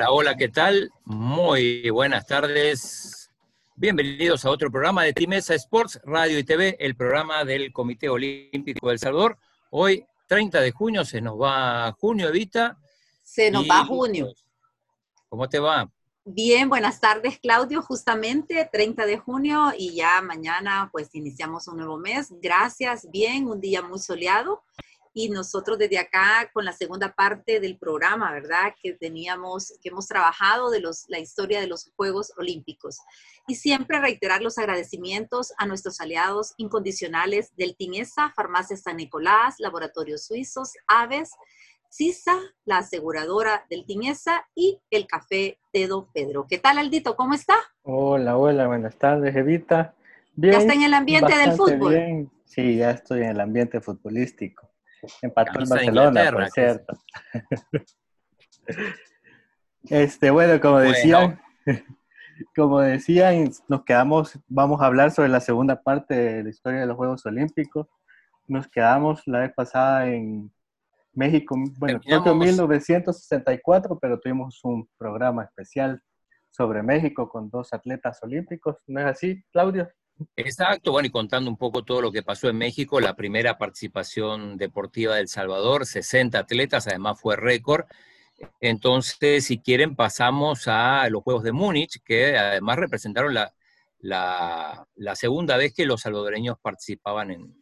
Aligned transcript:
Hola, 0.00 0.12
hola, 0.12 0.36
¿qué 0.38 0.48
tal? 0.48 0.90
Muy 1.04 1.90
buenas 1.90 2.26
tardes. 2.26 3.30
Bienvenidos 3.76 4.46
a 4.46 4.50
otro 4.50 4.70
programa 4.70 5.04
de 5.04 5.12
Timesa 5.12 5.54
Sports, 5.54 6.00
Radio 6.04 6.38
y 6.38 6.44
TV, 6.44 6.74
el 6.80 6.96
programa 6.96 7.44
del 7.44 7.70
Comité 7.70 8.08
Olímpico 8.08 8.88
del 8.88 8.98
Salvador. 8.98 9.36
Hoy, 9.68 10.06
30 10.26 10.62
de 10.62 10.70
junio, 10.70 11.04
se 11.04 11.20
nos 11.20 11.38
va 11.38 11.94
junio, 12.00 12.30
Evita. 12.30 12.78
Se 13.22 13.50
nos 13.50 13.68
va 13.68 13.84
junio. 13.84 14.32
¿Cómo 15.28 15.46
te 15.50 15.58
va? 15.58 15.92
Bien, 16.24 16.70
buenas 16.70 16.98
tardes, 16.98 17.38
Claudio. 17.38 17.82
Justamente 17.82 18.66
30 18.72 19.04
de 19.04 19.18
junio 19.18 19.70
y 19.76 19.96
ya 19.96 20.22
mañana 20.22 20.88
pues 20.90 21.14
iniciamos 21.14 21.68
un 21.68 21.76
nuevo 21.76 21.98
mes. 21.98 22.32
Gracias, 22.40 23.06
bien, 23.10 23.46
un 23.46 23.60
día 23.60 23.82
muy 23.82 23.98
soleado 23.98 24.62
y 25.12 25.28
nosotros 25.28 25.78
desde 25.78 25.98
acá 25.98 26.50
con 26.52 26.64
la 26.64 26.72
segunda 26.72 27.14
parte 27.14 27.60
del 27.60 27.78
programa, 27.78 28.32
¿verdad? 28.32 28.74
Que 28.80 28.92
teníamos, 28.92 29.74
que 29.82 29.88
hemos 29.88 30.06
trabajado 30.06 30.70
de 30.70 30.80
los, 30.80 31.04
la 31.08 31.18
historia 31.18 31.60
de 31.60 31.66
los 31.66 31.90
Juegos 31.96 32.32
Olímpicos. 32.36 32.98
Y 33.48 33.56
siempre 33.56 34.00
reiterar 34.00 34.42
los 34.42 34.58
agradecimientos 34.58 35.52
a 35.58 35.66
nuestros 35.66 36.00
aliados 36.00 36.54
incondicionales 36.58 37.54
del 37.56 37.76
TINESA, 37.76 38.32
Farmacia 38.36 38.76
San 38.76 38.96
Nicolás, 38.96 39.56
Laboratorios 39.58 40.24
Suizos, 40.26 40.72
Aves, 40.86 41.32
CISA, 41.92 42.36
la 42.64 42.78
aseguradora 42.78 43.66
del 43.68 43.84
TINESA 43.84 44.46
y 44.54 44.78
el 44.90 45.08
Café 45.08 45.58
de 45.72 45.88
Don 45.88 46.06
Pedro. 46.12 46.46
¿Qué 46.48 46.58
tal, 46.58 46.78
Aldito? 46.78 47.16
¿Cómo 47.16 47.34
está? 47.34 47.56
Hola, 47.82 48.36
hola, 48.36 48.68
buenas 48.68 48.96
tardes, 48.96 49.34
Evita. 49.34 49.94
Bien, 50.36 50.52
¿Ya 50.52 50.58
está 50.60 50.74
en 50.74 50.82
el 50.84 50.94
ambiente 50.94 51.36
del 51.36 51.52
fútbol? 51.52 51.94
Bien. 51.94 52.30
Sí, 52.44 52.76
ya 52.76 52.90
estoy 52.90 53.20
en 53.20 53.30
el 53.30 53.40
ambiente 53.40 53.80
futbolístico. 53.80 54.69
Empató 55.22 55.60
en 55.60 55.68
Barcelona, 55.68 56.32
por 56.32 56.50
cierto. 56.50 56.98
este, 59.84 60.30
bueno, 60.30 60.60
como 60.60 60.78
decían, 60.78 61.40
como 62.56 62.80
decían, 62.80 63.50
nos 63.68 63.84
quedamos, 63.84 64.38
vamos 64.48 64.80
a 64.80 64.86
hablar 64.86 65.10
sobre 65.10 65.28
la 65.28 65.40
segunda 65.40 65.82
parte 65.82 66.14
de 66.14 66.42
la 66.44 66.50
historia 66.50 66.80
de 66.80 66.86
los 66.86 66.96
Juegos 66.96 67.24
Olímpicos. 67.26 67.86
Nos 68.46 68.68
quedamos 68.68 69.22
la 69.26 69.40
vez 69.40 69.52
pasada 69.54 70.08
en 70.08 70.52
México, 71.12 71.56
bueno, 71.78 72.00
en 72.04 72.38
1964, 72.38 73.98
pero 73.98 74.18
tuvimos 74.18 74.60
un 74.64 74.88
programa 74.96 75.44
especial 75.44 76.02
sobre 76.50 76.82
México 76.82 77.28
con 77.28 77.50
dos 77.50 77.72
atletas 77.72 78.22
olímpicos. 78.22 78.76
¿No 78.86 79.00
es 79.00 79.06
así, 79.06 79.42
Claudio? 79.52 79.88
Exacto, 80.36 80.92
bueno, 80.92 81.06
y 81.06 81.10
contando 81.10 81.50
un 81.50 81.56
poco 81.56 81.82
todo 81.82 82.02
lo 82.02 82.12
que 82.12 82.22
pasó 82.22 82.48
en 82.48 82.58
México, 82.58 83.00
la 83.00 83.16
primera 83.16 83.58
participación 83.58 84.56
deportiva 84.56 85.16
del 85.16 85.28
Salvador, 85.28 85.86
60 85.86 86.38
atletas, 86.38 86.86
además 86.86 87.20
fue 87.20 87.36
récord. 87.36 87.86
Entonces, 88.60 89.44
si 89.44 89.58
quieren, 89.58 89.96
pasamos 89.96 90.66
a 90.66 91.08
los 91.10 91.22
Juegos 91.22 91.42
de 91.42 91.52
Múnich, 91.52 92.02
que 92.04 92.38
además 92.38 92.78
representaron 92.78 93.34
la, 93.34 93.52
la, 94.00 95.14
segunda 95.14 95.56
vez 95.56 95.74
que 95.74 95.86
los 95.86 96.02
salvadoreños 96.02 96.58
participaban 96.60 97.30
en, 97.30 97.54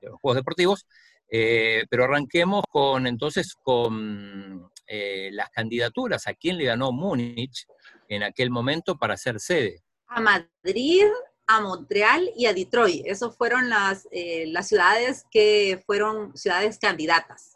los 0.00 0.20
Juegos 0.20 0.36
Deportivos. 0.36 0.86
Eh, 1.30 1.84
pero 1.88 2.04
arranquemos 2.04 2.62
con 2.70 3.06
entonces 3.06 3.54
con 3.54 4.70
eh, 4.86 5.30
las 5.32 5.50
candidaturas. 5.50 6.26
¿A 6.26 6.34
quién 6.34 6.58
le 6.58 6.64
ganó 6.64 6.92
Múnich 6.92 7.66
en 8.08 8.22
aquel 8.22 8.50
momento 8.50 8.96
para 8.96 9.16
ser 9.16 9.40
sede? 9.40 9.82
A 10.06 10.20
Madrid, 10.20 11.06
a 11.46 11.60
Montreal 11.60 12.30
y 12.36 12.46
a 12.46 12.54
Detroit. 12.54 13.06
Esas 13.06 13.36
fueron 13.36 13.68
las, 13.68 14.08
eh, 14.10 14.46
las 14.48 14.68
ciudades 14.68 15.26
que 15.30 15.82
fueron 15.86 16.36
ciudades 16.36 16.78
candidatas. 16.78 17.54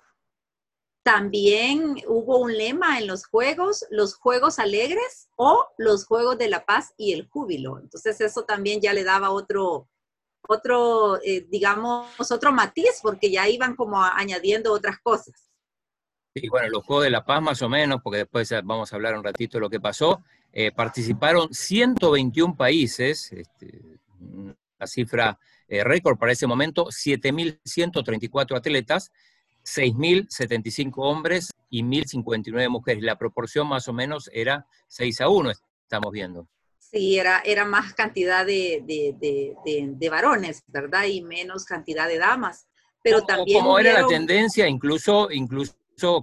También 1.03 1.97
hubo 2.07 2.39
un 2.39 2.57
lema 2.57 2.99
en 2.99 3.07
los 3.07 3.25
juegos, 3.25 3.87
los 3.91 4.15
juegos 4.15 4.59
alegres 4.59 5.29
o 5.37 5.67
los 5.79 6.05
juegos 6.05 6.37
de 6.37 6.51
la 6.51 6.67
paz 6.67 6.93
y 6.99 7.15
el 7.15 7.27
júbilo. 7.29 7.79
Entonces 7.79 8.21
eso 8.21 8.45
también 8.45 8.81
ya 8.81 8.93
le 8.93 9.05
daba 9.05 9.31
otro, 9.31 9.89
otro 10.47 11.19
eh, 11.23 11.47
digamos, 11.49 12.31
otro 12.31 12.53
matiz 12.53 13.01
porque 13.03 13.31
ya 13.31 13.49
iban 13.49 13.75
como 13.75 14.03
añadiendo 14.03 14.73
otras 14.73 14.99
cosas. 14.99 15.48
Sí, 16.35 16.49
bueno, 16.49 16.69
los 16.69 16.85
Juegos 16.85 17.05
de 17.05 17.11
la 17.11 17.25
Paz 17.25 17.43
más 17.43 17.63
o 17.63 17.69
menos, 17.69 18.01
porque 18.03 18.19
después 18.19 18.51
vamos 18.65 18.93
a 18.93 18.97
hablar 18.97 19.17
un 19.17 19.25
ratito 19.25 19.59
de 19.59 19.63
lo 19.63 19.71
que 19.71 19.81
pasó. 19.81 20.23
Eh, 20.53 20.73
participaron 20.73 21.53
121 21.53 22.57
países, 22.57 23.33
este, 23.33 23.81
una 24.21 24.87
cifra 24.87 25.39
eh, 25.69 25.85
récord 25.85 26.19
para 26.19 26.33
ese 26.33 26.47
momento, 26.47 26.87
7.134 26.87 28.57
atletas, 28.57 29.13
6.075 29.65 30.93
hombres 30.97 31.51
y 31.69 31.83
1.059 31.83 32.69
mujeres. 32.71 33.03
La 33.03 33.19
proporción 33.19 33.69
más 33.69 33.89
o 33.89 33.93
menos 33.93 34.31
era 34.33 34.67
6 34.89 35.21
a 35.21 35.29
1, 35.29 35.51
estamos 35.83 36.13
viendo. 36.13 36.49
Sí, 36.79 37.19
era, 37.19 37.41
era 37.45 37.67
más 37.67 37.93
cantidad 37.93 38.47
de, 38.47 38.83
de, 38.87 40.09
varones, 40.09 40.63
¿verdad? 40.69 41.05
Y 41.05 41.21
menos 41.21 41.67
cantidad 41.67 42.09
de 42.09 42.17
damas. 42.17 42.67
Pero 43.03 43.23
también. 43.23 43.61
Como 43.61 43.79
era 43.79 44.01
la 44.01 44.07
tendencia, 44.07 44.67
incluso, 44.67 45.31
incluso 45.31 45.75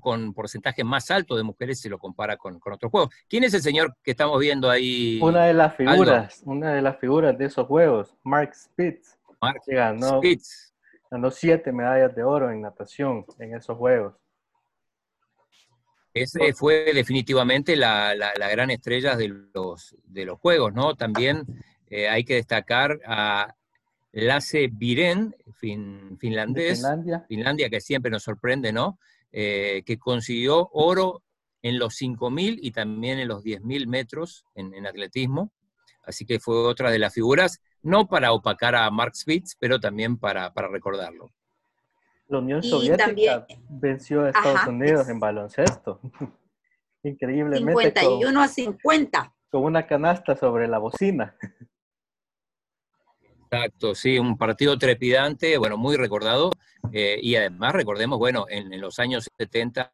con 0.01 0.33
porcentaje 0.33 0.83
más 0.83 1.11
alto 1.11 1.35
de 1.35 1.43
mujeres 1.43 1.79
si 1.79 1.89
lo 1.89 1.99
compara 1.99 2.37
con, 2.37 2.59
otros 2.63 2.91
juegos. 2.91 3.13
¿Quién 3.27 3.43
es 3.43 3.53
el 3.53 3.61
señor 3.61 3.95
que 4.03 4.11
estamos 4.11 4.39
viendo 4.39 4.69
ahí? 4.69 5.19
Una 5.21 5.45
de 5.45 5.53
las 5.53 5.75
figuras, 5.75 6.41
una 6.45 6.73
de 6.73 6.81
las 6.81 6.97
figuras 6.99 7.37
de 7.37 7.45
esos 7.45 7.67
juegos, 7.67 8.15
Mark 8.23 8.53
Spitz. 8.55 9.17
Mark 9.41 9.61
ganó, 9.67 10.17
Spitz. 10.17 10.73
Ganó 11.11 11.29
siete 11.31 11.71
medallas 11.71 12.15
de 12.15 12.23
oro 12.23 12.51
en 12.51 12.61
natación 12.61 13.25
en 13.39 13.55
esos 13.55 13.77
juegos. 13.77 14.13
Ese 16.13 16.53
fue 16.53 16.93
definitivamente 16.93 17.75
la, 17.75 18.15
gran 18.49 18.71
estrella 18.71 19.17
de 19.17 19.27
los, 19.53 19.95
de 20.05 20.25
los 20.25 20.39
juegos, 20.39 20.73
¿no? 20.73 20.95
También 20.95 21.43
eh, 21.89 22.07
hay 22.07 22.23
que 22.23 22.35
destacar 22.35 23.01
a 23.05 23.53
Lasse 24.15 24.69
Viren, 24.71 25.35
finlandés, 25.59 26.79
Finlandia. 26.79 27.25
Finlandia, 27.27 27.69
que 27.69 27.81
siempre 27.81 28.09
nos 28.09 28.23
sorprende, 28.23 28.71
¿no? 28.71 28.97
Eh, 29.37 29.83
que 29.85 29.99
consiguió 29.99 30.69
oro 30.71 31.21
en 31.61 31.77
los 31.77 31.99
5.000 31.99 32.57
y 32.61 32.71
también 32.71 33.19
en 33.19 33.27
los 33.27 33.43
10.000 33.43 33.85
metros 33.85 34.45
en, 34.55 34.87
atletismo. 34.87 35.51
Así 36.03 36.25
que 36.25 36.39
fue 36.39 36.55
otra 36.55 36.89
de 36.89 36.99
las 36.99 37.13
figuras, 37.13 37.61
no 37.81 38.07
para 38.07 38.31
opacar 38.31 38.77
a 38.77 38.89
Mark 38.91 39.13
Spitz, 39.17 39.57
pero 39.59 39.77
también 39.77 40.17
para, 40.17 40.53
recordarlo. 40.71 41.33
La 42.29 42.37
Unión 42.37 42.63
Soviética 42.63 43.45
venció 43.67 44.21
a 44.23 44.29
Estados 44.29 44.67
Unidos 44.67 45.09
en 45.09 45.19
baloncesto. 45.19 45.99
Increíblemente. 47.03 47.99
51 47.99 48.41
a 48.41 48.47
50. 48.47 49.35
Con 49.49 49.63
una 49.63 49.85
canasta 49.85 50.37
sobre 50.37 50.69
la 50.69 50.77
bocina. 50.77 51.35
Exacto, 53.51 53.95
sí, 53.95 54.17
un 54.17 54.37
partido 54.37 54.77
trepidante, 54.77 55.57
bueno, 55.57 55.77
muy 55.77 55.97
recordado. 55.97 56.51
Eh, 56.91 57.19
y 57.21 57.35
además, 57.35 57.73
recordemos, 57.73 58.19
bueno, 58.19 58.45
en, 58.49 58.79
los 58.79 58.99
años 58.99 59.27
70, 59.37 59.93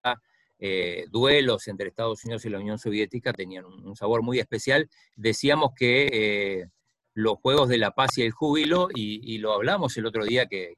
eh, 0.59 1.06
duelos 1.09 1.67
entre 1.67 1.90
Estados 1.90 2.23
Unidos 2.23 2.46
y 2.46 2.49
la 2.49 2.59
Unión 2.59 2.78
Soviética 2.78 3.34
tenían 3.34 3.66
un, 3.66 3.96
sabor 3.96 4.22
muy 4.22 4.40
especial. 4.40 4.90
Decíamos 5.16 5.72
que 5.76 6.09
eh, 6.11 6.67
los 7.14 7.38
Juegos 7.40 7.70
de 7.70 7.78
la 7.78 7.91
Paz 7.91 8.17
y 8.17 8.23
el 8.23 8.32
Júbilo, 8.32 8.90
y, 8.93 9.38
lo 9.40 9.53
hablamos 9.53 9.97
el 9.97 10.05
otro 10.05 10.26
día 10.26 10.46
que, 10.47 10.76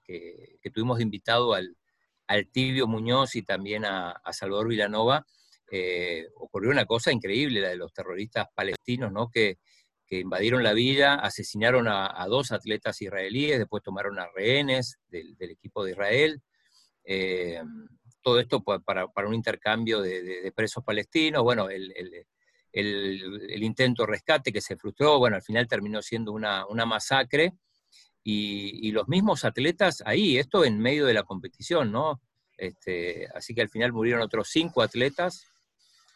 tuvimos 0.73 1.01
invitado 1.01 1.53
al, 1.53 1.75
Tibio 2.51 2.87
Muñoz 2.87 3.35
y 3.35 3.43
también 3.43 3.85
a, 3.85 4.09
a 4.09 4.33
Salvador 4.33 4.67
Villanova, 4.67 5.25
ocurrió 6.35 6.71
una 6.71 6.85
cosa 6.85 7.11
increíble, 7.11 7.61
la 7.61 7.69
de 7.69 7.75
los 7.75 7.93
terroristas 7.93 8.47
palestinos, 8.55 9.11
¿no? 9.11 9.29
Que, 9.29 9.59
invadieron 10.19 10.63
la 10.63 10.73
villa, 10.73 11.15
asesinaron 11.15 11.87
a, 11.87 12.25
dos 12.27 12.51
atletas 12.51 13.01
israelíes, 13.01 13.59
después 13.59 13.83
tomaron 13.83 14.19
a 14.19 14.27
rehenes 14.35 14.97
del, 15.07 15.35
equipo 15.39 15.83
de 15.83 15.91
Israel. 15.91 16.41
Eh, 17.05 17.61
todo 18.21 18.39
esto 18.39 18.63
para, 18.63 19.07
un 19.27 19.33
intercambio 19.33 20.01
de, 20.01 20.51
presos 20.55 20.83
palestinos. 20.83 21.43
Bueno, 21.43 21.69
el, 21.69 23.63
intento 23.63 24.03
de 24.03 24.11
rescate 24.11 24.51
que 24.51 24.61
se 24.61 24.77
frustró, 24.77 25.19
bueno, 25.19 25.35
al 25.35 25.43
final 25.43 25.67
terminó 25.67 26.01
siendo 26.01 26.31
una, 26.31 26.65
masacre. 26.85 27.53
Y, 28.23 28.91
los 28.91 29.07
mismos 29.07 29.43
atletas 29.43 30.01
ahí, 30.05 30.37
esto 30.37 30.63
en 30.63 30.79
medio 30.79 31.05
de 31.05 31.13
la 31.13 31.23
competición, 31.23 31.91
¿no? 31.91 32.21
Este, 32.57 33.27
así 33.35 33.53
que 33.53 33.61
al 33.61 33.69
final 33.69 33.91
murieron 33.91 34.21
otros 34.21 34.47
cinco 34.49 34.81
atletas 34.81 35.52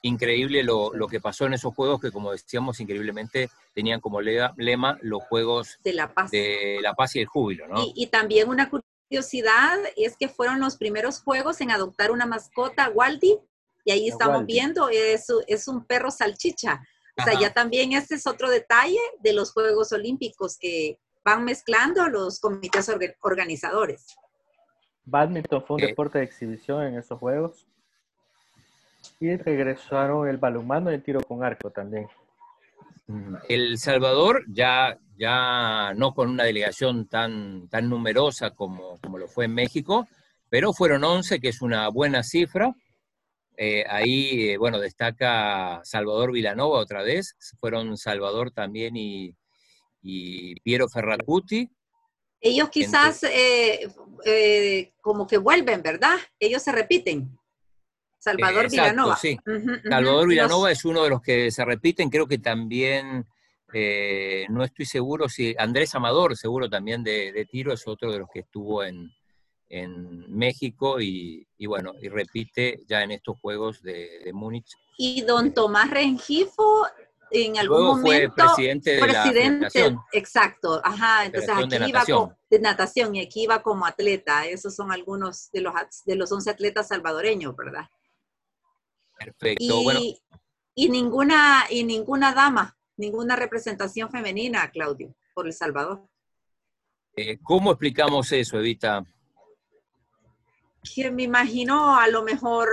increíble 0.02 0.64
lo, 0.64 0.92
que 1.10 1.20
pasó 1.20 1.46
en 1.46 1.54
esos 1.54 1.74
juegos 1.74 2.00
que, 2.00 2.12
como 2.12 2.32
decíamos, 2.32 2.80
increíblemente 2.80 3.50
tenían 3.74 4.00
como 4.00 4.22
lema 4.22 4.98
los 5.02 5.24
juegos 5.24 5.80
de 5.84 5.94
la 5.94 6.14
paz, 6.14 6.32
de 6.32 6.80
la 6.82 6.94
paz 6.94 7.16
y 7.16 7.22
el 7.22 7.28
júbilo. 7.28 7.68
¿no? 7.68 7.84
Y, 7.96 8.08
también 8.08 8.50
una 8.50 8.70
curiosidad 8.70 9.78
es 9.96 10.16
que 10.18 10.28
fueron 10.28 10.60
los 10.60 10.78
primeros 10.78 11.22
juegos 11.22 11.62
en 11.62 11.72
adoptar 11.72 12.12
una 12.12 12.26
mascota, 12.26 12.90
Waldi, 12.90 13.38
y 13.86 13.92
ahí 13.92 14.08
estamos 14.10 14.46
viendo, 14.46 14.90
es, 14.90 15.28
es 15.48 15.68
un 15.68 15.86
perro 15.86 16.12
salchicha. 16.12 16.82
O 17.20 17.24
sea, 17.24 17.40
ya 17.40 17.54
también 17.54 17.94
este 17.94 18.16
es 18.16 18.28
otro 18.28 18.50
detalle 18.50 19.00
de 19.22 19.34
los 19.34 19.52
Juegos 19.54 19.92
Olímpicos 19.92 20.58
que 20.60 21.00
van 21.26 21.46
mezclando 21.46 22.08
los 22.10 22.40
comités 22.40 22.92
organizadores. 23.22 24.16
¿Badminton 25.06 25.64
fue 25.66 25.78
un 25.78 25.84
eh. 25.84 25.88
deporte 25.88 26.20
de 26.20 26.26
exhibición 26.26 26.84
en 26.84 26.98
esos 26.98 27.18
Juegos? 27.18 27.66
Y 29.20 29.36
regresaron 29.36 30.28
el 30.28 30.38
balonmano 30.38 30.92
y 30.92 30.96
el 30.96 31.04
tiro 31.04 31.22
con 31.22 31.44
arco 31.44 31.72
también. 31.72 32.08
El 33.48 33.78
Salvador 33.78 34.44
ya, 34.50 34.98
ya 35.18 35.94
no 35.96 36.14
con 36.14 36.30
una 36.30 36.44
delegación 36.44 37.08
tan, 37.08 37.70
tan 37.70 37.90
numerosa 37.90 38.52
como, 38.52 39.00
como 39.00 39.18
lo 39.18 39.28
fue 39.28 39.46
en 39.46 39.54
México, 39.54 40.08
pero 40.50 40.74
fueron 40.74 41.04
11, 41.04 41.40
que 41.40 41.50
es 41.50 41.62
una 41.62 41.88
buena 41.90 42.24
cifra. 42.24 42.76
Eh, 43.56 43.84
ahí, 43.90 44.50
eh, 44.52 44.58
bueno, 44.58 44.80
destaca 44.80 45.82
Salvador 45.84 46.32
Vilanova 46.32 46.80
otra 46.80 47.02
vez, 47.02 47.36
fueron 47.60 47.98
Salvador 47.98 48.52
también 48.52 48.96
y, 48.96 49.36
Piero 50.64 50.88
Ferracuti. 50.88 51.70
Ellos 52.40 52.70
quizás 52.70 53.24
eh, 53.24 54.94
como 55.02 55.28
que 55.28 55.38
vuelven, 55.38 55.82
¿verdad? 55.82 56.18
Ellos 56.40 56.62
se 56.62 56.72
repiten. 56.72 57.38
Salvador 58.32 58.70
Vilanova. 58.70 59.16
Sí. 59.18 59.38
Salvador 59.90 60.28
Vilanova 60.28 60.72
es 60.72 60.86
uno 60.86 61.04
de 61.04 61.10
los 61.10 61.22
que 61.22 61.52
se 61.52 61.64
repiten, 61.64 62.10
creo 62.10 62.28
que 62.28 62.40
también, 62.40 63.26
no 64.50 64.64
estoy 64.64 64.86
seguro 64.86 65.30
si 65.30 65.56
Andrés 65.58 65.96
Amador, 65.96 66.36
seguro 66.36 66.70
también 66.70 67.04
de, 67.04 67.48
tiro, 67.50 67.74
es 67.74 67.88
otro 67.88 68.12
de 68.12 68.20
los 68.20 68.28
que 68.32 68.40
estuvo 68.40 68.84
en, 68.84 69.12
en 69.70 70.26
México 70.36 71.00
y, 71.02 71.48
bueno, 71.68 71.94
y 72.02 72.10
repite 72.10 72.84
ya 72.88 73.04
en 73.04 73.12
estos 73.12 73.40
Juegos 73.40 73.82
de, 73.82 74.32
Múnich. 74.34 74.76
Y 74.98 75.22
don 75.22 75.54
Tomás 75.54 75.90
Rengifo 75.90 76.86
en 77.32 77.58
algún 77.58 77.84
momento 77.84 78.04
fue 78.04 78.30
presidente 78.30 78.92
de 78.92 79.08
la 79.08 80.06
exacto, 80.14 80.82
ajá, 80.84 81.26
entonces 81.26 81.50
aquí 81.50 81.76
iba 81.76 81.88
natación. 81.88 82.38
de 82.50 82.60
natación 82.60 83.16
y 83.16 83.22
aquí 83.22 83.44
iba 83.44 83.62
como 83.62 83.86
atleta, 83.86 84.46
esos 84.46 84.76
son 84.76 84.92
algunos 84.92 85.52
de 85.52 85.62
los 85.62 85.74
de 86.06 86.16
los 86.16 86.32
11 86.32 86.50
atletas 86.50 86.88
salvadoreños, 86.88 87.56
¿verdad? 87.56 87.90
Perfecto, 89.18 89.64
y, 89.64 89.84
bueno. 89.84 90.00
Y 90.76 90.90
ninguna 90.90 91.66
y 91.70 91.84
ninguna 91.84 92.34
dama, 92.34 92.78
ninguna 92.98 93.36
representación 93.36 94.10
femenina, 94.12 94.70
Claudio, 94.70 95.16
por 95.34 95.48
El 95.48 95.54
Salvador. 95.54 96.08
Eh, 97.16 97.40
¿Cómo 97.42 97.72
explicamos 97.72 98.32
eso, 98.32 98.60
Evita? 98.60 99.04
que 100.96 101.12
me 101.12 101.24
imagino 101.24 101.98
a 101.98 102.08
lo 102.08 102.24
mejor 102.24 102.70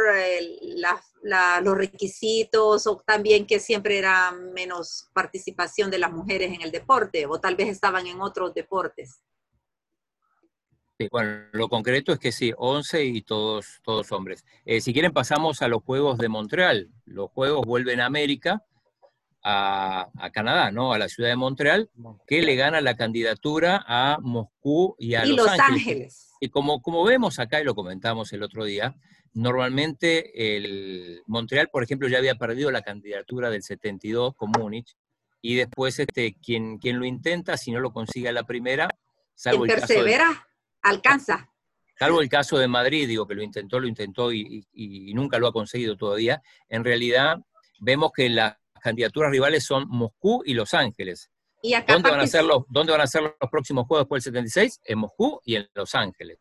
los 1.62 1.76
requisitos 1.76 2.86
o 2.86 3.02
también 3.04 3.46
que 3.46 3.58
siempre 3.58 3.98
era 3.98 4.30
menos 4.30 5.08
participación 5.12 5.90
de 5.90 5.98
las 5.98 6.12
mujeres 6.12 6.52
en 6.52 6.62
el 6.62 6.70
deporte 6.70 7.26
o 7.26 7.40
tal 7.40 7.56
vez 7.56 7.68
estaban 7.68 8.06
en 8.06 8.20
otros 8.20 8.54
deportes. 8.54 9.20
Bueno, 11.10 11.46
lo 11.52 11.68
concreto 11.68 12.12
es 12.12 12.18
que 12.18 12.32
sí, 12.32 12.52
11 12.56 13.04
y 13.04 13.22
todos, 13.22 13.80
todos 13.82 14.12
hombres. 14.12 14.44
Eh, 14.64 14.80
si 14.80 14.92
quieren 14.92 15.12
pasamos 15.12 15.62
a 15.62 15.68
los 15.68 15.82
Juegos 15.82 16.18
de 16.18 16.28
Montreal. 16.28 16.90
Los 17.04 17.30
Juegos 17.30 17.66
vuelven 17.66 18.00
a 18.00 18.06
América, 18.06 18.64
a, 19.42 20.08
Canadá, 20.32 20.70
¿no? 20.70 20.92
A 20.92 20.98
la 20.98 21.08
ciudad 21.08 21.28
de 21.28 21.36
Montreal, 21.36 21.90
que 22.26 22.42
le 22.42 22.56
gana 22.56 22.80
la 22.80 22.96
candidatura 22.96 23.84
a 23.86 24.18
Moscú 24.20 24.96
y 24.98 25.14
a 25.14 25.26
Los, 25.26 25.46
Ángeles. 25.48 26.32
Y 26.40 26.48
como, 26.48 26.80
como 26.80 27.04
vemos 27.04 27.38
acá, 27.38 27.60
y 27.60 27.64
lo 27.64 27.74
comentamos 27.74 28.32
el 28.32 28.42
otro 28.42 28.64
día, 28.64 28.96
normalmente 29.34 30.56
el 30.56 31.22
Montreal, 31.26 31.68
por 31.70 31.82
ejemplo, 31.82 32.08
ya 32.08 32.18
había 32.18 32.36
perdido 32.36 32.70
la 32.70 32.82
candidatura 32.82 33.50
del 33.50 33.62
72 33.62 34.34
con 34.34 34.50
Múnich, 34.50 34.96
y 35.42 35.56
después 35.56 35.98
este, 35.98 36.36
quien, 36.42 36.78
quien 36.78 36.98
lo 36.98 37.04
intenta, 37.04 37.58
si 37.58 37.70
no 37.70 37.80
lo 37.80 37.92
consigue 37.92 38.28
a 38.28 38.32
la 38.32 38.44
primera, 38.44 38.88
salvo 39.34 39.66
el 39.66 39.72
persevera, 39.72 40.28
caso 40.28 40.53
alcanza. 40.84 41.50
Salvo 41.98 42.20
el 42.20 42.28
caso 42.28 42.56
de 42.58 42.68
Madrid, 42.68 43.08
digo 43.08 43.26
que 43.26 43.34
lo 43.34 43.42
intentó, 43.42 43.80
lo 43.80 43.88
intentó 43.88 44.32
y, 44.32 44.64
nunca 45.14 45.38
lo 45.38 45.48
ha 45.48 45.52
conseguido 45.52 45.96
todavía, 45.96 46.42
en 46.68 46.84
realidad 46.84 47.38
vemos 47.80 48.12
que 48.14 48.28
las 48.28 48.54
candidaturas 48.80 49.30
rivales 49.30 49.64
son 49.64 49.88
Moscú 49.88 50.42
y 50.44 50.52
Los 50.54 50.74
Ángeles. 50.74 51.30
¿Dónde, 51.88 52.10
van 52.10 52.20
a 52.20 52.26
ser 52.26 52.44
los, 52.44 52.64
¿Dónde 52.68 52.92
van 52.92 53.00
a 53.00 53.06
ser 53.06 53.22
los 53.22 53.50
próximos 53.50 53.86
juegos 53.86 54.04
después 54.04 54.22
del 54.24 54.34
76? 54.34 54.82
En 54.84 54.98
Moscú 54.98 55.40
y 55.44 55.56
en 55.56 55.66
Los 55.72 55.94
Ángeles. 55.94 56.38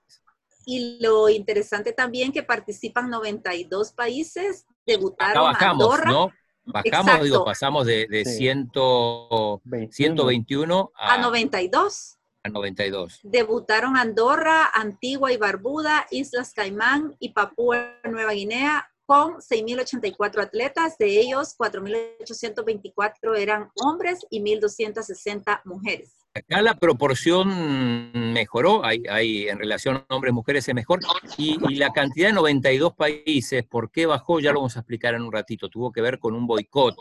Y 0.65 0.99
lo 1.01 1.29
interesante 1.29 1.93
también 1.93 2.33
que 2.33 2.43
participan 2.43 3.09
92 3.09 3.93
países, 3.93 4.65
debutaron 4.85 5.49
Acá 5.49 5.67
bajamos, 5.67 5.83
Andorra. 5.83 6.11
¿no? 6.11 6.29
Bajamos, 6.65 7.23
digo, 7.23 7.45
pasamos 7.45 7.85
de, 7.85 8.07
de 8.07 8.25
121 8.25 10.91
a, 10.95 11.13
a 11.13 11.17
92. 11.17 12.17
A 12.43 12.49
92. 12.49 13.21
Debutaron 13.23 13.95
Andorra, 13.95 14.69
Antigua 14.73 15.31
y 15.31 15.37
Barbuda, 15.37 16.07
Islas 16.11 16.53
Caimán 16.53 17.15
y 17.19 17.29
Papúa 17.29 17.95
Nueva 18.03 18.33
Guinea, 18.33 18.89
con 19.05 19.35
6.084 19.35 20.41
atletas, 20.41 20.97
de 20.97 21.19
ellos 21.19 21.55
4.824 21.57 23.37
eran 23.37 23.69
hombres 23.75 24.25
y 24.29 24.41
1.260 24.41 25.61
mujeres. 25.65 26.17
Acá 26.33 26.61
la 26.61 26.75
proporción 26.79 28.11
mejoró, 28.33 28.83
hay, 28.83 29.03
hay 29.09 29.47
en 29.47 29.59
relación 29.59 29.97
a 29.97 30.15
hombres-mujeres 30.15 30.67
es 30.67 30.75
mejor, 30.75 30.99
y, 31.37 31.57
la 31.75 31.91
cantidad 31.91 32.29
de 32.29 32.33
92 32.33 32.93
países, 32.95 33.63
¿por 33.63 33.91
qué 33.91 34.05
bajó? 34.05 34.39
Ya 34.39 34.51
lo 34.51 34.59
vamos 34.59 34.75
a 34.75 34.79
explicar 34.79 35.13
en 35.13 35.21
un 35.21 35.31
ratito, 35.31 35.69
tuvo 35.69 35.91
que 35.91 36.01
ver 36.01 36.19
con 36.19 36.33
un 36.33 36.47
boicot, 36.47 36.95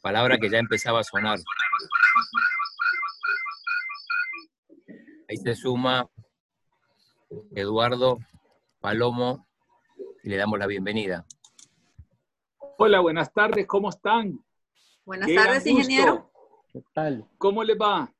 palabra 0.00 0.38
que 0.38 0.48
ya 0.48 0.58
empezaba 0.58 1.00
a 1.00 1.04
sonar. 1.04 1.38
Ahí 5.30 5.36
se 5.36 5.54
suma 5.54 6.10
Eduardo 7.54 8.18
Palomo 8.80 9.46
y 10.24 10.28
le 10.28 10.36
damos 10.36 10.58
la 10.58 10.66
bienvenida. 10.66 11.24
Hola, 12.78 12.98
buenas 12.98 13.32
tardes, 13.32 13.64
¿cómo 13.68 13.90
están? 13.90 14.44
Buenas 15.04 15.32
tardes, 15.32 15.64
ingeniero. 15.68 16.32
¿Qué 16.72 16.82
tal? 16.92 17.24
¿Cómo 17.38 17.62
le 17.62 17.76
va? 17.76 18.12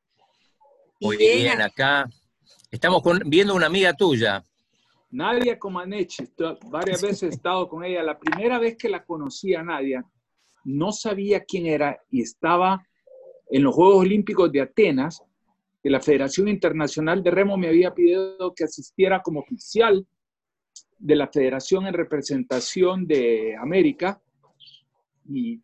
Muy 1.00 1.16
bien, 1.16 1.60
acá. 1.60 2.08
Estamos 2.70 3.02
viendo 3.26 3.56
una 3.56 3.66
amiga 3.66 3.92
tuya. 3.92 4.44
Nadia 5.10 5.58
Comaneci, 5.58 6.28
varias 6.66 7.02
veces 7.02 7.22
he 7.24 7.28
estado 7.34 7.68
con 7.68 7.82
ella. 7.82 8.04
La 8.04 8.20
primera 8.20 8.60
vez 8.60 8.76
que 8.76 8.88
la 8.88 9.04
conocí 9.04 9.52
a 9.52 9.64
Nadia, 9.64 10.04
no 10.62 10.92
sabía 10.92 11.42
quién 11.42 11.66
era 11.66 11.98
y 12.08 12.22
estaba 12.22 12.86
en 13.48 13.64
los 13.64 13.74
Juegos 13.74 13.96
Olímpicos 13.96 14.52
de 14.52 14.60
Atenas, 14.60 15.24
que 15.82 15.90
la 15.90 16.00
Federación 16.00 16.48
Internacional 16.48 17.22
de 17.22 17.30
Remo 17.30 17.56
me 17.56 17.68
había 17.68 17.94
pedido 17.94 18.52
que 18.54 18.64
asistiera 18.64 19.22
como 19.22 19.40
oficial 19.40 20.06
de 20.98 21.16
la 21.16 21.28
Federación 21.28 21.86
en 21.86 21.94
representación 21.94 23.06
de 23.06 23.56
América 23.56 24.20
y 25.26 25.62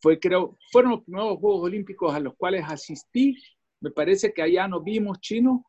fue, 0.00 0.18
creo, 0.18 0.58
fueron 0.70 0.92
los 0.92 1.04
primeros 1.04 1.38
Juegos 1.38 1.62
Olímpicos 1.62 2.14
a 2.14 2.20
los 2.20 2.34
cuales 2.34 2.64
asistí. 2.68 3.36
Me 3.80 3.90
parece 3.90 4.32
que 4.32 4.42
allá 4.42 4.68
nos 4.68 4.82
vimos, 4.84 5.20
Chino. 5.20 5.64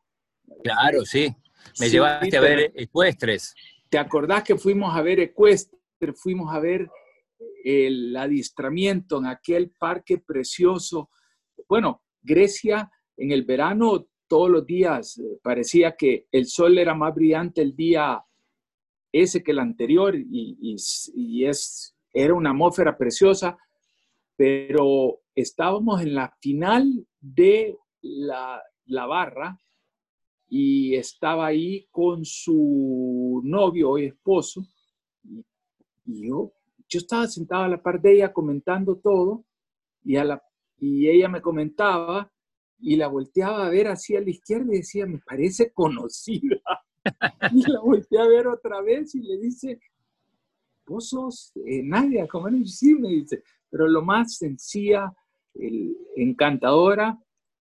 Claro, 0.62 1.04
sí. 1.04 1.34
Me 1.80 1.88
llevaste 1.88 2.36
a 2.36 2.40
ver 2.40 2.72
ecuestres. 2.74 3.54
¿Te 3.88 3.98
acordás 3.98 4.42
que 4.42 4.56
fuimos 4.56 4.94
a 4.94 5.00
ver 5.02 5.20
ecuestres? 5.20 5.80
Fuimos 6.16 6.54
a 6.54 6.60
ver 6.60 6.90
el 7.64 8.14
adiestramiento 8.16 9.18
en 9.18 9.26
aquel 9.26 9.70
parque 9.70 10.18
precioso. 10.18 11.10
Bueno, 11.68 12.02
Grecia 12.20 12.90
en 13.16 13.32
el 13.32 13.44
verano 13.44 14.06
todos 14.28 14.50
los 14.50 14.66
días 14.66 15.18
eh, 15.18 15.38
parecía 15.42 15.96
que 15.96 16.26
el 16.32 16.46
sol 16.46 16.78
era 16.78 16.94
más 16.94 17.14
brillante 17.14 17.62
el 17.62 17.74
día 17.74 18.22
ese 19.12 19.42
que 19.42 19.52
el 19.52 19.60
anterior 19.60 20.14
y, 20.14 21.44
es, 21.46 21.94
era 22.12 22.34
una 22.34 22.50
atmósfera 22.50 22.98
preciosa, 22.98 23.56
pero 24.36 25.20
estábamos 25.34 26.02
en 26.02 26.14
la 26.14 26.36
final 26.40 27.06
de 27.20 27.78
la, 28.02 28.62
barra 28.86 29.58
y 30.48 30.94
estaba 30.94 31.46
ahí 31.46 31.86
con 31.90 32.24
su 32.24 33.40
novio 33.44 33.98
y 33.98 34.06
esposo 34.06 34.66
y, 35.24 36.28
yo, 36.28 36.52
yo 36.88 36.98
estaba 36.98 37.26
sentado 37.26 37.64
a 37.64 37.68
la 37.68 37.82
par 37.82 38.00
de 38.00 38.14
ella 38.14 38.32
comentando 38.32 38.96
todo 38.96 39.44
y, 40.04 40.16
a 40.16 40.24
la, 40.24 40.42
y 40.78 41.08
ella 41.08 41.28
me 41.28 41.40
comentaba 41.40 42.30
y 42.78 42.96
la 42.96 43.08
volteaba 43.08 43.66
a 43.66 43.70
ver 43.70 43.88
así 43.88 44.16
a 44.16 44.20
la 44.20 44.30
izquierda 44.30 44.74
y 44.74 44.78
decía, 44.78 45.06
me 45.06 45.18
parece 45.18 45.72
conocida. 45.72 46.60
y 47.52 47.70
la 47.70 47.80
volteé 47.80 48.18
a 48.18 48.28
ver 48.28 48.46
otra 48.46 48.80
vez 48.80 49.14
y 49.14 49.22
le 49.22 49.38
dice, 49.38 49.80
vos 50.86 51.08
sos 51.08 51.52
eh, 51.64 51.82
Nadia, 51.82 52.26
como 52.26 52.48
sí, 52.66 52.94
me 52.94 53.08
dice, 53.08 53.42
pero 53.70 53.88
lo 53.88 54.02
más 54.02 54.36
sencilla, 54.36 55.12
encantadora, 56.16 57.18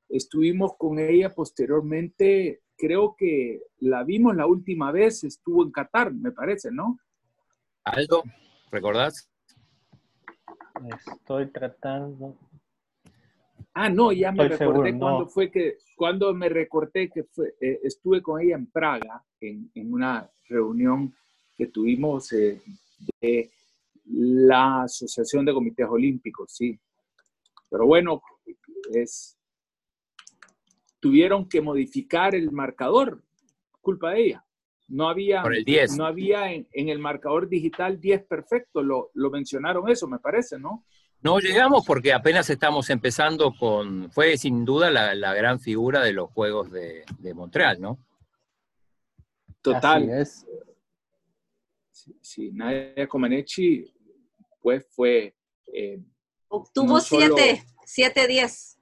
estuvimos 0.09 0.73
con 0.77 0.99
ella 0.99 1.33
posteriormente, 1.33 2.61
creo 2.77 3.15
que 3.17 3.61
la 3.79 4.03
vimos 4.03 4.35
la 4.35 4.45
última 4.45 4.91
vez, 4.91 5.23
estuvo 5.23 5.63
en 5.63 5.71
Qatar, 5.71 6.13
me 6.13 6.31
parece, 6.31 6.71
¿no? 6.71 6.99
Aldo, 7.83 8.23
¿recordás? 8.71 9.29
Estoy 11.07 11.47
tratando. 11.51 12.35
Ah, 13.77 13.89
no, 13.89 14.13
ya 14.13 14.31
me 14.31 14.47
recordé 14.47 14.97
cuando 14.97 15.27
fue 15.27 15.51
que, 15.51 15.79
cuando 15.97 16.33
me 16.33 16.47
recorté 16.47 17.09
que 17.09 17.25
fue, 17.25 17.55
eh, 17.59 17.81
estuve 17.83 18.21
con 18.21 18.41
ella 18.41 18.55
en 18.55 18.67
Praga, 18.67 19.21
en, 19.41 19.69
en 19.75 19.93
una 19.93 20.31
reunión 20.47 21.13
que 21.53 21.67
tuvimos 21.67 22.31
eh, 22.31 22.61
de 23.19 23.51
la 24.05 24.83
Asociación 24.83 25.43
de 25.43 25.53
Comités 25.53 25.87
Olímpicos, 25.89 26.53
sí. 26.53 26.79
Pero 27.69 27.85
bueno, 27.85 28.21
es, 28.93 29.37
tuvieron 31.01 31.49
que 31.49 31.59
modificar 31.59 32.33
el 32.33 32.53
marcador, 32.53 33.21
culpa 33.81 34.11
de 34.11 34.21
ella. 34.21 34.45
No 34.87 35.09
había, 35.09 35.43
No 35.97 36.05
había 36.05 36.53
en, 36.53 36.67
el 36.71 36.99
marcador 36.99 37.49
digital 37.49 37.99
10 37.99 38.23
perfecto, 38.23 38.81
lo, 38.81 39.11
lo 39.15 39.31
mencionaron 39.31 39.89
eso, 39.89 40.07
me 40.07 40.19
parece, 40.19 40.57
¿no? 40.57 40.85
No 41.25 41.39
llegamos 41.39 41.83
porque 41.87 42.13
apenas 42.13 42.47
estamos 42.51 42.87
empezando 42.91 43.51
con, 43.51 44.11
fue 44.11 44.37
sin 44.37 44.63
duda 44.63 44.91
la, 44.91 45.33
gran 45.33 45.59
figura 45.59 46.03
de 46.03 46.13
los 46.13 46.29
Juegos 46.29 46.69
de, 46.69 47.03
Montreal, 47.33 47.81
¿no? 47.81 47.97
Total. 49.59 50.07
es. 50.07 50.45
Sí, 52.21 52.51
Nadia 52.53 53.07
Comaneci, 53.07 53.91
pues 54.61 54.85
fue... 54.91 55.35
Eh, 55.73 55.99
Obtuvo 56.47 56.99
7, 56.99 57.65
7-10. 57.87 58.77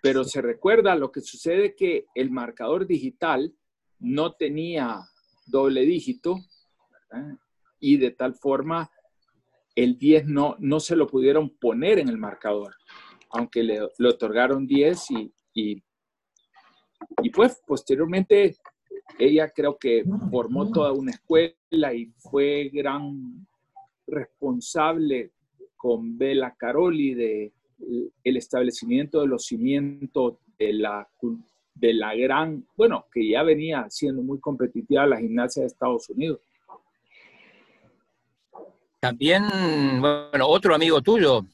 Pero 0.00 0.24
se 0.24 0.40
recuerda 0.40 0.94
lo 0.94 1.12
que 1.12 1.20
sucede 1.20 1.76
que 1.76 2.06
el 2.14 2.30
marcador 2.30 2.86
digital 2.86 3.54
no 3.98 4.32
tenía 4.32 4.98
doble 5.44 5.82
dígito, 5.82 6.38
y 7.78 7.98
de 7.98 8.12
tal 8.12 8.34
forma 8.34 8.90
el 9.74 9.98
10 9.98 10.26
no, 10.26 10.56
no 10.58 10.80
se 10.80 10.96
lo 10.96 11.06
pudieron 11.06 11.50
poner 11.50 11.98
en 11.98 12.08
el 12.08 12.18
marcador, 12.18 12.74
aunque 13.30 13.62
le, 13.62 13.80
otorgaron 13.82 14.66
10 14.66 15.10
y, 15.10 15.32
y, 15.54 17.30
pues 17.30 17.60
posteriormente 17.66 18.56
ella 19.18 19.48
creo 19.48 19.76
que 19.78 20.04
formó 20.30 20.70
toda 20.70 20.92
una 20.92 21.12
escuela 21.12 21.94
y 21.94 22.12
fue 22.18 22.70
gran 22.72 23.46
responsable 24.06 25.32
con 25.76 26.16
Bela 26.16 26.54
Caroli 26.56 27.14
de 27.14 27.52
el 28.22 28.36
establecimiento 28.36 29.20
de 29.20 29.26
los 29.26 29.46
cimientos 29.46 30.36
de 30.58 30.72
la, 30.72 31.08
de 31.74 31.94
la 31.94 32.14
gran, 32.14 32.64
bueno, 32.76 33.06
que 33.12 33.28
ya 33.28 33.42
venía 33.42 33.86
siendo 33.90 34.22
muy 34.22 34.38
competitiva 34.38 35.06
la 35.06 35.18
gimnasia 35.18 35.62
de 35.62 35.66
Estados 35.66 36.08
Unidos. 36.08 36.40
También, 39.02 39.42
bueno, 40.00 40.46
otro 40.46 40.76
amigo 40.76 41.02
tuyo, 41.02 41.44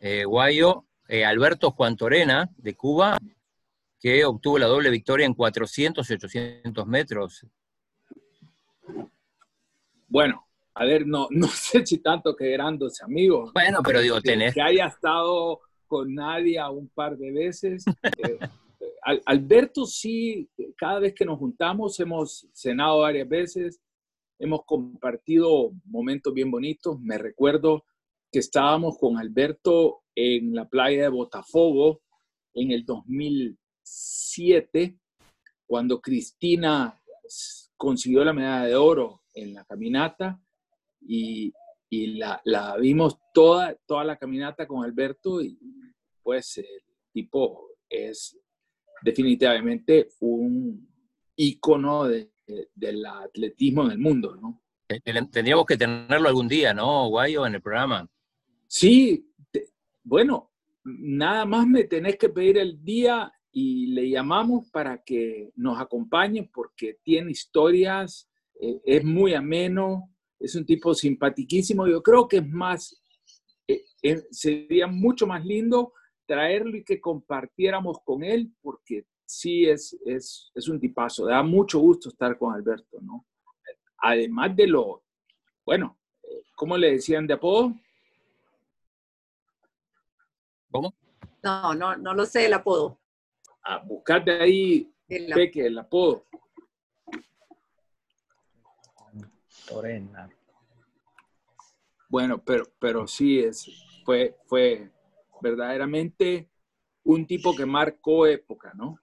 eh, 0.00 0.24
Guayo, 0.24 0.84
eh, 1.06 1.24
Alberto 1.24 1.70
Juan 1.70 1.96
Torena, 1.96 2.50
de 2.56 2.74
Cuba, 2.74 3.18
que 4.00 4.24
obtuvo 4.24 4.58
la 4.58 4.66
doble 4.66 4.90
victoria 4.90 5.24
en 5.24 5.32
400 5.32 6.10
y 6.10 6.14
800 6.14 6.84
metros. 6.88 7.46
Bueno, 10.08 10.44
a 10.74 10.84
ver, 10.84 11.06
no, 11.06 11.28
no 11.30 11.46
sé 11.54 11.86
si 11.86 11.98
tanto 11.98 12.34
que 12.34 12.52
eran 12.52 12.76
dos 12.76 13.00
amigos. 13.00 13.52
Bueno, 13.54 13.78
pero 13.84 14.00
digo, 14.00 14.20
tenés. 14.20 14.52
Que 14.52 14.62
haya 14.62 14.88
estado 14.88 15.60
con 15.86 16.12
Nadia 16.12 16.68
un 16.68 16.88
par 16.88 17.16
de 17.16 17.30
veces. 17.30 17.84
Eh, 18.02 18.38
Alberto 19.26 19.86
sí, 19.86 20.50
cada 20.76 20.98
vez 20.98 21.14
que 21.14 21.24
nos 21.24 21.38
juntamos 21.38 22.00
hemos 22.00 22.48
cenado 22.52 23.02
varias 23.02 23.28
veces, 23.28 23.80
hemos 24.38 24.64
compartido 24.64 25.72
momentos 25.84 26.32
bien 26.34 26.50
bonitos. 26.50 26.98
Me 27.00 27.18
recuerdo 27.18 27.84
que 28.30 28.38
estábamos 28.38 28.96
con 28.98 29.18
Alberto 29.18 30.02
en 30.14 30.54
la 30.54 30.68
playa 30.68 31.02
de 31.02 31.08
Botafogo 31.08 32.02
en 32.54 32.70
el 32.72 32.84
2007, 32.84 34.98
cuando 35.66 36.00
Cristina 36.00 37.00
consiguió 37.76 38.24
la 38.24 38.32
medalla 38.32 38.66
de 38.66 38.76
oro 38.76 39.22
en 39.34 39.54
la 39.54 39.64
caminata 39.64 40.40
y, 41.00 41.52
la, 41.90 42.40
vimos 42.80 43.18
toda, 43.34 43.76
toda 43.86 44.04
la 44.04 44.16
caminata 44.16 44.66
con 44.66 44.82
Alberto 44.82 45.42
y 45.42 45.58
pues 46.22 46.58
el 46.58 46.82
tipo 47.12 47.68
es 47.88 48.38
definitivamente 49.02 50.08
un 50.20 50.88
ícono 51.36 52.04
de, 52.04 52.31
del 52.74 53.06
atletismo 53.06 53.84
en 53.84 53.92
el 53.92 53.98
mundo, 53.98 54.36
¿no? 54.36 54.60
Tendríamos 55.30 55.64
que 55.66 55.76
tenerlo 55.76 56.28
algún 56.28 56.48
día, 56.48 56.74
¿no, 56.74 57.08
Guayo, 57.08 57.46
en 57.46 57.54
el 57.54 57.62
programa? 57.62 58.08
Sí, 58.66 59.26
bueno, 60.02 60.52
nada 60.84 61.44
más 61.44 61.66
me 61.66 61.84
tenés 61.84 62.16
que 62.16 62.28
pedir 62.28 62.58
el 62.58 62.82
día 62.84 63.32
y 63.52 63.86
le 63.88 64.08
llamamos 64.08 64.70
para 64.70 65.02
que 65.02 65.52
nos 65.56 65.78
acompañe 65.78 66.50
porque 66.52 66.98
tiene 67.02 67.30
historias, 67.30 68.28
eh, 68.60 68.80
es 68.84 69.04
muy 69.04 69.34
ameno, 69.34 70.10
es 70.38 70.54
un 70.54 70.64
tipo 70.64 70.94
simpaticísimo. 70.94 71.86
Yo 71.86 72.02
creo 72.02 72.26
que 72.26 72.38
es 72.38 72.48
más, 72.48 73.02
eh, 73.68 73.84
eh, 74.02 74.22
sería 74.30 74.86
mucho 74.86 75.26
más 75.26 75.44
lindo 75.44 75.92
traerlo 76.26 76.76
y 76.76 76.84
que 76.84 77.00
compartiéramos 77.00 77.98
con 78.04 78.24
él 78.24 78.52
porque 78.62 79.04
sí 79.32 79.68
es, 79.68 79.98
es, 80.04 80.50
es 80.54 80.68
un 80.68 80.78
tipazo. 80.78 81.26
Da 81.26 81.42
mucho 81.42 81.78
gusto 81.78 82.08
estar 82.08 82.36
con 82.38 82.54
Alberto, 82.54 83.00
¿no? 83.00 83.26
Además 83.98 84.54
de 84.56 84.66
lo, 84.66 85.02
bueno, 85.64 85.98
¿cómo 86.54 86.76
le 86.76 86.92
decían 86.92 87.26
de 87.26 87.34
apodo? 87.34 87.74
¿Cómo? 90.70 90.94
No, 91.42 91.74
no, 91.74 91.96
no 91.96 92.14
lo 92.14 92.26
sé 92.26 92.46
el 92.46 92.54
apodo. 92.54 92.98
A 93.62 93.78
buscar 93.78 94.24
de 94.24 94.40
ahí, 94.40 94.92
el, 95.08 95.32
Peque, 95.32 95.66
el 95.66 95.78
apodo. 95.78 96.26
Bueno, 102.08 102.42
pero, 102.44 102.64
pero 102.78 103.06
sí, 103.06 103.38
es, 103.38 103.66
fue, 104.04 104.36
fue 104.46 104.90
verdaderamente 105.40 106.50
un 107.04 107.26
tipo 107.26 107.54
que 107.54 107.66
marcó 107.66 108.26
época, 108.26 108.72
¿no? 108.74 109.01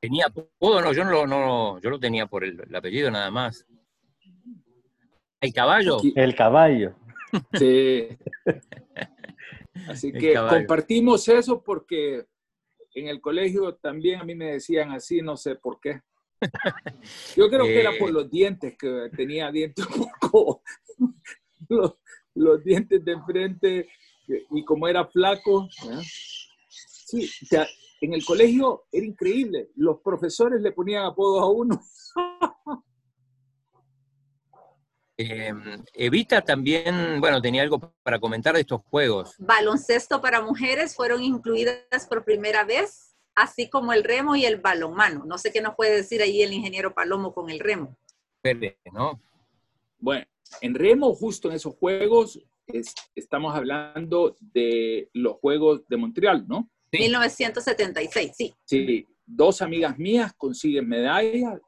Tenía 0.00 0.26
apodo, 0.26 0.80
no, 0.80 0.92
yo 0.92 1.04
no, 1.04 1.26
no 1.26 1.80
yo 1.80 1.90
lo 1.90 1.98
tenía 1.98 2.26
por 2.26 2.44
el, 2.44 2.74
apellido 2.74 3.10
nada 3.10 3.30
más. 3.30 3.66
¿El 5.40 5.52
caballo? 5.52 5.98
El 6.14 6.34
caballo. 6.34 6.94
Sí. 7.54 8.08
Así 9.88 10.12
que 10.12 10.34
compartimos 10.34 11.28
eso 11.28 11.62
porque 11.62 12.26
en 12.94 13.08
el 13.08 13.20
colegio 13.20 13.74
también 13.76 14.20
a 14.20 14.24
mí 14.24 14.34
me 14.34 14.52
decían 14.52 14.90
así, 14.90 15.22
no 15.22 15.36
sé 15.36 15.54
por 15.54 15.80
qué. 15.80 16.00
Yo 17.36 17.48
creo 17.48 17.64
que 17.64 17.80
era 17.80 17.92
por 17.98 18.10
eh. 18.10 18.12
los 18.12 18.30
dientes, 18.30 18.76
que 18.78 19.10
tenía 19.16 19.50
dientes 19.50 19.86
un 19.86 20.08
poco, 20.20 20.62
los, 22.34 22.64
dientes 22.64 23.04
de 23.04 23.12
enfrente, 23.12 23.88
y 24.50 24.64
como 24.64 24.88
era 24.88 25.06
flaco, 25.06 25.68
sí, 26.68 27.28
en 28.00 28.14
el 28.14 28.24
colegio 28.24 28.84
era 28.92 29.06
increíble, 29.06 29.70
los 29.76 30.00
profesores 30.00 30.60
le 30.60 30.72
ponían 30.72 31.04
apodos 31.04 31.42
a 31.42 31.46
uno. 31.46 31.80
Em, 35.20 35.82
Evita 35.94 36.42
también, 36.42 37.20
bueno, 37.20 37.42
tenía 37.42 37.62
algo 37.62 37.92
para 38.04 38.20
comentar 38.20 38.54
de 38.54 38.60
estos 38.60 38.82
juegos. 38.82 39.34
Baloncesto 39.38 40.20
para 40.20 40.42
mujeres 40.42 40.94
fueron 40.94 41.24
incluidas 41.24 42.06
por 42.08 42.24
primera 42.24 42.62
vez 42.62 43.08
así 43.38 43.70
como 43.70 43.92
el 43.92 44.04
remo 44.04 44.36
y 44.36 44.44
el 44.44 44.60
balonmano. 44.60 45.24
No 45.24 45.38
sé 45.38 45.52
qué 45.52 45.60
nos 45.60 45.76
puede 45.76 45.96
decir 45.96 46.20
ahí 46.22 46.42
el 46.42 46.52
ingeniero 46.52 46.94
Palomo 46.94 47.32
con 47.32 47.50
el 47.50 47.60
remo. 47.60 47.96
¿no? 48.92 49.20
Bueno, 49.98 50.26
en 50.60 50.74
remo, 50.74 51.14
justo 51.14 51.48
en 51.48 51.54
esos 51.54 51.74
juegos, 51.76 52.40
estamos 53.14 53.54
hablando 53.54 54.36
de 54.40 55.08
los 55.12 55.34
Juegos 55.34 55.86
de 55.88 55.96
Montreal, 55.96 56.46
¿no? 56.48 56.68
1976, 56.92 58.32
sí. 58.36 58.54
Sí, 58.64 59.06
dos 59.24 59.62
amigas 59.62 59.98
mías 59.98 60.32
consiguen 60.36 60.88
medalla. 60.88 61.60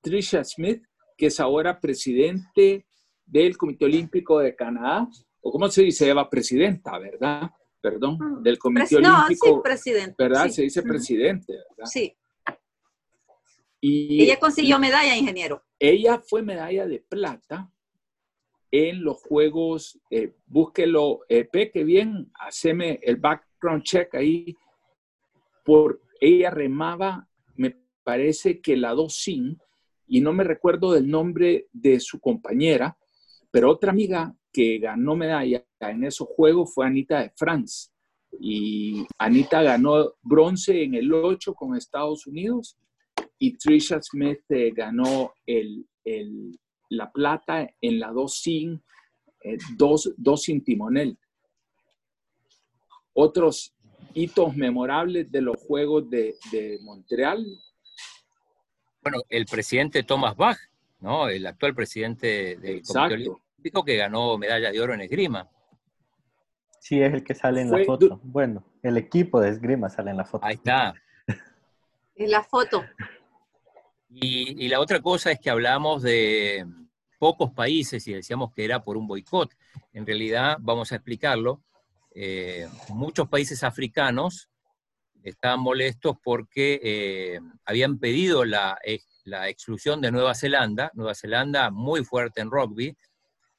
Trisha 0.00 0.42
Smith, 0.44 0.82
que 1.16 1.26
es 1.26 1.40
ahora 1.40 1.78
presidente 1.80 2.86
del 3.26 3.56
Comité 3.56 3.84
Olímpico 3.84 4.38
de 4.38 4.56
Canadá, 4.56 5.08
o 5.40 5.52
cómo 5.52 5.68
se 5.68 5.82
dice, 5.82 6.08
Eva, 6.08 6.28
presidenta, 6.28 6.98
¿verdad? 6.98 7.50
perdón, 7.80 8.18
mm. 8.18 8.42
del 8.42 8.58
Comité 8.58 8.96
Olímpico. 8.96 9.48
No, 9.48 9.56
sí, 9.56 9.60
presidente. 9.62 10.14
¿Verdad? 10.18 10.48
Se 10.48 10.62
dice 10.62 10.82
presidente, 10.82 11.52
¿verdad? 11.52 11.90
Sí. 11.90 12.16
Y 13.80 14.22
ella 14.22 14.38
consiguió 14.38 14.78
medalla, 14.78 15.16
ingeniero. 15.16 15.64
Ella 15.78 16.20
fue 16.26 16.42
medalla 16.42 16.86
de 16.86 17.00
plata 17.00 17.72
en 18.70 19.02
los 19.02 19.20
Juegos, 19.22 19.98
eh, 20.10 20.34
búsquelo, 20.46 21.20
eh, 21.28 21.44
Peque, 21.44 21.82
bien, 21.82 22.30
haceme 22.38 23.00
el 23.02 23.16
background 23.60 23.82
check 23.82 24.14
ahí, 24.14 24.56
por 25.64 26.00
ella 26.20 26.50
remaba, 26.50 27.28
me 27.56 27.76
parece 28.02 28.60
que 28.60 28.76
la 28.76 28.92
dos 28.92 29.16
sin, 29.16 29.58
y 30.06 30.20
no 30.20 30.32
me 30.32 30.44
recuerdo 30.44 30.92
del 30.92 31.08
nombre 31.08 31.68
de 31.72 32.00
su 32.00 32.18
compañera, 32.20 32.96
pero 33.50 33.70
otra 33.70 33.90
amiga 33.92 34.34
que 34.52 34.78
ganó 34.78 35.14
medalla 35.14 35.64
en 35.80 36.04
esos 36.04 36.28
Juegos 36.28 36.74
fue 36.74 36.86
Anita 36.86 37.20
de 37.20 37.30
France. 37.36 37.90
Y 38.40 39.06
Anita 39.18 39.62
ganó 39.62 40.14
bronce 40.22 40.82
en 40.82 40.94
el 40.94 41.12
8 41.12 41.54
con 41.54 41.76
Estados 41.76 42.26
Unidos 42.26 42.76
y 43.38 43.56
Trisha 43.56 44.00
Smith 44.02 44.42
eh, 44.50 44.72
ganó 44.74 45.32
el, 45.46 45.86
la 46.90 47.10
plata 47.10 47.68
en 47.80 48.00
la 48.00 48.12
2 48.12 48.34
sin 48.34 48.82
eh, 49.42 49.58
dos, 49.76 50.12
dos 50.16 50.42
sin 50.42 50.62
timonel. 50.62 51.18
Otros 53.22 53.74
hitos 54.14 54.56
memorables 54.56 55.30
de 55.30 55.42
los 55.42 55.56
Juegos 55.56 56.08
de, 56.08 56.36
de 56.50 56.78
Montreal. 56.80 57.44
Bueno, 59.02 59.18
el 59.28 59.44
presidente 59.44 60.02
Thomas 60.04 60.34
Bach, 60.36 60.58
¿no? 61.00 61.28
El 61.28 61.46
actual 61.46 61.74
presidente 61.74 62.56
del 62.56 62.82
Comité 62.82 63.14
Olímpico 63.14 63.84
que 63.84 63.96
ganó 63.96 64.38
medalla 64.38 64.72
de 64.72 64.80
oro 64.80 64.94
en 64.94 65.02
esgrima. 65.02 65.50
Sí, 66.80 67.02
es 67.02 67.12
el 67.12 67.22
que 67.22 67.34
sale 67.34 67.60
en 67.60 67.70
la 67.70 67.84
foto. 67.84 68.20
Bueno, 68.22 68.64
el 68.82 68.96
equipo 68.96 69.38
de 69.38 69.50
esgrima 69.50 69.90
sale 69.90 70.12
en 70.12 70.16
la 70.16 70.24
foto. 70.24 70.46
Ahí 70.46 70.54
está. 70.54 70.94
En 72.14 72.30
la 72.30 72.42
foto. 72.42 72.82
Y, 74.08 74.66
la 74.68 74.80
otra 74.80 75.00
cosa 75.00 75.30
es 75.30 75.38
que 75.38 75.50
hablamos 75.50 76.02
de 76.02 76.66
pocos 77.18 77.52
países 77.52 78.08
y 78.08 78.14
decíamos 78.14 78.52
que 78.54 78.64
era 78.64 78.82
por 78.82 78.96
un 78.96 79.06
boicot. 79.06 79.54
En 79.92 80.06
realidad, 80.06 80.56
vamos 80.58 80.90
a 80.92 80.96
explicarlo, 80.96 81.62
eh, 82.22 82.68
muchos 82.90 83.30
países 83.30 83.64
africanos 83.64 84.50
estaban 85.22 85.60
molestos 85.60 86.16
porque 86.22 86.78
eh, 86.82 87.40
habían 87.64 87.98
pedido 87.98 88.44
la, 88.44 88.78
la, 89.24 89.48
exclusión 89.48 90.02
de 90.02 90.12
Nueva 90.12 90.34
Zelanda. 90.34 90.90
Nueva 90.92 91.14
Zelanda, 91.14 91.70
muy 91.70 92.04
fuerte 92.04 92.42
en 92.42 92.50
rugby, 92.50 92.94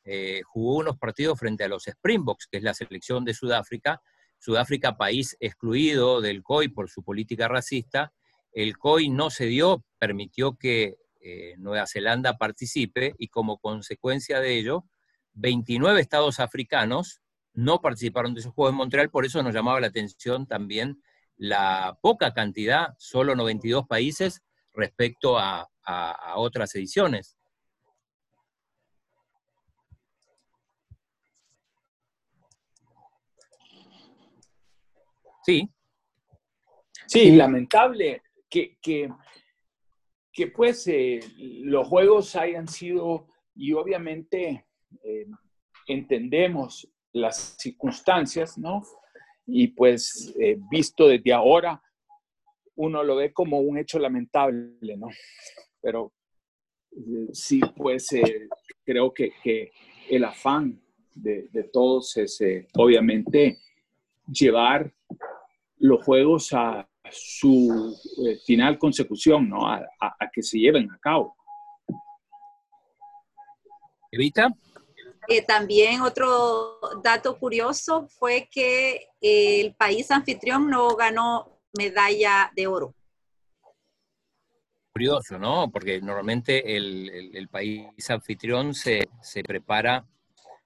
eh, 0.04 0.44
jugó 0.46 0.78
unos 0.78 1.00
partidos 1.00 1.40
frente 1.40 1.64
a 1.64 1.70
los 1.70 1.88
Springboks, 1.88 2.46
que 2.52 2.58
es 2.58 2.64
la 2.64 2.76
selección 2.76 3.26
de 3.26 3.34
Sudáfrica. 3.34 4.00
Sudáfrica, 4.38 4.96
país 4.96 5.36
excluido 5.40 6.22
del 6.22 6.44
COI 6.44 6.68
por 6.68 6.88
su 6.88 7.04
política 7.04 7.48
racista. 7.48 8.14
El 8.52 8.78
COI 8.78 9.10
no 9.10 9.32
se 9.32 9.48
dio, 9.48 9.84
permitió 9.98 10.56
que 10.56 10.98
Nueva 11.58 11.88
Zelanda 11.88 12.38
participe 12.38 13.16
y 13.18 13.30
como 13.30 13.58
consecuencia 13.58 14.40
de 14.40 14.60
ello, 14.60 14.86
29 15.34 16.00
estados 16.00 16.40
africanos 16.40 17.21
no 17.54 17.82
participaron 17.82 18.34
de 18.34 18.42
esos 18.42 18.54
Juegos 18.54 18.72
en 18.74 18.78
Montreal, 18.78 19.10
por 19.10 19.26
eso 19.26 19.42
nos 19.44 19.54
llamaba 19.54 19.82
la 19.82 19.88
atención 19.88 20.48
también 20.48 21.02
la 21.38 21.98
poca 22.02 22.34
cantidad, 22.34 22.94
solo 23.00 23.36
92 23.36 23.88
países, 23.88 24.44
respecto 24.74 25.38
a, 25.38 25.68
otras 26.36 26.74
ediciones. 26.76 27.38
Sí. 35.44 35.70
Sí, 37.08 37.32
lamentable 37.32 38.22
que, 38.50 38.78
que, 38.80 40.48
pues 40.56 40.88
eh, 40.88 41.20
los 41.64 41.88
juegos 41.88 42.36
hayan 42.36 42.68
sido, 42.68 43.28
y 43.56 43.74
obviamente 43.74 44.68
eh, 45.04 45.26
entendemos 45.88 46.88
las 47.14 47.56
circunstancias, 47.58 48.58
¿no? 48.58 48.84
Y 49.46 49.70
pues 49.70 50.34
eh, 50.40 50.58
visto 50.70 51.08
desde 51.08 51.34
ahora, 51.34 51.82
uno 52.76 53.04
lo 53.04 53.18
ve 53.18 53.34
como 53.34 53.60
un 53.60 53.78
hecho 53.78 54.00
lamentable, 54.00 54.98
¿no? 54.98 55.08
Pero 55.82 56.14
eh, 56.92 57.28
sí, 57.34 57.60
pues 57.76 58.12
eh, 58.14 58.48
creo 58.84 59.14
que, 59.14 59.72
el 60.10 60.26
afán 60.26 60.82
de, 61.16 61.48
de 61.52 61.64
todos 61.64 62.18
es 62.18 62.44
obviamente 62.76 63.60
llevar 64.28 64.94
los 65.78 66.04
juegos 66.04 66.52
a 66.54 66.90
su 67.10 67.96
final 68.46 68.78
consecución, 68.78 69.48
¿no? 69.48 69.68
A, 69.68 69.88
a 70.00 70.30
que 70.34 70.44
se 70.44 70.60
lleven 70.60 70.92
a 70.92 70.98
cabo. 70.98 71.36
Evita. 74.12 74.54
Eh, 75.28 75.44
también 75.44 76.02
otro 76.02 76.80
dato 77.04 77.38
curioso 77.38 78.08
fue 78.08 78.50
que 78.52 79.08
el 79.22 79.76
país 79.76 80.10
anfitrión 80.12 80.70
no 80.70 80.96
ganó 80.96 81.60
medalla 81.78 82.52
de 82.56 82.68
oro. 82.68 82.96
Curioso, 84.94 85.38
¿no? 85.38 85.72
Porque 85.72 86.02
normalmente 86.02 86.76
el, 86.76 87.48
país 87.50 87.88
anfitrión 88.10 88.74
se, 88.74 89.08
prepara, 89.46 90.06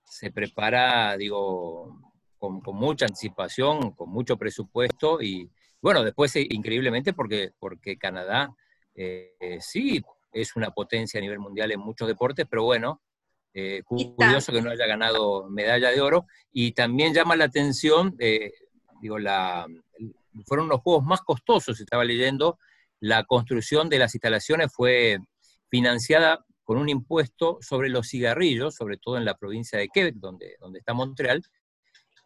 se 0.03 0.31
prepara, 0.31 1.15
digo, 1.17 1.99
con, 2.39 2.61
mucha 2.73 3.05
anticipación, 3.05 3.91
con 3.91 4.09
mucho 4.09 4.37
presupuesto 4.37 5.21
y, 5.21 5.49
bueno, 5.79 6.03
después 6.03 6.35
eh, 6.37 6.47
increíblemente 6.49 7.13
porque, 7.13 7.51
porque 7.59 7.97
Canadá 7.97 8.55
eh, 8.95 9.59
sí 9.59 10.03
es 10.31 10.55
una 10.55 10.71
potencia 10.71 11.19
a 11.19 11.21
nivel 11.21 11.39
mundial 11.39 11.71
en 11.71 11.79
muchos 11.79 12.07
deportes, 12.07 12.47
pero 12.49 12.63
bueno, 12.63 13.01
eh, 13.57 13.83
curioso 13.85 14.51
que 14.51 14.61
no 14.61 14.69
haya 14.69 14.85
ganado 14.85 15.49
medalla 15.49 15.89
de 15.89 16.01
oro. 16.01 16.25
Y 16.51 16.73
también 16.73 17.13
llama 17.13 17.37
la 17.37 17.45
atención, 17.45 18.13
eh, 18.19 18.51
digo, 19.01 19.17
la, 19.17 19.65
fueron 20.45 20.67
los 20.67 20.81
juegos 20.81 21.05
más 21.05 21.21
costosos, 21.21 21.79
estaba 21.79 22.03
leyendo, 22.03 22.59
la 22.99 23.23
construcción 23.23 23.87
de 23.87 23.99
las 23.99 24.13
instalaciones 24.13 24.73
fue 24.73 25.19
financiada 25.69 26.45
con 26.65 26.77
un 26.77 26.89
impuesto 26.89 27.57
sobre 27.61 27.87
los 27.87 28.09
cigarrillos, 28.09 28.75
sobre 28.75 28.97
todo 28.97 29.17
en 29.17 29.23
la 29.23 29.37
provincia 29.37 29.79
de 29.79 29.87
Quebec, 29.87 30.15
donde, 30.15 30.57
donde 30.59 30.79
está 30.79 30.93
Montreal, 30.93 31.41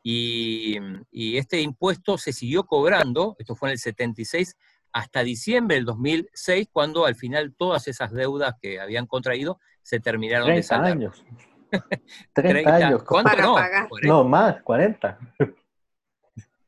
y, 0.02 0.78
y, 1.12 1.38
este 1.38 1.62
impuesto 1.62 2.18
se 2.18 2.34
siguió 2.34 2.63
cobrando, 2.63 3.36
esto 3.38 3.56
fue 3.56 3.70
en 3.70 3.74
el 3.74 3.80
76, 3.80 4.56
hasta 4.91 5.23
diciembre 5.23 5.75
del 5.75 5.86
2006, 5.86 6.69
cuando 6.71 7.06
al 7.06 7.15
final 7.15 7.54
todas 7.56 7.88
esas 7.88 8.12
deudas 8.12 8.56
que 8.62 8.80
habían 8.80 9.06
contraído 9.06 9.60
se 9.82 9.99
terminaron 9.99 10.54
de 10.54 10.63
saldar. 10.63 10.91
años. 10.93 11.23
30, 12.34 12.75
años. 12.75 13.04
¿Cuánto 13.04 13.36
no? 13.38 13.58
No, 14.04 14.23
más, 14.23 14.62
40. 14.63 15.19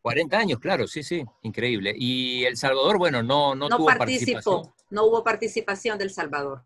40 0.02 0.38
años, 0.38 0.60
claro, 0.60 0.88
sí, 0.88 1.04
sí, 1.04 1.24
increíble. 1.44 1.94
Y 1.96 2.44
El 2.46 2.58
Salvador, 2.58 2.98
bueno, 2.98 3.22
no, 3.22 3.56
no, 3.56 3.70
tuvo 3.70 3.86
participación. 3.86 4.74
No 4.90 5.06
hubo 5.06 5.24
participación 5.24 5.98
del 5.98 6.10
Salvador. 6.10 6.64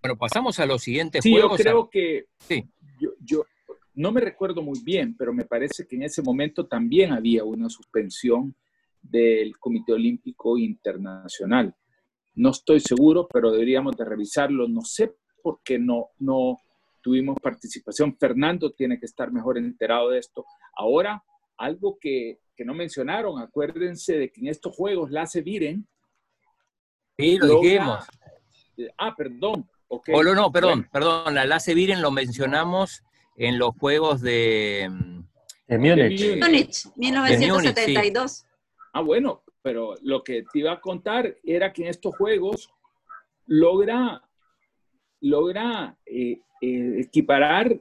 Bueno, 0.00 0.16
pasamos 0.16 0.58
a 0.58 0.66
los 0.66 0.82
siguientes 0.82 1.22
sí, 1.22 1.32
juegos. 1.32 1.58
Yo 1.58 1.64
creo 1.64 1.90
que 1.90 2.26
sí. 2.38 2.68
yo, 2.98 3.10
yo 3.20 3.44
no 3.94 4.10
me 4.10 4.20
recuerdo 4.20 4.62
muy 4.62 4.80
bien, 4.82 5.16
pero 5.16 5.32
me 5.32 5.44
parece 5.44 5.86
que 5.86 5.96
en 5.96 6.04
ese 6.04 6.22
momento 6.22 6.66
también 6.66 7.12
había 7.12 7.44
una 7.44 7.68
suspensión 7.68 8.54
del 9.02 9.58
Comité 9.58 9.92
Olímpico 9.92 10.56
Internacional. 10.56 11.74
No 12.34 12.50
estoy 12.50 12.80
seguro, 12.80 13.28
pero 13.30 13.50
deberíamos 13.50 13.96
de 13.96 14.04
revisarlo. 14.04 14.68
No 14.68 14.82
sé 14.82 15.16
por 15.42 15.60
qué 15.62 15.78
no, 15.78 16.10
no 16.18 16.58
tuvimos 17.02 17.36
participación. 17.42 18.16
Fernando 18.16 18.72
tiene 18.72 18.98
que 18.98 19.06
estar 19.06 19.30
mejor 19.32 19.58
enterado 19.58 20.10
de 20.10 20.18
esto. 20.18 20.46
Ahora, 20.76 21.22
algo 21.58 21.98
que, 22.00 22.40
que 22.56 22.64
no 22.64 22.74
mencionaron, 22.74 23.40
acuérdense 23.40 24.16
de 24.16 24.32
que 24.32 24.40
en 24.40 24.48
estos 24.48 24.74
juegos 24.74 25.10
Lasse 25.10 25.42
Viren. 25.42 25.86
Sí, 27.18 27.36
lo 27.36 27.60
dijimos. 27.60 28.04
Ah, 28.96 29.14
perdón. 29.16 29.68
Okay. 29.88 30.14
Oh, 30.14 30.22
no, 30.22 30.50
perdón, 30.50 30.88
perdón. 30.90 31.34
La 31.34 31.44
Lasse 31.44 31.74
Viren 31.74 32.00
lo 32.00 32.10
mencionamos 32.10 33.02
en 33.36 33.58
los 33.58 33.74
juegos 33.76 34.20
de. 34.22 34.90
De 35.66 35.78
Múnich. 35.78 36.38
Múnich, 36.40 36.86
1972. 36.96 38.46
Ah, 38.92 39.00
bueno, 39.00 39.42
pero 39.62 39.94
lo 40.02 40.22
que 40.22 40.44
te 40.52 40.58
iba 40.58 40.72
a 40.72 40.80
contar 40.80 41.36
era 41.42 41.72
que 41.72 41.82
en 41.82 41.88
estos 41.88 42.14
juegos 42.16 42.70
logra, 43.46 44.22
logra 45.20 45.96
eh, 46.04 46.40
eh, 46.60 47.00
equiparar 47.00 47.80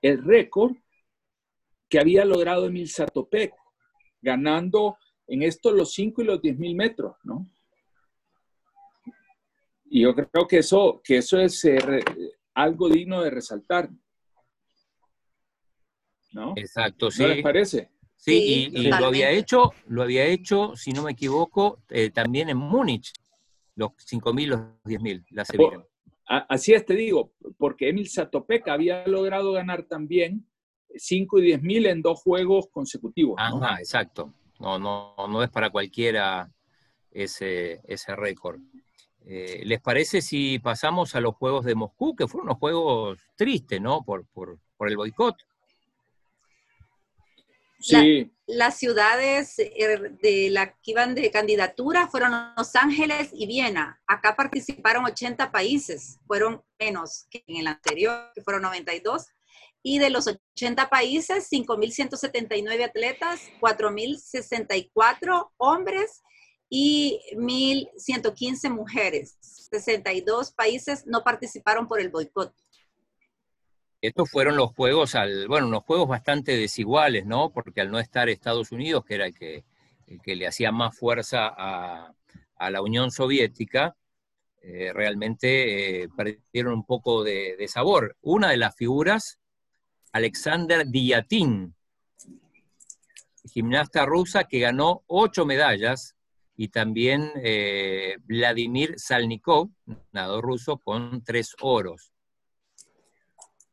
el 0.00 0.24
récord 0.24 0.74
que 1.88 2.00
había 2.00 2.24
logrado 2.24 2.66
Emil 2.66 2.88
Satopek, 2.88 3.52
ganando 4.20 4.96
en 5.26 5.42
esto 5.42 5.70
los 5.70 5.92
5 5.92 6.22
y 6.22 6.24
los 6.24 6.42
10 6.42 6.58
mil 6.58 6.74
metros, 6.74 7.16
¿no? 7.22 7.48
Y 9.84 10.02
yo 10.02 10.14
creo 10.14 10.48
que 10.48 10.58
eso, 10.58 11.00
que 11.04 11.18
eso 11.18 11.38
es 11.38 11.64
eh, 11.66 12.02
algo 12.54 12.88
digno 12.88 13.22
de 13.22 13.30
resaltar. 13.30 13.90
¿No? 16.32 16.54
Exacto, 16.56 17.10
sí. 17.10 17.22
¿No 17.22 17.28
les 17.28 17.42
parece? 17.42 17.90
Sí, 18.24 18.70
y, 18.72 18.82
lo 18.86 19.06
había 19.06 19.32
hecho, 19.32 19.72
lo 19.88 20.04
había 20.04 20.24
hecho, 20.24 20.76
si 20.76 20.92
no 20.92 21.02
me 21.02 21.10
equivoco, 21.10 21.82
eh, 21.88 22.10
también 22.10 22.50
en 22.50 22.56
Múnich, 22.56 23.12
los 23.74 23.90
5.000, 23.96 24.46
los 24.46 24.60
10.000, 24.84 25.24
la 25.30 25.44
Sevilla. 25.44 25.84
Así 26.24 26.72
es, 26.72 26.86
te 26.86 26.94
digo, 26.94 27.32
porque 27.58 27.88
Emil 27.88 28.08
Satopek 28.08 28.68
había 28.68 29.04
logrado 29.08 29.50
ganar 29.50 29.82
también 29.82 30.46
5 30.94 31.40
y 31.40 31.52
10.000 31.52 31.88
en 31.88 32.02
dos 32.02 32.22
juegos 32.22 32.68
consecutivos. 32.70 33.34
Ajá, 33.38 33.78
exacto. 33.80 34.32
No, 34.60 34.78
no, 34.78 35.16
no 35.28 35.42
es 35.42 35.50
para 35.50 35.70
cualquiera 35.70 36.48
ese, 37.10 37.80
ese 37.88 38.14
récord. 38.14 38.60
Eh, 39.26 39.62
¿Les 39.64 39.80
parece 39.80 40.22
si 40.22 40.60
pasamos 40.60 41.16
a 41.16 41.20
los 41.20 41.34
Juegos 41.34 41.64
de 41.64 41.74
Moscú, 41.74 42.14
que 42.14 42.28
fueron 42.28 42.50
unos 42.50 42.58
juegos 42.60 43.18
tristes, 43.34 43.80
¿no? 43.80 44.04
Por, 44.04 44.26
por, 44.26 44.60
por 44.76 44.88
el 44.88 44.96
boicot. 44.96 45.34
Sí. 47.82 48.32
las 48.46 48.78
ciudades 48.78 49.58
eh, 49.58 50.16
de 50.22 50.50
la 50.50 50.72
que 50.72 50.92
iban 50.92 51.14
de 51.14 51.30
candidatura 51.30 52.08
fueron 52.08 52.54
Los 52.56 52.76
Ángeles 52.76 53.30
y 53.32 53.46
Viena. 53.46 54.00
Acá 54.06 54.36
participaron 54.36 55.04
80 55.04 55.50
países, 55.50 56.20
fueron 56.26 56.62
menos 56.78 57.26
que 57.30 57.44
en 57.46 57.56
el 57.56 57.66
anterior, 57.66 58.30
que 58.34 58.42
fueron 58.42 58.62
92. 58.62 59.26
Y 59.82 59.98
de 59.98 60.10
los 60.10 60.28
80 60.28 60.88
países, 60.88 61.48
5.179 61.50 62.84
atletas, 62.84 63.40
4.064 63.60 65.50
hombres 65.56 66.22
y 66.68 67.20
1.115 67.34 68.70
mujeres. 68.70 69.36
62 69.40 70.52
países 70.52 71.06
no 71.06 71.22
participaron 71.24 71.88
por 71.88 72.00
el 72.00 72.10
boicot. 72.10 72.54
Estos 74.02 74.28
fueron 74.28 74.56
los 74.56 74.74
juegos, 74.74 75.14
al, 75.14 75.46
bueno, 75.46 75.68
unos 75.68 75.84
juegos 75.84 76.08
bastante 76.08 76.56
desiguales, 76.56 77.24
¿no? 77.24 77.50
Porque 77.50 77.80
al 77.80 77.92
no 77.92 78.00
estar 78.00 78.28
Estados 78.28 78.72
Unidos, 78.72 79.04
que 79.04 79.14
era 79.14 79.26
el 79.26 79.34
que, 79.34 79.64
que 80.24 80.34
le 80.34 80.48
hacía 80.48 80.72
más 80.72 80.98
fuerza 80.98 81.46
a, 81.56 82.12
la 82.70 82.82
Unión 82.82 83.12
Soviética, 83.12 83.96
eh, 84.60 84.92
realmente 84.92 86.02
eh, 86.02 86.08
perdieron 86.16 86.74
un 86.74 86.84
poco 86.84 87.22
de, 87.22 87.64
sabor. 87.68 88.16
Una 88.22 88.50
de 88.50 88.56
las 88.56 88.74
figuras, 88.74 89.38
Alexander 90.10 90.84
Diatin, 90.86 91.72
gimnasta 93.52 94.04
rusa 94.04 94.44
que 94.44 94.58
ganó 94.58 95.04
ocho 95.06 95.46
medallas, 95.46 96.16
y 96.56 96.68
también 96.68 97.30
eh, 97.36 98.16
Vladimir 98.24 98.94
Salnikov, 98.98 99.70
nadador 100.10 100.44
ruso, 100.44 100.78
con 100.78 101.22
tres 101.22 101.54
oros 101.60 102.11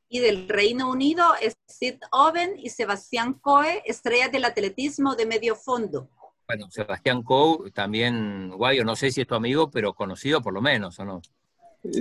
y 0.10 0.20
del 0.20 0.50
Reino 0.50 0.90
Unido 0.90 1.24
es 1.40 1.56
Sid 1.68 1.96
Owen 2.12 2.56
y 2.58 2.70
Sebastián 2.70 3.36
Coe, 3.36 3.84
estrellas 3.86 4.32
del 4.32 4.46
atletismo 4.46 5.16
de 5.16 5.28
medio 5.28 5.56
fondo. 5.56 6.10
Bueno, 6.48 6.70
Sebastián 6.72 7.22
Coe 7.22 7.70
también, 7.72 8.50
Guayo, 8.50 8.84
no 8.84 8.96
sé 8.96 9.12
si 9.12 9.22
es 9.22 9.28
tu 9.28 9.36
amigo, 9.36 9.70
pero 9.70 9.94
conocido 9.94 10.42
por 10.42 10.54
lo 10.54 10.62
menos, 10.62 11.00
¿o 11.00 11.06
no? 11.06 11.22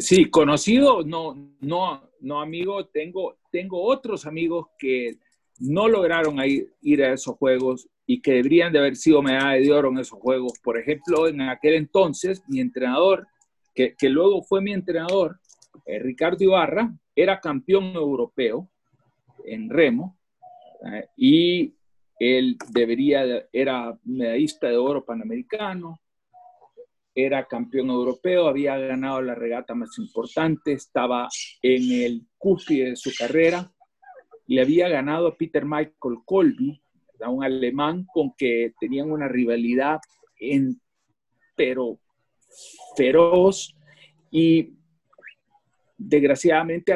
Sí, 0.01 0.31
conocido, 0.31 1.05
no, 1.05 1.37
no, 1.61 2.11
no 2.21 2.41
amigo, 2.41 2.87
tengo, 2.87 3.37
tengo 3.53 3.83
otros 3.83 4.25
amigos 4.27 4.69
que 4.79 5.19
no 5.61 5.87
lograron 5.87 6.43
ir, 6.45 6.73
ir 6.81 7.05
a 7.05 7.13
esos 7.13 7.37
juegos 7.37 7.89
y 8.07 8.23
que 8.23 8.33
deberían 8.33 8.73
de 8.73 8.79
haber 8.79 8.97
sido 8.97 9.21
medalla 9.21 9.61
de 9.61 9.71
oro 9.71 9.91
en 9.91 9.99
esos 9.99 10.19
juegos. 10.19 10.55
Por 10.63 10.79
ejemplo, 10.79 11.29
en 11.29 11.43
aquel 11.43 11.75
entonces, 11.75 12.43
mi 12.49 12.61
entrenador, 12.61 13.29
que, 13.75 13.95
que 13.95 14.09
luego 14.09 14.43
fue 14.43 14.63
mi 14.63 14.73
entrenador, 14.73 15.39
eh, 15.85 15.99
Ricardo 15.99 16.43
Ibarra, 16.43 16.91
era 17.21 17.41
campeón 17.41 17.97
europeo 17.97 18.71
en 19.45 19.69
remo 19.69 20.17
eh, 20.87 21.09
y 21.17 21.75
él 22.21 22.57
debería, 22.71 23.45
era 23.53 23.99
medallista 24.05 24.69
de 24.69 24.77
oro 24.77 25.05
panamericano, 25.05 26.01
era 27.13 27.45
campeón 27.47 27.91
europeo, 27.91 28.47
había 28.47 28.77
ganado 28.77 29.21
la 29.21 29.35
regata 29.35 29.75
más 29.75 29.99
importante, 29.99 30.73
estaba 30.73 31.29
en 31.61 31.91
el 31.91 32.23
cúspide 32.37 32.91
de 32.91 32.97
su 32.97 33.11
carrera, 33.19 33.69
le 34.47 34.61
había 34.61 34.89
ganado 34.89 35.27
a 35.27 35.37
Peter 35.37 35.65
Michael 35.65 36.19
Colby, 36.25 36.81
un 37.27 37.43
alemán 37.43 38.07
con 38.13 38.33
que 38.39 38.75
tenían 38.79 39.11
una 39.11 39.27
rivalidad 39.27 39.99
en, 40.39 40.81
pero 41.57 41.99
feroz 42.97 43.75
y 44.31 44.78
desgraciadamente, 45.99 46.95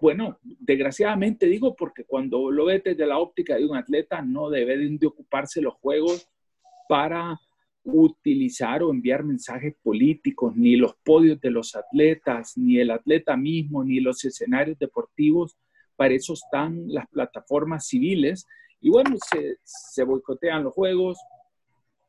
bueno, 0.00 0.38
desgraciadamente 0.42 1.46
digo 1.46 1.76
porque 1.76 2.04
cuando 2.04 2.50
lo 2.50 2.66
ves 2.66 2.82
desde 2.84 3.06
la 3.06 3.18
óptica 3.18 3.54
de 3.56 3.64
un 3.64 3.76
atleta, 3.76 4.20
no 4.20 4.50
deben 4.50 4.98
de 4.98 5.06
ocuparse 5.06 5.62
los 5.62 5.74
juegos 5.74 6.28
para 6.88 7.40
utilizar 7.84 8.82
o 8.82 8.90
enviar 8.90 9.24
mensajes 9.24 9.74
políticos, 9.82 10.54
ni 10.56 10.76
los 10.76 10.96
podios 11.04 11.40
de 11.40 11.50
los 11.50 11.76
atletas, 11.76 12.58
ni 12.58 12.78
el 12.78 12.90
atleta 12.90 13.36
mismo, 13.36 13.84
ni 13.84 14.00
los 14.00 14.24
escenarios 14.24 14.78
deportivos. 14.78 15.56
Para 15.96 16.14
eso 16.14 16.34
están 16.34 16.84
las 16.88 17.06
plataformas 17.08 17.86
civiles. 17.86 18.46
Y 18.80 18.90
bueno, 18.90 19.16
se, 19.30 19.56
se 19.62 20.02
boicotean 20.02 20.64
los 20.64 20.74
juegos. 20.74 21.18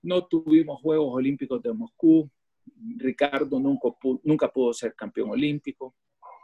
No 0.01 0.25
tuvimos 0.25 0.82
Juegos 0.82 1.13
Olímpicos 1.13 1.62
de 1.62 1.73
Moscú. 1.73 2.30
Ricardo 2.97 3.60
nunca, 3.60 3.89
nunca 4.23 4.51
pudo 4.51 4.73
ser 4.73 4.95
campeón 4.95 5.30
olímpico 5.30 5.93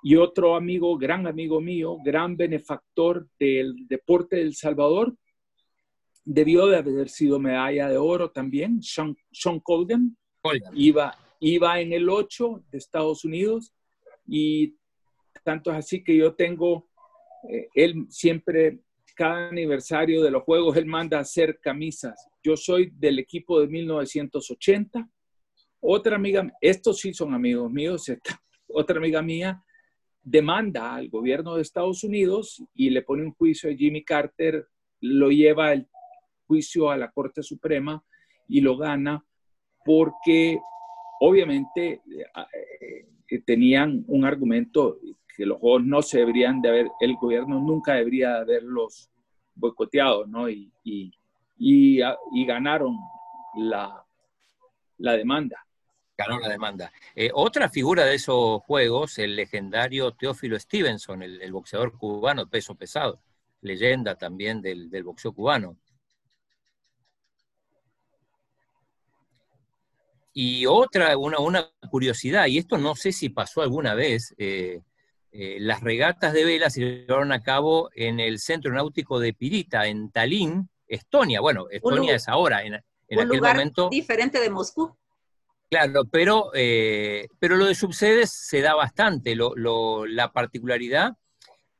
y 0.07 0.15
otro 0.15 0.55
amigo, 0.55 0.97
gran 0.97 1.27
amigo 1.27 1.59
mío, 1.59 1.97
gran 2.01 2.37
benefactor 2.37 3.27
del 3.37 3.75
deporte 3.89 4.37
del 4.37 4.55
Salvador, 4.55 5.13
debió 6.23 6.67
de 6.67 6.77
haber 6.77 7.09
sido 7.09 7.39
medalla 7.39 7.89
de 7.89 7.97
oro 7.97 8.31
también, 8.31 8.81
Sean, 8.81 9.17
Colgan, 9.61 10.15
Iba, 10.73 11.13
iba 11.41 11.81
en 11.81 11.91
el 11.91 12.07
8 12.07 12.63
de 12.71 12.77
Estados 12.77 13.25
Unidos 13.25 13.73
y 14.25 14.77
tanto 15.43 15.71
es 15.71 15.77
así 15.77 16.01
que 16.01 16.15
yo 16.15 16.35
tengo, 16.35 16.87
eh, 17.49 17.67
él 17.75 18.05
siempre, 18.07 18.79
cada 19.13 19.49
aniversario 19.49 20.23
de 20.23 20.31
los 20.31 20.43
Juegos, 20.43 20.77
él 20.77 20.85
manda 20.85 21.17
a 21.17 21.21
hacer 21.23 21.59
camisas. 21.59 22.29
Yo 22.41 22.55
soy 22.55 22.93
del 22.95 23.19
equipo 23.19 23.59
de 23.59 23.67
1980. 23.67 25.05
Otra 25.81 26.15
amiga, 26.15 26.49
estos 26.61 26.97
sí 26.99 27.13
son 27.13 27.33
amigos 27.33 27.69
míos, 27.69 28.09
otra 28.69 28.99
amiga 28.99 29.21
mía 29.21 29.61
demanda 30.29 30.93
al 30.93 31.07
gobierno 31.07 31.55
de 31.55 31.61
Estados 31.61 32.03
Unidos 32.03 32.61
y 32.73 32.89
le 32.89 33.01
pone 33.01 33.23
un 33.23 33.31
juicio 33.31 33.71
a 33.71 33.73
Jimmy 33.73 34.03
Carter, 34.03 34.67
lo 34.99 35.29
lleva 35.29 35.71
el 35.71 35.87
juicio 36.45 36.89
a 36.89 36.97
la 36.97 37.09
Corte 37.11 37.41
Suprema 37.41 38.03
y 38.49 38.59
lo 38.59 38.75
gana 38.75 39.23
porque 39.85 40.59
obviamente 41.21 42.01
eh, 42.11 43.05
eh, 43.29 43.39
tenían 43.45 44.03
un 44.07 44.25
argumento 44.25 44.99
que 45.33 45.45
los 45.45 45.59
juegos 45.59 45.85
no 45.85 46.01
se 46.01 46.19
deberían 46.19 46.59
de 46.61 46.69
haber, 46.69 46.87
el 46.99 47.15
gobierno 47.15 47.61
nunca 47.61 47.93
debería 47.93 48.39
haberlos 48.39 49.09
boicoteado, 49.55 50.25
¿no? 50.25 50.49
Y, 50.49 50.69
y, 50.83 51.09
y, 51.57 52.45
ganaron 52.45 52.97
la, 53.55 54.03
la 54.97 55.13
demanda 55.13 55.66
ganó 56.17 56.39
la 56.39 56.49
demanda. 56.49 56.91
Eh, 57.15 57.29
otra 57.33 57.69
figura 57.69 58.03
de 58.05 58.15
esos 58.15 58.61
juegos, 58.63 59.19
el 59.19 59.35
legendario 59.35 60.11
Teófilo 60.13 60.59
Stevenson, 60.59 61.21
el, 61.21 61.51
boxeador 61.51 61.97
cubano, 61.97 62.49
peso 62.49 62.75
pesado, 62.75 63.21
leyenda 63.61 64.15
también 64.15 64.61
del, 64.61 64.89
boxeo 65.03 65.33
cubano. 65.33 65.77
Y 70.33 70.65
otra, 70.65 71.17
una, 71.17 71.69
curiosidad, 71.89 72.47
y 72.47 72.57
esto 72.57 72.77
no 72.77 72.95
sé 72.95 73.11
si 73.11 73.29
pasó 73.29 73.61
alguna 73.61 73.95
vez, 73.95 74.35
eh, 74.37 74.81
eh, 75.31 75.57
las 75.59 75.81
regatas 75.81 76.33
de 76.33 76.45
vela 76.45 76.69
se 76.69 76.81
llevaron 76.81 77.31
a 77.31 77.41
cabo 77.41 77.89
en 77.95 78.19
el 78.19 78.39
Centro 78.39 78.71
Náutico 78.71 79.19
de 79.19 79.33
Pirita, 79.33 79.87
en 79.87 80.11
Tallinn, 80.11 80.69
Estonia. 80.87 81.41
Bueno, 81.41 81.67
Estonia 81.69 82.15
es 82.15 82.27
ahora, 82.27 82.63
en, 82.63 82.75
en 83.07 83.19
aquel 83.19 83.37
lugar 83.37 83.55
momento. 83.55 83.89
Diferente 83.89 84.39
de 84.39 84.49
Moscú. 84.49 84.95
Claro, 85.69 86.05
pero, 86.05 86.51
eh, 86.53 87.27
pero 87.39 87.57
lo 87.57 87.65
de 87.65 87.75
subsedes 87.75 88.31
se 88.31 88.61
da 88.61 88.73
bastante. 88.73 89.35
la 89.35 90.31
particularidad 90.31 91.17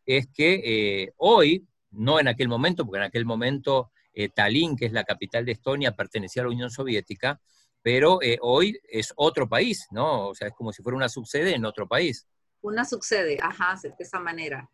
es 0.06 0.28
que 0.28 0.62
eh, 1.04 1.14
hoy, 1.18 1.66
no 1.92 2.20
en 2.20 2.28
aquel 2.28 2.50
momento, 2.50 2.86
porque 2.86 3.00
en 3.00 3.06
aquel 3.06 3.26
momento 3.26 3.92
eh, 4.14 4.30
Tallinn, 4.30 4.76
que 4.76 4.88
es 4.88 4.92
la 4.92 5.06
capital 5.06 5.46
de 5.46 5.54
Estonia, 5.54 5.96
pertenecía 5.96 6.42
a 6.42 6.46
la 6.46 6.52
Unión 6.52 6.70
Soviética, 6.70 7.40
pero 7.82 8.20
hoy 8.42 8.78
es 8.90 9.14
otro 9.16 9.48
país, 9.48 9.88
¿no? 9.92 10.28
O 10.28 10.36
sea, 10.36 10.50
es 10.50 10.54
como 10.54 10.74
si 10.74 10.84
fuera 10.84 10.98
una 10.98 11.08
subsede 11.08 11.56
en 11.56 11.64
otro 11.64 11.88
país. 11.88 12.28
Una 12.60 12.84
subsede, 12.84 13.38
ajá, 13.42 13.80
de 13.82 13.94
esa 14.00 14.20
manera. 14.20 14.70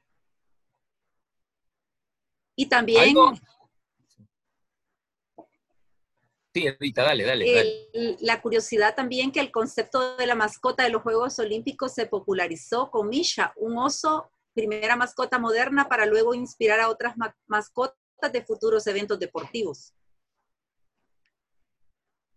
Y 2.56 2.66
también... 2.66 3.16
Sí, 6.54 6.68
Evita, 6.68 7.04
dale, 7.04 7.24
dale, 7.24 7.88
La 8.20 8.40
curiosidad 8.42 8.94
también 8.96 9.32
que 9.32 9.40
el 9.40 9.52
concepto 9.52 10.16
de 10.18 10.28
la 10.28 10.36
mascota 10.36 10.84
de 10.84 10.90
los 10.90 11.02
Juegos 11.02 11.40
Olímpicos 11.40 11.94
se 11.94 12.06
popularizó 12.06 12.92
con 12.92 13.10
Misha, 13.10 13.54
un 13.56 13.78
oso, 13.80 14.30
primera 14.54 14.96
mascota 14.96 15.40
moderna 15.40 15.88
para 15.90 16.06
luego 16.06 16.36
inspirar 16.36 16.80
a 16.80 16.90
otras 16.90 17.16
mascotas 17.48 17.98
de 18.32 18.44
futuros 18.44 18.86
eventos 18.86 19.18
deportivos. 19.18 19.94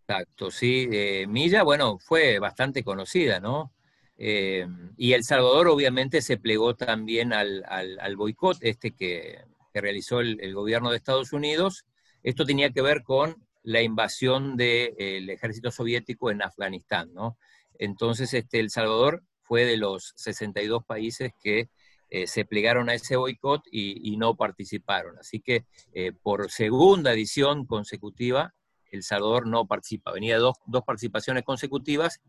Exacto, 0.09 0.51
sí. 0.51 0.89
Eh, 0.91 1.27
Milla, 1.27 1.63
bueno, 1.63 1.99
fue 1.99 2.39
bastante 2.39 2.85
conocida, 2.85 3.41
¿no? 3.41 3.73
Eh, 4.17 4.67
y 4.97 5.13
El 5.13 5.25
Salvador 5.25 5.69
obviamente 5.69 6.23
se 6.23 6.39
plegó 6.39 6.75
también 6.75 7.33
al, 7.33 7.65
al, 7.69 8.17
boicot 8.17 8.57
este 8.63 8.93
que, 8.93 9.45
realizó 9.75 10.21
el, 10.21 10.55
gobierno 10.55 10.91
de 10.91 10.97
Estados 10.97 11.35
Unidos. 11.35 11.85
Esto 12.23 12.47
tenía 12.47 12.71
que 12.71 12.81
ver 12.81 13.03
con 13.03 13.47
la 13.67 13.83
invasión 13.83 14.57
del 14.57 15.29
ejército 15.29 15.73
soviético 15.73 16.31
en 16.31 16.41
Afganistán, 16.41 17.13
¿no? 17.13 17.37
Entonces, 17.81 18.33
este, 18.33 18.61
El 18.61 18.71
Salvador 18.71 19.25
fue 19.43 19.65
de 19.65 19.77
los 19.77 20.13
62 20.15 20.85
países 20.85 21.33
que 21.43 21.69
eh, 22.09 22.29
se 22.29 22.45
plegaron 22.45 22.89
a 22.89 22.95
ese 22.95 23.17
boicot 23.17 23.63
y, 23.73 24.17
no 24.19 24.37
participaron. 24.37 25.19
Así 25.19 25.41
que 25.41 25.67
eh, 25.93 26.13
por 26.13 26.49
segunda 26.49 27.13
edición 27.13 27.67
consecutiva, 27.67 28.55
El 28.93 29.03
Salvador 29.03 29.49
no 29.49 29.67
participa. 29.67 30.13
Venía 30.13 30.35
de 30.35 30.43
dos, 30.43 30.55
dos 30.67 30.85
participaciones 30.85 31.43
consecutivas 31.43 32.21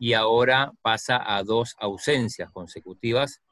y 0.00 0.14
ahora 0.14 0.72
pasa 0.82 1.22
a 1.24 1.44
dos 1.44 1.76
ausencias 1.78 2.50
consecutivas. 2.50 3.42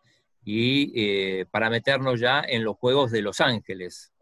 Y 0.45 0.93
eh, 1.01 1.47
para 1.53 1.71
meternos 1.71 2.19
ya 2.19 2.41
en 2.41 2.65
los 2.65 2.77
Juegos 2.77 3.13
de 3.13 3.23
Los 3.23 3.41
Ángeles. 3.41 4.13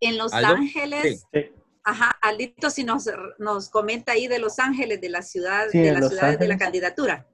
En 0.00 0.18
Los 0.18 0.32
Ángeles, 0.32 1.26
Ajá, 1.88 2.18
Aldito, 2.20 2.68
si 2.68 2.84
nos, 2.84 3.08
nos 3.38 3.70
comenta 3.70 4.12
ahí 4.12 4.26
de 4.26 4.38
Los 4.38 4.58
Ángeles, 4.58 5.00
de 5.00 5.08
la 5.08 5.22
ciudad, 5.22 5.68
de 5.72 5.92
las 5.92 6.08
ciudades 6.08 6.38
de 6.38 6.46
la 6.46 6.58
candidatura. 6.58 7.26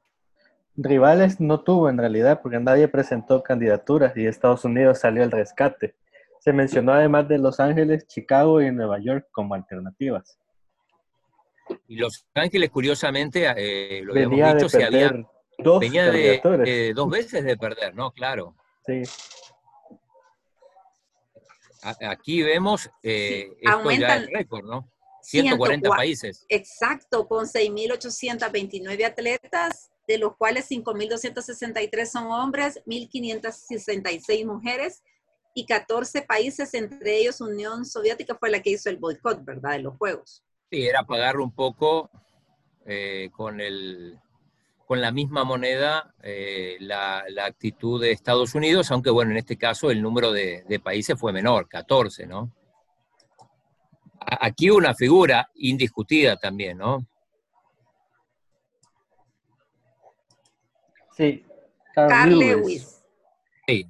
Rivales 0.77 1.41
no 1.41 1.65
tuvo 1.65 1.89
en 1.89 1.99
realidad, 1.99 2.41
porque 2.41 2.61
nadie 2.61 2.87
presentó 2.87 3.43
candidaturas 3.43 4.17
y 4.17 4.27
Estados 4.27 4.65
Unidos 4.65 5.01
salió 5.01 5.25
al 5.25 5.33
rescate. 5.33 5.97
Se 6.39 6.53
mencionó 6.53 6.93
además 6.93 7.27
de 7.29 7.39
Los 7.39 7.59
Ángeles, 7.59 8.07
Chicago 8.07 8.61
y 8.61 8.71
Nueva 8.71 9.01
York 9.01 9.27
como 9.33 9.55
alternativas. 9.55 10.39
Y 11.89 11.97
Los 11.97 12.25
Ángeles, 12.35 12.71
curiosamente, 12.71 13.47
eh, 13.57 14.03
lo 14.05 14.15
venía 14.15 14.51
habíamos 14.51 14.73
dicho, 14.73 14.87
había, 14.87 15.27
dos 15.59 15.81
venía 15.81 16.11
de, 16.11 16.93
dos 16.95 17.11
veces 17.11 17.45
de 17.45 17.57
perder, 17.57 17.95
¿no? 17.97 18.13
Claro. 18.13 18.55
Sí. 18.87 19.03
Aquí 21.85 22.43
vemos, 22.43 22.91
eh, 23.03 23.57
esto 23.61 23.91
ya 23.91 24.17
es 24.17 24.27
récord, 24.31 24.65
¿no? 24.65 24.91
140 25.23 25.89
países. 25.91 26.45
Exacto, 26.49 27.27
con 27.27 27.47
6.829 27.47 29.05
atletas, 29.05 29.91
de 30.07 30.19
los 30.19 30.37
cuales 30.37 30.71
5.263 30.71 32.07
son 32.07 32.27
hombres, 32.27 32.81
1.566 32.87 34.47
mujeres 34.47 35.03
y 35.55 35.67
14 35.67 36.23
países, 36.23 36.75
entre 36.75 37.19
ellos 37.19 37.41
Unión 37.41 37.85
Soviética 37.85 38.35
fue 38.35 38.51
la 38.51 38.61
que 38.61 38.71
hizo 38.71 38.91
el 38.91 38.97
boicot, 38.97 39.45
¿verdad?, 39.45 39.73
de 39.73 39.79
los 39.81 39.97
Juegos. 39.97 40.43
Sí, 40.71 40.87
era 40.87 41.05
pagar 41.05 41.39
un 41.39 41.55
poco 41.55 42.11
eh, 42.85 43.31
con, 43.33 43.61
el, 43.61 44.19
con 44.87 45.01
la 45.01 45.11
misma 45.11 45.45
moneda 45.45 46.15
eh, 46.23 46.77
la, 46.81 47.25
actitud 47.45 48.01
de 48.01 48.13
Estados 48.13 48.55
Unidos, 48.55 48.91
aunque 48.91 49.11
bueno, 49.11 49.31
en 49.31 49.39
este 49.39 49.57
caso 49.57 49.91
el 49.91 50.03
número 50.03 50.33
de, 50.33 50.65
de 50.69 50.81
países 50.81 51.19
fue 51.19 51.33
menor, 51.33 51.69
14, 51.69 52.27
¿no? 52.27 52.53
Aquí 54.19 54.71
una 54.71 54.95
figura 54.95 55.51
indiscutida 55.55 56.37
también, 56.37 56.79
¿no? 56.79 57.07
Sí. 61.17 61.45
Carl, 61.95 62.39
Lewis. 62.39 63.03
Sí. 63.67 63.89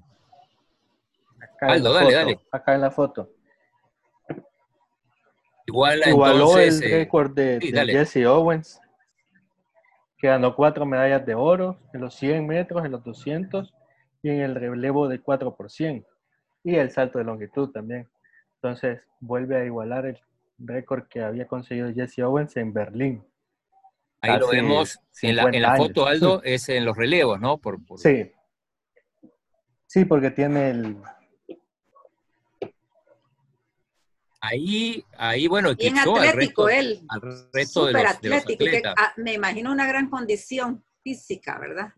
Aldo, 1.60 1.92
dale, 1.92 2.12
dale. 2.12 2.40
Acá 2.50 2.74
en 2.74 2.80
la 2.82 2.90
foto. 2.90 3.30
Igual, 5.66 6.02
Igualó 6.06 6.58
el 6.58 6.82
eh, 6.82 6.88
récord 6.88 7.32
de, 7.32 7.58
Jesse 7.86 8.26
Owens, 8.26 8.80
que 10.24 10.28
ganó 10.28 10.56
cuatro 10.56 10.86
medallas 10.86 11.26
de 11.26 11.34
oro 11.34 11.78
en 11.92 12.00
los 12.00 12.14
100 12.14 12.46
metros, 12.46 12.82
en 12.82 12.92
los 12.92 13.04
200 13.04 13.74
y 14.22 14.30
en 14.30 14.40
el 14.40 14.54
relevo 14.54 15.06
de 15.06 15.20
4 15.20 15.54
por 15.54 15.70
100 15.70 16.02
y 16.62 16.76
el 16.76 16.90
salto 16.90 17.18
de 17.18 17.24
longitud 17.24 17.70
también. 17.72 18.08
Entonces 18.54 19.02
vuelve 19.20 19.58
a 19.58 19.66
igualar 19.66 20.06
el 20.06 20.18
récord 20.56 21.08
que 21.08 21.20
había 21.22 21.46
conseguido 21.46 21.92
Jesse 21.92 22.20
Owens 22.20 22.56
en 22.56 22.72
Berlín. 22.72 23.22
Ahí 24.22 24.38
lo 24.38 24.48
vemos 24.48 24.98
en 25.20 25.36
la, 25.36 25.76
foto, 25.76 26.06
Aldo, 26.06 26.42
es 26.42 26.70
en 26.70 26.86
los 26.86 26.96
relevos, 26.96 27.38
¿no? 27.38 27.58
Por, 27.58 27.80
Sí. 27.98 28.32
Sí, 29.84 30.06
porque 30.06 30.30
tiene 30.30 30.70
el... 30.70 30.96
Ahí, 34.46 35.02
ahí 35.16 35.46
bueno, 35.46 35.74
Bien 35.74 35.98
atlético 35.98 36.68
él. 36.68 37.02
Al 37.08 37.22
resto 37.50 37.86
de 37.86 37.92
los, 37.94 38.04
atlético, 38.04 38.64
ah, 38.94 39.14
me 39.16 39.32
imagino 39.32 39.72
una 39.72 39.86
gran 39.86 40.10
condición 40.10 40.84
física, 41.02 41.58
¿verdad? 41.58 41.94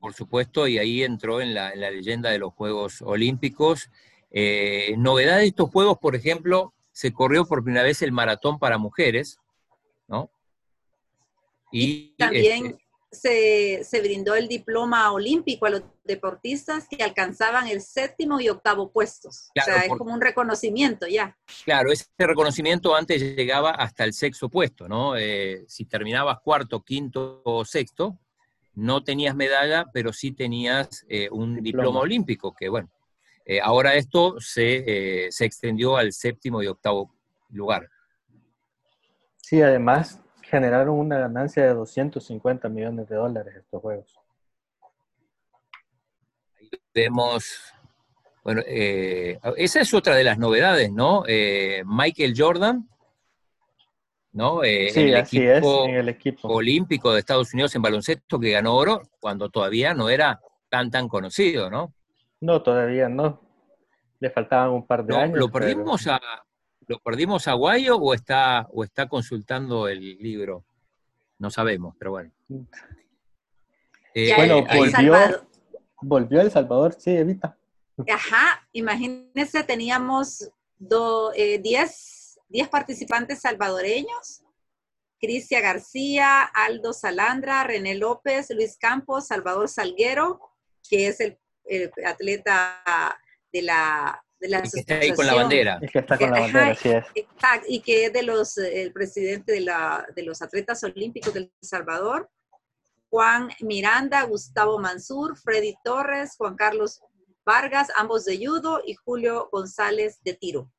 Por 0.00 0.12
supuesto, 0.12 0.66
y 0.66 0.78
ahí 0.78 1.04
entró 1.04 1.40
en 1.40 1.54
la, 1.54 1.72
leyenda 1.74 2.30
de 2.30 2.40
los 2.40 2.52
Juegos 2.52 3.00
Olímpicos. 3.02 3.90
Eh, 4.32 4.96
novedad 4.98 5.38
de 5.38 5.46
estos 5.46 5.70
Juegos, 5.70 5.98
por 5.98 6.16
ejemplo, 6.16 6.74
se 6.90 7.12
corrió 7.12 7.46
por 7.46 7.62
primera 7.62 7.84
vez 7.84 8.02
el 8.02 8.10
maratón 8.10 8.58
para 8.58 8.76
mujeres, 8.76 9.38
¿no? 10.08 10.30
Y, 11.70 12.16
también 12.16 12.66
este 12.66 12.85
se, 13.20 14.00
brindó 14.00 14.34
el 14.34 14.48
diploma 14.48 15.12
olímpico 15.12 15.66
a 15.66 15.70
los 15.70 15.82
deportistas 16.04 16.86
que 16.88 17.02
alcanzaban 17.02 17.66
el 17.66 17.80
séptimo 17.80 18.40
y 18.40 18.48
octavo 18.48 18.90
puestos. 18.90 19.50
o 19.58 19.62
sea, 19.64 19.84
es 19.84 19.88
como 19.96 20.12
un 20.12 20.20
reconocimiento 20.20 21.06
ya. 21.06 21.36
Claro, 21.64 21.92
ese 21.92 22.06
reconocimiento 22.18 22.94
antes 22.94 23.20
llegaba 23.20 23.70
hasta 23.70 24.04
el 24.04 24.12
sexto 24.12 24.48
puesto, 24.48 24.88
¿no? 24.88 25.16
Eh, 25.16 25.64
si 25.66 25.84
terminabas 25.84 26.40
cuarto, 26.40 26.82
quinto 26.82 27.42
o 27.44 27.64
sexto, 27.64 28.18
no 28.74 29.02
tenías 29.02 29.34
medalla, 29.34 29.86
pero 29.92 30.12
sí 30.12 30.32
tenías 30.32 31.04
eh, 31.08 31.28
un 31.30 31.62
diploma. 31.62 32.00
olímpico, 32.00 32.54
que 32.54 32.68
bueno, 32.68 32.90
eh, 33.44 33.60
ahora 33.60 33.94
esto 33.94 34.36
se, 34.38 35.28
se 35.30 35.44
extendió 35.44 35.96
al 35.96 36.12
séptimo 36.12 36.62
y 36.62 36.66
octavo 36.66 37.14
lugar. 37.48 37.88
Sí, 39.38 39.62
además 39.62 40.20
generaron 40.50 40.98
una 40.98 41.18
ganancia 41.18 41.64
de 41.64 41.74
250 41.74 42.68
millones 42.68 43.08
de 43.08 43.16
dólares 43.16 43.56
estos 43.56 43.80
juegos. 43.82 44.18
Ahí 46.58 46.70
vemos, 46.94 47.72
bueno, 48.42 48.62
eh, 48.66 49.38
esa 49.56 49.80
es 49.80 49.92
otra 49.92 50.14
de 50.14 50.24
las 50.24 50.38
novedades, 50.38 50.90
¿no? 50.92 51.24
Eh, 51.26 51.82
Michael 51.84 52.34
Jordan, 52.36 52.88
¿no? 54.32 54.62
Eh, 54.62 54.90
sí, 54.90 55.00
en, 55.00 55.08
el 55.08 55.16
así 55.16 55.38
equipo 55.38 55.82
es, 55.84 55.88
en 55.88 55.94
el 55.96 56.08
equipo 56.08 56.48
olímpico 56.48 57.12
de 57.12 57.20
Estados 57.20 57.52
Unidos 57.52 57.74
en 57.74 57.82
baloncesto 57.82 58.38
que 58.38 58.52
ganó 58.52 58.76
oro 58.76 59.02
cuando 59.18 59.48
todavía 59.50 59.94
no 59.94 60.08
era 60.08 60.40
tan, 60.68 60.90
tan 60.90 61.08
conocido, 61.08 61.70
¿no? 61.70 61.92
No, 62.40 62.62
todavía 62.62 63.08
no. 63.08 63.40
Le 64.20 64.30
faltaban 64.30 64.70
un 64.70 64.86
par 64.86 65.04
de 65.04 65.16
años. 65.16 65.38
Lo 65.38 65.50
perdimos 65.50 66.06
a, 66.06 66.20
¿Lo 66.88 67.00
perdimos 67.00 67.48
a 67.48 67.54
Guayo 67.54 67.96
o 67.96 68.14
está, 68.14 68.68
o 68.70 68.84
está 68.84 69.08
consultando 69.08 69.88
el 69.88 70.18
libro? 70.18 70.64
No 71.38 71.50
sabemos, 71.50 71.94
pero 71.98 72.12
bueno. 72.12 72.30
Eh, 74.14 74.32
bueno, 74.36 74.64
volvió, 74.64 75.48
volvió 76.00 76.40
El 76.40 76.50
Salvador, 76.50 76.94
sí, 76.98 77.10
Evita. 77.10 77.58
Ajá, 78.08 78.66
imagínense, 78.72 79.64
teníamos 79.64 80.48
10 80.78 81.30
eh, 81.34 82.66
participantes 82.70 83.40
salvadoreños. 83.40 84.42
Cristian 85.18 85.62
García, 85.62 86.42
Aldo 86.42 86.92
Salandra, 86.92 87.64
René 87.64 87.94
López, 87.94 88.50
Luis 88.50 88.76
Campos, 88.76 89.26
Salvador 89.26 89.68
Salguero, 89.68 90.40
que 90.88 91.08
es 91.08 91.20
el 91.20 91.38
atleta 92.04 93.18
de 93.52 93.62
la 93.62 94.22
de 94.40 94.48
la 94.48 94.62
que 94.62 94.68
está 94.80 94.96
ahí 94.96 95.12
con 95.12 95.26
la 95.26 95.34
bandera. 95.34 95.80
que 95.80 95.98
está 95.98 96.18
con 96.18 96.30
la 96.30 96.40
bandera, 96.40 96.74
sí 96.74 96.90
es. 96.90 97.04
y 97.68 97.80
que 97.80 98.06
es 98.06 98.12
de 98.12 98.22
los, 98.22 98.58
el 98.58 98.92
presidente 98.92 99.52
de, 99.52 99.60
la, 99.60 100.06
de 100.14 100.22
los 100.22 100.42
atletas 100.42 100.82
olímpicos 100.84 101.32
del 101.32 101.52
Salvador, 101.60 102.30
Juan 103.08 103.48
Miranda, 103.60 104.22
Gustavo 104.24 104.78
Mansur, 104.78 105.36
Freddy 105.38 105.74
Torres, 105.84 106.34
Juan 106.36 106.56
Carlos 106.56 107.00
Vargas, 107.44 107.88
ambos 107.96 108.24
de 108.24 108.44
judo, 108.44 108.82
y 108.84 108.94
Julio 108.94 109.48
González 109.52 110.20
de 110.22 110.34
tiro. 110.34 110.70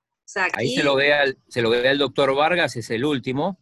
Ahí 0.53 0.75
se 0.75 0.83
lo, 0.83 0.95
ve 0.95 1.13
al, 1.13 1.37
se 1.47 1.61
lo 1.61 1.69
ve 1.69 1.87
al 1.87 1.97
doctor 1.97 2.35
Vargas, 2.35 2.75
es 2.75 2.89
el 2.89 3.05
último. 3.05 3.57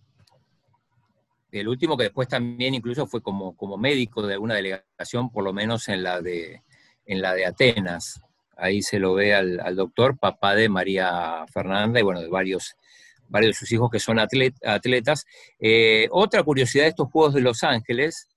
El 1.52 1.68
último 1.68 1.96
que 1.96 2.06
después 2.06 2.28
también 2.28 2.74
incluso 2.74 3.06
fue 3.06 3.22
como, 3.22 3.56
como 3.56 3.78
médico 3.78 4.26
de 4.26 4.34
alguna 4.34 4.56
delegación, 4.56 5.32
por 5.32 5.44
lo 5.44 5.54
menos 5.54 5.88
en 5.88 6.04
la 6.04 6.22
de, 6.22 6.64
en 7.06 7.22
la 7.22 7.34
de 7.34 7.46
Atenas. 7.46 8.20
Ahí 8.58 8.82
se 8.82 9.00
lo 9.00 9.14
ve 9.14 9.34
al, 9.34 9.76
doctor, 9.76 10.18
papá 10.18 10.56
de 10.56 10.70
María 10.70 11.46
Fernanda 11.52 12.00
y 12.00 12.04
bueno, 12.04 12.22
de 12.22 12.30
varios, 12.30 12.76
varios 13.28 13.52
de 13.52 13.60
sus 13.60 13.72
hijos 13.72 13.90
que 13.90 14.00
son 14.00 14.20
atletas. 14.20 15.26
Eh, 15.60 16.08
otra 16.12 16.44
curiosidad 16.44 16.84
de 16.84 16.90
estos 16.90 17.10
Juegos 17.10 17.34
de 17.34 17.42
Los 17.42 17.64
Ángeles 17.64 18.30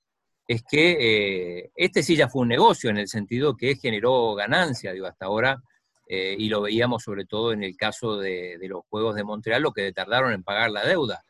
es 0.47 0.63
que 0.69 0.97
eh, 0.99 1.71
este 1.77 2.03
sí 2.03 2.17
ya 2.17 2.29
fue 2.29 2.43
un 2.43 2.49
negocio 2.49 2.91
en 2.91 2.99
el 2.99 3.09
sentido 3.09 3.57
que 3.57 3.77
generó 3.77 4.35
ganancia, 4.35 4.93
digo, 4.93 5.07
hasta 5.07 5.27
ahora, 5.27 5.63
eh, 6.09 6.35
y 6.39 6.49
lo 6.49 6.63
veíamos 6.63 7.03
sobre 7.03 7.27
todo 7.27 7.53
en 7.53 7.63
el 7.63 7.77
caso 7.77 8.17
de, 8.17 8.57
de, 8.59 8.69
los 8.69 8.83
Juegos 8.89 9.15
de 9.15 9.25
Montreal, 9.25 9.63
lo 9.63 9.73
que 9.73 9.93
tardaron 9.93 10.33
en 10.33 10.43
pagar 10.43 10.71
la 10.71 10.87
deuda. 10.87 11.23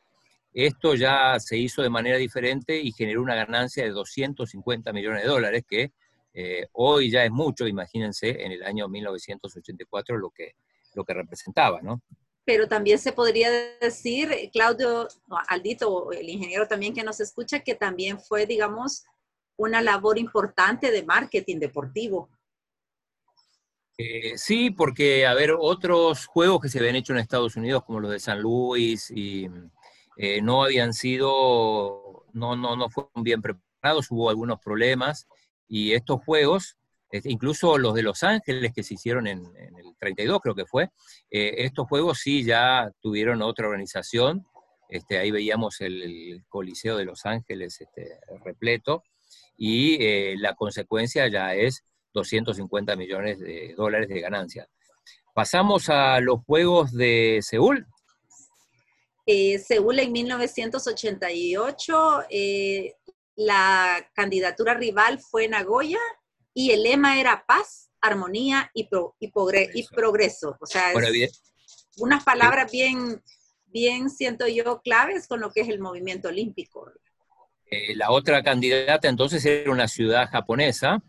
Esto 0.55 0.95
ya 0.95 1.39
se 1.41 1.59
hizo 1.59 1.83
de 1.83 1.91
manera 1.91 2.17
diferente 2.17 2.81
y 2.81 2.93
generó 2.93 3.23
una 3.23 3.35
ganancia 3.35 3.85
de 3.85 3.91
250 3.91 4.93
millones 4.93 5.23
de 5.23 5.29
dólares, 5.29 5.65
que 5.69 5.93
eh, 6.35 6.67
hoy 6.73 7.11
ya 7.11 7.25
es 7.25 7.31
mucho, 7.31 7.67
imagínense, 7.67 8.31
en 8.45 8.53
el 8.53 8.63
año 8.63 8.89
1984 8.89 10.17
lo 10.19 10.31
que, 10.31 10.55
lo 10.95 11.05
que 11.05 11.15
representaba, 11.15 11.81
¿no? 11.83 12.03
Pero 12.45 12.67
también 12.67 12.99
se 12.99 13.13
podría 13.13 13.51
decir, 13.81 14.51
Claudio, 14.53 15.09
Aldito, 15.49 16.13
el 16.13 16.29
ingeniero 16.29 16.67
también 16.67 16.95
que 16.95 17.05
nos 17.05 17.21
escucha, 17.21 17.61
que 17.61 17.75
también 17.75 18.19
fue, 18.19 18.47
digamos, 18.47 19.05
una 19.57 19.83
labor 19.83 20.19
importante 20.19 20.91
de 20.91 21.03
marketing 21.03 21.59
deportivo. 21.59 22.31
Eh, 23.99 24.39
sí, 24.39 24.71
porque, 24.71 25.27
a 25.27 25.35
ver, 25.35 25.57
otros 25.59 26.27
juegos 26.27 26.61
que 26.63 26.69
se 26.69 26.79
habían 26.79 26.95
hecho 26.95 27.13
en 27.13 27.19
Estados 27.19 27.57
Unidos, 27.57 27.85
como 27.85 28.01
los 28.01 28.13
de 28.13 28.21
San 28.21 28.41
Luis, 28.41 29.11
y 29.11 29.49
eh, 30.17 30.41
no 30.41 30.63
habían 30.63 30.95
sido, 30.95 32.25
no, 32.33 32.57
no, 32.57 32.77
no 32.77 32.89
fueron 32.89 33.25
bien 33.25 33.43
preparados, 33.43 34.11
hubo 34.11 34.31
algunos 34.31 34.61
problemas, 34.61 35.27
y 35.69 35.93
estos 35.93 36.23
juegos, 36.25 36.77
incluso 37.25 37.79
los 37.79 37.95
de 37.95 38.03
Los 38.03 38.23
Ángeles 38.23 38.73
que 38.75 38.83
se 38.83 38.95
hicieron 38.95 39.27
en, 39.27 39.45
el 39.57 39.97
32, 39.99 40.41
creo 40.41 40.55
que 40.55 40.67
fue, 40.67 40.91
eh, 41.31 41.55
estos 41.59 41.87
juegos 41.87 42.19
sí 42.19 42.45
ya 42.45 42.91
tuvieron 43.01 43.43
otra 43.43 43.67
organización, 43.67 44.47
este, 44.89 45.19
ahí 45.19 45.31
veíamos 45.31 45.81
el, 45.81 46.43
Coliseo 46.49 46.97
de 46.97 47.05
Los 47.05 47.27
Ángeles 47.27 47.81
este, 47.81 48.19
repleto, 48.45 49.03
y 49.57 50.37
la 50.37 50.55
consecuencia 50.55 51.29
ya 51.29 51.55
es 51.55 51.85
250 52.15 52.97
millones 52.97 53.39
de 53.41 53.75
dólares 53.77 54.09
de 54.09 54.21
ganancia. 54.21 54.69
Pasamos 55.35 55.89
a 55.89 56.21
los 56.21 56.45
Juegos 56.45 56.93
de 56.93 57.41
Seúl. 57.43 57.87
Eh, 59.25 59.59
Seúl 59.59 60.01
en 60.01 60.11
1988, 60.11 62.25
eh, 62.31 62.95
la 63.39 64.05
candidatura 64.15 64.75
rival 64.75 65.21
fue 65.21 65.47
Nagoya 65.47 66.01
y 66.53 66.73
el 66.73 66.83
lema 66.83 67.21
era 67.21 67.45
paz, 67.47 67.89
armonía 68.01 68.69
y, 68.75 68.89
y, 69.21 69.31
progreso. 69.95 70.57
O 70.61 70.67
sea, 70.67 70.93
unas 71.99 72.25
palabras 72.25 72.71
bien, 72.73 73.23
bien, 73.67 74.11
siento 74.11 74.49
yo, 74.49 74.81
claves 74.83 75.29
con 75.29 75.39
lo 75.39 75.53
que 75.53 75.61
es 75.61 75.69
el 75.69 75.79
movimiento 75.79 76.29
olímpico. 76.29 76.91
Eh, 77.71 77.95
la 77.95 78.11
otra 78.11 78.43
candidata 78.43 79.09
entonces 79.09 79.45
era 79.45 79.71
una 79.71 79.87
ciudad 79.87 80.29
japonesa, 80.29 81.01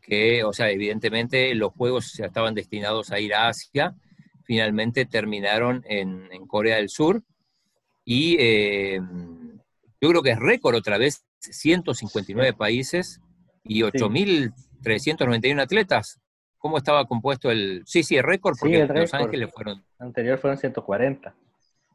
que, 0.00 0.42
o 0.42 0.52
sea, 0.52 0.68
evidentemente 0.68 1.54
los 1.54 1.72
juegos 1.74 2.14
ya 2.14 2.26
estaban 2.26 2.54
destinados 2.54 3.12
a 3.12 3.20
ir 3.20 3.34
a 3.34 3.46
Asia, 3.46 3.94
finalmente 4.42 5.06
terminaron 5.06 5.84
en, 5.88 6.28
Corea 6.48 6.76
del 6.78 6.88
Sur, 6.88 7.22
y 8.04 8.36
eh, 8.40 9.00
yo 10.00 10.08
creo 10.08 10.22
que 10.24 10.30
es 10.30 10.40
récord 10.40 10.74
otra 10.74 10.98
vez, 10.98 11.24
159 11.42 12.54
países 12.54 13.20
y 13.64 13.82
8.391 13.82 15.60
atletas. 15.60 16.18
¿Cómo 16.58 16.78
estaba 16.78 17.06
compuesto 17.06 17.50
el...? 17.50 17.82
Sí, 17.86 18.02
sí, 18.02 18.16
es 18.16 18.22
récord 18.22 18.56
porque 18.58 18.86
Los 18.86 19.14
Ángeles 19.14 19.50
fueron... 19.52 19.84
Anterior 19.98 20.38
fueron 20.38 20.58
140. 20.58 21.34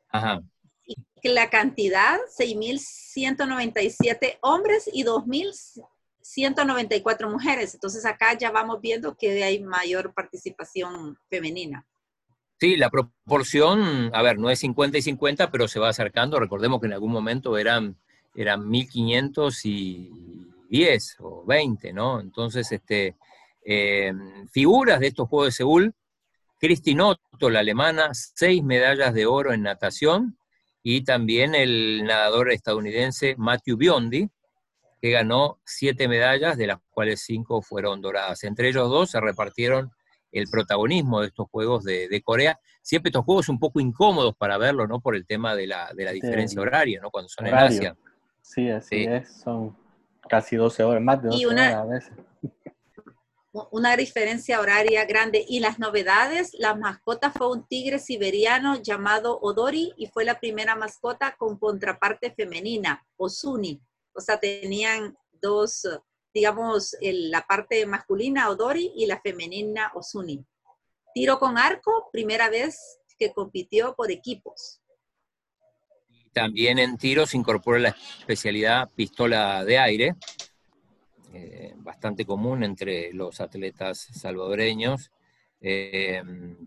Ajá. 0.09 0.41
Y 0.85 0.95
la 1.29 1.49
cantidad, 1.49 2.19
6.197 2.37 4.37
hombres 4.41 4.89
y 4.91 5.03
2.000 5.03 5.83
194 6.27 7.29
mujeres. 7.29 7.73
Entonces 7.73 8.05
acá 8.05 8.37
ya 8.37 8.51
vamos 8.51 8.81
viendo 8.81 9.15
que 9.15 9.43
hay 9.43 9.63
mayor 9.63 10.13
participación 10.13 11.17
femenina. 11.29 11.85
Sí, 12.59 12.75
la 12.75 12.89
proporción, 12.89 14.09
a 14.13 14.21
ver, 14.21 14.39
no 14.39 14.49
es 14.49 14.59
50 14.59 14.97
y 14.97 15.01
50, 15.01 15.51
pero 15.51 15.67
se 15.67 15.79
va 15.79 15.89
acercando. 15.89 16.39
Recordemos 16.39 16.79
que 16.79 16.87
en 16.87 16.93
algún 16.93 17.11
momento 17.11 17.57
eran, 17.57 17.97
eran 18.37 18.69
1500 18.69 19.65
y 19.65 20.11
10 20.69 21.15
o 21.19 21.43
20, 21.45 21.91
¿no? 21.91 22.19
Entonces, 22.19 22.71
este, 22.71 23.15
eh, 23.65 24.13
figuras 24.51 24.99
de 24.99 25.07
estos 25.07 25.27
Juegos 25.27 25.47
de 25.47 25.51
Seúl, 25.51 25.95
Cristi 26.59 26.97
Otto, 26.99 27.49
la 27.49 27.59
alemana, 27.59 28.09
seis 28.13 28.63
medallas 28.63 29.13
de 29.13 29.25
oro 29.25 29.53
en 29.53 29.63
natación, 29.63 30.37
y 30.83 31.03
también 31.03 31.55
el 31.55 32.03
nadador 32.05 32.51
estadounidense 32.51 33.35
Matthew 33.37 33.77
Biondi, 33.77 34.29
que 35.01 35.11
ganó 35.11 35.59
siete 35.65 36.07
medallas, 36.07 36.57
de 36.57 36.67
las 36.67 36.79
cuales 36.91 37.21
cinco 37.21 37.61
fueron 37.63 38.01
doradas. 38.01 38.43
Entre 38.43 38.69
ellos 38.69 38.89
dos 38.89 39.11
se 39.11 39.19
repartieron 39.19 39.91
el 40.31 40.47
protagonismo 40.47 41.21
de 41.21 41.27
estos 41.27 41.47
Juegos 41.49 41.83
de, 41.83 42.21
Corea. 42.23 42.59
Siempre 42.83 43.09
estos 43.09 43.25
Juegos 43.25 43.49
un 43.49 43.59
poco 43.59 43.79
incómodos 43.79 44.35
para 44.35 44.57
verlo, 44.57 44.87
¿no? 44.87 44.99
Por 44.99 45.15
el 45.15 45.25
tema 45.25 45.55
de 45.55 45.67
la, 45.67 45.91
de 45.93 46.05
la 46.05 46.11
diferencia 46.11 46.61
horaria, 46.61 46.99
¿no? 47.01 47.09
Cuando 47.09 47.29
son 47.29 47.47
en 47.47 47.55
Asia. 47.55 47.97
Sí, 48.47 48.69
así 48.69 49.03
es. 49.03 49.29
Son 49.41 49.75
casi 50.29 50.55
12 50.55 50.83
horas, 50.83 51.03
más 51.03 51.21
de 51.21 51.29
12 51.29 51.47
horas 51.47 51.73
a 51.73 51.85
veces. 51.85 52.13
Una 53.71 53.97
diferencia 53.97 54.59
horaria 54.61 55.05
grande. 55.05 55.43
Y 55.47 55.59
las 55.59 55.79
novedades, 55.79 56.51
la 56.53 56.75
mascota 56.75 57.31
fue 57.31 57.51
un 57.51 57.67
tigre 57.67 57.99
siberiano 57.99 58.81
llamado 58.81 59.39
Odori 59.39 59.93
y 59.97 60.07
fue 60.07 60.25
la 60.25 60.39
primera 60.39 60.75
mascota 60.75 61.35
con 61.37 61.57
contraparte 61.57 62.31
femenina, 62.31 63.05
Osuni 63.17 63.81
o 64.17 64.21
sea, 64.21 64.39
tenían 64.39 65.15
dos, 65.31 65.87
digamos, 66.33 66.95
la 67.01 67.45
parte 67.45 67.85
masculina 67.85 68.49
Odori 68.49 68.91
y 68.95 69.05
la 69.05 69.21
femenina 69.21 69.91
Osuni. 69.93 70.43
Tiro 71.13 71.39
con 71.39 71.57
arco, 71.57 72.09
primera 72.11 72.49
vez 72.49 72.99
que 73.17 73.31
compitió 73.31 73.95
por 73.95 74.11
equipos. 74.11 74.81
También 76.37 76.77
en 76.77 76.97
tiro 76.97 77.25
se 77.25 77.35
incorpora 77.35 77.79
la 77.79 77.95
especialidad 78.19 78.91
pistola 78.95 79.65
de 79.65 79.79
aire, 79.79 80.15
eh, 81.33 81.73
bastante 81.77 82.25
común 82.25 82.63
entre 82.63 83.11
los 83.11 83.41
atletas 83.41 84.07
salvadoreños. 84.13 85.11
Eh, 85.59 86.21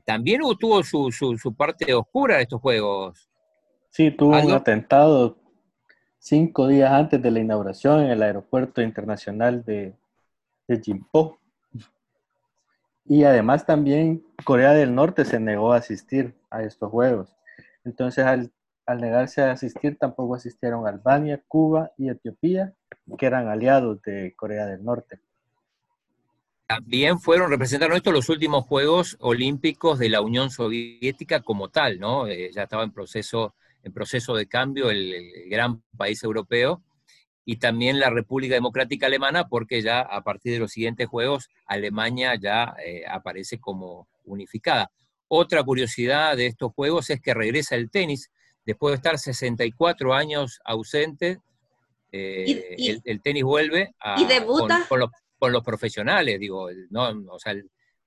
también 0.04 0.40
tuvo 0.58 0.82
su, 0.82 1.12
su, 1.12 1.54
parte 1.54 1.94
oscura 1.94 2.38
de 2.38 2.42
estos 2.42 2.60
juegos. 2.60 3.30
Sí, 3.90 4.10
tuvo 4.10 4.40
un 4.40 4.50
atentado 4.50 5.38
cinco 6.18 6.66
días 6.66 6.90
antes 6.90 7.22
de 7.22 7.30
la 7.30 7.38
inauguración 7.38 8.00
en 8.00 8.10
el 8.10 8.24
Aeropuerto 8.24 8.82
Internacional 8.82 9.64
de, 9.64 9.94
de 10.66 10.80
Jimpo. 10.80 11.38
Y 13.04 13.22
además 13.22 13.64
también 13.64 14.24
Corea 14.42 14.72
del 14.72 14.96
Norte 14.96 15.24
se 15.24 15.38
negó 15.38 15.72
a 15.72 15.76
asistir 15.76 16.34
a 16.50 16.64
estos 16.64 16.90
Juegos. 16.90 17.36
Entonces 17.84 18.24
al, 18.24 18.50
negarse 18.98 19.42
a 19.42 19.52
asistir 19.52 19.96
tampoco 19.98 20.34
asistieron 20.34 20.86
Albania, 20.86 21.42
Cuba 21.46 21.92
y 21.96 22.08
Etiopía, 22.08 22.74
que 23.18 23.26
eran 23.26 23.48
aliados 23.48 24.02
de 24.02 24.34
Corea 24.36 24.66
del 24.66 24.84
Norte. 24.84 25.20
También 26.66 27.18
fueron, 27.18 27.50
representaron 27.50 27.96
esto 27.96 28.12
los 28.12 28.28
últimos 28.28 28.64
Juegos 28.64 29.16
Olímpicos 29.20 29.98
de 29.98 30.08
la 30.08 30.20
Unión 30.20 30.50
Soviética 30.50 31.40
como 31.40 31.68
tal, 31.68 31.98
¿no? 31.98 32.28
Eh, 32.28 32.50
ya 32.52 32.62
estaba 32.62 32.84
en 32.84 32.92
proceso 32.92 33.54
en 33.82 33.92
proceso 33.92 34.34
de 34.34 34.46
cambio 34.46 34.90
el, 34.90 35.14
gran 35.48 35.82
país 35.96 36.22
europeo, 36.22 36.82
y 37.44 37.56
también 37.56 37.98
la 37.98 38.10
República 38.10 38.54
Democrática 38.54 39.06
Alemana, 39.06 39.48
porque 39.48 39.82
ya 39.82 40.00
a 40.00 40.22
partir 40.22 40.52
de 40.52 40.58
los 40.60 40.72
siguientes 40.72 41.08
Juegos 41.08 41.48
Alemania 41.66 42.34
ya 42.40 42.74
eh, 42.84 43.04
aparece 43.08 43.58
como 43.58 44.08
unificada. 44.24 44.90
Otra 45.26 45.62
curiosidad 45.64 46.36
de 46.36 46.46
estos 46.46 46.72
Juegos 46.72 47.10
es 47.10 47.20
que 47.20 47.34
regresa 47.34 47.74
el 47.76 47.90
tenis, 47.90 48.30
después 48.64 48.92
de 48.92 48.96
estar 48.96 49.18
64 49.18 50.14
años 50.14 50.60
ausente, 50.64 51.38
eh, 52.12 53.00
el, 53.04 53.22
tenis 53.22 53.44
vuelve 53.44 53.94
a, 54.00 54.20
¿y 54.20 54.26
debuta? 54.26 54.86
Con, 54.88 55.52
los, 55.52 55.64
profesionales, 55.64 56.38
digo, 56.38 56.68
no, 56.90 57.08
o 57.30 57.38
sea, 57.38 57.54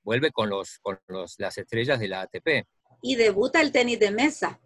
vuelve 0.03 0.31
con, 0.31 0.49
los, 0.49 0.79
con 0.79 0.99
las 1.37 1.57
estrellas 1.57 1.99
de 1.99 2.07
la 2.07 2.21
ATP. 2.21 2.67
Y 3.01 3.15
debuta 3.15 3.61
el 3.61 3.71
tenis 3.71 3.99
de 3.99 4.11
mesa. 4.11 4.59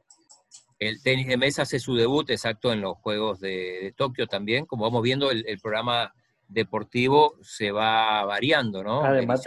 El 0.79 1.01
tenis 1.01 1.27
de 1.27 1.37
mesa 1.37 1.63
hace 1.63 1.79
su 1.79 1.95
debut 1.95 2.29
exacto 2.29 2.71
en 2.71 2.81
los 2.81 2.97
Juegos 2.97 3.39
de, 3.39 3.93
Tokio 3.95 4.27
también. 4.27 4.65
Como 4.65 4.83
vamos 4.83 5.01
viendo, 5.01 5.31
el, 5.31 5.59
programa 5.61 6.13
deportivo 6.47 7.35
se 7.41 7.71
va 7.71 8.23
variando, 8.25 8.83
¿no? 8.83 9.03
Además, 9.03 9.43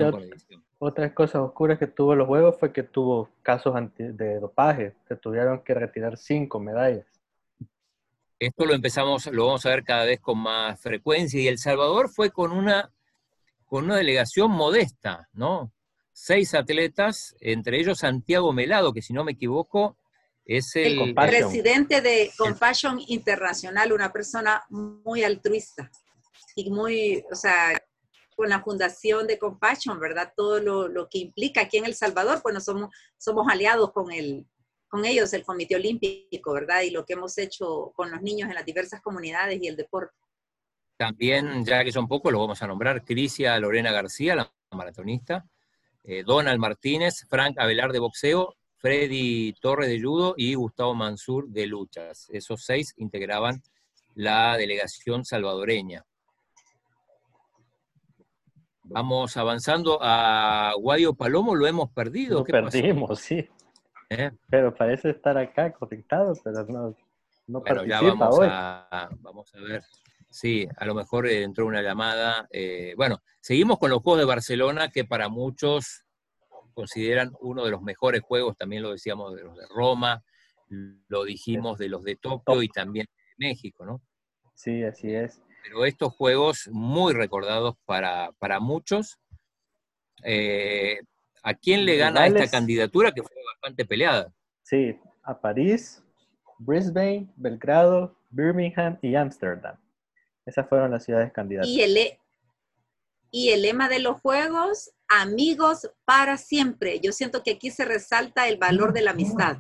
otras 0.83 1.13
cosas 1.13 1.43
oscuras 1.43 1.79
que 1.79 1.87
tuvo 1.87 2.15
los 2.15 2.27
Juegos 2.27 2.57
fue 2.59 2.73
que 2.73 2.83
tuvo 2.83 3.29
casos 3.43 3.75
de 3.99 4.41
dopaje. 4.41 4.95
Se 5.07 5.15
tuvieron 5.15 5.63
que 5.63 5.75
retirar 5.75 6.17
cinco 6.17 6.59
medallas. 6.59 7.07
Esto 8.39 8.65
lo 8.65 8.73
empezamos, 8.73 9.27
lo 9.27 9.45
vamos 9.45 9.67
a 9.67 9.69
ver 9.69 9.85
cada 9.85 10.07
vez 10.07 10.21
con 10.21 10.39
más 10.39 10.81
frecuencia. 10.81 11.39
Y 11.39 11.49
El 11.49 11.59
Salvador 11.59 12.09
fue 12.09 12.31
con 12.31 12.51
una, 12.51 12.91
con 13.67 13.85
una 13.85 13.97
delegación 13.97 14.51
modesta, 14.51 15.29
¿no? 15.35 15.71
Seis 16.13 16.55
atletas, 16.55 17.37
entre 17.41 17.79
ellos 17.79 17.99
Santiago 17.99 18.51
Melado, 18.55 18.95
que 18.95 19.03
si 19.03 19.13
no 19.13 19.23
me 19.23 19.33
equivoco, 19.33 19.99
es 20.47 20.75
el, 20.77 21.15
presidente 21.15 22.01
de 22.01 22.33
Compassion 22.39 22.99
Internacional, 23.09 23.93
una 23.93 24.11
persona 24.11 24.65
muy 24.71 25.25
altruista 25.25 25.91
y 26.57 26.71
muy, 26.71 27.23
o 27.31 27.35
sea, 27.35 27.79
con 28.41 28.49
la 28.49 28.63
fundación 28.63 29.27
de 29.27 29.39
Compassion, 29.39 30.01
¿verdad? 30.01 30.33
Todo 30.35 30.89
lo, 30.89 31.09
que 31.11 31.19
implica 31.19 31.61
aquí 31.61 31.77
en 31.77 31.85
El 31.85 31.95
Salvador, 31.95 32.41
bueno, 32.43 32.59
somos, 32.59 32.89
somos 33.19 33.47
aliados 33.51 33.93
con, 33.93 34.11
el, 34.11 34.47
con 34.89 35.05
ellos, 35.05 35.31
el 35.35 35.45
Comité 35.45 35.77
Olímpico, 35.77 36.55
¿verdad? 36.55 36.81
Y 36.81 36.91
lo 36.91 37.05
que 37.05 37.13
hemos 37.13 37.37
hecho 37.37 37.93
con 37.95 38.11
los 38.11 38.23
niños 38.23 38.49
en 38.49 38.55
las 38.55 38.65
diversas 38.65 39.03
comunidades 39.03 39.61
y 39.61 39.69
el 39.69 39.77
deporte. 39.77 40.17
También, 40.97 41.67
ya 41.67 41.85
que 41.85 41.93
son 41.93 42.09
pocos, 42.09 42.33
lo 42.33 42.41
vamos 42.41 42.63
a 42.63 42.67
nombrar, 42.67 43.05
Crisia 43.05 43.59
Lorena 43.59 43.93
García, 43.93 44.35
la 44.35 44.51
maratonista, 44.71 45.45
eh, 46.03 46.23
Donald 46.25 46.59
Martínez, 46.59 47.27
Frank 47.29 47.59
Avelar 47.59 47.93
de 47.93 47.99
boxeo 47.99 48.57
Freddy 48.79 49.53
Torres 49.61 49.91
de 49.91 50.01
Judo 50.01 50.33
y 50.35 50.55
Gustavo 50.55 50.95
Mansur 50.95 51.47
de 51.51 51.67
Luchas. 51.67 52.27
Esos 52.31 52.65
seis 52.65 52.95
integraban 52.97 53.63
la 54.15 54.57
delegación 54.57 55.27
salvadoreña. 55.27 56.07
Vamos 58.93 59.37
avanzando 59.37 59.99
a 60.03 60.73
Guayo 60.77 61.15
Palomo, 61.15 61.55
lo 61.55 61.67
hemos 61.67 61.91
perdido. 61.91 62.41
Lo 62.41 62.45
perdimos, 62.45 63.21
sí. 63.21 63.49
¿Eh? 64.09 64.33
Pero 64.49 64.75
parece 64.75 65.11
estar 65.11 65.39
acá 65.39 65.73
conectado, 65.73 66.33
pero 66.43 66.65
no, 66.65 66.97
no 67.47 67.61
bueno, 67.61 67.85
ya 67.85 68.01
vamos 68.01 68.39
A, 68.43 69.09
vamos 69.21 69.55
a 69.55 69.61
ver. 69.61 69.85
Sí, 70.29 70.67
a 70.77 70.85
lo 70.87 70.97
mejor 70.97 71.29
entró 71.29 71.67
una 71.67 71.83
llamada. 71.83 72.49
Eh, 72.51 72.95
bueno, 72.97 73.19
seguimos 73.41 73.79
con 73.79 73.91
los 73.91 74.03
Juegos 74.03 74.23
de 74.23 74.27
Barcelona, 74.27 74.91
que 74.91 75.05
para 75.05 75.29
muchos 75.29 76.05
consideran 76.75 77.33
uno 77.41 77.65
de 77.65 77.71
los 77.71 77.83
mejores 77.83 78.23
juegos, 78.23 78.57
también 78.57 78.83
lo 78.83 78.91
decíamos 78.91 79.37
de 79.37 79.45
los 79.45 79.57
de 79.57 79.67
Roma, 79.69 80.25
lo 81.09 81.25
dijimos 81.25 81.79
de 81.79 81.89
los 81.89 82.03
de 82.03 82.17
Tokio 82.17 82.63
y 82.63 82.69
también 82.69 83.07
de 83.07 83.49
México, 83.49 83.85
¿no? 83.85 84.01
Sí, 84.55 84.83
así 84.83 85.15
es. 85.15 85.41
Pero 85.63 85.85
estos 85.85 86.15
juegos 86.15 86.69
muy 86.71 87.13
recordados 87.13 87.77
para, 87.85 88.61
muchos. 88.61 89.19
Eh, 90.23 91.01
¿A 91.43 91.55
quién 91.55 91.87
le 91.87 91.97
gana 91.97 92.27
esta 92.27 92.49
candidatura 92.49 93.13
que 93.13 93.23
fue 93.23 93.37
bastante 93.55 93.85
peleada? 93.85 94.33
Sí, 94.63 94.99
a 95.23 95.41
París, 95.41 96.03
Brisbane, 96.59 97.29
Belgrado, 97.37 98.17
Birmingham 98.31 98.99
y 99.03 99.15
Ámsterdam. 99.15 99.77
Esas 100.45 100.69
fueron 100.69 100.91
las 100.91 101.05
ciudades 101.05 101.33
candidatas. 101.33 101.71
Y 101.71 101.83
el, 101.83 101.97
e, 101.97 102.21
y 103.31 103.51
el 103.51 103.63
lema 103.63 103.89
de 103.89 104.01
los 104.01 104.21
juegos, 104.21 104.93
amigos 105.09 105.91
para 106.05 106.37
siempre. 106.37 107.01
Yo 107.01 107.13
siento 107.13 107.43
que 107.43 107.53
aquí 107.53 107.71
se 107.71 107.85
resalta 107.85 108.49
el 108.49 108.59
valor 108.59 108.93
de 108.93 109.03
la 109.03 109.13
amistad. 109.13 109.59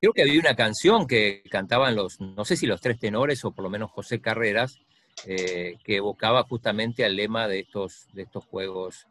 Creo 0.00 0.12
que 0.12 0.22
había 0.22 0.38
una 0.38 0.54
canción 0.54 1.08
que 1.08 1.42
cantaban 1.50 1.96
los, 1.96 2.20
no 2.20 2.44
sé 2.44 2.56
si 2.56 2.66
los 2.66 2.80
tres 2.80 3.00
tenores 3.00 3.44
o 3.44 3.50
por 3.50 3.64
lo 3.64 3.70
menos 3.70 3.90
José 3.90 4.20
Carreras, 4.20 4.78
eh, 5.26 5.74
que 5.82 5.96
evocaba 5.96 6.44
justamente 6.44 7.04
al 7.04 7.16
lema 7.16 7.48
de 7.48 7.58
estos, 7.60 8.06
de 8.12 8.22
estos 8.22 8.44
Juegos 8.44 9.08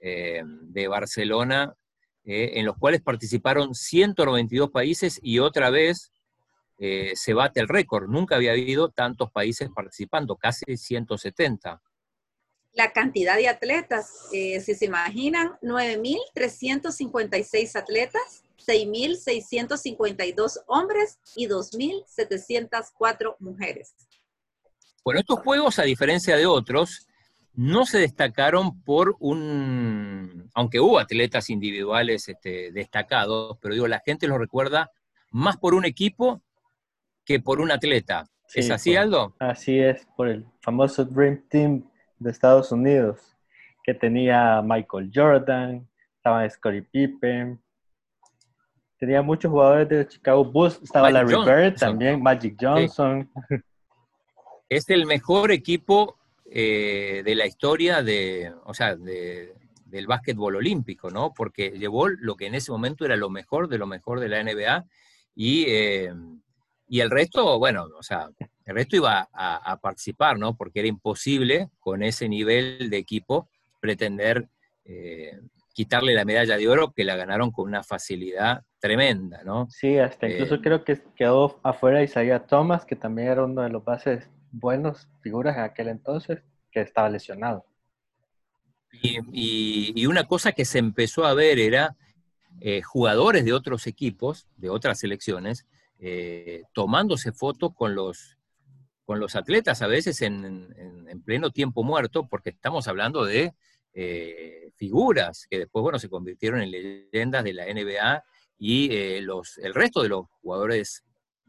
eh, 0.00 0.42
de 0.44 0.88
Barcelona, 0.88 1.76
eh, 2.24 2.54
en 2.54 2.66
los 2.66 2.76
cuales 2.76 3.00
participaron 3.00 3.74
192 3.74 4.70
países 4.70 5.20
y 5.22 5.38
otra 5.38 5.70
vez 5.70 6.10
se 6.76 7.32
bate 7.32 7.60
el 7.60 7.68
récord. 7.68 8.10
Nunca 8.10 8.34
había 8.34 8.50
habido 8.50 8.90
tantos 8.90 9.30
países 9.30 9.70
participando, 9.74 10.36
casi 10.36 10.76
170 10.76 11.80
la 12.74 12.92
cantidad 12.92 13.36
de 13.36 13.48
atletas, 13.48 14.28
si 14.30 14.60
se 14.60 14.84
imaginan, 14.84 15.56
9.356 15.62 17.76
atletas, 17.76 18.43
6.652 18.58 20.62
hombres 20.66 21.18
y 21.36 21.46
2.704 21.46 23.36
mujeres. 23.40 23.94
Bueno, 25.04 25.20
estos 25.20 25.40
juegos, 25.40 25.78
a 25.78 25.82
diferencia 25.82 26.36
de 26.36 26.46
otros, 26.46 27.06
no 27.54 27.86
se 27.86 27.98
destacaron 27.98 28.82
por 28.82 29.16
un, 29.20 30.50
aunque 30.54 30.80
hubo 30.80 30.98
atletas 30.98 31.50
individuales 31.50 32.28
este, 32.28 32.72
destacados, 32.72 33.58
pero 33.60 33.74
digo, 33.74 33.86
la 33.86 34.02
gente 34.04 34.26
los 34.26 34.38
recuerda 34.38 34.90
más 35.30 35.56
por 35.56 35.74
un 35.74 35.84
equipo 35.84 36.42
que 37.24 37.40
por 37.40 37.60
un 37.60 37.70
atleta. 37.70 38.28
¿Es 38.54 38.70
así, 38.70 38.96
Aldo? 38.96 39.34
Así 39.38 39.78
es, 39.78 40.06
por 40.16 40.28
el 40.28 40.44
famoso 40.60 41.04
Dream 41.04 41.44
Team 41.48 41.90
de 42.18 42.30
Estados 42.30 42.72
Unidos, 42.72 43.36
que 43.82 43.94
tenía 43.94 44.62
Michael 44.62 45.10
Jordan, 45.12 45.88
estaba 46.16 46.48
Scottie 46.48 46.82
Pippen, 46.82 47.60
tenía 48.98 49.22
muchos 49.22 49.50
jugadores 49.50 49.88
de 49.88 50.08
Chicago 50.08 50.44
Bulls, 50.44 50.80
estaba 50.82 51.10
Larry 51.10 51.36
Bird 51.44 51.76
también, 51.76 52.22
Magic 52.22 52.56
Johnson. 52.60 53.28
Es 54.70 54.88
el 54.88 55.06
mejor 55.06 55.52
equipo 55.52 56.16
eh, 56.50 57.22
de 57.24 57.34
la 57.34 57.46
historia 57.46 58.02
de, 58.02 58.52
o 58.64 58.72
sea, 58.72 58.96
del 58.96 60.06
básquetbol 60.06 60.56
olímpico, 60.56 61.10
¿no? 61.10 61.32
Porque 61.34 61.70
llevó 61.72 62.08
lo 62.08 62.34
que 62.34 62.46
en 62.46 62.54
ese 62.54 62.72
momento 62.72 63.04
era 63.04 63.14
lo 63.14 63.28
mejor 63.28 63.68
de 63.68 63.78
lo 63.78 63.86
mejor 63.86 64.20
de 64.20 64.28
la 64.28 64.42
NBA 64.42 64.84
y, 65.36 65.66
eh, 65.68 66.12
y 66.88 67.00
el 67.00 67.10
resto, 67.10 67.58
bueno, 67.58 67.86
o 67.96 68.02
sea, 68.02 68.30
el 68.64 68.74
resto 68.74 68.96
iba 68.96 69.28
a, 69.32 69.76
participar, 69.80 70.38
¿no? 70.38 70.56
Porque 70.56 70.80
era 70.80 70.88
imposible 70.88 71.68
con 71.78 72.02
ese 72.02 72.28
nivel 72.28 72.88
de 72.90 72.96
equipo 72.96 73.48
pretender 73.80 74.48
eh, 74.84 75.38
quitarle 75.74 76.14
la 76.14 76.24
medalla 76.24 76.56
de 76.56 76.68
oro 76.68 76.92
que 76.92 77.04
la 77.04 77.16
ganaron 77.16 77.50
con 77.50 77.66
una 77.66 77.82
facilidad 77.82 78.62
tremenda, 78.78 79.42
¿no? 79.42 79.68
Sí, 79.68 79.98
hasta 79.98 80.28
incluso 80.28 80.54
eh, 80.54 80.60
creo 80.62 80.84
que 80.84 81.00
quedó 81.16 81.58
afuera 81.64 82.02
Isaiah 82.02 82.46
Thomas, 82.46 82.86
que 82.86 82.94
también 82.94 83.28
era 83.28 83.44
uno 83.44 83.60
de 83.62 83.70
los 83.70 83.84
bases 83.84 84.30
buenos 84.52 85.08
figuras 85.20 85.56
en 85.56 85.64
aquel 85.64 85.88
entonces, 85.88 86.42
que 86.70 86.80
estaba 86.80 87.10
lesionado. 87.10 87.66
Y, 89.32 90.06
una 90.06 90.24
cosa 90.24 90.52
que 90.52 90.64
se 90.64 90.78
empezó 90.78 91.26
a 91.26 91.34
ver 91.34 91.58
era 91.58 91.96
eh, 92.60 92.80
jugadores 92.82 93.44
de 93.44 93.52
otros 93.52 93.88
equipos, 93.88 94.46
de 94.56 94.70
otras 94.70 95.00
selecciones, 95.00 95.66
eh, 95.98 96.62
tomándose 96.72 97.32
fotos 97.32 97.74
con 97.74 97.96
los, 97.96 98.38
con 99.04 99.18
los 99.18 99.34
atletas, 99.34 99.82
a 99.82 99.88
veces 99.88 100.22
en, 100.22 100.72
pleno 101.24 101.50
tiempo 101.50 101.82
muerto, 101.82 102.28
porque 102.28 102.50
estamos 102.50 102.86
hablando 102.86 103.24
de 103.24 103.54
figuras 104.84 105.46
que 105.48 105.60
después, 105.60 105.82
bueno, 105.82 105.98
se 105.98 106.10
convirtieron 106.10 106.60
en 106.60 106.70
leyendas 106.70 107.42
de 107.42 107.54
la 107.54 107.64
NBA 107.64 108.24
y 108.58 108.94
eh, 108.94 109.20
los, 109.22 109.56
el 109.58 109.72
resto 109.74 110.02
de 110.02 110.10
los 110.10 110.26
jugadores 110.42 111.04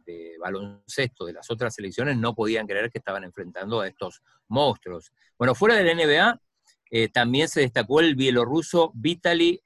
de 0.06 0.36
baloncesto 0.40 1.26
de 1.26 1.34
las 1.34 1.50
otras 1.52 1.76
selecciones 1.76 2.18
no 2.18 2.34
podían 2.34 2.66
creer 2.66 2.90
que 2.92 3.00
estaban 3.00 3.24
enfrentando 3.24 3.82
a 3.82 3.88
estos 3.88 4.22
monstruos. 4.48 5.12
Bueno, 5.38 5.54
fuera 5.54 5.76
de 5.76 5.84
la 5.84 5.94
NBA, 5.94 6.42
eh, 6.92 7.10
también 7.10 7.50
se 7.50 7.62
destacó 7.62 8.00
el 8.00 8.16
bielorruso 8.16 8.92
Vitaly 8.96 9.62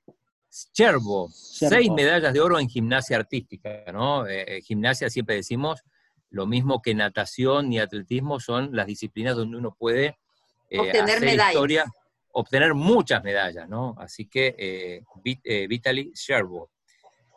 Cherbo, 0.74 1.30
seis 1.32 1.91
medallas 1.91 2.34
de 2.34 2.41
oro 2.41 2.57
en 2.57 2.67
gimnasia 2.67 3.17
artística, 3.17 3.84
¿no? 3.93 4.26
gimnasia 4.63 5.07
siempre 5.11 5.36
decimos 5.36 5.84
lo 6.32 6.47
mismo 6.47 6.82
que 6.82 6.95
natación 6.95 7.72
y 7.72 7.78
atletismo 7.78 8.39
son 8.39 8.76
las 8.76 8.88
disciplinas 8.88 9.36
donde 9.36 9.57
uno 9.57 9.76
puede 9.78 10.17
obtener 10.72 11.22
medallas 11.22 11.86
obtener 12.32 12.73
muchas 12.73 13.23
medallas, 13.23 13.67
¿no? 13.67 13.95
Así 13.97 14.27
que 14.27 14.55
eh, 14.57 15.03
eh 15.43 15.67
Vitaly 15.67 16.11
Sherbo. 16.13 16.71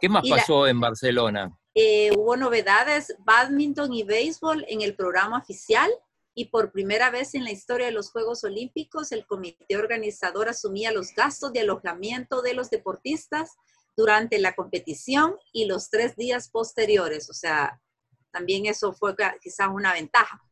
¿Qué 0.00 0.08
más 0.08 0.28
pasó 0.28 0.66
en 0.66 0.80
Barcelona? 0.80 1.56
Eh, 1.74 2.10
hubo 2.16 2.36
novedades, 2.36 3.14
badminton 3.20 3.92
y 3.94 4.02
béisbol 4.02 4.64
en 4.68 4.82
el 4.82 4.94
programa 4.94 5.38
oficial 5.38 5.90
y 6.34 6.46
por 6.46 6.72
primera 6.72 7.10
vez 7.10 7.34
en 7.34 7.44
la 7.44 7.50
historia 7.50 7.86
de 7.86 7.92
los 7.92 8.10
Juegos 8.10 8.44
Olímpicos 8.44 9.12
el 9.12 9.26
comité 9.26 9.76
organizador 9.76 10.48
asumía 10.48 10.92
los 10.92 11.14
gastos 11.14 11.52
de 11.52 11.60
alojamiento 11.60 12.42
de 12.42 12.54
los 12.54 12.70
deportistas 12.70 13.52
durante 13.96 14.38
la 14.38 14.54
competición 14.54 15.36
y 15.52 15.66
los 15.66 15.90
tres 15.90 16.16
días 16.16 16.48
posteriores. 16.50 17.30
O 17.30 17.34
sea, 17.34 17.80
también 18.30 18.66
eso 18.66 18.92
fue 18.92 19.14
quizás 19.40 19.68
una 19.72 19.92
ventaja. 19.92 20.42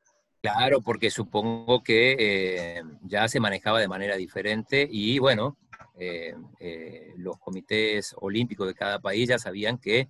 Claro, 0.42 0.80
porque 0.80 1.10
supongo 1.10 1.82
que 1.82 2.16
eh, 2.18 2.82
ya 3.02 3.28
se 3.28 3.40
manejaba 3.40 3.78
de 3.78 3.88
manera 3.88 4.16
diferente 4.16 4.88
y 4.90 5.18
bueno, 5.18 5.58
eh, 5.98 6.34
eh, 6.58 7.12
los 7.18 7.38
comités 7.38 8.14
olímpicos 8.18 8.66
de 8.66 8.74
cada 8.74 9.00
país 9.00 9.28
ya 9.28 9.38
sabían 9.38 9.78
que 9.78 10.08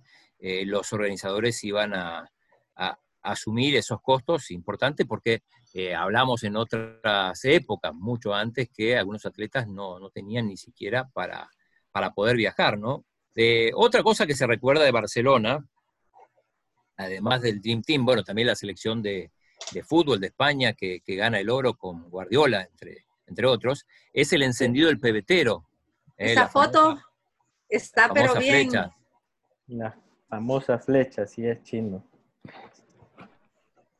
los 0.65 0.91
organizadores 0.91 1.63
iban 1.63 1.93
a, 1.93 2.31
asumir 3.23 3.75
esos 3.75 4.01
costos 4.01 4.49
importantes 4.49 5.05
porque 5.05 5.43
hablamos 5.95 6.43
en 6.43 6.55
otras 6.55 7.45
épocas, 7.45 7.93
mucho 7.93 8.33
antes, 8.33 8.67
que 8.75 8.97
algunos 8.97 9.23
atletas 9.27 9.67
no, 9.67 9.99
no 9.99 10.09
tenían 10.09 10.47
ni 10.47 10.57
siquiera 10.57 11.07
para, 11.13 11.47
para 11.91 12.11
poder 12.13 12.37
viajar, 12.37 12.79
¿no? 12.79 13.05
otra 13.75 14.01
cosa 14.01 14.25
que 14.25 14.33
se 14.33 14.47
recuerda 14.47 14.83
de 14.83 14.91
Barcelona, 14.91 15.63
además 16.97 17.43
del 17.43 17.61
Dream 17.61 17.83
Team, 17.83 18.03
bueno, 18.03 18.23
también 18.23 18.47
la 18.47 18.55
selección 18.55 19.03
de, 19.03 19.31
de 19.71 19.83
fútbol 19.83 20.19
de 20.19 20.27
España 20.27 20.73
que, 20.73 21.01
gana 21.07 21.39
el 21.39 21.49
oro 21.49 21.75
con 21.75 22.09
Guardiola, 22.09 22.61
entre, 22.61 23.05
entre 23.27 23.45
otros, 23.45 23.85
es 24.13 24.33
el 24.33 24.43
encendido 24.43 24.87
del 24.87 24.99
pebetero. 24.99 25.65
Eh, 26.17 26.33
Esa 26.33 26.47
foto 26.47 26.99
está 27.67 28.09
pero 28.13 28.35
bien. 28.35 28.71
La 29.67 29.97
famosa 30.27 30.77
flecha, 30.79 31.25
sí 31.25 31.45
es 31.45 31.63
chino. 31.63 32.05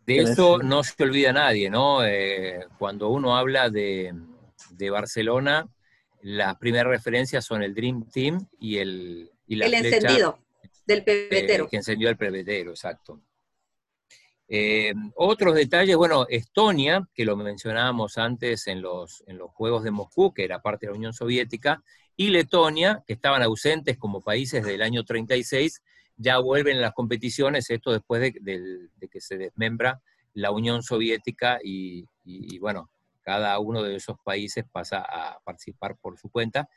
De 0.06 0.18
eso 0.18 0.58
no 0.58 0.84
se 0.84 1.02
olvida 1.04 1.32
nadie, 1.32 1.70
¿no? 1.70 2.04
Eh, 2.04 2.66
cuando 2.78 3.10
uno 3.10 3.38
habla 3.38 3.70
de, 3.70 4.14
Barcelona, 4.92 5.70
las 6.22 6.58
primeras 6.58 6.88
referencias 6.88 7.46
son 7.46 7.64
el 7.64 7.74
Dream 7.74 8.10
Team 8.10 8.48
y 8.60 8.78
el... 8.78 9.32
el 9.48 9.74
encendido 9.74 10.40
del 10.86 11.04
pebetero. 11.04 11.68
que 11.68 11.78
encendió 11.78 12.10
el 12.10 12.18
pebetero, 12.18 12.72
exacto. 12.72 13.22
Eh, 14.54 14.94
otros 15.16 15.56
detalles, 15.56 15.96
bueno, 15.96 16.26
Estonia, 16.28 17.08
que 17.14 17.24
lo 17.24 17.38
mencionábamos 17.38 18.18
antes 18.18 18.68
en 18.68 18.82
los, 18.82 19.24
en 19.26 19.38
los 19.38 19.50
Juegos 19.52 19.82
de 19.82 19.92
Moscú, 19.92 20.34
que 20.34 20.44
era 20.44 20.62
parte 20.62 20.86
de 20.86 20.92
la 20.92 20.98
Unión 20.98 21.14
Soviética, 21.14 21.82
y 22.18 22.32
Letonia, 22.32 23.02
que 23.08 23.14
estaban 23.14 23.44
ausentes 23.44 23.98
como 23.98 24.20
países 24.20 24.66
del 24.66 24.82
año 24.82 25.06
36, 25.06 25.82
ya 26.18 26.38
vuelven 26.40 26.80
a 26.80 26.82
las 26.82 26.92
competiciones, 26.92 27.70
esto 27.70 27.94
después 27.94 28.22
de, 28.22 28.90
que 29.10 29.22
se 29.22 29.38
desmembra 29.38 30.02
la 30.34 30.52
Unión 30.52 30.84
Soviética 30.84 31.60
y, 31.64 32.06
bueno, 32.60 32.90
cada 33.22 33.58
uno 33.58 33.82
de 33.84 33.96
esos 33.96 34.18
países 34.22 34.66
pasa 34.70 35.00
a 35.00 35.40
participar 35.46 35.96
por 35.96 36.20
su 36.20 36.30
cuenta. 36.30 36.68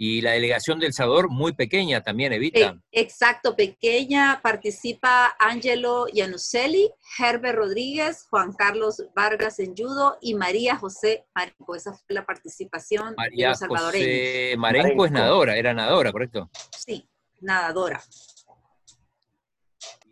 Y 0.00 0.20
la 0.20 0.30
delegación 0.30 0.78
del 0.78 0.92
Salvador, 0.92 1.28
muy 1.28 1.54
pequeña 1.54 2.00
también, 2.04 2.32
Evita. 2.32 2.80
E, 2.92 3.00
exacto, 3.00 3.56
pequeña. 3.56 4.40
Participa 4.40 5.34
Angelo 5.40 6.06
Yanuselli, 6.06 6.88
Herbert 7.18 7.56
Rodríguez, 7.56 8.24
Juan 8.30 8.52
Carlos 8.52 9.04
Vargas 9.12 9.58
en 9.58 9.76
judo 9.76 10.16
y 10.20 10.34
María 10.34 10.76
José 10.76 11.26
Marenco. 11.34 11.74
Esa 11.74 11.92
fue 11.92 12.14
la 12.14 12.24
participación 12.24 13.16
de 13.16 13.48
los 13.48 13.58
salvadoreños. 13.58 14.06
José 14.06 14.54
Marenco, 14.56 15.04
es 15.04 15.10
nadadora, 15.10 15.56
era 15.56 15.74
nadadora, 15.74 16.12
¿correcto? 16.12 16.48
Sí, 16.70 17.04
nadadora. 17.40 18.00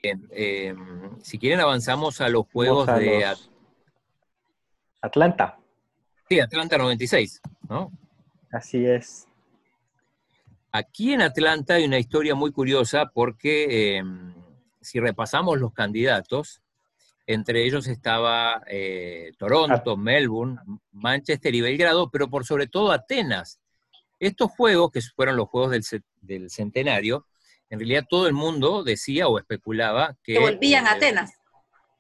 Bien, 0.03 0.29
em, 0.33 1.23
si 1.23 1.39
quieren 1.39 1.61
avanzamos 1.61 2.21
a 2.21 2.29
los 2.29 2.45
Juegos 2.53 2.89
de... 2.99 3.25
Atlanta. 5.01 5.61
Sí, 6.29 6.41
Atlanta 6.41 6.77
96, 6.77 7.41
¿no? 7.69 7.93
Así 8.51 8.85
es. 8.85 9.26
Aquí 10.77 11.15
en 11.15 11.23
Atlanta 11.23 11.75
hay 11.77 11.87
una 11.87 11.99
historia 11.99 12.35
muy 12.35 12.53
curiosa 12.53 13.07
porque 13.07 13.97
em, 13.97 14.35
si 14.83 15.01
repasamos 15.01 15.59
los 15.59 15.73
candidatos, 15.73 16.61
entre 17.27 17.65
ellos 17.65 17.87
estaba 17.89 18.63
eh, 18.67 19.33
Toronto, 19.39 19.93
ah. 19.93 19.97
Melbourne, 19.97 20.59
Manchester 20.93 21.55
y 21.55 21.63
Belgrado, 21.63 22.11
pero 22.11 22.29
por 22.29 22.45
sobre 22.45 22.67
todo 22.67 22.93
Atenas. 22.93 23.59
Estos 24.21 24.51
juegos, 24.51 24.91
que 24.93 25.01
fueron 25.01 25.37
los 25.37 25.49
juegos 25.49 25.71
del, 26.21 26.51
centenario, 26.51 27.27
en 27.71 27.79
realidad 27.79 28.05
todo 28.07 28.27
el 28.27 28.35
mundo 28.35 28.85
decía 28.85 29.29
o 29.29 29.39
especulaba 29.39 30.19
que... 30.23 30.35
Que 30.35 30.41
volvían 30.41 30.87
a 30.87 30.93
eh, 30.93 30.97
Atenas. 30.97 31.33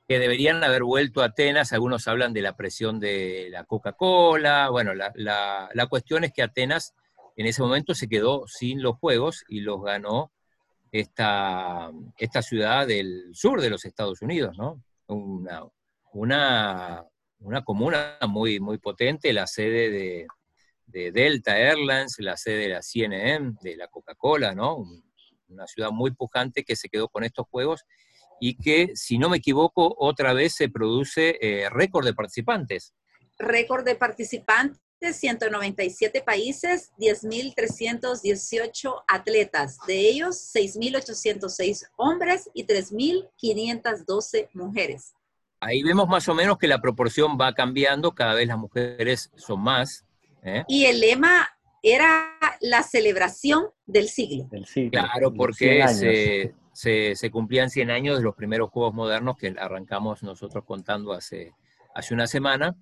Que 0.06 0.18
deberían 0.18 0.62
haber 0.62 0.82
vuelto 0.82 1.22
a 1.22 1.26
Atenas. 1.26 1.72
Algunos 1.72 2.06
hablan 2.08 2.34
de 2.34 2.42
la 2.42 2.56
presión 2.56 3.00
de 3.00 3.48
la 3.50 3.64
Coca-Cola. 3.64 4.68
Bueno, 4.68 4.92
la, 4.92 5.14
la 5.72 5.86
cuestión 5.86 6.24
es 6.24 6.32
que 6.34 6.42
Atenas 6.42 6.94
en 7.36 7.46
ese 7.46 7.62
momento 7.62 7.94
se 7.94 8.08
quedó 8.08 8.44
sin 8.46 8.82
los 8.82 8.96
Juegos 8.96 9.44
y 9.48 9.60
los 9.60 9.82
ganó 9.82 10.32
esta, 10.90 11.90
esta 12.18 12.42
ciudad 12.42 12.86
del 12.86 13.30
sur 13.34 13.60
de 13.60 13.70
los 13.70 13.84
Estados 13.84 14.22
Unidos, 14.22 14.56
¿no? 14.56 14.82
Una, 15.06 15.62
una, 16.12 17.62
comuna 17.64 18.18
muy, 18.26 18.58
muy 18.58 18.78
potente, 18.78 19.32
la 19.32 19.46
sede 19.46 19.90
de, 19.90 20.26
Delta 21.12 21.58
Airlines, 21.58 22.14
la 22.20 22.38
sede 22.38 22.56
de 22.56 22.68
la 22.68 22.82
CNN, 22.82 23.56
de 23.60 23.76
la 23.76 23.88
Coca-Cola, 23.88 24.54
¿no? 24.54 24.78
Una 25.48 25.66
ciudad 25.66 25.90
muy 25.90 26.12
pujante 26.12 26.64
que 26.64 26.74
se 26.74 26.88
quedó 26.88 27.08
con 27.08 27.22
estos 27.22 27.46
juegos 27.50 27.84
y 28.40 28.56
que, 28.56 28.92
si 28.94 29.18
no 29.18 29.28
me 29.28 29.36
equivoco, 29.36 29.94
otra 29.98 30.32
vez 30.32 30.54
se 30.54 30.70
produce 30.70 31.38
eh, 31.40 31.68
récord 31.68 32.06
de 32.06 32.14
participantes. 32.14 32.94
Récord 33.38 33.84
de 33.84 33.96
participantes 33.96 34.85
197 35.00 36.22
países, 36.22 36.92
10.318 36.98 39.04
atletas, 39.06 39.78
de 39.86 40.08
ellos 40.08 40.50
6.806 40.54 41.88
hombres 41.96 42.50
y 42.54 42.66
3.512 42.66 44.48
mujeres. 44.54 45.14
Ahí 45.60 45.82
vemos 45.82 46.08
más 46.08 46.28
o 46.28 46.34
menos 46.34 46.58
que 46.58 46.68
la 46.68 46.80
proporción 46.80 47.38
va 47.40 47.54
cambiando, 47.54 48.14
cada 48.14 48.34
vez 48.34 48.48
las 48.48 48.58
mujeres 48.58 49.30
son 49.36 49.62
más. 49.62 50.04
¿eh? 50.42 50.64
Y 50.68 50.84
el 50.84 51.00
lema 51.00 51.48
era 51.82 52.36
la 52.60 52.82
celebración 52.82 53.66
del 53.86 54.08
siglo. 54.08 54.48
claro, 54.90 55.32
porque 55.32 55.86
se, 55.88 56.54
se, 56.72 57.14
se, 57.14 57.30
cumplían 57.30 57.70
100 57.70 57.90
años 57.90 58.18
de 58.18 58.24
los 58.24 58.34
primeros 58.34 58.70
Juegos 58.70 58.94
Modernos 58.94 59.36
que 59.36 59.54
arrancamos 59.58 60.22
nosotros 60.22 60.64
contando 60.64 61.12
hace, 61.12 61.54
hace 61.94 62.12
una 62.12 62.26
semana. 62.26 62.76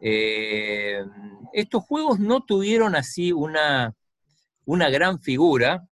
Eh, 0.00 1.04
estos 1.52 1.84
juegos 1.84 2.18
no 2.18 2.42
tuvieron 2.44 2.94
así 2.94 3.32
una, 3.32 3.94
una 4.64 4.88
gran 4.88 5.20
figura 5.20 5.86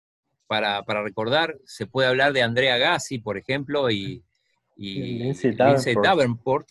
para, 0.47 0.81
recordar. 0.81 1.57
Se 1.65 1.85
puede 1.85 2.07
hablar 2.07 2.33
de 2.33 2.41
Andrea 2.41 2.77
Gassi, 2.77 3.19
por 3.19 3.37
ejemplo, 3.37 3.91
y, 3.91 4.23
y 4.75 5.33
Davenport, 6.01 6.69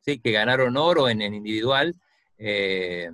¿sí? 0.00 0.18
que 0.18 0.32
ganaron 0.32 0.76
oro 0.76 1.08
en, 1.08 1.22
el 1.22 1.34
individual. 1.34 1.94
Eh, 2.38 3.10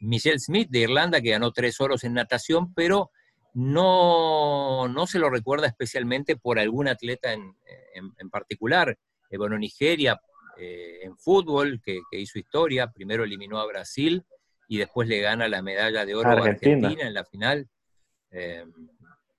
Michelle 0.00 0.38
Smith 0.38 0.70
de 0.70 0.80
Irlanda, 0.80 1.20
que 1.20 1.30
ganó 1.30 1.52
tres 1.52 1.80
oros 1.80 2.04
en 2.04 2.14
natación, 2.14 2.72
pero 2.72 3.10
no, 3.52 4.88
no 4.88 5.06
se 5.06 5.18
lo 5.18 5.28
recuerda 5.28 5.66
especialmente 5.66 6.36
por 6.36 6.58
algún 6.58 6.88
atleta 6.88 7.32
en, 7.32 7.54
en 7.94 8.30
particular. 8.30 8.96
Eh, 9.30 9.36
bueno, 9.36 9.58
Nigeria 9.58 10.20
eh, 10.60 11.00
en 11.04 11.16
fútbol, 11.16 11.80
que, 11.82 12.00
hizo 12.12 12.38
historia, 12.38 12.90
primero 12.92 13.24
eliminó 13.24 13.58
a 13.58 13.66
Brasil 13.66 14.24
y 14.68 14.76
después 14.76 15.08
le 15.08 15.20
gana 15.20 15.48
la 15.48 15.62
medalla 15.62 16.04
de 16.04 16.14
oro 16.14 16.28
a 16.28 16.46
Argentina 16.48 17.06
en 17.06 17.14
la 17.14 17.24
final. 17.24 17.68
Eh, 18.30 18.66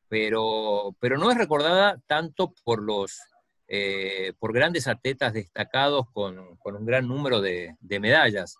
pero, 0.10 0.96
pero 1.00 1.18
no 1.18 1.32
es 1.32 1.38
recordada 1.38 2.02
tanto 2.08 2.54
por 2.66 2.82
los 2.82 3.20
eh, 3.68 4.34
por 4.40 4.52
grandes 4.52 4.88
atletas 4.88 5.32
destacados 5.32 6.08
con, 6.12 6.38
un 6.38 6.86
gran 6.86 7.08
número 7.08 7.40
de, 7.40 7.78
medallas. 7.88 8.58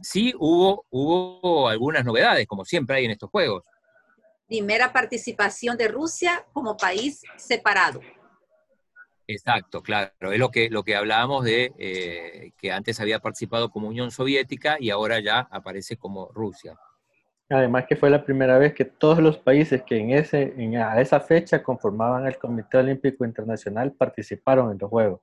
sí 0.00 0.32
hubo, 0.38 0.84
hubo 0.90 1.68
algunas 1.68 2.04
novedades, 2.04 2.46
como 2.46 2.64
siempre 2.64 2.98
hay 2.98 3.06
en 3.06 3.12
estos 3.12 3.30
Juegos. 3.30 3.64
Primera 4.46 4.92
participación 4.92 5.76
de 5.76 5.88
Rusia 5.88 6.46
como 6.52 6.76
país 6.76 7.22
separado. 7.36 8.00
Exacto, 9.28 9.82
claro. 9.82 10.32
Es 10.32 10.38
lo 10.38 10.50
que, 10.50 10.70
lo 10.70 10.82
que 10.82 10.96
hablábamos 10.96 11.44
de 11.44 11.72
eh, 11.78 12.52
que 12.56 12.72
antes 12.72 12.98
había 12.98 13.18
participado 13.18 13.70
como 13.70 13.88
Unión 13.88 14.10
Soviética 14.10 14.78
y 14.80 14.88
ahora 14.88 15.20
ya 15.20 15.40
aparece 15.50 15.98
como 15.98 16.30
Rusia. 16.32 16.78
Además 17.50 17.84
que 17.86 17.96
fue 17.96 18.08
la 18.08 18.24
primera 18.24 18.56
vez 18.58 18.72
que 18.72 18.86
todos 18.86 19.18
los 19.18 19.36
países 19.36 19.82
que 19.82 19.98
en 19.98 20.10
ese, 20.12 20.54
en, 20.56 20.76
a 20.76 20.98
esa 20.98 21.20
fecha 21.20 21.62
conformaban 21.62 22.26
el 22.26 22.38
Comité 22.38 22.78
Olímpico 22.78 23.24
Internacional 23.26 23.92
participaron 23.92 24.72
en 24.72 24.78
los 24.78 24.88
Juegos. 24.88 25.20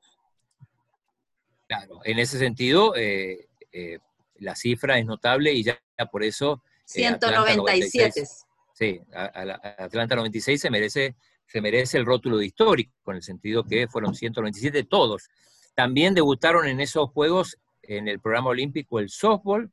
Claro, 1.67 1.99
en 2.03 2.19
ese 2.19 2.37
sentido, 2.37 2.95
eh, 2.95 3.47
eh, 3.71 3.97
la 4.35 4.55
cifra 4.55 4.99
es 4.99 5.05
notable 5.05 5.51
y 5.51 5.63
ya, 5.63 5.79
por 6.11 6.23
eso... 6.23 6.61
197. 6.85 8.23
sí, 8.71 9.01
Atlanta 9.11 10.15
96 10.15 10.61
se 10.61 10.69
merece 10.69 11.15
se 11.45 11.61
merece 11.61 11.97
el 11.97 12.05
rótulo 12.05 12.37
de 12.37 12.45
histórico, 12.45 12.93
en 13.07 13.17
el 13.17 13.23
sentido 13.23 13.63
que 13.63 13.87
fueron 13.87 14.15
197 14.15 14.83
todos. 14.83 15.29
También 15.73 16.13
debutaron 16.13 16.67
en 16.67 16.79
esos 16.79 17.09
Juegos 17.11 17.57
en 17.81 18.07
el 18.07 18.19
programa 18.19 18.49
olímpico 18.49 18.99
el 18.99 19.09
softball, 19.09 19.71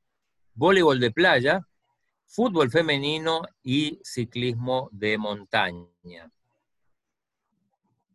voleibol 0.55 1.01
de 1.01 1.11
playa, 1.11 1.67
fútbol 2.27 2.71
femenino 2.71 3.43
y 3.63 4.01
ciclismo 4.03 4.89
de 4.93 5.19
montaña. 5.19 6.31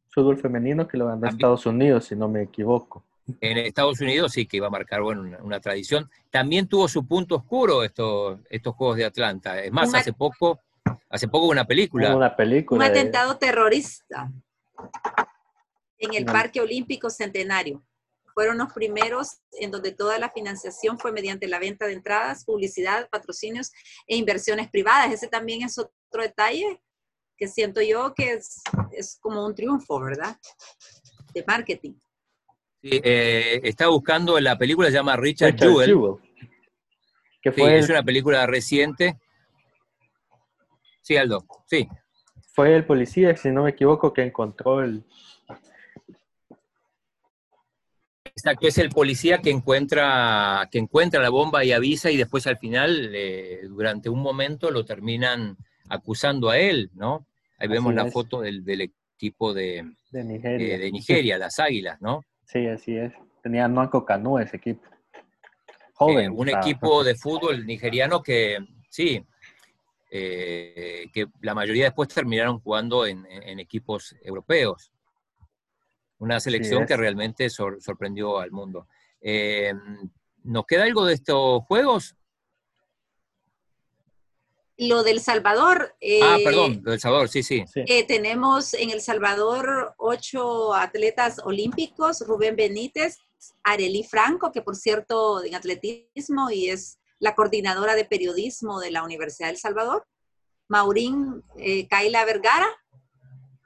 Fútbol 0.10 0.38
femenino 0.38 0.88
que 0.88 0.97
lo 0.97 1.08
ganó 1.08 1.28
Estados 1.28 1.66
Unidos, 1.66 2.05
si 2.05 2.16
no 2.16 2.28
me 2.28 2.43
equivoco. 2.43 3.05
En 3.41 3.58
Estados 3.58 3.99
Unidos 3.99 4.32
sí 4.32 4.45
que 4.45 4.58
iba 4.58 4.68
a 4.68 4.72
marcar 4.72 5.01
bueno, 5.01 5.38
una, 5.43 5.60
tradición. 5.60 6.10
También 6.30 6.68
tuvo 6.68 6.88
su 6.88 7.05
punto 7.05 7.36
oscuro 7.36 7.84
estos, 7.84 8.39
estos 8.49 8.74
Juegos 8.76 8.97
de 8.97 9.05
Atlanta. 9.05 9.62
Es 9.62 9.72
más, 9.72 9.93
hace 9.93 10.14
poco 10.14 10.62
Hace 11.10 11.28
poco 11.28 11.48
una 11.48 11.66
película. 11.66 12.16
Una 12.16 12.36
película. 12.36 12.86
Un 12.86 12.92
atentado 12.92 13.38
terrorista 13.38 14.32
en 15.98 16.14
el 16.14 16.26
Parque 16.26 16.62
Olímpico 16.62 17.10
Centenario. 17.10 17.84
Fueron 18.34 18.60
los 18.60 18.72
primeros 18.72 19.40
en 19.60 19.72
donde 19.72 19.92
toda 19.92 20.20
la 20.20 20.30
financiación 20.30 21.00
fue 21.00 21.12
mediante 21.12 21.48
la 21.48 21.58
venta 21.58 21.88
de 21.88 21.94
entradas, 21.94 22.46
publicidad, 22.46 23.10
patrocinios 23.10 23.72
e 24.06 24.16
inversiones 24.16 24.70
privadas. 24.70 25.12
Ese 25.12 25.28
también 25.28 25.64
es 25.64 25.78
otro 25.80 26.22
detalle 26.22 26.80
que 27.36 27.48
siento 27.48 27.82
yo 27.82 28.14
que 28.14 28.34
es, 28.34 28.62
es 28.92 29.18
como 29.20 29.46
un 29.46 29.56
triunfo, 29.56 30.00
¿verdad? 30.00 30.38
De 31.34 31.44
marketing. 31.48 31.94
Sí, 32.82 33.02
eh, 33.04 33.60
está 33.64 33.88
buscando 33.88 34.40
la 34.40 34.58
película, 34.58 34.88
se 34.88 34.94
llama 34.94 35.16
Richard, 35.16 35.58
Jewell. 35.58 36.16
Que 37.42 37.52
fue 37.52 37.78
Es 37.78 37.90
una 37.90 38.04
película 38.04 38.46
reciente 38.46 39.20
Sí, 41.08 41.16
Aldo, 41.16 41.45
sí. 41.68 41.88
Fue 42.51 42.76
el 42.76 42.84
policía, 42.84 43.34
si 43.38 43.49
no 43.49 43.64
me 43.64 43.70
equivoco, 43.70 44.12
que 44.12 44.24
encontró 44.24 44.84
el... 44.84 45.05
Exacto, 48.26 48.68
es 48.68 48.78
el 48.78 48.89
policía 48.89 49.38
que 49.38 49.49
encuentra, 49.49 50.68
que 50.70 50.80
encuentra 50.80 51.22
la 51.22 51.30
bomba 51.30 51.64
y 51.64 51.72
avisa 51.72 52.12
y 52.12 52.18
después 52.18 52.45
al 52.45 52.58
final, 52.58 53.12
eh, 53.16 53.62
durante 53.70 54.10
un 54.10 54.20
momento, 54.20 54.70
lo 54.70 54.84
terminan 54.84 55.55
acusando 55.88 56.49
a 56.49 56.58
él, 56.58 56.91
¿no? 56.93 57.26
Ahí 57.58 57.70
vemos 57.70 57.93
la 57.93 58.12
foto 58.12 58.41
del, 58.41 58.91
equipo 59.16 59.53
de, 59.53 59.89
de 60.12 60.91
Nigeria. 60.91 61.38
las 61.38 61.58
Águilas, 61.60 62.01
¿no? 62.01 62.22
Sí, 62.47 62.68
así 62.68 62.97
es. 62.97 63.14
Tenía 63.41 63.70
Noaco 63.70 64.03
Canú 64.03 64.39
ese 64.39 64.58
equipo. 64.58 64.86
Joven. 65.93 66.26
Eh, 66.26 66.36
un 66.36 66.49
equipo 66.49 67.01
de 67.05 67.16
fútbol 67.16 67.66
nigeriano 67.66 68.22
que, 68.22 68.58
sí, 68.89 69.26
eh, 70.10 71.08
que 71.14 71.28
la 71.41 71.53
mayoría 71.53 71.86
después 71.86 72.10
terminaron 72.10 72.60
jugando 72.60 73.05
en, 73.05 73.26
equipos 73.60 74.16
europeos. 74.22 74.91
Una 76.20 76.39
selección 76.39 76.86
que 76.86 76.97
realmente 76.97 77.49
sorprendió 77.49 78.39
al 78.39 78.51
mundo. 78.51 78.88
Eh, 79.22 79.74
¿Nos 80.43 80.66
queda 80.66 80.84
algo 80.84 81.05
de 81.05 81.14
estos 81.14 81.64
juegos? 81.66 82.16
Lo 84.78 85.03
del 85.03 85.20
Salvador. 85.20 85.95
ah, 86.24 86.38
perdón, 86.43 86.82
lo 86.84 86.91
del 86.91 86.99
Salvador, 86.99 87.30
sí, 87.30 87.43
sí. 87.43 87.64
tenemos 88.08 88.74
en 88.74 88.91
El 88.91 89.01
Salvador 89.01 89.95
ocho 89.97 90.74
atletas 90.74 91.39
olímpicos, 91.43 92.22
Rubén 92.28 92.55
Benítez, 92.55 93.18
Arely 93.64 94.03
Franco, 94.03 94.51
que 94.51 94.62
por 94.62 94.76
cierto 94.76 95.43
en 95.43 95.55
atletismo 95.55 96.49
y 96.51 96.70
es 96.70 96.99
la 97.20 97.36
coordinadora 97.36 97.95
de 97.95 98.05
periodismo 98.05 98.80
de 98.80 98.91
la 98.91 99.03
Universidad 99.03 99.47
del 99.47 99.57
Salvador, 99.57 100.05
Maurín 100.68 101.43
eh, 101.57 101.88
Kaila 101.88 102.26
Vergara, 102.26 102.68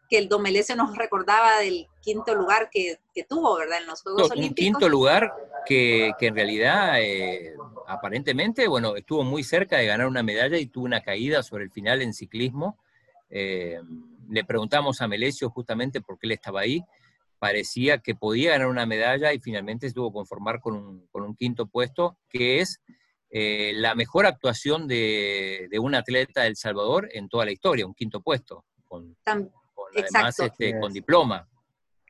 que 0.09 0.17
el 0.17 0.27
Domelese 0.27 0.75
nos 0.75 0.95
recordaba 0.97 1.59
del 1.59 1.87
quinto 2.01 2.35
lugar 2.35 2.69
que, 2.69 2.99
tuvo, 3.29 3.57
¿verdad? 3.57 3.79
En 3.79 3.87
los 3.87 4.01
Juegos 4.01 4.31
Olímpicos. 4.31 4.49
Un 4.49 4.55
quinto 4.55 4.89
lugar 4.89 5.33
que, 5.65 6.11
en 6.19 6.35
realidad, 6.35 7.01
eh, 7.01 7.53
aparentemente, 7.87 8.67
bueno, 8.67 8.95
estuvo 8.95 9.23
muy 9.23 9.43
cerca 9.43 9.77
de 9.77 9.85
ganar 9.85 10.07
una 10.07 10.21
medalla 10.23 10.57
y 10.57 10.65
tuvo 10.65 10.85
una 10.85 11.01
caída 11.01 11.41
sobre 11.43 11.63
el 11.63 11.71
final 11.71 12.01
en 12.01 12.13
ciclismo. 12.13 12.77
Eh, 13.29 13.79
le 14.29 14.43
preguntamos 14.43 15.01
a 15.01 15.07
Melesio 15.07 15.49
justamente 15.49 16.01
por 16.01 16.19
qué 16.19 16.27
él 16.27 16.33
estaba 16.33 16.61
ahí. 16.61 16.83
Parecía 17.39 17.99
que 17.99 18.13
podía 18.13 18.51
ganar 18.51 18.67
una 18.67 18.85
medalla 18.85 19.33
y 19.33 19.39
finalmente 19.39 19.87
se 19.87 19.93
tuvo 19.95 20.11
que 20.11 20.15
conformar 20.15 20.59
con 20.59 21.07
un, 21.13 21.35
quinto 21.35 21.67
puesto, 21.67 22.17
que 22.29 22.59
es 22.59 22.81
eh, 23.33 23.71
la 23.75 23.95
mejor 23.95 24.25
actuación 24.25 24.87
de, 24.87 25.69
un 25.79 25.95
atleta 25.95 26.41
del 26.43 26.57
Salvador 26.57 27.07
en 27.13 27.29
toda 27.29 27.45
la 27.45 27.51
historia, 27.51 27.85
un 27.85 27.93
quinto 27.93 28.21
puesto, 28.21 28.65
con, 28.85 29.15
además 29.25 30.37
este, 30.39 30.77
con 30.77 30.91
diploma. 30.91 31.47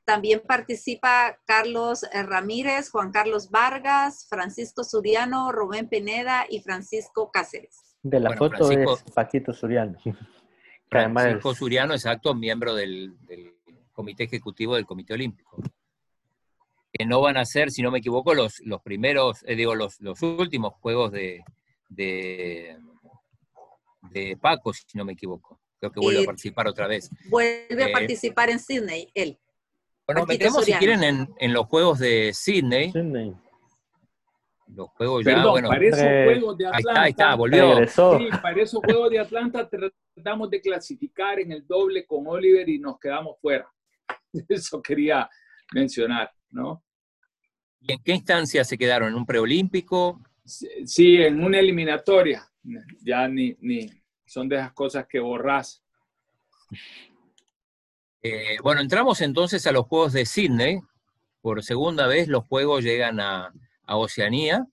También 0.03 0.41
participa 0.45 1.39
Carlos 1.45 2.03
eh, 2.11 2.23
Ramírez, 2.23 2.89
Juan 2.89 3.11
Carlos 3.11 3.51
Vargas, 3.51 4.25
Francisco 4.27 4.83
Suriano, 4.83 5.51
Rubén 5.51 5.87
Pineda 5.87 6.45
y 6.49 6.61
Francisco 6.61 7.29
Cáceres. 7.31 7.95
De 8.01 8.19
la 8.19 8.35
foto 8.35 8.71
es 8.71 9.03
Paquito 9.13 9.53
Suriano. 9.53 9.97
Francisco 10.89 11.53
Suriano, 11.53 11.93
exacto, 11.93 12.33
miembro 12.33 12.73
del, 12.73 13.15
Comité 13.93 14.23
Ejecutivo 14.23 14.75
del 14.75 14.85
Comité 14.85 15.13
Olímpico. 15.13 15.61
Que 16.93 17.05
no 17.05 17.21
van 17.21 17.37
a 17.37 17.45
ser, 17.45 17.71
si 17.71 17.81
no 17.81 17.91
me 17.91 17.99
equivoco, 17.99 18.33
los, 18.33 18.59
los 18.65 18.81
primeros, 18.81 19.43
eh, 19.45 19.55
digo, 19.55 19.75
los, 19.75 19.99
los 20.01 20.21
últimos 20.21 20.73
juegos 20.73 21.11
de, 21.11 21.43
de, 21.87 22.77
Paco, 24.41 24.73
si 24.73 24.97
no 24.97 25.05
me 25.05 25.13
equivoco. 25.13 25.59
Creo 25.79 25.91
que 25.91 25.99
vuelve 25.99 26.19
a 26.19 26.23
eh, 26.23 26.25
participar 26.25 26.67
otra 26.67 26.87
vez. 26.87 27.09
Vuelve 27.29 27.83
a 27.83 27.91
participar 27.91 28.49
en 28.49 28.59
Sydney, 28.59 29.09
él. 29.13 29.39
Bueno, 30.05 30.25
metemos 30.25 30.65
si 30.65 30.73
quieren 30.73 31.27
en, 31.37 31.53
los 31.53 31.65
juegos 31.67 31.99
de 31.99 32.31
Sydney. 32.33 32.91
Los 34.67 34.89
juegos 34.91 35.25
ya, 35.25 35.45
bueno. 35.45 35.69
Para 35.69 35.85
esos 35.85 35.99
juegos 35.99 36.57
de 36.57 36.67
Atlanta. 36.67 37.01
Ahí 37.01 37.11
está, 37.11 37.35
volvió. 37.35 37.87
Sí, 37.87 38.29
para 38.41 38.61
esos 38.61 38.81
juegos 38.83 39.09
de 39.09 39.19
Atlanta 39.19 39.69
tratamos 39.69 40.49
de 40.49 40.61
clasificar 40.61 41.39
en 41.39 41.51
el 41.51 41.67
doble 41.67 42.05
con 42.05 42.25
Oliver 42.27 42.67
y 42.69 42.79
nos 42.79 42.99
quedamos 42.99 43.37
fuera. 43.41 43.67
Eso 44.49 44.81
quería 44.81 45.29
mencionar, 45.73 46.31
¿no? 46.51 46.83
¿Y 47.79 47.93
en 47.93 48.03
qué 48.03 48.13
instancia 48.13 48.63
se 48.63 48.77
quedaron? 48.77 49.09
¿En 49.09 49.15
un 49.15 49.25
preolímpico? 49.25 50.21
Sí, 50.45 51.17
en 51.17 51.43
una 51.43 51.59
eliminatoria. 51.59 52.47
Ya 53.01 53.27
ni, 53.27 53.55
ni 53.59 53.89
son 54.25 54.47
de 54.47 54.57
esas 54.57 54.73
cosas 54.73 55.07
que 55.07 55.19
borras. 55.19 55.83
Eh, 58.23 58.57
bueno, 58.61 58.81
entramos 58.81 59.19
entonces 59.21 59.65
a 59.65 59.71
los 59.71 59.87
Juegos 59.87 60.13
de 60.13 60.25
Sydney. 60.25 60.79
Por 61.41 61.63
segunda 61.63 62.05
vez 62.05 62.27
los 62.27 62.45
Juegos 62.45 62.83
llegan 62.83 63.19
a, 63.19 63.51
Oceanía, 63.93 64.67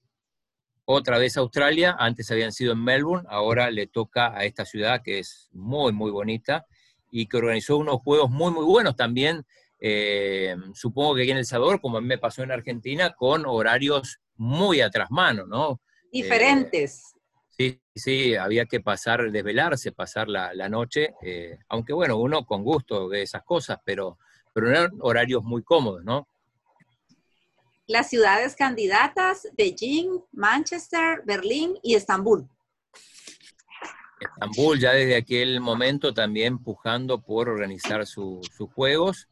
otra 0.84 1.18
vez 1.18 1.36
a 1.36 1.40
Australia. 1.40 1.96
Antes 1.98 2.30
habían 2.30 2.52
sido 2.52 2.74
en 2.74 2.84
Melbourne, 2.84 3.26
ahora 3.28 3.70
le 3.70 3.88
toca 3.88 4.36
a 4.36 4.44
esta 4.44 4.64
ciudad 4.64 5.02
que 5.02 5.18
es 5.18 5.48
muy, 5.50 5.92
muy 5.92 6.12
bonita 6.12 6.66
y 7.10 7.26
que 7.26 7.38
organizó 7.38 7.78
unos 7.78 8.00
Juegos 8.02 8.30
muy, 8.30 8.52
muy 8.52 8.64
buenos 8.64 8.94
también. 8.94 9.44
Eh, 9.80 10.56
supongo 10.74 11.14
que 11.14 11.22
aquí 11.22 11.30
en 11.30 11.38
El 11.38 11.46
Salvador, 11.46 11.80
como 11.80 11.98
a 11.98 12.00
mí 12.00 12.06
me 12.06 12.18
pasó 12.18 12.42
en 12.42 12.52
Argentina, 12.52 13.14
con 13.14 13.46
horarios 13.46 14.20
muy 14.36 14.80
atrás 14.80 15.10
mano, 15.10 15.46
¿no? 15.46 15.80
Diferentes. 16.10 17.14
Sí, 17.58 17.80
sí, 17.94 18.36
había 18.36 18.66
que 18.66 18.80
pasar, 18.80 19.30
desvelarse, 19.30 19.92
pasar 19.92 20.28
la, 20.28 20.68
noche, 20.68 21.14
eh, 21.22 21.58
aunque 21.68 21.92
bueno, 21.92 22.16
uno 22.16 22.44
con 22.46 22.62
gusto 22.62 23.08
ve 23.08 23.22
esas 23.22 23.42
cosas, 23.42 23.78
pero, 23.84 24.18
pero 24.54 24.70
eran 24.70 24.90
horarios 25.00 25.42
muy 25.42 25.62
cómodos, 25.62 26.04
¿no? 26.04 26.28
Las 27.88 28.10
ciudades 28.10 28.54
candidatas, 28.54 29.48
Beijing, 29.56 30.20
Manchester, 30.30 31.22
Berlín 31.24 31.78
y 31.82 31.94
Estambul. 31.94 32.48
Estambul 34.20 34.78
ya 34.78 34.92
desde 34.92 35.16
aquel 35.16 35.60
momento 35.60 36.12
también 36.12 36.58
pujando 36.58 37.20
por 37.22 37.48
organizar 37.48 38.06
sus 38.06 38.46
juegos. 38.74 39.28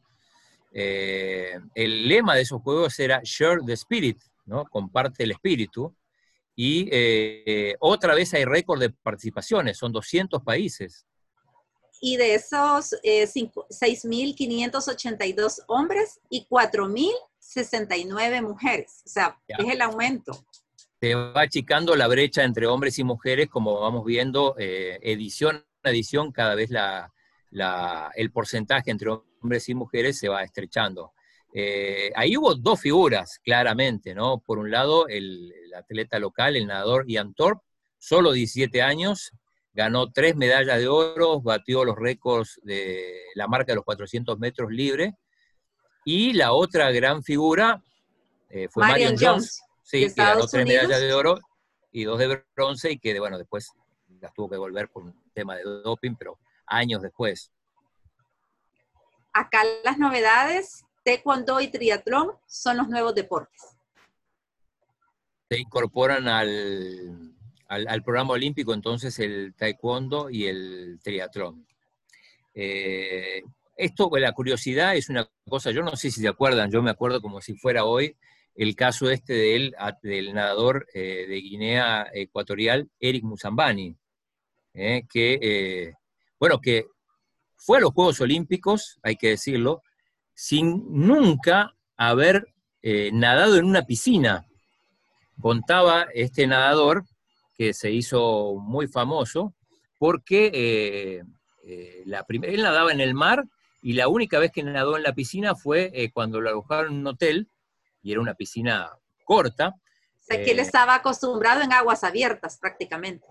Eh, 0.71 1.59
el 1.75 2.07
lema 2.07 2.33
de 2.35 2.41
esos 2.41 2.61
juegos 2.61 2.97
era 2.99 3.19
Share 3.23 3.59
the 3.65 3.73
Spirit, 3.73 4.21
¿no? 4.45 4.65
Comparte 4.65 5.23
el 5.23 5.31
espíritu. 5.31 5.95
Y 6.55 6.87
eh, 6.91 7.75
otra 7.79 8.13
vez 8.15 8.33
hay 8.33 8.45
récord 8.45 8.79
de 8.79 8.89
participaciones, 8.89 9.77
son 9.77 9.91
200 9.91 10.41
países. 10.43 11.05
Y 12.01 12.17
de 12.17 12.33
esos 12.35 12.93
eh, 13.03 13.25
6.582 13.25 15.63
hombres 15.67 16.19
y 16.29 16.47
4.069 16.47 18.41
mujeres. 18.41 19.03
O 19.05 19.09
sea, 19.09 19.37
es 19.47 19.67
el 19.67 19.81
aumento. 19.81 20.45
Se 20.99 21.13
va 21.13 21.41
achicando 21.41 21.95
la 21.95 22.07
brecha 22.07 22.43
entre 22.43 22.65
hombres 22.65 22.97
y 22.99 23.03
mujeres, 23.03 23.49
como 23.49 23.79
vamos 23.79 24.03
viendo, 24.03 24.55
eh, 24.57 24.97
edición 25.03 25.63
a 25.83 25.91
edición, 25.91 26.31
cada 26.31 26.55
vez 26.55 26.71
la, 26.71 27.13
el 28.15 28.31
porcentaje 28.31 28.89
entre 28.91 29.11
hombres 29.11 29.36
y 29.41 29.73
mujeres 29.73 30.17
se 30.17 30.29
va 30.29 30.43
estrechando. 30.43 31.13
Eh, 31.53 32.11
ahí 32.15 32.37
hubo 32.37 32.55
dos 32.55 32.79
figuras, 32.79 33.39
claramente, 33.43 34.13
¿no? 34.13 34.39
Por 34.39 34.59
un 34.59 34.69
lado, 34.69 35.07
el, 35.07 35.53
atleta 35.75 36.19
local, 36.19 36.55
el 36.55 36.67
nadador 36.67 37.05
Ian 37.07 37.33
Thorpe, 37.33 37.63
solo 37.97 38.31
17 38.31 38.81
años, 38.81 39.31
ganó 39.73 40.11
tres 40.11 40.35
medallas 40.35 40.79
de 40.79 40.87
oro, 40.87 41.41
batió 41.41 41.83
los 41.85 41.95
récords 41.95 42.59
de 42.63 43.13
la 43.35 43.47
marca 43.47 43.71
de 43.71 43.77
los 43.77 43.85
400 43.85 44.37
metros 44.39 44.71
libre. 44.71 45.15
Y 46.05 46.33
la 46.33 46.53
otra 46.53 46.91
gran 46.91 47.23
figura 47.23 47.81
eh, 48.49 48.67
fue 48.69 48.87
Marion, 48.87 49.15
Jones, 49.19 49.61
sí, 49.83 50.07
que 50.07 50.13
ganó 50.15 50.47
tres 50.47 50.65
medallas 50.65 50.99
de 50.99 51.13
oro 51.13 51.39
y 51.91 52.03
dos 52.03 52.19
de 52.19 52.43
bronce, 52.55 52.91
y 52.91 52.99
que, 52.99 53.19
bueno, 53.19 53.37
después 53.37 53.71
las 54.21 54.33
tuvo 54.33 54.49
que 54.49 54.55
devolver 54.55 54.89
por 54.89 55.03
un 55.03 55.15
tema 55.33 55.55
de 55.55 55.63
doping, 55.63 56.15
pero 56.15 56.39
años 56.65 57.01
después. 57.01 57.51
Acá 59.37 59.61
las 59.83 59.99
novedades, 59.99 60.83
taekwondo 61.05 61.61
y 61.61 61.67
triatlón 61.67 62.31
son 62.47 62.77
los 62.77 62.89
nuevos 62.89 63.13
deportes. 63.13 63.77
Se 65.47 65.59
incorporan 65.59 66.27
al, 66.27 67.35
al, 67.67 68.03
programa 68.03 68.33
olímpico 68.33 68.73
entonces 68.73 69.19
el 69.19 69.53
taekwondo 69.55 70.31
y 70.31 70.47
el 70.47 70.99
triatlón. 71.03 71.67
Eh, 72.55 73.43
esto, 73.75 74.09
la 74.17 74.31
curiosidad 74.31 74.95
es 74.95 75.07
una 75.07 75.29
cosa, 75.47 75.69
yo 75.69 75.83
no 75.83 75.95
sé 75.95 76.09
si 76.09 76.21
se 76.21 76.27
acuerdan, 76.27 76.71
yo 76.71 76.81
me 76.81 76.89
acuerdo 76.89 77.21
como 77.21 77.39
si 77.39 77.53
fuera 77.53 77.85
hoy, 77.85 78.17
el 78.55 78.75
caso 78.75 79.11
este 79.11 79.33
del, 79.33 79.75
del 80.01 80.33
nadador 80.33 80.87
eh, 80.95 81.27
de 81.27 81.35
Guinea 81.35 82.09
Ecuatorial, 82.11 82.89
Eric 82.99 83.23
Musambani, 83.23 83.95
eh, 84.73 85.03
que, 85.07 85.93
bueno, 86.39 86.59
que 86.59 86.87
fue 87.67 87.79
a 87.79 87.81
los 87.81 87.91
Juegos 87.91 88.21
Olímpicos, 88.21 88.97
hay 89.03 89.17
que 89.17 89.31
decirlo, 89.31 89.81
sin 90.33 90.85
nunca 90.87 91.75
haber 91.97 92.47
eh, 92.81 93.09
nadado 93.11 93.57
en 93.57 93.65
una 93.65 93.81
piscina. 93.81 94.45
Contaba 95.41 96.07
este 96.13 96.47
nadador, 96.47 97.03
que 97.57 97.73
se 97.73 97.91
hizo 97.91 98.55
muy 98.61 98.87
famoso, 98.87 99.53
porque 99.99 100.49
eh, 100.53 101.23
eh, 101.65 102.03
la 102.05 102.25
él 102.29 102.63
nadaba 102.63 102.93
en 102.93 103.01
el 103.01 103.13
mar 103.13 103.43
y 103.81 103.93
la 103.93 104.07
única 104.07 104.39
vez 104.39 104.53
que 104.53 104.63
nadó 104.63 104.95
en 104.95 105.03
la 105.03 105.13
piscina 105.13 105.53
fue 105.53 106.09
cuando 106.13 106.39
lo 106.39 106.49
alojaron 106.49 106.93
en 106.93 106.99
un 106.99 107.07
hotel, 107.07 107.49
y 108.01 108.13
era 108.13 108.21
una 108.21 108.35
piscina 108.35 108.91
corta. 109.25 109.75
O 109.75 110.23
sea, 110.23 110.41
que 110.41 110.51
él 110.51 110.59
estaba 110.59 110.95
acostumbrado 110.95 111.61
en 111.63 111.73
aguas 111.73 112.05
abiertas 112.05 112.59
prácticamente. 112.61 113.27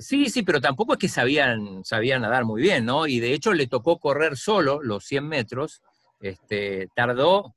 Sí, 0.00 0.30
sí, 0.30 0.42
pero 0.42 0.60
tampoco 0.60 0.94
es 0.94 0.98
que 0.98 1.08
sabían, 1.08 1.84
sabían 1.84 2.22
nadar 2.22 2.44
muy 2.44 2.62
bien, 2.62 2.84
¿no? 2.84 3.06
Y 3.06 3.20
de 3.20 3.32
hecho 3.32 3.52
le 3.52 3.66
tocó 3.66 3.98
correr 3.98 4.36
solo 4.36 4.82
los 4.82 5.04
100 5.04 5.26
metros 5.26 5.82
este, 6.20 6.88
tardó 6.94 7.54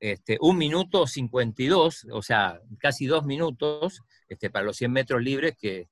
este, 0.00 0.38
un 0.40 0.58
minuto 0.58 1.06
52, 1.06 2.08
o 2.12 2.20
sea, 2.20 2.60
casi 2.78 3.06
dos 3.06 3.24
minutos 3.24 4.02
este, 4.28 4.50
para 4.50 4.64
los 4.64 4.76
100 4.76 4.92
metros 4.92 5.22
libres, 5.22 5.56
que, 5.58 5.88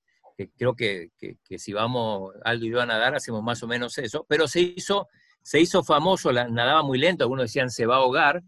creo 0.58 0.74
que, 0.74 1.10
si 1.56 1.72
vamos 1.72 2.34
Aldo 2.44 2.66
y 2.66 2.70
yo 2.70 2.80
a 2.80 2.86
nadar 2.86 3.14
hacemos 3.14 3.42
más 3.42 3.62
o 3.62 3.68
menos 3.68 3.96
eso, 3.98 4.26
pero 4.28 4.48
se 4.48 4.60
hizo, 4.60 5.08
se 5.40 5.60
hizo 5.60 5.84
famoso, 5.84 6.32
nadaba 6.32 6.82
muy 6.82 6.98
lento, 6.98 7.24
algunos 7.24 7.44
decían 7.44 7.70
se 7.70 7.86
va 7.86 7.94
a 7.94 7.98
ahogar, 7.98 8.42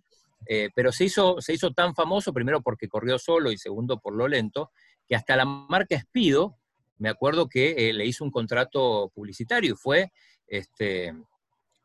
eh, 0.46 0.70
pero 0.74 0.92
se 0.92 1.04
hizo, 1.04 1.40
se 1.40 1.54
hizo 1.54 1.72
tan 1.72 1.94
famoso, 1.94 2.32
primero 2.32 2.62
porque 2.62 2.88
corrió 2.88 3.18
solo 3.18 3.52
y 3.52 3.58
segundo 3.58 3.98
por 4.00 4.14
lo 4.14 4.26
lento, 4.26 4.72
que 5.07 5.16
hasta 5.16 5.36
la 5.36 5.44
marca 5.44 5.94
Espido, 5.94 6.59
me 6.98 7.09
acuerdo 7.09 7.48
que 7.48 7.92
le 7.92 8.07
hizo 8.07 8.24
un 8.24 8.30
contrato 8.30 9.11
publicitario 9.14 9.74
y 9.74 9.76
fue, 9.76 10.12
este, 10.46 11.14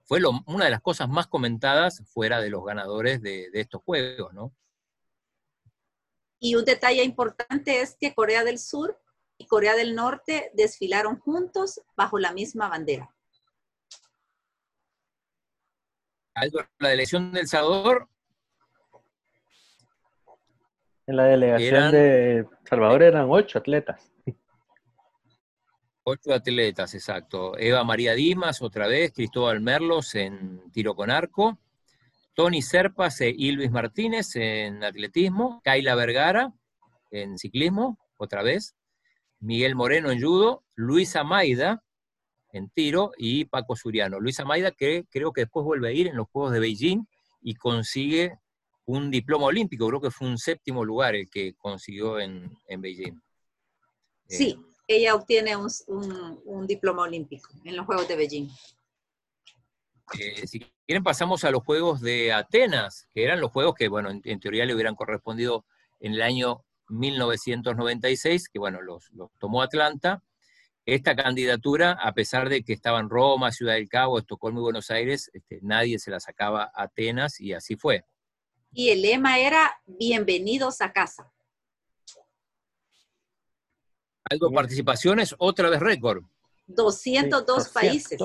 fue 0.06 0.22
una 0.46 0.66
de 0.66 0.72
las 0.72 0.82
cosas 0.82 1.10
más 1.10 1.28
comentadas 1.28 2.04
fuera 2.08 2.42
de 2.42 2.50
los 2.50 2.64
ganadores 2.64 3.22
de, 3.22 3.50
de 3.52 3.62
estos 3.62 3.82
juegos, 3.84 4.34
¿no? 4.34 4.54
Y 6.40 6.56
un 6.56 6.64
detalle 6.64 7.04
importante 7.04 7.82
es 7.82 7.98
que 8.00 8.14
Corea 8.14 8.44
del 8.44 8.60
Sur 8.60 8.98
y 9.38 9.46
Corea 9.46 9.76
del 9.76 9.96
Norte 9.96 10.52
desfilaron 10.54 11.20
juntos 11.20 11.82
bajo 11.98 12.18
la 12.18 12.32
misma 12.32 12.70
bandera. 12.70 13.14
La 16.78 16.94
elección 16.94 17.32
del 17.32 17.48
Salvador. 17.48 18.08
En 21.10 21.16
la 21.16 21.24
delegación 21.24 21.92
de 21.92 22.46
Salvador 22.66 23.02
eran 23.02 23.26
ocho 23.32 23.58
atletas. 23.58 24.12
Ocho 26.04 26.32
atletas, 26.32 26.94
exacto. 26.94 27.58
Eva 27.58 27.84
María 27.84 28.14
Dimas, 28.14 28.62
otra 28.62 28.86
vez, 28.86 29.12
Cristóbal 29.12 29.60
Merlos 29.60 30.14
en 30.14 30.72
tiro 30.72 30.94
con 30.94 31.10
arco, 31.10 31.58
Tony 32.36 32.62
Serpas 32.62 33.22
y 33.22 33.52
Luis 33.54 33.72
Martínez 33.72 34.36
en 34.36 34.84
atletismo, 34.84 35.62
Kaila 35.64 35.96
Vergara 35.96 36.54
en 37.10 37.40
ciclismo, 37.40 37.98
otra 38.18 38.44
vez, 38.44 38.76
Miguel 39.40 39.74
Moreno 39.74 40.12
en 40.12 40.22
judo, 40.22 40.64
Luisa 40.76 41.24
Maida 41.24 41.84
en 42.54 42.70
tiro 42.70 43.14
y 43.18 43.46
Paco 43.46 43.76
Suriano. 43.76 44.20
Luisa 44.20 44.46
Maida 44.46 44.70
que 44.70 45.06
creo 45.10 45.34
que 45.34 45.42
después 45.42 45.64
vuelve 45.64 45.90
a 45.90 45.92
ir 45.92 46.06
en 46.06 46.18
los 46.18 46.28
Juegos 46.28 46.54
de 46.54 46.60
Beijing 46.60 47.08
y 47.42 47.56
consigue 47.56 48.38
un 48.90 49.12
diploma 49.12 49.46
olímpico, 49.46 49.88
creo 49.88 50.02
que 50.02 50.10
fue 50.10 50.28
un 50.28 50.40
séptimo 50.40 50.84
lugar 50.84 51.16
el 51.16 51.30
que 51.30 51.54
consiguió 51.54 52.20
en, 52.20 52.50
Beijing. 52.68 53.22
Sí, 54.28 54.58
eh, 54.88 54.98
ella 54.98 55.14
obtiene 55.14 55.56
un, 55.56 56.66
diploma 56.66 57.04
olímpico 57.04 57.52
en 57.66 57.78
los 57.78 57.86
Juegos 57.86 58.08
de 58.08 58.16
Beijing. 58.16 58.50
Eh, 60.20 60.48
si 60.48 60.60
quieren 60.88 61.04
pasamos 61.04 61.44
a 61.44 61.52
los 61.52 61.64
Juegos 61.64 62.02
de 62.02 62.34
Atenas, 62.34 63.08
que 63.14 63.24
eran 63.24 63.40
los 63.40 63.52
Juegos 63.52 63.76
que, 63.76 63.90
bueno, 63.90 64.10
en, 64.10 64.40
teoría 64.40 64.66
le 64.66 64.74
hubieran 64.74 64.96
correspondido 64.96 65.66
en 66.00 66.14
el 66.14 66.24
año 66.24 66.66
1996, 66.88 68.50
que, 68.50 68.58
bueno, 68.58 68.82
los, 68.82 69.12
tomó 69.38 69.62
Atlanta. 69.62 70.24
Esta 70.84 71.16
candidatura, 71.16 71.92
a 71.92 72.14
pesar 72.14 72.50
de 72.50 72.64
que 72.64 72.74
estaban 72.74 73.12
Roma, 73.12 73.52
Ciudad 73.52 73.76
del 73.76 73.88
Cabo, 73.88 74.18
Estocolmo 74.18 74.62
y 74.62 74.64
Buenos 74.64 74.90
Aires, 74.90 75.30
este, 75.32 75.60
nadie 75.62 76.00
se 76.00 76.10
la 76.10 76.20
sacaba 76.20 76.72
a 76.74 76.86
Atenas 76.86 77.40
y 77.40 77.54
así 77.54 77.76
fue. 77.76 78.04
Y 78.72 78.90
el 78.90 79.02
lema 79.02 79.40
era 79.40 79.82
bienvenidos 79.86 80.82
a 80.82 80.92
casa. 80.92 81.32
Algo 84.30 84.52
participaciones, 84.52 85.36
otra 85.40 85.70
vez 85.70 85.80
récord. 85.80 86.24
202 86.68 87.70
países. 87.70 88.20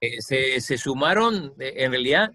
Eh, 0.00 0.60
se, 0.60 0.78
sumaron, 0.78 1.54
eh, 1.58 1.74
en 1.76 1.90
realidad, 1.90 2.30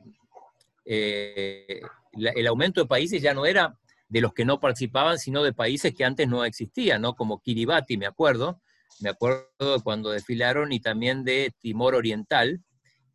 eh, 0.86 1.82
el 2.14 2.48
aumento 2.48 2.82
de 2.82 2.88
países 2.88 3.22
ya 3.22 3.34
no 3.34 3.46
era 3.46 3.78
de 4.10 4.22
los 4.22 4.34
que 4.34 4.46
no 4.46 4.60
participaban, 4.60 5.18
sino 5.18 5.42
de 5.42 5.54
países 5.54 5.96
que 5.96 6.04
antes 6.04 6.28
no 6.28 6.44
existían, 6.44 7.02
¿no? 7.02 7.16
Como 7.16 7.40
Kiribati, 7.40 7.98
me 7.98 8.06
acuerdo, 8.06 8.62
me 9.00 9.10
acuerdo 9.10 9.82
cuando 9.84 10.12
desfilaron, 10.12 10.72
y 10.72 10.80
también 10.80 11.24
de 11.24 11.54
Timor 11.60 11.96
Oriental, 11.96 12.62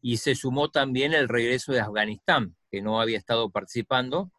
y 0.06 0.18
se 0.18 0.36
sumó 0.36 0.70
también 0.70 1.14
el 1.14 1.28
regreso 1.28 1.72
de 1.72 1.80
Afganistán, 1.80 2.54
que 2.70 2.80
no 2.80 3.00
había 3.00 3.18
estado 3.18 3.50
participando. 3.50 4.30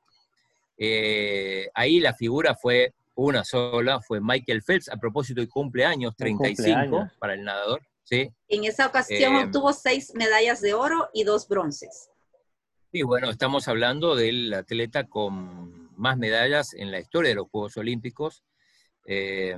ahí 1.73 1.99
la 1.99 2.13
figura 2.13 2.55
fue 2.55 2.93
una 3.15 3.43
sola, 3.43 3.99
fue 3.99 4.21
Michael 4.21 4.63
Phelps, 4.63 4.87
a 4.87 4.95
propósito 4.95 5.41
de 5.41 5.49
cumpleaños, 5.49 6.15
35 6.15 7.11
para 7.19 7.33
el 7.33 7.43
nadador. 7.43 7.81
En 8.09 8.63
esa 8.63 8.87
ocasión 8.87 9.35
eh, 9.35 9.43
obtuvo 9.43 9.73
seis 9.73 10.13
medallas 10.15 10.61
de 10.61 10.73
oro 10.73 11.09
y 11.13 11.25
dos 11.25 11.49
bronces. 11.49 12.11
Sí, 12.93 13.01
bueno, 13.01 13.29
estamos 13.29 13.67
hablando 13.67 14.15
del 14.15 14.53
atleta 14.53 15.03
con 15.03 15.93
más 15.97 16.17
medallas 16.17 16.73
en 16.75 16.91
la 16.91 17.01
historia 17.01 17.29
de 17.29 17.35
los 17.35 17.49
Juegos 17.49 17.75
Olímpicos. 17.75 18.45
Eh, 19.05 19.57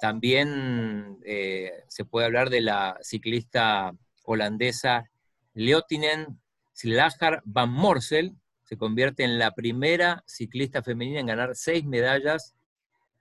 también 0.00 1.20
eh, 1.24 1.84
se 1.86 2.04
puede 2.04 2.26
hablar 2.26 2.50
de 2.50 2.60
la 2.60 2.98
ciclista 3.02 3.92
holandesa 4.24 5.08
Leotinen 5.54 6.40
Slager 6.72 7.40
van 7.44 7.70
Morsel, 7.70 8.36
se 8.64 8.76
convierte 8.76 9.24
en 9.24 9.38
la 9.38 9.52
primera 9.52 10.24
ciclista 10.26 10.82
femenina 10.82 11.20
en 11.20 11.26
ganar 11.26 11.54
seis 11.54 11.84
medallas, 11.84 12.54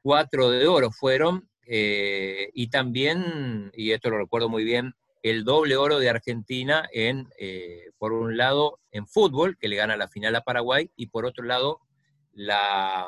cuatro 0.01 0.49
de 0.49 0.67
oro 0.67 0.91
fueron, 0.91 1.49
eh, 1.65 2.49
y 2.53 2.67
también, 2.69 3.71
y 3.73 3.91
esto 3.91 4.09
lo 4.09 4.17
recuerdo 4.17 4.49
muy 4.49 4.63
bien, 4.63 4.93
el 5.21 5.43
doble 5.43 5.77
oro 5.77 5.99
de 5.99 6.09
Argentina 6.09 6.87
en, 6.91 7.29
eh, 7.39 7.91
por 7.97 8.11
un 8.11 8.35
lado, 8.35 8.79
en 8.91 9.07
fútbol, 9.07 9.57
que 9.57 9.69
le 9.69 9.77
gana 9.77 9.95
la 9.95 10.09
final 10.09 10.35
a 10.35 10.41
Paraguay, 10.41 10.91
y 10.95 11.07
por 11.07 11.25
otro 11.25 11.45
lado, 11.45 11.79
la, 12.33 13.07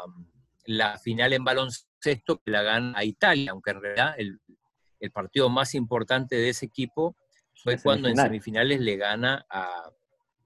la 0.65 0.97
final 0.99 1.34
en 1.34 1.43
baloncesto, 1.43 2.38
que 2.38 2.51
la 2.51 2.61
gana 2.61 2.97
a 2.97 3.03
Italia, 3.03 3.51
aunque 3.51 3.71
en 3.71 3.82
realidad 3.82 4.15
el, 4.17 4.39
el 4.99 5.11
partido 5.11 5.49
más 5.49 5.76
importante 5.76 6.36
de 6.36 6.49
ese 6.49 6.67
equipo 6.67 7.15
fue 7.56 7.78
cuando 7.82 8.08
en 8.08 8.18
semifinales 8.18 8.80
le 8.80 8.97
gana 8.97 9.45
a 9.49 9.91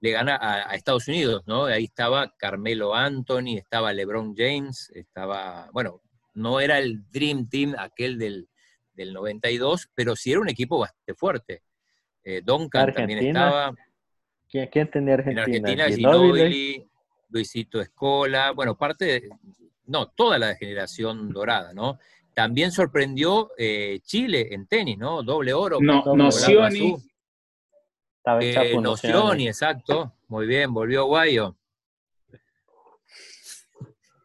le 0.02 0.12
gana 0.12 0.34
a, 0.36 0.70
a, 0.70 0.74
Estados 0.74 1.08
Unidos, 1.08 1.42
¿no? 1.46 1.66
Ahí 1.66 1.84
estaba 1.84 2.34
Carmelo 2.38 2.94
Anthony, 2.94 3.58
estaba 3.58 3.92
LeBron 3.92 4.34
James, 4.34 4.90
estaba, 4.94 5.68
bueno, 5.72 6.00
no 6.34 6.60
era 6.60 6.78
el 6.78 7.08
Dream 7.10 7.48
Team 7.48 7.74
aquel 7.78 8.18
del, 8.18 8.48
92, 8.96 9.88
pero 9.94 10.14
sí 10.14 10.30
era 10.30 10.40
un 10.40 10.50
equipo 10.50 10.78
bastante 10.78 11.14
fuerte. 11.14 11.62
Eh, 12.22 12.42
Duncan 12.44 12.92
también 12.92 13.26
estaba. 13.26 13.74
¿Quién, 14.46 14.90
tenía 14.90 15.14
Argentina? 15.14 15.44
En 15.44 15.48
Argentina, 15.54 15.88
Ginobili, 15.88 16.86
Luisito 17.30 17.80
Escola, 17.80 18.50
bueno, 18.50 18.76
parte 18.76 19.04
de, 19.06 19.28
no, 19.86 20.08
toda 20.08 20.38
la 20.38 20.54
generación 20.54 21.30
dorada, 21.30 21.72
¿no? 21.72 21.98
También 22.34 22.72
sorprendió 22.72 23.50
eh, 23.58 24.00
Chile 24.02 24.48
en 24.52 24.66
tenis, 24.66 24.98
¿no? 24.98 25.22
Doble 25.22 25.52
oro. 25.52 25.78
No, 25.80 26.02
Nocioni. 26.14 26.96
Eh, 28.40 28.78
Nocioni, 28.80 29.48
exacto. 29.48 30.14
Muy 30.28 30.46
bien, 30.46 30.72
volvió 30.72 31.06
Guayo 31.06 31.56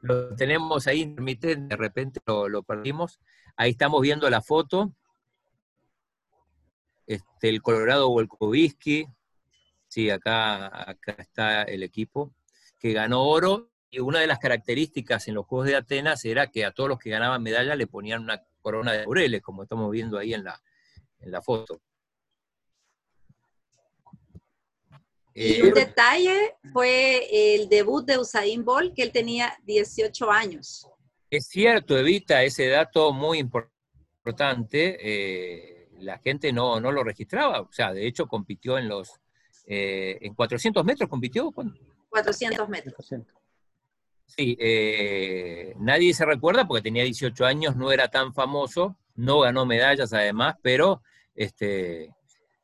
lo 0.06 0.36
tenemos 0.36 0.88
ahí 0.88 1.02
intermitente, 1.02 1.76
de 1.76 1.76
repente 1.76 2.22
lo, 2.26 2.64
perdimos. 2.64 3.20
Ahí 3.56 3.72
estamos 3.72 4.02
viendo 4.02 4.30
la 4.30 4.42
foto. 4.42 4.94
Este, 7.08 7.50
el 7.50 7.62
Colorado 7.62 8.10
Volkovitsky. 8.10 9.08
Sí, 9.88 10.10
acá, 10.10 10.90
acá 10.90 11.16
está 11.18 11.64
el 11.64 11.84
equipo 11.84 12.34
que 12.80 12.94
ganó 12.94 13.24
oro. 13.24 13.72
Una 14.00 14.20
de 14.20 14.28
las 14.28 14.40
características 14.40 15.28
en 15.28 15.36
los 15.36 15.46
Juegos 15.46 15.68
de 15.68 15.76
Atenas 15.76 16.24
era 16.26 16.48
que 16.48 16.66
a 16.66 16.72
todos 16.72 16.90
los 16.90 17.00
que 17.00 17.10
ganaban 17.10 17.42
medalla 17.42 17.76
le 17.76 17.88
ponían 17.88 18.24
una 18.24 18.44
corona 18.62 18.92
de 18.92 19.00
laureles, 19.00 19.42
como 19.42 19.64
estamos 19.64 19.92
viendo 19.92 20.18
ahí 20.18 20.34
en 20.34 20.44
la, 20.44 20.62
en 21.20 21.32
la 21.32 21.42
foto. 21.42 21.82
Y 25.38 25.62
un 25.62 25.74
detalle 25.74 26.56
fue 26.72 27.56
el 27.56 27.68
debut 27.68 28.06
de 28.06 28.18
Usain 28.18 28.64
Bolt, 28.64 28.96
que 28.96 29.04
él 29.04 29.12
tenía 29.12 29.54
18 29.66 30.32
años. 30.32 30.88
Es 31.30 31.48
cierto, 31.48 31.98
Evita, 31.98 32.42
ese 32.44 32.70
dato 32.70 33.12
muy 33.12 33.40
importante. 33.40 34.98
Eh, 35.02 35.90
la 36.00 36.20
gente 36.20 36.54
no, 36.54 36.80
no, 36.80 36.90
lo 36.90 37.04
registraba. 37.04 37.60
O 37.62 37.72
sea, 37.72 37.92
de 37.92 38.08
hecho, 38.08 38.28
compitió 38.28 38.78
en 38.78 38.88
los. 38.88 39.20
Eh, 39.68 40.20
¿En 40.22 40.34
400 40.36 40.86
metros 40.86 41.10
compitió? 41.10 41.52
400 42.10 42.70
metros. 42.70 42.96
Sí, 44.26 44.58
eh, 44.60 45.74
nadie 45.78 46.14
se 46.14 46.26
recuerda 46.26 46.68
porque 46.68 46.82
tenía 46.82 47.04
18 47.04 47.46
años, 47.46 47.76
no 47.76 47.92
era 47.92 48.10
tan 48.10 48.34
famoso, 48.34 48.98
no 49.16 49.40
ganó 49.42 49.66
medallas 49.66 50.14
además, 50.14 50.56
pero 50.62 51.02
este, 51.36 52.14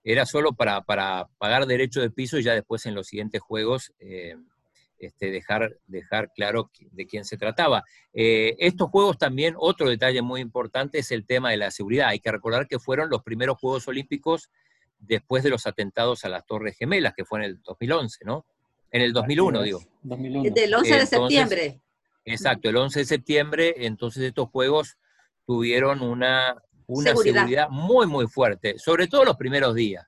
era 0.04 0.26
solo 0.26 0.54
para, 0.54 0.82
pagar 0.82 1.66
derecho 1.66 2.02
de 2.02 2.10
piso 2.10 2.38
y 2.38 2.44
ya 2.44 2.54
después 2.54 2.86
en 2.86 2.96
los 2.96 3.08
siguientes 3.08 3.42
juegos 3.42 3.94
eh, 4.00 4.36
este, 4.98 5.32
dejar, 5.32 5.78
dejar 5.88 6.32
claro 6.34 6.70
de 6.92 7.08
quién 7.08 7.26
se 7.26 7.38
trataba. 7.38 7.84
Eh, 8.14 8.56
estos 8.60 8.90
juegos 8.90 9.18
también, 9.18 9.56
otro 9.58 9.90
detalle 9.90 10.22
muy 10.22 10.42
importante 10.42 11.00
es 11.00 11.12
el 11.12 11.26
tema 11.26 11.52
de 11.52 11.58
la 11.58 11.72
seguridad. 11.72 12.10
Hay 12.10 12.20
que 12.20 12.32
recordar 12.32 12.68
que 12.68 12.80
fueron 12.80 13.10
los 13.10 13.24
primeros 13.24 13.58
Juegos 13.60 13.88
Olímpicos 13.88 14.50
después 15.00 15.44
de 15.44 15.50
los 15.50 15.66
atentados 15.66 16.24
a 16.26 16.30
las 16.30 16.46
Torres 16.46 16.78
Gemelas, 16.78 17.14
que 17.16 17.26
fue 17.26 17.40
en 17.40 17.46
el 17.46 17.62
2011, 17.64 18.26
¿no? 18.26 18.46
En 18.92 19.02
el 19.02 19.14
2001, 19.14 19.62
digo. 19.64 19.82
2001. 20.04 20.54
Del 20.54 20.74
11 20.74 20.96
de 20.96 21.06
septiembre. 21.06 21.82
Exacto, 22.26 22.70
el 22.70 22.78
11 22.78 23.00
de 23.00 23.06
septiembre, 23.06 23.74
entonces 23.78 24.24
estos 24.24 24.50
juegos 24.50 24.98
tuvieron 25.46 26.02
una, 26.02 26.56
una 26.88 27.16
seguridad. 27.16 27.70
muy, 27.70 28.06
muy 28.06 28.28
fuerte, 28.28 28.78
sobre 28.78 29.08
todo 29.08 29.26
los 29.26 29.38
primeros 29.38 29.74
días. 29.74 30.06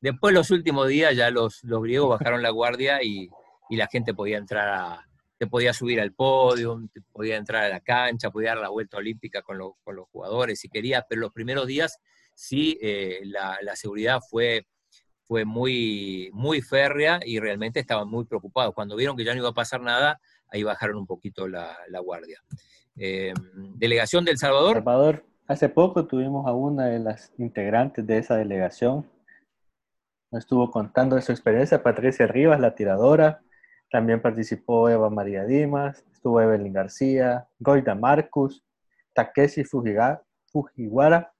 Después, 0.00 0.32
los 0.32 0.50
últimos 0.50 0.88
días, 0.88 1.14
ya 1.16 1.30
los, 1.30 1.62
los 1.64 1.82
griegos 1.82 2.10
bajaron 2.20 2.42
la 2.42 2.50
guardia 2.50 3.02
y, 3.02 3.28
y 3.68 3.76
la 3.76 3.88
gente 3.88 4.14
podía 4.14 4.38
entrar 4.38 4.68
a, 4.68 5.10
te 5.40 5.46
podía 5.46 5.72
subir 5.72 5.98
al 6.02 6.12
podio, 6.12 6.78
te 6.92 7.00
podía 7.00 7.36
entrar 7.36 7.64
a 7.64 7.68
la 7.70 7.80
cancha, 7.80 8.30
podía 8.30 8.50
dar 8.50 8.58
la 8.58 8.68
vuelta 8.68 8.98
olímpica 8.98 9.40
con, 9.40 9.58
con 9.82 9.96
los 9.96 10.06
jugadores 10.10 10.60
si 10.60 10.68
querías, 10.68 11.04
pero 11.08 11.22
los 11.22 11.32
primeros 11.32 11.66
días 11.66 11.98
sí 12.34 12.78
eh, 12.82 13.20
la, 13.24 13.56
la, 13.62 13.74
seguridad 13.74 14.20
fue, 14.20 14.66
fue 15.30 15.44
muy, 15.44 16.28
muy 16.32 16.60
férrea 16.60 17.20
y 17.24 17.38
realmente 17.38 17.78
estaban 17.78 18.08
muy 18.08 18.24
preocupados. 18.24 18.74
Cuando 18.74 18.96
vieron 18.96 19.16
que 19.16 19.24
ya 19.24 19.32
no 19.32 19.38
iba 19.38 19.50
a 19.50 19.54
pasar 19.54 19.80
nada, 19.80 20.20
ahí 20.48 20.64
bajaron 20.64 20.96
un 20.96 21.06
poquito 21.06 21.46
la, 21.46 21.78
la 21.88 22.00
guardia. 22.00 22.42
Eh, 22.96 23.32
delegación 23.76 24.24
del 24.24 24.38
Salvador. 24.38 24.74
Salvador, 24.74 25.24
hace 25.46 25.68
poco 25.68 26.08
tuvimos 26.08 26.48
a 26.48 26.52
una 26.52 26.86
de 26.86 26.98
las 26.98 27.32
integrantes 27.38 28.04
de 28.08 28.18
esa 28.18 28.34
delegación. 28.34 29.08
Nos 30.32 30.42
estuvo 30.42 30.68
contando 30.72 31.14
de 31.14 31.22
su 31.22 31.30
experiencia, 31.30 31.80
Patricia 31.80 32.26
Rivas, 32.26 32.58
la 32.58 32.74
tiradora, 32.74 33.40
también 33.88 34.20
participó 34.20 34.88
Eva 34.88 35.10
María 35.10 35.44
Dimas, 35.44 36.04
estuvo 36.12 36.40
Evelyn 36.40 36.72
García, 36.72 37.46
Goida 37.60 37.94
Marcus, 37.94 38.64
Takeshi 39.14 39.62
Fujiwara, 39.62 41.32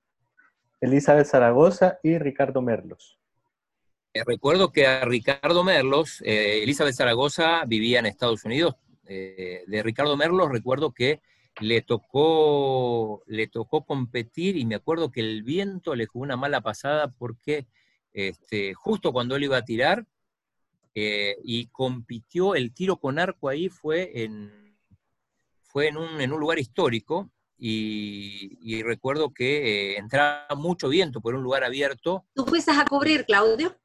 Elizabeth 0.80 1.26
Zaragoza 1.26 1.98
y 2.04 2.18
Ricardo 2.18 2.62
Merlos. 2.62 3.19
Eh, 4.12 4.22
recuerdo 4.26 4.72
que 4.72 4.86
a 4.86 5.04
Ricardo 5.04 5.62
Merlos, 5.62 6.20
eh, 6.22 6.62
Elizabeth 6.64 6.94
Zaragoza 6.94 7.64
vivía 7.66 8.00
en 8.00 8.06
Estados 8.06 8.44
Unidos. 8.44 8.74
Eh, 9.06 9.62
de 9.66 9.82
Ricardo 9.82 10.16
Merlos 10.16 10.50
recuerdo 10.50 10.92
que 10.92 11.20
le 11.60 11.82
tocó, 11.82 13.22
le 13.26 13.46
tocó 13.46 13.84
competir 13.84 14.56
y 14.56 14.64
me 14.64 14.76
acuerdo 14.76 15.10
que 15.10 15.20
el 15.20 15.42
viento 15.42 15.94
le 15.94 16.06
jugó 16.06 16.24
una 16.24 16.36
mala 16.36 16.60
pasada 16.60 17.12
porque 17.12 17.66
este, 18.12 18.74
justo 18.74 19.12
cuando 19.12 19.36
él 19.36 19.44
iba 19.44 19.56
a 19.56 19.64
tirar, 19.64 20.06
y 20.92 21.68
compitió, 21.68 22.54
el 22.54 22.74
tiro 22.74 22.98
con 22.98 23.18
arco 23.18 23.48
ahí 23.48 23.70
fue 23.70 24.22
en, 24.22 24.76
fue 25.62 25.88
en, 25.88 25.96
un, 25.96 26.20
en 26.20 26.30
un 26.30 26.40
lugar 26.40 26.58
histórico 26.58 27.30
y, 27.60 28.82
recuerdo 28.82 29.32
que 29.32 29.96
entraba 29.96 30.54
mucho 30.56 30.88
viento 30.88 31.20
por 31.20 31.34
un 31.34 31.42
lugar 31.42 31.64
abierto. 31.64 32.24
¿Tú 32.34 32.44
fuiste 32.44 32.70
a 32.70 32.84
cubrir, 32.84 33.24
Claudio? 33.24 33.76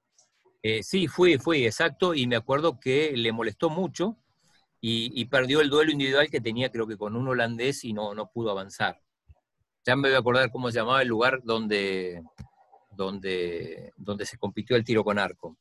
Eh, 0.68 0.82
sí, 0.82 1.08
fui, 1.08 1.38
fui, 1.38 1.64
exacto, 1.64 2.16
y 2.16 2.26
me 2.26 2.36
acuerdo 2.36 2.80
que 2.80 3.16
le 3.16 3.32
molestó 3.32 3.70
mucho 3.70 4.18
y, 4.82 5.24
perdió 5.26 5.62
el 5.62 5.70
duelo 5.70 5.92
individual 5.92 6.28
que 6.32 6.42
tenía 6.42 6.72
creo 6.72 6.88
que 6.88 6.98
con 6.98 7.16
un 7.16 7.28
holandés 7.28 7.84
y 7.84 7.94
no, 7.94 8.16
no 8.16 8.32
pudo 8.32 8.50
avanzar. 8.50 9.00
Ya 9.86 9.96
me 9.96 10.08
voy 10.08 10.16
a 10.16 10.22
acordar 10.22 10.50
cómo 10.50 10.72
se 10.72 10.80
llamaba 10.80 11.04
el 11.04 11.08
lugar 11.08 11.44
donde, 11.44 12.24
donde, 12.90 13.94
donde 13.96 14.26
se 14.26 14.40
compitió 14.40 14.76
el 14.76 14.84
tiro 14.84 15.04
con 15.04 15.20
arco. 15.20 15.56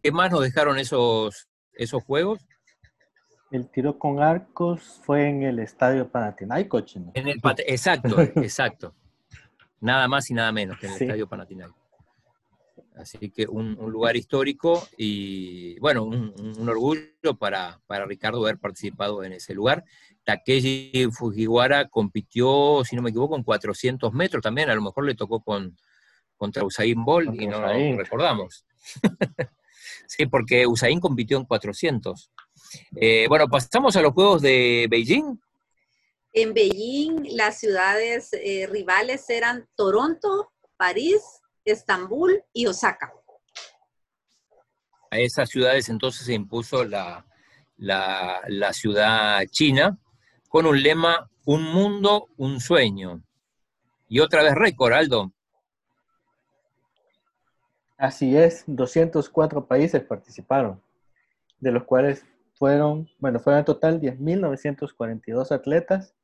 ¿Qué 0.00 0.12
más 0.12 0.30
nos 0.30 0.42
dejaron 0.42 0.78
esos, 0.78 1.48
esos 1.72 2.04
juegos? 2.04 2.46
El 3.50 3.68
tiro 3.68 3.98
con 3.98 4.22
arcos 4.22 5.00
fue 5.02 5.28
en 5.28 5.42
el 5.42 5.58
estadio 5.58 6.08
Panathinaikos, 6.08 6.94
¿no? 6.98 7.10
En 7.14 7.26
el, 7.26 7.40
exacto, 7.66 8.20
exacto. 8.36 8.94
Nada 9.80 10.08
más 10.08 10.30
y 10.30 10.34
nada 10.34 10.52
menos 10.52 10.78
que 10.78 10.86
en 10.86 10.92
el 10.92 11.02
estadio 11.02 11.28
Panathinaikos. 11.28 11.76
Así 12.96 13.30
que 13.30 13.46
un, 13.46 13.74
lugar 13.76 14.16
histórico 14.16 14.86
y, 14.98 15.78
bueno, 15.78 16.04
un, 16.04 16.68
orgullo 16.68 17.34
para, 17.38 17.80
para, 17.86 18.04
Ricardo 18.04 18.42
haber 18.42 18.58
participado 18.58 19.24
en 19.24 19.32
ese 19.32 19.54
lugar. 19.54 19.84
Takeshi 20.24 21.08
Fujiwara 21.10 21.88
compitió, 21.88 22.82
si 22.84 22.96
no 22.96 23.02
me 23.02 23.10
equivoco, 23.10 23.36
en 23.36 23.42
400 23.42 24.12
metros 24.12 24.42
también. 24.42 24.68
A 24.68 24.74
lo 24.74 24.82
mejor 24.82 25.06
le 25.06 25.14
tocó 25.14 25.40
con, 25.40 25.78
contra 26.36 26.64
Usain 26.64 27.02
Bolt 27.02 27.40
y 27.40 27.46
no 27.46 27.60
lo 27.60 27.96
recordamos. 27.96 28.64
Sí, 30.06 30.26
porque 30.26 30.66
Usain 30.66 30.98
compitió 30.98 31.38
en 31.38 31.44
400. 31.44 32.30
Eh, 32.96 33.26
bueno, 33.28 33.46
pasamos 33.48 33.94
a 33.96 34.02
los 34.02 34.12
Juegos 34.12 34.42
de 34.42 34.86
Beijing. 34.90 35.40
En 36.32 36.54
Beijing 36.54 37.36
las 37.36 37.58
ciudades 37.58 38.30
eh, 38.32 38.68
rivales 38.70 39.28
eran 39.30 39.68
Toronto, 39.74 40.52
París, 40.76 41.22
Estambul 41.64 42.42
y 42.52 42.66
Osaka. 42.66 43.12
A 45.10 45.18
esas 45.18 45.48
ciudades 45.48 45.88
entonces 45.88 46.26
se 46.26 46.34
impuso 46.34 46.84
la, 46.84 47.26
la 47.76 48.72
ciudad 48.72 49.44
china 49.50 49.98
con 50.48 50.66
un 50.66 50.82
lema, 50.82 51.30
un 51.44 51.64
mundo, 51.64 52.28
un 52.36 52.60
sueño. 52.60 53.22
Y 54.08 54.20
otra 54.20 54.42
vez 54.42 54.54
récord, 54.54 54.92
Aldo. 54.92 55.32
Así 57.96 58.36
es, 58.36 58.64
204 58.66 59.66
países 59.66 60.02
participaron, 60.02 60.82
de 61.60 61.70
los 61.70 61.84
cuales 61.84 62.24
fueron, 62.54 63.08
bueno, 63.18 63.38
fueron 63.38 63.58
en 63.58 63.64
total 63.66 64.00
10.942 64.00 65.52
atletas, 65.52 66.14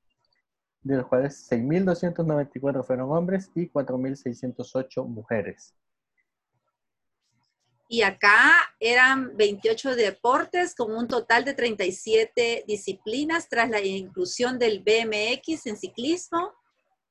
de 0.87 0.97
los 0.99 1.07
cuales 1.07 1.51
6.294 1.51 2.85
fueron 2.85 3.11
hombres 3.11 3.51
y 3.55 3.69
4.608 3.69 5.07
mujeres. 5.07 5.75
Y 7.89 8.03
acá 8.03 8.53
eran 8.81 9.37
28 9.37 9.95
deportes 9.95 10.75
con 10.75 10.93
un 10.93 11.07
total 11.07 11.45
de 11.45 11.55
37 11.55 12.65
disciplinas 12.67 13.49
tras 13.49 13.71
la 13.71 13.81
inclusión 13.81 14.59
del 14.59 14.83
BMX 14.83 15.67
en 15.67 15.77
ciclismo, 15.77 16.53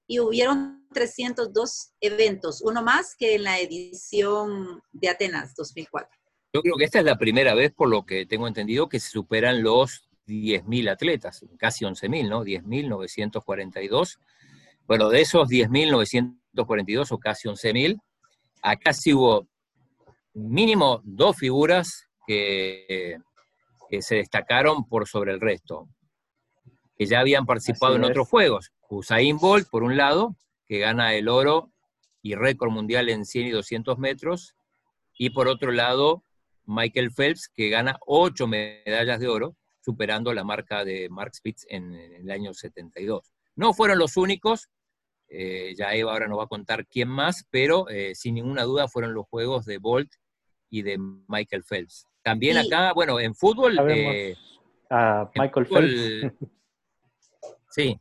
y 0.07 0.19
hubieron 0.19 0.87
302 0.93 1.93
eventos, 1.99 2.61
uno 2.61 2.83
más 2.83 3.15
que 3.15 3.35
en 3.35 3.43
la 3.43 3.59
edición 3.59 4.81
de 4.91 5.09
Atenas 5.09 5.55
2004. 5.55 6.09
Yo 6.53 6.61
creo 6.61 6.75
que 6.77 6.85
esta 6.85 6.99
es 6.99 7.05
la 7.05 7.17
primera 7.17 7.55
vez, 7.55 7.73
por 7.73 7.89
lo 7.89 8.05
que 8.05 8.25
tengo 8.25 8.47
entendido, 8.47 8.87
que 8.87 8.99
se 8.99 9.09
superan 9.09 9.63
los 9.63 10.07
10.000 10.27 10.89
atletas, 10.89 11.45
casi 11.57 11.85
11.000, 11.85 12.29
¿no? 12.29 12.43
10.942. 12.43 14.19
Bueno, 14.87 15.09
de 15.09 15.21
esos 15.21 15.47
10.942 15.47 17.11
o 17.11 17.17
casi 17.17 17.47
11.000, 17.47 17.99
acá 18.61 18.93
sí 18.93 19.13
hubo 19.13 19.47
mínimo 20.33 21.01
dos 21.03 21.37
figuras 21.37 22.07
que, 22.27 23.17
que, 23.89 24.01
se 24.01 24.15
destacaron 24.15 24.87
por 24.87 25.07
sobre 25.07 25.33
el 25.33 25.41
resto, 25.41 25.87
que 26.97 27.05
ya 27.05 27.19
habían 27.19 27.45
participado 27.45 27.95
en 27.95 28.03
otros 28.03 28.27
juegos. 28.27 28.71
Usain 28.89 29.37
Bolt, 29.37 29.67
por 29.69 29.83
un 29.83 29.97
lado, 29.97 30.35
que 30.67 30.79
gana 30.79 31.13
el 31.13 31.29
oro 31.29 31.71
y 32.21 32.35
récord 32.35 32.71
mundial 32.71 33.09
en 33.09 33.25
100 33.25 33.47
y 33.47 33.51
200 33.51 33.97
metros, 33.97 34.55
y 35.17 35.29
por 35.29 35.47
otro 35.47 35.71
lado, 35.71 36.23
Michael 36.65 37.11
Phelps, 37.11 37.47
que 37.47 37.69
gana 37.69 37.97
ocho 38.05 38.47
medallas 38.47 39.19
de 39.19 39.27
oro, 39.27 39.55
superando 39.85 40.33
la 40.33 40.43
marca 40.43 40.83
de 40.83 41.07
Mark 41.09 41.35
Spitz 41.35 41.65
en, 41.69 41.93
el 41.93 42.31
año 42.31 42.53
72. 42.53 43.31
No 43.55 43.73
fueron 43.73 43.99
los 43.99 44.17
únicos, 44.17 44.69
eh, 45.27 45.73
ya 45.77 45.93
Eva 45.93 46.11
ahora 46.11 46.27
nos 46.27 46.39
va 46.39 46.43
a 46.43 46.47
contar 46.47 46.87
quién 46.87 47.07
más, 47.07 47.45
pero 47.51 47.87
eh, 47.89 48.15
sin 48.15 48.35
ninguna 48.35 48.63
duda 48.63 48.87
fueron 48.87 49.13
los 49.13 49.27
juegos 49.27 49.65
de 49.65 49.77
Bolt 49.77 50.11
y 50.69 50.81
de 50.81 50.97
Michael 51.27 51.63
Phelps. 51.63 52.07
También 52.23 52.57
acá, 52.57 52.93
bueno, 52.93 53.19
en 53.19 53.35
fútbol... 53.35 53.77
Eh, 53.89 54.35
a 54.89 55.29
Michael 55.35 55.67
Phelps. 55.67 56.33
Sí, 57.69 57.99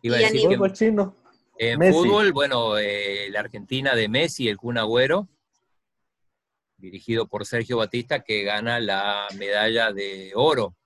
Iba 0.00 0.16
a 0.16 0.20
decir 0.20 0.50
en 1.58 1.92
fútbol, 1.92 2.32
bueno, 2.32 2.76
eh, 2.78 3.28
la 3.30 3.40
Argentina 3.40 3.94
de 3.94 4.08
Messi, 4.08 4.48
el 4.48 4.56
Kun 4.56 4.76
Agüero, 4.76 5.28
dirigido 6.84 7.26
por 7.26 7.46
Sergio 7.46 7.78
Batista, 7.78 8.20
que 8.20 8.44
gana 8.44 8.78
la 8.78 9.26
medalla 9.36 9.92
de 9.92 10.32
oro. 10.34 10.76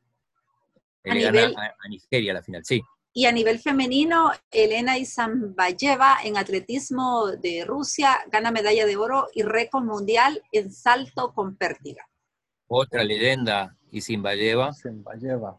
A, 1.04 1.14
nivel, 1.14 1.54
a, 1.56 1.88
Nigeria 1.88 2.34
la 2.34 2.42
final, 2.42 2.64
sí. 2.64 2.82
Y 3.12 3.26
a 3.26 3.32
nivel 3.32 3.58
femenino, 3.58 4.30
Elena 4.50 4.98
Izambayeva 4.98 6.18
en 6.22 6.36
atletismo 6.36 7.28
de 7.28 7.64
Rusia 7.66 8.18
gana 8.30 8.50
medalla 8.50 8.86
de 8.86 8.96
oro 8.96 9.26
y 9.34 9.42
récord 9.42 9.84
mundial 9.84 10.42
en 10.52 10.70
salto 10.70 11.32
con 11.32 11.56
pértiga. 11.56 12.08
Otra 12.68 13.02
leyenda, 13.02 13.76
Izambayeva. 13.90 14.70
Izambayeva. 14.70 15.58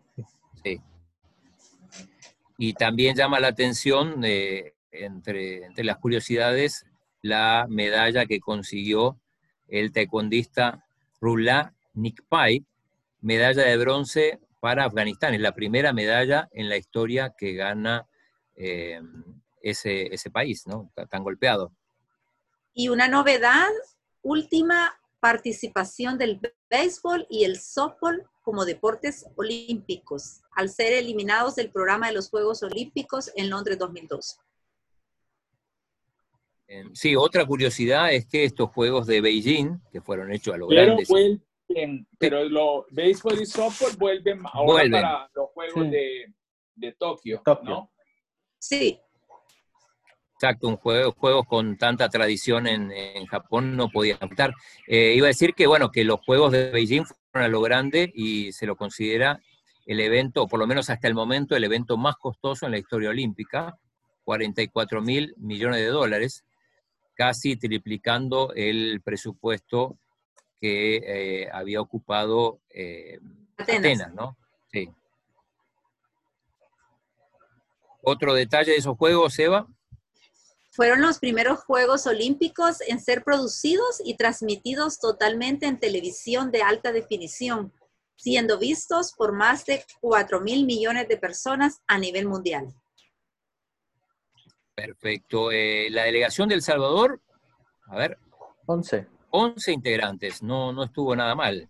Sí. 0.63 0.79
Y 2.57 2.73
también 2.73 3.15
llama 3.15 3.39
la 3.39 3.47
atención, 3.47 4.23
eh, 4.23 4.75
entre, 4.91 5.65
entre 5.65 5.83
las 5.83 5.97
curiosidades, 5.97 6.85
la 7.21 7.65
medalla 7.69 8.25
que 8.25 8.39
consiguió 8.39 9.19
el 9.69 9.91
taekwondista 9.91 10.85
Rula 11.21 11.73
Nikpai, 11.93 12.65
medalla 13.21 13.63
de 13.63 13.77
bronce 13.77 14.39
para 14.59 14.85
Afganistán. 14.85 15.33
Es 15.33 15.41
la 15.41 15.53
primera 15.53 15.93
medalla 15.93 16.49
en 16.51 16.69
la 16.69 16.77
historia 16.77 17.33
que 17.37 17.53
gana 17.53 18.07
eh, 18.55 19.01
ese, 19.61 20.13
ese, 20.13 20.29
país, 20.29 20.67
¿no? 20.67 20.91
Tan 21.09 21.23
golpeado. 21.23 21.71
Y 22.73 22.89
una 22.89 23.07
novedad, 23.07 23.69
última 24.21 24.99
participación 25.19 26.17
del 26.17 26.39
béisbol 26.69 27.27
y 27.29 27.43
el 27.43 27.59
softball 27.59 28.25
como 28.41 28.65
deportes 28.65 29.25
olímpicos, 29.35 30.41
al 30.51 30.69
ser 30.69 30.93
eliminados 30.93 31.55
del 31.55 31.71
programa 31.71 32.07
de 32.07 32.13
los 32.13 32.29
Juegos 32.29 32.63
Olímpicos 32.63 33.31
en 33.35 33.49
Londres 33.49 33.77
2012. 33.77 34.37
Em, 36.71 36.93
sí, 36.93 37.15
otra 37.15 37.47
curiosidad 37.47 38.13
es 38.13 38.27
que 38.27 38.43
estos 38.43 38.69
Juegos 38.69 39.07
de 39.07 39.21
Beijing, 39.21 39.81
que 39.91 40.01
fueron 40.01 40.31
hechos 40.31 40.53
a 40.53 40.57
lo 40.57 40.67
pero 40.67 40.85
grande, 40.85 41.03
Vuelven, 41.09 42.07
pero 42.19 42.43
los 42.47 42.85
béisbol 42.91 43.41
y 43.41 43.45
softball 43.47 43.97
vuelven 43.97 44.41
ahora 44.53 44.83
para 44.91 45.29
los 45.33 45.49
Juegos 45.49 45.89
de, 45.89 46.31
de, 46.75 46.91
Tokio, 46.93 47.41
¿no? 47.63 47.91
Sí. 48.59 48.99
Exacto, 50.35 50.67
un 50.67 50.77
juego, 50.77 51.11
juegos 51.13 51.47
con 51.47 51.75
tanta 51.75 52.07
tradición 52.07 52.67
en, 52.67 52.91
en 52.91 53.25
Japón 53.25 53.75
no 53.75 53.89
podían 53.89 54.19
estar. 54.29 54.53
Eh, 54.87 55.13
iba 55.15 55.25
a 55.25 55.29
decir 55.29 55.55
que, 55.55 55.65
bueno, 55.65 55.89
que 55.89 56.03
los 56.03 56.19
Juegos 56.23 56.51
de 56.51 56.69
Beijing 56.69 57.03
fueron 57.03 57.47
a 57.47 57.51
lo 57.51 57.61
grande 57.61 58.11
y 58.13 58.51
se 58.51 58.67
lo 58.67 58.75
considera 58.75 59.39
el 59.87 59.99
evento, 60.01 60.43
o 60.43 60.47
por 60.47 60.59
lo 60.59 60.67
menos 60.67 60.91
hasta 60.91 61.07
el 61.07 61.15
momento, 61.15 61.55
el 61.55 61.63
evento 61.63 61.97
más 61.97 62.15
costoso 62.17 62.67
en 62.67 62.73
la 62.73 62.77
historia 62.77 63.09
olímpica, 63.09 63.75
44 64.23 65.01
mil 65.01 65.33
millones 65.37 65.79
de 65.79 65.87
dólares, 65.87 66.45
casi 67.19 67.57
triplicando 67.57 68.53
el 68.55 69.01
presupuesto 69.03 69.99
que 70.61 71.01
eh, 71.03 71.49
había 71.51 71.81
ocupado 71.81 72.61
eh, 72.69 73.19
Atenas. 73.57 74.13
¿no? 74.13 74.37
Sí. 74.71 74.89
Otro 78.01 78.33
detalle 78.33 78.71
de 78.71 78.77
esos 78.77 78.97
juegos, 78.97 79.37
Eva. 79.37 79.67
Fueron 80.71 81.01
los 81.01 81.19
primeros 81.19 81.59
Juegos 81.65 82.07
Olímpicos 82.07 82.79
en 82.87 83.01
ser 83.01 83.25
producidos 83.25 84.01
y 84.05 84.15
transmitidos 84.15 84.97
totalmente 84.97 85.65
en 85.65 85.77
televisión 85.77 86.51
de 86.51 86.61
alta 86.61 86.93
definición, 86.93 87.73
siendo 88.15 88.57
vistos 88.57 89.11
por 89.11 89.33
más 89.33 89.65
de 89.65 89.83
4 89.99 90.39
mil 90.39 90.65
millones 90.65 91.09
de 91.09 91.17
personas 91.17 91.81
a 91.85 91.97
nivel 91.97 92.29
mundial. 92.29 92.73
Perfecto. 94.85 95.51
Eh, 95.51 95.89
la 95.89 96.03
delegación 96.03 96.49
del 96.49 96.61
Salvador, 96.61 97.21
a 97.87 97.97
ver. 97.97 98.17
11. 98.65 99.07
11 99.31 99.71
integrantes, 99.71 100.41
no, 100.41 100.71
no 100.71 100.83
estuvo 100.83 101.15
nada 101.15 101.35
mal. 101.35 101.69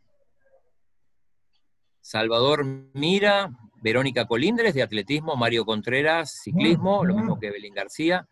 Salvador 2.01 2.65
Mira, 2.93 3.51
Verónica 3.81 4.25
Colindres 4.25 4.73
de 4.73 4.81
atletismo, 4.81 5.35
Mario 5.35 5.65
Contreras, 5.65 6.39
ciclismo, 6.43 7.03
lo 7.03 7.15
mismo 7.15 7.39
que 7.39 7.47
Evelyn 7.47 7.73
García, 7.73 8.27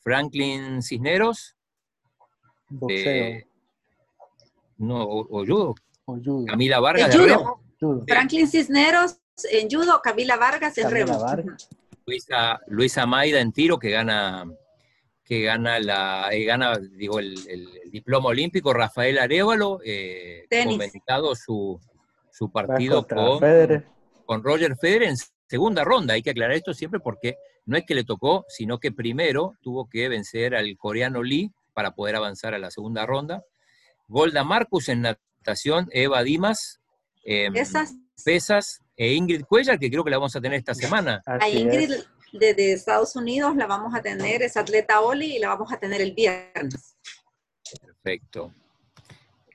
Franklin 0.00 0.82
Cisneros. 0.82 1.56
Boxeo. 2.68 3.44
no, 4.76 5.02
o, 5.02 5.44
judo. 5.44 5.74
judo. 6.04 6.44
Camila 6.46 6.80
Vargas 6.80 7.10
de 7.10 7.18
judo. 7.18 8.04
Franklin 8.06 8.46
Cisneros 8.46 9.18
en 9.50 9.68
judo, 9.70 10.00
Camila 10.02 10.36
Vargas 10.36 10.76
en 10.78 10.90
remo. 10.90 11.18
Luisa, 12.08 12.60
Luisa 12.68 13.06
Maida 13.06 13.40
en 13.40 13.52
tiro 13.52 13.78
que 13.78 13.90
gana 13.90 14.44
que 15.24 15.42
gana 15.42 15.78
la 15.78 16.28
eh, 16.32 16.44
gana 16.44 16.78
digo 16.78 17.18
el, 17.18 17.36
diploma 17.90 18.30
olímpico 18.30 18.72
Rafael 18.72 19.18
Arevalo 19.18 19.80
eh, 19.84 20.46
comentado 20.50 21.34
su, 21.34 21.78
su 22.30 22.50
partido 22.50 23.06
con, 23.06 23.40
con 24.24 24.42
Roger 24.42 24.74
Federer 24.80 25.10
en 25.10 25.16
segunda 25.48 25.84
ronda. 25.84 26.14
Hay 26.14 26.22
que 26.22 26.30
aclarar 26.30 26.56
esto 26.56 26.72
siempre 26.72 27.00
porque 27.00 27.36
no 27.66 27.76
es 27.76 27.84
que 27.84 27.94
le 27.94 28.04
tocó, 28.04 28.44
sino 28.48 28.78
que 28.78 28.92
primero 28.92 29.54
tuvo 29.60 29.88
que 29.88 30.08
vencer 30.08 30.54
al 30.54 30.76
coreano 30.76 31.22
Lee 31.22 31.50
para 31.74 31.92
poder 31.92 32.16
avanzar 32.16 32.54
a 32.54 32.58
la 32.58 32.70
segunda 32.70 33.04
ronda. 33.04 33.42
Golda 34.06 34.44
Marcus 34.44 34.88
en 34.88 35.02
natación, 35.02 35.88
Eva 35.92 36.22
Dimas, 36.22 36.80
em, 37.24 37.52
pesas, 38.24 38.80
e 39.00 39.14
Ingrid 39.14 39.44
Cuellar, 39.44 39.78
que 39.78 39.88
creo 39.88 40.02
que 40.02 40.10
la 40.10 40.18
vamos 40.18 40.34
a 40.34 40.40
tener 40.40 40.58
esta 40.58 40.74
semana. 40.74 41.22
A 41.24 41.48
Ingrid 41.48 41.92
desde 42.32 42.72
Estados 42.72 43.14
Unidos 43.14 43.54
la 43.54 43.66
vamos 43.66 43.94
a 43.94 44.02
tener, 44.02 44.42
es 44.42 44.56
atleta 44.56 45.00
Oli, 45.00 45.36
y 45.36 45.38
la 45.38 45.50
vamos 45.50 45.72
a 45.72 45.78
tener 45.78 46.00
el 46.00 46.12
viernes. 46.12 46.96
Perfecto. 47.80 48.52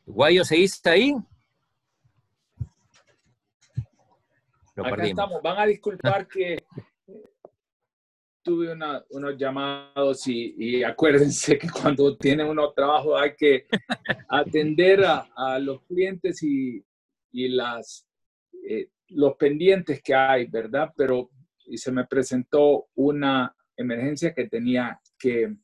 Guayo, 0.06 0.46
¿seguís 0.46 0.80
ahí? 0.86 1.14
Lo 4.76 4.88
Acá 4.88 5.06
estamos. 5.06 5.42
Van 5.42 5.60
a 5.60 5.66
disculpar 5.66 6.26
que 6.28 6.64
tuve 8.42 8.74
unos 9.10 9.38
llamados 9.38 10.26
y, 10.28 10.84
acuérdense 10.86 11.58
que 11.58 11.70
cuando 11.70 12.16
tiene 12.16 12.46
uno 12.46 12.72
trabajo 12.72 13.18
hay 13.18 13.36
que 13.36 13.66
atender 14.30 15.04
a, 15.04 15.60
los 15.60 15.82
clientes 15.84 16.42
y, 16.44 16.82
las, 17.50 18.08
eh, 18.70 18.88
los 19.16 19.36
pendientes 19.36 20.02
que 20.02 20.14
hay, 20.16 20.48
¿verdad? 20.48 20.92
Pero 20.96 21.30
y 21.66 21.78
se 21.78 21.92
me 21.92 22.06
presentó 22.06 22.88
una 22.96 23.56
emergencia 23.78 24.34
que 24.34 24.48
tenía 24.50 25.00
que 25.18 25.56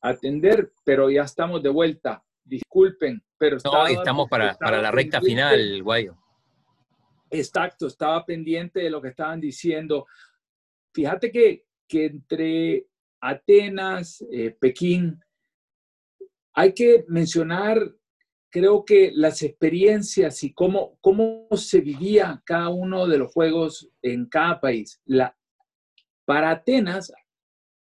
atender, 0.00 0.72
pero 0.84 1.10
ya 1.10 1.22
estamos 1.22 1.62
de 1.62 1.68
vuelta. 1.68 2.22
Disculpen, 2.44 3.22
pero... 3.36 3.56
No, 3.64 3.86
estamos 3.88 4.28
para, 4.28 4.54
para 4.54 4.80
la 4.80 4.92
recta 4.92 5.20
final, 5.20 5.82
Guayo. 5.82 6.16
Exacto, 7.28 7.88
estaba 7.88 8.24
pendiente 8.24 8.80
de 8.80 8.90
lo 8.90 9.02
que 9.02 9.08
estaban 9.08 9.40
diciendo. 9.40 10.06
Fíjate 10.94 11.32
que 11.32 11.66
que 11.88 12.06
entre 12.06 12.86
Atenas, 13.20 14.24
eh, 14.30 14.56
Pekín, 14.58 15.20
hay 16.54 16.72
que 16.72 17.04
mencionar, 17.08 17.78
creo 18.56 18.86
que 18.86 19.10
las 19.12 19.42
experiencias 19.42 20.42
y 20.42 20.54
cómo, 20.54 20.96
cómo 21.02 21.46
se 21.56 21.82
vivía 21.82 22.42
cada 22.46 22.70
uno 22.70 23.06
de 23.06 23.18
los 23.18 23.30
juegos 23.30 23.90
en 24.00 24.24
cada 24.30 24.62
país. 24.62 24.98
La, 25.04 25.36
para 26.24 26.52
Atenas, 26.52 27.12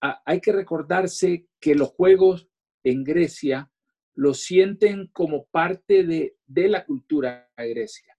hay 0.00 0.40
que 0.40 0.52
recordarse 0.52 1.48
que 1.60 1.74
los 1.74 1.90
juegos 1.90 2.48
en 2.82 3.04
Grecia 3.04 3.70
lo 4.14 4.32
sienten 4.32 5.08
como 5.08 5.44
parte 5.50 6.04
de, 6.04 6.38
de 6.46 6.68
la 6.68 6.86
cultura 6.86 7.52
de 7.58 7.68
Grecia. 7.68 8.16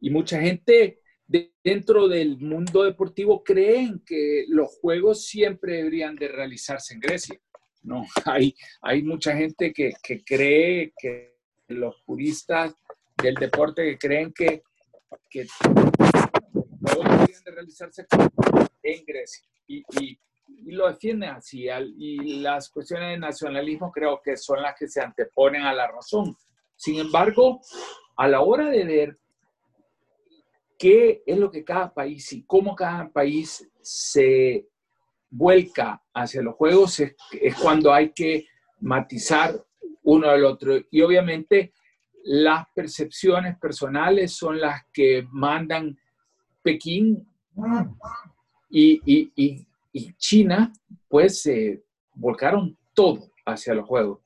Y 0.00 0.08
mucha 0.08 0.40
gente 0.40 1.02
dentro 1.62 2.08
del 2.08 2.38
mundo 2.38 2.84
deportivo 2.84 3.44
creen 3.44 4.02
que 4.06 4.46
los 4.48 4.70
juegos 4.80 5.26
siempre 5.26 5.76
deberían 5.76 6.16
de 6.16 6.28
realizarse 6.28 6.94
en 6.94 7.00
Grecia. 7.00 7.38
No, 7.82 8.06
hay, 8.24 8.54
hay 8.80 9.02
mucha 9.02 9.36
gente 9.36 9.70
que, 9.74 9.92
que 10.02 10.24
cree 10.24 10.94
que 10.96 11.33
los 11.68 11.96
puristas 12.04 12.74
del 13.16 13.34
deporte 13.34 13.82
que 13.84 13.98
creen 13.98 14.32
que, 14.32 14.62
que 15.30 15.46
juegos 15.58 17.04
deberían 17.04 17.44
de 17.44 17.50
realizarse 17.50 18.06
en 18.82 19.04
Grecia. 19.04 19.44
Y, 19.66 19.82
y, 20.00 20.18
y 20.46 20.72
lo 20.72 20.88
defienden 20.88 21.30
así. 21.30 21.66
Y 21.96 22.40
las 22.40 22.70
cuestiones 22.70 23.10
de 23.10 23.18
nacionalismo 23.18 23.90
creo 23.90 24.20
que 24.22 24.36
son 24.36 24.62
las 24.62 24.74
que 24.78 24.88
se 24.88 25.00
anteponen 25.00 25.62
a 25.62 25.72
la 25.72 25.88
razón. 25.88 26.36
Sin 26.76 26.98
embargo, 26.98 27.60
a 28.16 28.28
la 28.28 28.40
hora 28.40 28.68
de 28.68 28.84
ver 28.84 29.18
qué 30.78 31.22
es 31.24 31.38
lo 31.38 31.50
que 31.50 31.64
cada 31.64 31.92
país 31.92 32.32
y 32.32 32.44
cómo 32.44 32.74
cada 32.74 33.08
país 33.08 33.68
se 33.80 34.68
vuelca 35.30 36.02
hacia 36.12 36.42
los 36.42 36.54
juegos 36.54 37.00
es, 37.00 37.14
cuando 37.60 37.92
hay 37.92 38.12
que 38.12 38.46
matizar 38.80 39.54
uno 40.04 40.28
al 40.28 40.44
otro. 40.44 40.80
Y 40.90 41.02
obviamente 41.02 41.72
las 42.24 42.66
percepciones 42.74 43.58
personales 43.58 44.32
son 44.32 44.60
las 44.60 44.82
que 44.92 45.26
mandan 45.30 45.98
Pekín 46.62 47.26
y, 48.70 49.66
China, 50.16 50.72
pues 51.08 51.42
se 51.42 51.84
volcaron 52.14 52.76
todo 52.94 53.30
hacia 53.44 53.74
los 53.74 53.86
juegos. 53.86 54.20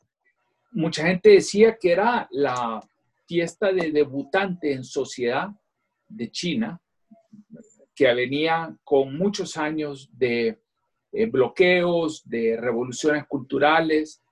Mucha 0.70 1.06
gente 1.06 1.30
decía 1.30 1.76
que 1.76 1.92
era 1.92 2.28
la 2.30 2.80
fiesta 3.26 3.72
de 3.72 3.90
debutante 3.90 4.72
en 4.72 4.84
sociedad 4.84 5.48
de 6.08 6.30
China, 6.30 6.80
que 7.94 8.14
venía 8.14 8.74
con 8.84 9.18
muchos 9.18 9.56
años 9.56 10.08
de 10.12 10.60
eh, 11.12 11.26
bloqueos, 11.26 12.22
de 12.28 12.56
revoluciones 12.58 13.26
culturales, 13.26 14.22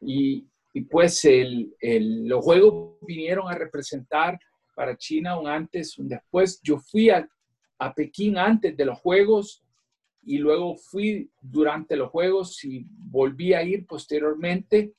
y, 0.00 0.46
pues 0.82 1.22
los 1.24 2.44
Juegos 2.44 2.96
vinieron 3.02 3.48
a 3.48 3.54
representar 3.54 4.38
para 4.74 4.96
China 4.96 5.38
un 5.38 5.46
antes, 5.46 5.98
un 5.98 6.08
después. 6.08 6.60
Yo 6.62 6.78
fui 6.78 7.10
a, 7.10 7.28
a 7.78 7.94
Pekín 7.94 8.36
antes 8.36 8.76
de 8.76 8.84
los 8.84 8.98
Juegos 8.98 9.62
y 10.24 10.38
luego 10.38 10.76
fui 10.76 11.30
durante 11.40 11.96
los 11.96 12.10
Juegos 12.10 12.64
y 12.64 12.84
volví 12.88 13.54
a 13.54 13.62
ir 13.62 13.86
posteriormente. 13.86 14.94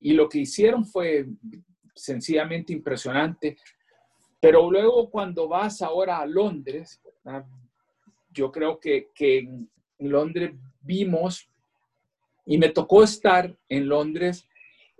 Y 0.00 0.12
lo 0.12 0.28
que 0.28 0.38
hicieron 0.38 0.86
fue 0.86 1.26
sencillamente 1.94 2.72
impresionante. 2.72 3.58
Pero 4.40 4.70
luego 4.70 5.10
cuando 5.10 5.48
vas 5.48 5.82
ahora 5.82 6.18
a 6.18 6.26
Londres, 6.26 7.02
yo 8.30 8.50
creo 8.50 8.78
que, 8.78 9.10
que 9.14 9.38
en 9.38 9.68
Londres 9.98 10.52
vimos, 10.80 11.50
y 12.46 12.58
me 12.58 12.68
tocó 12.68 13.02
estar 13.02 13.54
en 13.68 13.88
Londres 13.88 14.48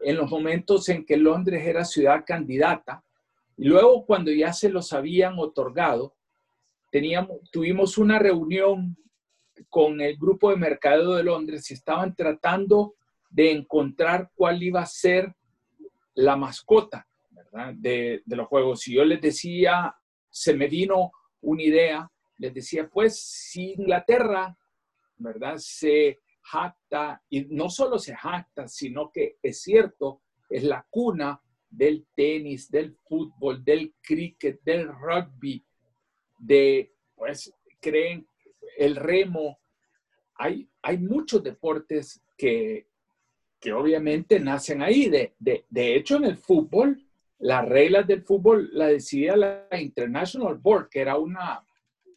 en 0.03 0.17
los 0.17 0.31
momentos 0.31 0.89
en 0.89 1.05
que 1.05 1.17
Londres 1.17 1.67
era 1.67 1.85
ciudad 1.85 2.25
candidata 2.27 3.03
Y 3.57 3.65
luego 3.65 4.05
cuando 4.05 4.31
ya 4.31 4.53
se 4.53 4.69
los 4.69 4.93
habían 4.93 5.39
otorgado, 5.39 6.15
teníamos, 6.91 7.39
tuvimos 7.51 7.99
una 7.99 8.19
reunión 8.19 8.97
con 9.71 10.01
el 10.01 10.17
grupo 10.17 10.51
de 10.51 10.57
mercadeo 10.57 11.15
de 11.15 11.25
Londres 11.25 11.71
y 11.71 11.75
estaban 11.75 12.15
tratando 12.15 12.95
de 13.31 13.53
encontrar 13.53 14.31
cuál 14.35 14.63
iba 14.63 14.83
a 14.83 14.87
ser 14.87 15.35
la 16.15 16.37
mascota 16.37 17.07
De, 17.75 18.23
de, 18.25 18.37
los 18.37 18.47
juegos. 18.49 18.87
Y 18.89 18.95
yo 18.95 19.05
les 19.05 19.21
decía, 19.21 19.95
se 20.31 20.55
me 20.55 20.69
vino 20.69 21.11
una 21.41 21.63
idea, 21.63 22.11
les 22.39 22.53
decía, 22.53 22.89
pues 22.89 23.19
si 23.19 23.73
Inglaterra, 23.73 24.57
¿verdad? 25.17 25.57
Se 25.57 26.21
jacta, 26.51 27.23
y 27.29 27.45
no 27.47 27.69
solo 27.69 27.99
se 27.99 28.15
jacta, 28.15 28.69
sino 28.69 29.11
que 29.11 29.39
es 29.43 29.63
cierto, 29.63 30.23
es 30.49 30.63
la 30.63 30.87
cuna 30.89 31.41
del 31.69 32.07
tenis, 32.15 32.71
del 32.71 32.97
fútbol, 33.09 33.65
del 33.65 33.95
cricket, 34.01 34.61
del 34.63 34.89
rugby, 34.89 35.65
de, 36.39 36.95
pues, 37.15 37.53
creen 37.81 38.29
el 38.79 38.97
remo. 38.97 39.59
Hay, 40.37 40.69
hay 40.83 40.99
muchos 40.99 41.43
deportes 41.43 42.23
que, 42.37 42.87
que 43.61 43.73
obviamente 43.73 44.39
nacen 44.39 44.83
ahí. 44.83 45.09
De, 45.09 45.35
de, 45.39 45.97
hecho, 45.97 46.17
en 46.17 46.25
el 46.25 46.37
fútbol, 46.37 47.03
las 47.39 47.69
reglas 47.69 48.07
del 48.07 48.23
fútbol 48.23 48.71
la 48.73 48.87
decidía 48.87 49.37
la 49.37 49.69
International 49.73 50.55
Board, 50.57 50.89
que 50.89 51.01
era 51.01 51.19
una, 51.19 51.67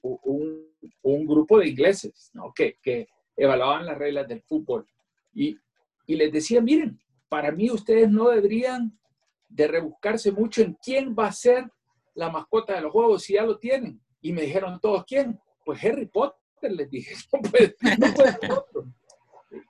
un, 0.01 0.69
un 1.01 1.25
grupo 1.25 1.59
de 1.59 1.69
ingleses 1.69 2.32
¿no? 2.34 2.53
que, 2.53 3.07
evaluaban 3.39 3.85
las 3.85 3.97
reglas 3.97 4.27
del 4.27 4.41
fútbol. 4.41 4.85
Y, 5.33 5.57
y 6.05 6.15
les 6.15 6.31
decía, 6.31 6.61
miren, 6.61 6.99
para 7.29 7.51
mí 7.51 7.71
ustedes 7.71 8.09
no 8.09 8.29
deberían 8.29 8.99
de 9.47 9.67
rebuscarse 9.67 10.31
mucho 10.31 10.61
en 10.61 10.77
quién 10.83 11.15
va 11.17 11.27
a 11.27 11.31
ser 11.31 11.71
la 12.15 12.29
mascota 12.29 12.75
de 12.75 12.81
los 12.81 12.91
juegos 12.91 13.23
si 13.23 13.33
ya 13.33 13.43
lo 13.43 13.57
tienen. 13.57 14.01
Y 14.21 14.33
me 14.33 14.41
dijeron 14.41 14.79
todos, 14.79 15.05
¿quién? 15.05 15.39
Pues 15.63 15.83
Harry 15.83 16.07
Potter, 16.07 16.71
les 16.71 16.89
dije, 16.89 17.15
no 17.99 18.07
no 18.47 18.85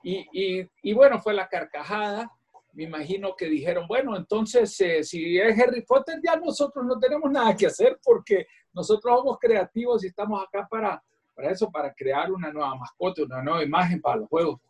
y, 0.02 0.68
y, 0.82 0.92
bueno, 0.92 1.20
fue 1.20 1.32
la 1.32 1.48
carcajada. 1.48 2.30
Me 2.72 2.84
imagino 2.84 3.34
que 3.36 3.46
dijeron, 3.46 3.86
bueno, 3.86 4.16
entonces 4.16 4.78
eh, 4.80 5.02
si 5.02 5.38
es 5.38 5.58
Harry 5.58 5.82
Potter, 5.82 6.20
ya 6.22 6.36
nosotros 6.36 6.84
no 6.84 6.98
tenemos 6.98 7.30
nada 7.30 7.56
que 7.56 7.66
hacer 7.66 7.98
porque 8.02 8.46
nosotros 8.72 9.18
somos 9.18 9.38
creativos 9.38 10.04
y 10.04 10.08
estamos 10.08 10.42
acá 10.42 10.66
para, 10.70 11.02
para 11.40 11.52
eso, 11.52 11.70
para 11.70 11.94
crear 11.94 12.30
una 12.30 12.52
nueva 12.52 12.74
mascota, 12.74 13.22
una 13.22 13.42
nueva 13.42 13.64
imagen 13.64 14.00
para 14.00 14.18
los 14.18 14.28
juegos. 14.28 14.60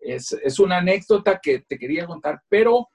Es, 0.00 0.32
es 0.32 0.58
una 0.58 0.78
anécdota 0.78 1.38
que 1.40 1.60
te 1.60 1.78
quería 1.78 2.06
contar, 2.06 2.42
pero 2.48 2.88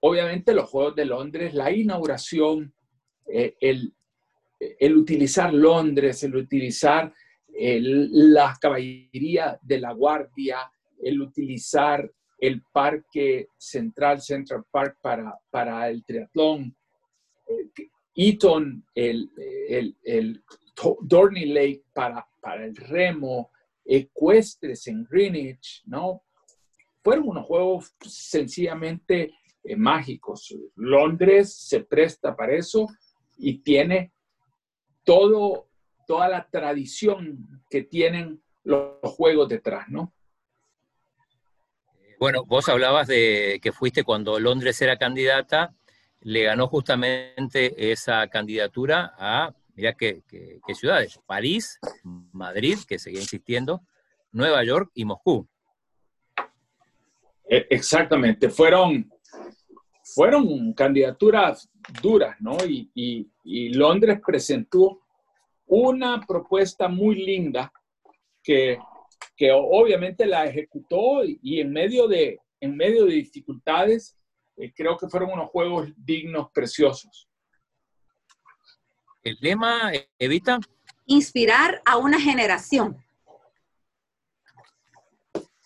obviamente 0.00 0.54
los 0.54 0.68
Juegos 0.70 0.96
de 0.96 1.04
Londres, 1.04 1.52
la 1.54 1.70
inauguración, 1.70 2.72
eh, 3.26 3.56
el, 3.60 3.94
el, 4.58 4.96
utilizar 4.96 5.52
Londres, 5.52 6.22
el 6.24 6.34
utilizar 6.34 7.12
la 7.52 8.56
caballería 8.58 9.58
de 9.60 9.80
la 9.80 9.92
Guardia, 9.92 10.70
el 11.02 11.20
utilizar 11.20 12.10
el 12.38 12.62
parque 12.72 13.48
central, 13.58 14.22
Central 14.22 14.64
Park, 14.70 14.96
para, 15.02 15.38
para 15.50 15.90
el 15.90 16.04
triatlón, 16.04 16.74
eh, 17.46 17.90
Eton, 18.14 18.84
el, 18.94 19.30
el, 19.68 19.96
el 20.04 20.42
Dorney 21.02 21.46
Lake 21.46 21.84
para, 21.92 22.26
para 22.40 22.64
el 22.64 22.76
remo, 22.76 23.50
ecuestres 23.84 24.86
en 24.86 25.04
Greenwich, 25.04 25.82
¿no? 25.86 26.24
Fueron 27.02 27.28
unos 27.28 27.46
juegos 27.46 27.94
sencillamente 28.00 29.34
eh, 29.64 29.76
mágicos. 29.76 30.54
Londres 30.76 31.54
se 31.54 31.80
presta 31.80 32.36
para 32.36 32.54
eso 32.54 32.86
y 33.36 33.58
tiene 33.58 34.12
todo, 35.04 35.68
toda 36.06 36.28
la 36.28 36.48
tradición 36.48 37.62
que 37.68 37.82
tienen 37.82 38.42
los, 38.64 38.98
juegos 39.02 39.48
detrás, 39.48 39.88
¿no? 39.88 40.14
Bueno, 42.18 42.44
vos 42.44 42.68
hablabas 42.68 43.08
de 43.08 43.60
que 43.62 43.72
fuiste 43.72 44.04
cuando 44.04 44.38
Londres 44.38 44.80
era 44.82 44.98
candidata, 44.98 45.74
le 46.20 46.44
ganó 46.44 46.68
justamente 46.68 47.92
esa 47.92 48.28
candidatura 48.28 49.14
a, 49.18 49.54
mira 49.74 49.94
qué, 49.94 50.22
qué 50.28 50.74
ciudades, 50.74 51.18
París, 51.26 51.78
Madrid, 52.32 52.78
que 52.86 52.98
seguía 52.98 53.20
insistiendo, 53.20 53.82
Nueva 54.32 54.64
York 54.64 54.90
y 54.94 55.04
Moscú. 55.04 55.48
E, 57.48 57.66
exactamente, 57.70 58.48
fueron 58.48 59.10
fueron 60.14 60.72
candidaturas 60.72 61.70
duras, 62.02 62.36
¿no? 62.40 62.56
Y, 62.66 63.28
Londres 63.72 64.20
presentó 64.24 65.00
una 65.66 66.20
propuesta 66.26 66.88
muy 66.88 67.16
linda 67.16 67.72
que, 68.42 68.78
obviamente 69.52 70.26
la 70.26 70.46
ejecutó 70.46 71.24
y, 71.24 71.60
en, 71.60 71.72
medio 71.72 72.06
de, 72.06 72.38
en 72.60 72.76
medio 72.76 73.06
de 73.06 73.14
dificultades, 73.14 74.16
eh, 74.56 74.72
creo 74.74 74.96
que 74.96 75.08
fueron 75.08 75.30
unos 75.32 75.50
juegos 75.50 75.88
dignos, 75.96 76.50
preciosos. 76.52 77.28
¿El 79.22 79.36
lema, 79.40 79.92
Evita? 80.18 80.58
Inspirar 81.06 81.82
a 81.84 81.98
una 81.98 82.18
generación. 82.18 82.96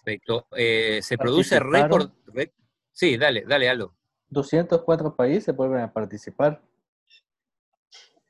Perfecto. 0.04 0.46
Eh, 0.56 1.00
se 1.02 1.16
produce 1.16 1.60
récord. 1.60 2.10
Sí, 2.92 3.16
dale, 3.16 3.44
dale, 3.46 3.68
algo. 3.68 3.94
204 4.30 5.14
países 5.14 5.54
vuelven 5.54 5.80
a 5.80 5.92
participar. 5.92 6.60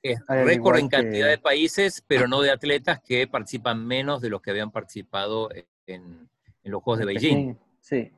Es 0.03 0.21
récord 0.29 0.79
en 0.79 0.89
cantidad 0.89 1.29
de 1.29 1.39
países, 1.39 2.05
pero 2.07 2.29
no 2.29 2.43
de 2.43 2.51
atletas 2.51 3.01
que 3.01 3.27
participan 3.27 3.87
menos 3.87 4.21
de 4.21 4.29
los 4.29 4.43
que 4.43 4.51
habían 4.51 4.71
participado 4.71 5.49
en, 5.87 6.29
los 6.63 6.83
Juegos 6.83 7.01
de 7.01 7.07
Beijing. 7.07 7.57
Sí. 7.81 8.13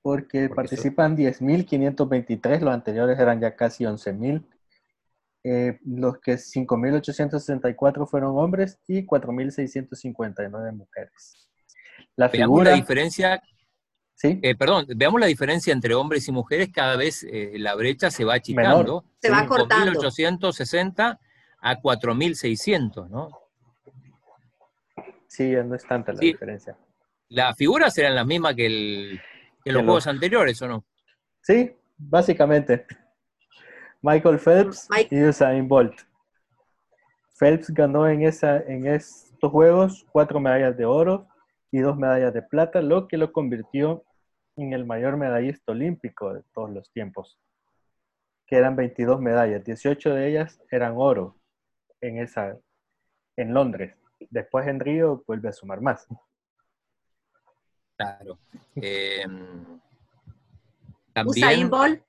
Porque, 0.00 0.48
participan 0.48 1.16
10.523, 1.16 2.60
los 2.60 2.72
anteriores 2.72 3.18
eran 3.18 3.40
ya 3.40 3.56
casi 3.56 3.84
11.000. 3.84 4.44
Eh, 5.44 5.78
los 5.84 6.18
que 6.18 6.34
5.864 6.34 8.08
fueron 8.08 8.36
hombres 8.38 8.78
y 8.86 9.06
4.659 9.06 10.72
mujeres. 10.72 11.48
La 12.16 12.28
figura... 12.28 12.70
La 12.70 12.76
diferencia 12.76 13.40
eh, 14.20 14.56
perdón, 14.56 14.86
veamos 14.96 15.20
la 15.20 15.26
diferencia 15.26 15.72
entre 15.72 15.94
hombres 15.94 16.26
y 16.26 16.32
mujeres, 16.32 16.70
cada 16.72 16.96
vez 16.96 17.22
eh, 17.22 17.52
la 17.54 17.76
brecha 17.76 18.10
se 18.10 18.24
va 18.24 18.34
achicando. 18.34 19.04
Se 19.22 19.30
va 19.30 19.46
cortando. 19.46 19.92
1860 19.92 21.20
a 21.60 21.80
4600, 21.80 23.10
¿no? 23.10 23.30
Sí, 25.28 25.52
no 25.64 25.74
es 25.76 25.86
tanta 25.86 26.12
la 26.12 26.18
diferencia. 26.18 26.76
¿Las 27.28 27.56
figuras 27.56 27.96
eran 27.98 28.16
las 28.16 28.26
mismas 28.26 28.54
que, 28.56 29.20
los 29.64 29.82
juegos 29.82 30.06
anteriores, 30.08 30.60
o 30.62 30.68
no? 30.68 30.84
Sí, 31.42 31.76
básicamente. 31.96 32.86
Michael 34.02 34.38
Phelps 34.38 34.88
y 35.10 35.24
Usain 35.24 35.66
Bolt. 35.66 36.00
Phelps 37.38 37.70
ganó 37.70 38.08
en, 38.08 38.22
esa, 38.22 38.58
en 38.58 38.86
estos 38.86 39.50
juegos 39.50 40.06
cuatro 40.10 40.40
medallas 40.40 40.76
de 40.76 40.84
oro 40.84 41.28
y 41.70 41.80
dos 41.80 41.96
medallas 41.96 42.32
de 42.32 42.42
plata, 42.42 42.80
lo 42.80 43.08
que 43.08 43.16
lo 43.16 43.32
convirtió 43.32 44.04
en 44.56 44.72
el 44.72 44.84
mayor 44.84 45.16
medallista 45.16 45.72
olímpico 45.72 46.34
de 46.34 46.42
todos 46.52 46.70
los 46.70 46.90
tiempos, 46.90 47.38
que 48.46 48.56
eran 48.56 48.74
22 48.74 49.20
medallas, 49.20 49.64
18 49.64 50.14
de 50.14 50.28
ellas 50.28 50.60
eran 50.70 50.94
oro 50.96 51.36
en, 52.00 52.18
esa, 52.18 52.56
en 53.36 53.54
Londres. 53.54 53.94
Después 54.30 54.66
en 54.66 54.80
Río 54.80 55.22
vuelve 55.26 55.48
a 55.48 55.52
sumar 55.52 55.80
más. 55.80 56.06
Claro. 57.96 58.38
Em, 58.74 59.80
Usain 61.24 61.68
Bolt 61.68 62.07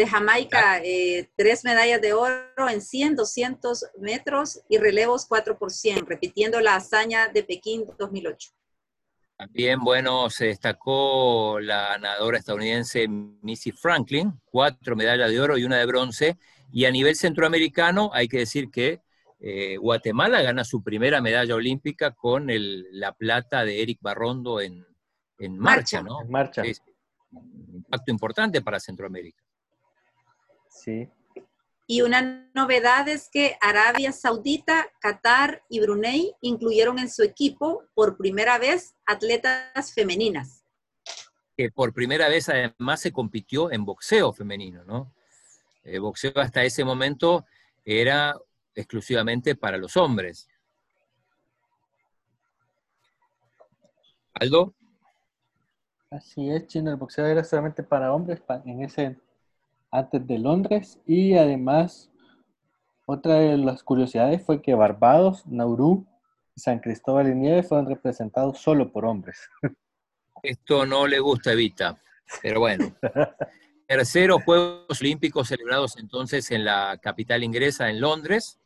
de 0.00 0.06
Jamaica, 0.06 0.80
eh, 0.82 1.28
tres 1.36 1.62
medallas 1.62 2.00
de 2.00 2.14
oro 2.14 2.68
en 2.70 2.80
100, 2.80 3.16
200 3.16 3.84
metros 3.98 4.62
y 4.70 4.78
relevos 4.78 5.26
4 5.26 5.58
por 5.58 5.70
100, 5.70 6.06
repitiendo 6.06 6.58
la 6.60 6.76
hazaña 6.76 7.28
de 7.28 7.42
Pekín 7.42 7.84
2008. 7.98 8.50
También, 9.36 9.80
bueno, 9.80 10.30
se 10.30 10.46
destacó 10.46 11.60
la 11.60 11.98
nadadora 11.98 12.38
estadounidense 12.38 13.08
Missy 13.08 13.72
Franklin, 13.72 14.40
cuatro 14.46 14.96
medallas 14.96 15.30
de 15.30 15.38
oro 15.38 15.58
y 15.58 15.64
una 15.64 15.76
de 15.76 15.84
bronce. 15.84 16.38
Y 16.72 16.86
a 16.86 16.90
nivel 16.90 17.14
centroamericano, 17.14 18.10
hay 18.14 18.26
que 18.26 18.38
decir 18.38 18.70
que 18.70 19.02
eh, 19.38 19.76
Guatemala 19.76 20.40
gana 20.40 20.64
su 20.64 20.82
primera 20.82 21.20
medalla 21.20 21.54
olímpica 21.54 22.12
con 22.12 22.46
la 22.48 23.12
plata 23.12 23.66
de 23.66 23.82
Eric 23.82 23.98
Barrondo 24.00 24.62
en, 24.62 24.86
marcha, 25.58 26.02
¿no? 26.02 26.22
En 26.22 26.30
marcha. 26.30 26.62
Es 26.62 26.80
un 27.32 27.74
impacto 27.74 28.10
importante 28.10 28.62
para 28.62 28.80
Centroamérica. 28.80 29.42
Sí, 30.70 31.10
y 31.90 32.02
una 32.02 32.48
novedad 32.54 33.08
es 33.08 33.28
que 33.28 33.56
Arabia 33.60 34.12
Saudita, 34.12 34.86
Qatar 35.00 35.64
y 35.68 35.80
Brunei 35.80 36.32
incluyeron 36.40 37.00
en 37.00 37.10
su 37.10 37.24
equipo 37.24 37.82
por 37.94 38.16
primera 38.16 38.58
vez 38.58 38.94
atletas 39.06 39.92
femeninas. 39.92 40.64
Que 41.56 41.68
por 41.72 41.92
primera 41.92 42.28
vez 42.28 42.48
además 42.48 43.00
se 43.00 43.10
compitió 43.10 43.72
en 43.72 43.84
boxeo 43.84 44.32
femenino, 44.32 44.84
¿no? 44.84 45.12
El 45.82 46.02
boxeo 46.02 46.30
hasta 46.36 46.62
ese 46.62 46.84
momento 46.84 47.44
era 47.84 48.36
exclusivamente 48.76 49.56
para 49.56 49.76
los 49.76 49.96
hombres. 49.96 50.48
Aldo. 54.34 54.74
Así 56.08 56.48
es, 56.50 56.68
Chino, 56.68 56.92
el 56.92 56.98
boxeo 56.98 57.26
era 57.26 57.42
solamente 57.42 57.82
para 57.82 58.12
hombres 58.12 58.40
en 58.64 58.84
ese 58.84 59.16
antes 59.90 60.26
de 60.26 60.38
Londres 60.38 61.00
y 61.06 61.34
además 61.34 62.10
otra 63.06 63.34
de 63.40 63.56
las 63.58 63.82
curiosidades 63.82 64.44
fue 64.44 64.62
que 64.62 64.74
Barbados, 64.74 65.44
Nauru 65.46 66.06
y 66.54 66.60
San 66.60 66.78
Cristóbal 66.78 67.28
y 67.28 67.34
Nieves 67.34 67.68
fueron 67.68 67.88
representados 67.88 68.58
solo 68.58 68.92
por 68.92 69.04
hombres. 69.04 69.48
Esto 70.42 70.86
no 70.86 71.06
le 71.06 71.18
gusta 71.18 71.50
a 71.50 71.52
Evita, 71.54 72.00
pero 72.40 72.60
bueno. 72.60 72.94
Terceros 73.88 74.44
Juegos 74.44 75.00
Olímpicos 75.00 75.48
celebrados 75.48 75.96
entonces 75.96 76.48
en 76.52 76.64
la 76.64 76.98
capital 77.02 77.42
inglesa, 77.42 77.90
en 77.90 78.00
Londres. 78.00 78.60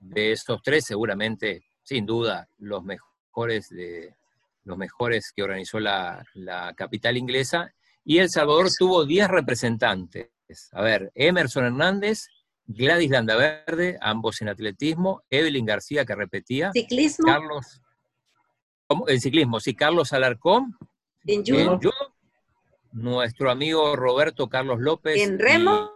De 0.00 0.32
estos 0.32 0.60
tres, 0.62 0.84
seguramente, 0.84 1.64
sin 1.84 2.04
duda, 2.04 2.48
los 2.58 2.82
mejores, 2.82 3.68
de, 3.68 4.16
los 4.64 4.76
mejores 4.76 5.30
que 5.30 5.44
organizó 5.44 5.78
la, 5.78 6.26
la 6.34 6.74
capital 6.74 7.16
inglesa. 7.16 7.72
Y 8.08 8.18
El 8.18 8.30
Salvador 8.30 8.68
tuvo 8.78 9.04
10 9.04 9.26
representantes. 9.26 10.30
A 10.70 10.80
ver, 10.80 11.10
Emerson 11.16 11.64
Hernández, 11.64 12.28
Gladys 12.66 13.10
Landaverde, 13.10 13.98
ambos 14.00 14.40
en 14.40 14.48
atletismo, 14.48 15.24
Evelyn 15.28 15.66
García, 15.66 16.04
que 16.06 16.14
repetía. 16.14 16.70
Ciclismo. 16.72 17.26
Carlos. 17.26 17.82
¿cómo? 18.86 19.08
En 19.08 19.20
ciclismo, 19.20 19.58
sí, 19.58 19.74
Carlos 19.74 20.12
Alarcón. 20.12 20.78
En 21.26 21.44
judo. 21.44 21.80
Nuestro 22.92 23.50
amigo 23.50 23.96
Roberto 23.96 24.48
Carlos 24.48 24.78
López. 24.78 25.20
En 25.20 25.40
remo. 25.40 25.90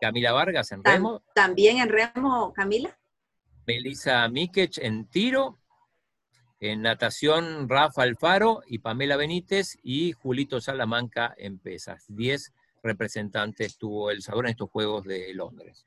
Camila 0.00 0.32
Vargas 0.32 0.72
en 0.72 0.82
Tam- 0.82 0.94
remo. 0.94 1.22
También 1.32 1.78
en 1.78 1.90
remo, 1.90 2.52
Camila. 2.52 2.98
Melissa 3.68 4.28
Miquech 4.28 4.78
en 4.78 5.06
tiro. 5.06 5.60
En 6.66 6.80
natación, 6.80 7.68
Rafa 7.68 8.04
Alfaro 8.04 8.62
y 8.66 8.78
Pamela 8.78 9.18
Benítez. 9.18 9.76
Y 9.82 10.12
Julito 10.12 10.62
Salamanca 10.62 11.34
en 11.36 11.58
pesas. 11.58 12.06
Diez 12.08 12.54
representantes 12.82 13.76
tuvo 13.76 14.10
El 14.10 14.22
Salvador 14.22 14.46
en 14.46 14.50
estos 14.52 14.70
Juegos 14.70 15.04
de 15.04 15.34
Londres. 15.34 15.86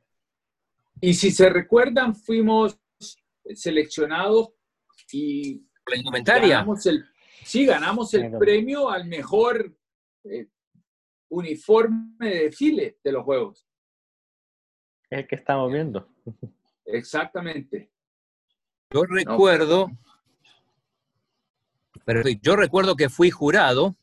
Y 1.01 1.15
si 1.15 1.31
se 1.31 1.49
recuerdan, 1.49 2.15
fuimos 2.15 2.77
seleccionados 3.55 4.49
y 5.11 5.65
Por 5.83 5.93
la 5.93 5.97
indumentaria. 5.97 6.47
ganamos 6.57 6.85
el, 6.85 7.05
sí, 7.43 7.65
ganamos 7.65 8.13
el 8.13 8.37
premio 8.37 8.87
al 8.91 9.05
mejor 9.07 9.75
eh, 10.25 10.45
uniforme 11.29 12.13
de 12.19 12.43
desfile 12.43 12.99
de 13.03 13.11
los 13.11 13.23
Juegos. 13.23 13.65
Es 15.09 15.21
el 15.21 15.27
que 15.27 15.37
estamos 15.37 15.73
viendo. 15.73 16.07
Exactamente. 16.85 17.89
Yo 18.91 19.05
recuerdo, 19.05 19.89
pero 22.07 22.21
yo 22.41 22.55
recuerdo 22.55 22.95
que 22.95 23.09
fui 23.09 23.31
jurado, 23.31 23.97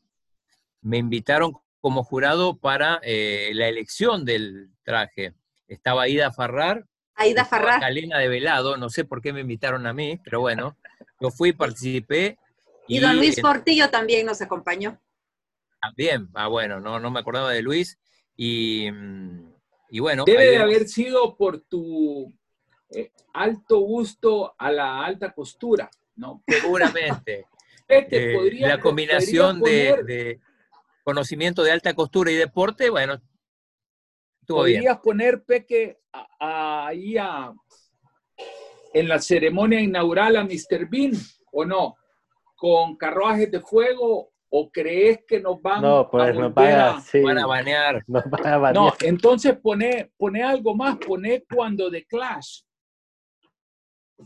me 0.82 0.98
invitaron 0.98 1.54
como 1.80 2.04
jurado 2.04 2.58
para 2.58 3.00
eh, 3.02 3.52
la 3.54 3.66
elección 3.66 4.26
del 4.26 4.68
traje. 4.82 5.32
Estaba 5.68 6.06
Ida 6.06 6.30
Farrar, 6.30 6.84
Aida 7.14 7.46
Farrar. 7.46 7.80
Calena 7.80 8.18
de 8.18 8.28
Velado, 8.28 8.76
no 8.76 8.90
sé 8.90 9.06
por 9.06 9.22
qué 9.22 9.32
me 9.32 9.40
invitaron 9.40 9.86
a 9.86 9.94
mí, 9.94 10.20
pero 10.22 10.40
bueno, 10.40 10.76
yo 11.18 11.30
fui, 11.30 11.54
participé. 11.54 12.36
Y 12.88 12.98
don 12.98 13.16
Luis 13.16 13.40
Portillo 13.40 13.88
también 13.88 14.26
nos 14.26 14.42
acompañó. 14.42 15.00
También, 15.80 16.28
ah, 16.34 16.48
bueno, 16.48 16.80
no, 16.80 17.00
no 17.00 17.10
me 17.10 17.20
acordaba 17.20 17.52
de 17.52 17.62
Luis. 17.62 17.98
Y, 18.36 18.90
mm, 18.92 19.50
y 19.88 20.00
bueno, 20.00 20.26
Debe 20.26 20.50
de 20.50 20.58
haber 20.58 20.88
sido 20.88 21.38
por 21.38 21.58
tu 21.58 22.30
eh, 22.90 23.12
alto 23.32 23.78
gusto 23.78 24.54
a 24.58 24.70
la 24.70 25.02
alta 25.02 25.32
costura, 25.32 25.88
¿no? 26.16 26.42
seguramente. 26.46 27.46
Este, 27.88 28.32
Eh, 28.32 28.36
podría- 28.36 28.68
la 28.68 28.80
combinación 28.80 29.56
de, 29.56 29.60
podría 29.60 29.90
poner- 29.96 30.04
de 30.06 30.40
conocimiento 31.04 31.62
de 31.62 31.72
alta 31.72 31.94
costura 31.94 32.30
y 32.30 32.34
deporte, 32.36 32.88
bueno, 32.90 33.20
estuvo 34.40 34.62
bien. 34.64 34.78
podrías 34.80 34.98
poner, 35.00 35.44
Peque, 35.44 35.98
a- 36.12 36.26
a- 36.40 36.86
ahí 36.88 37.16
a- 37.18 37.52
en 38.94 39.08
la 39.08 39.18
ceremonia 39.18 39.80
inaugural 39.80 40.36
a 40.36 40.44
Mr. 40.44 40.88
Bean, 40.88 41.12
¿o 41.52 41.64
no? 41.64 41.96
¿Con 42.56 42.96
carruajes 42.96 43.50
de 43.50 43.60
fuego? 43.60 44.30
¿O 44.56 44.70
crees 44.70 45.18
que 45.26 45.40
nos 45.40 45.60
van 45.60 45.82
No, 45.82 45.98
a 45.98 46.10
pues 46.10 46.26
nos 46.28 46.34
volver 46.36 46.52
van 46.52 46.80
a- 46.80 46.96
a, 46.96 47.00
sí, 47.00 47.20
Van 47.20 47.38
a 47.38 47.46
banear. 47.46 48.02
nos 48.06 48.24
van 48.30 48.46
a 48.46 48.50
No, 48.52 48.60
banear. 48.60 48.94
entonces 49.02 49.56
pone, 49.58 50.12
pone 50.16 50.42
algo 50.44 50.74
más, 50.76 50.96
pone 50.98 51.44
cuando 51.52 51.90
The 51.90 52.04
Clash 52.06 52.62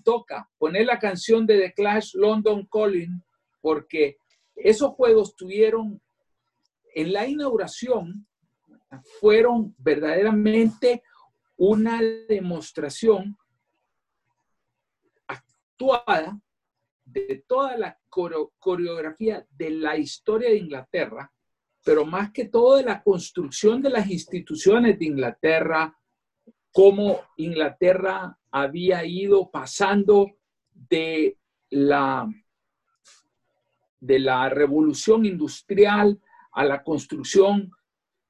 toca, 0.04 0.48
pone 0.58 0.84
la 0.84 0.98
canción 0.98 1.46
de 1.46 1.58
The 1.58 1.72
Clash 1.72 2.14
London 2.14 2.68
Calling, 2.70 3.22
porque 3.60 4.18
esos 4.54 4.90
juegos 4.92 5.36
tuvieron, 5.36 6.00
en 6.94 7.12
la 7.12 7.26
inauguración, 7.26 8.26
fueron 9.20 9.74
verdaderamente 9.78 11.02
una 11.56 12.00
demostración 12.28 13.36
actuada 15.26 16.40
de 17.04 17.44
toda 17.46 17.76
la 17.76 17.98
coreo- 18.08 18.52
coreografía 18.58 19.46
de 19.50 19.70
la 19.70 19.96
historia 19.96 20.50
de 20.50 20.58
Inglaterra, 20.58 21.32
pero 21.84 22.04
más 22.04 22.32
que 22.32 22.46
todo 22.46 22.76
de 22.76 22.84
la 22.84 23.02
construcción 23.02 23.80
de 23.82 23.90
las 23.90 24.10
instituciones 24.10 24.98
de 24.98 25.06
Inglaterra, 25.06 25.96
cómo 26.72 27.20
Inglaterra 27.36 28.38
había 28.50 29.04
ido 29.04 29.50
pasando 29.50 30.32
de 30.72 31.38
la, 31.70 32.28
de 34.00 34.18
la 34.18 34.48
revolución 34.48 35.24
industrial 35.24 36.20
a 36.52 36.64
la 36.64 36.82
construcción 36.82 37.70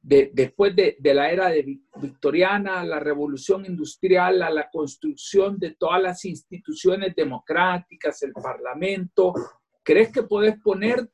de, 0.00 0.30
después 0.32 0.74
de, 0.74 0.96
de 0.98 1.14
la 1.14 1.30
era 1.30 1.50
victoriana, 1.96 2.84
la 2.84 3.00
revolución 3.00 3.66
industrial, 3.66 4.42
a 4.42 4.50
la 4.50 4.70
construcción 4.70 5.58
de 5.58 5.72
todas 5.72 6.00
las 6.00 6.24
instituciones 6.24 7.14
democráticas, 7.14 8.22
el 8.22 8.32
parlamento. 8.32 9.34
¿Crees 9.82 10.12
que 10.12 10.22
podés 10.22 10.58
poner 10.60 11.10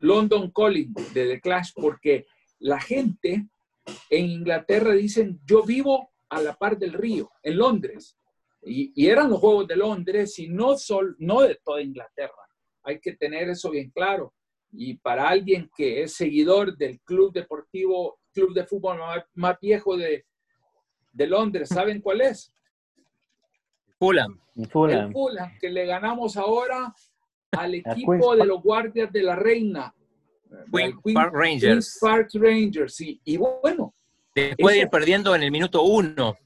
London 0.00 0.50
Calling 0.50 0.92
de 1.14 1.26
The 1.28 1.40
Clash? 1.40 1.72
Porque 1.74 2.26
la 2.58 2.80
gente 2.80 3.48
en 4.10 4.26
Inglaterra 4.26 4.92
dicen, 4.92 5.40
yo 5.46 5.62
vivo 5.62 6.10
a 6.28 6.40
la 6.42 6.54
par 6.54 6.78
del 6.78 6.92
río, 6.92 7.30
en 7.42 7.56
Londres. 7.56 8.16
Y, 8.62 8.92
y 8.94 9.08
eran 9.08 9.30
los 9.30 9.40
Juegos 9.40 9.66
de 9.68 9.76
Londres 9.76 10.38
y 10.38 10.48
no, 10.48 10.74
no 11.18 11.40
de 11.42 11.58
toda 11.64 11.80
Inglaterra. 11.80 12.49
Hay 12.82 12.98
que 13.00 13.12
tener 13.14 13.48
eso 13.50 13.70
bien 13.70 13.90
claro. 13.90 14.32
Y 14.72 14.94
para 14.94 15.28
alguien 15.28 15.68
que 15.76 16.02
es 16.02 16.14
seguidor 16.14 16.76
del 16.76 17.00
club 17.00 17.32
deportivo, 17.32 18.18
club 18.32 18.54
de 18.54 18.64
fútbol 18.64 18.98
más, 18.98 19.24
más 19.34 19.58
viejo 19.60 19.96
de, 19.96 20.24
de 21.12 21.26
Londres, 21.26 21.68
¿saben 21.68 22.00
cuál 22.00 22.20
es? 22.20 22.52
Fulham. 23.98 24.40
Y 24.54 24.62
El 24.62 24.68
Fulham. 24.70 25.12
Fulham, 25.12 25.50
que 25.60 25.68
le 25.70 25.86
ganamos 25.86 26.36
ahora 26.36 26.94
al 27.52 27.74
equipo 27.74 28.36
de 28.36 28.44
los 28.46 28.62
guardias 28.62 29.12
de 29.12 29.22
la 29.22 29.36
reina. 29.36 29.94
Queen 30.72 30.96
Queen- 31.02 31.14
Park 31.14 31.32
Rangers. 31.34 31.62
Queen's 31.62 31.98
Park 32.00 32.28
Rangers. 32.34 33.00
Y, 33.00 33.20
y 33.24 33.36
bueno, 33.36 33.94
Después 34.34 34.74
de 34.76 34.82
ir 34.82 34.88
perdiendo 34.88 35.34
en 35.34 35.42
el 35.42 35.50
minuto 35.50 35.82
uno. 35.82 36.36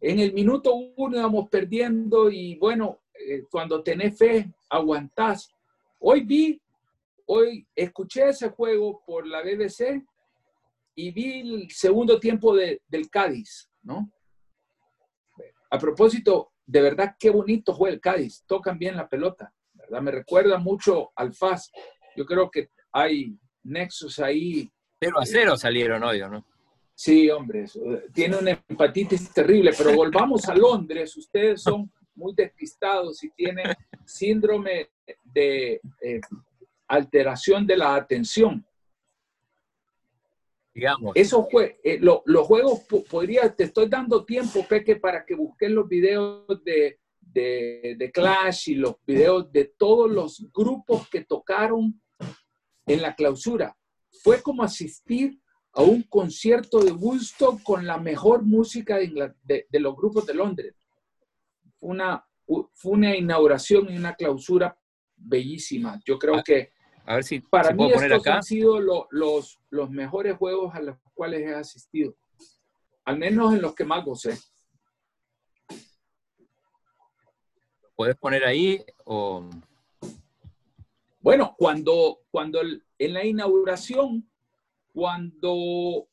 en 0.00 0.18
el 0.20 0.32
minuto 0.34 0.74
uno 0.96 1.16
íbamos 1.16 1.48
perdiendo 1.48 2.30
y 2.30 2.56
bueno, 2.58 3.00
eh, 3.14 3.44
cuando 3.50 3.82
tenés 3.82 4.18
fe, 4.18 4.52
aguantás. 4.68 5.50
Hoy 6.04 6.22
vi, 6.22 6.60
hoy 7.26 7.64
escuché 7.76 8.28
ese 8.28 8.48
juego 8.50 9.02
por 9.06 9.24
la 9.26 9.40
BBC 9.40 10.04
y 10.96 11.12
vi 11.12 11.40
el 11.40 11.70
segundo 11.70 12.18
tiempo 12.18 12.56
de- 12.56 12.82
del 12.88 13.08
Cádiz, 13.08 13.70
¿no? 13.82 14.10
A 15.70 15.78
propósito, 15.78 16.52
de 16.66 16.82
verdad, 16.82 17.14
qué 17.18 17.30
bonito 17.30 17.72
juega 17.72 17.94
el 17.94 18.00
Cádiz. 18.00 18.42
Tocan 18.46 18.78
bien 18.78 18.96
la 18.96 19.08
pelota, 19.08 19.54
¿verdad? 19.74 20.02
Me 20.02 20.10
recuerda 20.10 20.58
mucho 20.58 21.12
al 21.14 21.32
FAS. 21.32 21.70
Yo 22.16 22.26
creo 22.26 22.50
que 22.50 22.70
hay 22.92 23.38
nexos 23.62 24.18
ahí 24.18 24.70
0 25.00 25.16
a 25.20 25.24
0 25.26 25.56
salieron 25.56 26.02
hoy, 26.02 26.20
¿o 26.22 26.28
¿no? 26.28 26.44
Sí, 26.94 27.30
hombre, 27.30 27.64
eh, 27.64 28.04
tiene 28.12 28.36
una 28.38 28.50
empatitis 28.68 29.32
terrible, 29.32 29.72
pero 29.76 29.94
volvamos 29.94 30.48
a 30.48 30.54
Londres. 30.54 31.16
Ustedes 31.16 31.62
son 31.62 31.90
muy 32.14 32.34
despistados 32.36 33.22
y 33.24 33.30
tienen 33.30 33.66
síndrome 34.04 34.90
de 35.24 35.80
eh, 36.00 36.20
alteración 36.88 37.66
de 37.66 37.76
la 37.76 37.94
atención. 37.94 38.66
Digamos. 40.74 41.12
Eso 41.14 41.46
fue, 41.50 41.80
eh, 41.84 41.98
lo- 42.00 42.22
los 42.24 42.46
juegos 42.46 42.80
po- 42.88 43.04
podría, 43.04 43.54
te 43.54 43.64
estoy 43.64 43.88
dando 43.88 44.24
tiempo, 44.24 44.64
Peque, 44.66 44.96
para 44.96 45.24
que 45.24 45.34
busques 45.34 45.70
los 45.70 45.86
videos 45.86 46.46
de, 46.64 46.98
de, 47.20 47.94
de 47.98 48.10
Clash 48.10 48.70
y 48.70 48.74
los 48.76 48.96
videos 49.06 49.52
de 49.52 49.66
todos 49.76 50.10
los 50.10 50.46
grupos 50.52 51.08
que 51.10 51.24
tocaron 51.24 52.00
en 52.86 53.02
la 53.02 53.14
clausura. 53.14 53.76
Fue 54.22 54.40
como 54.42 54.62
asistir 54.62 55.38
a 55.74 55.82
un 55.82 56.02
concierto 56.04 56.80
de 56.80 56.90
gusto 56.90 57.58
con 57.62 57.86
la 57.86 57.98
mejor 57.98 58.42
música 58.42 58.96
de, 58.96 59.66
los 59.78 59.96
grupos 59.96 60.26
de 60.26 60.34
Londres. 60.34 60.74
Una, 61.80 62.24
fue 62.74 62.92
una 62.92 63.16
inauguración 63.16 63.90
y 63.90 63.96
una 63.96 64.14
clausura 64.14 64.78
bellísima. 65.24 66.00
Yo 66.04 66.18
creo 66.18 66.36
ah, 66.36 66.42
que 66.44 66.72
a 67.04 67.16
ver 67.16 67.24
si 67.24 67.40
para 67.40 67.72
mí 67.72 67.90
estos 67.90 68.26
han 68.26 68.42
sido 68.42 68.80
los, 68.80 69.58
los 69.70 69.90
mejores 69.90 70.36
juegos 70.36 70.74
a 70.74 70.80
los 70.80 70.96
cuales 71.14 71.40
he 71.40 71.54
asistido, 71.54 72.14
al 73.04 73.18
menos 73.18 73.54
en 73.54 73.62
los 73.62 73.74
que 73.74 73.84
más 73.84 74.04
gocé. 74.04 74.38
¿Puedes 77.94 78.16
poner 78.16 78.44
ahí 78.44 78.84
o...? 79.04 79.48
Bueno, 81.20 81.54
cuando, 81.56 82.18
cuando 82.32 82.60
en 82.62 83.12
la 83.12 83.24
inauguración, 83.24 84.28
cuando 84.92 86.08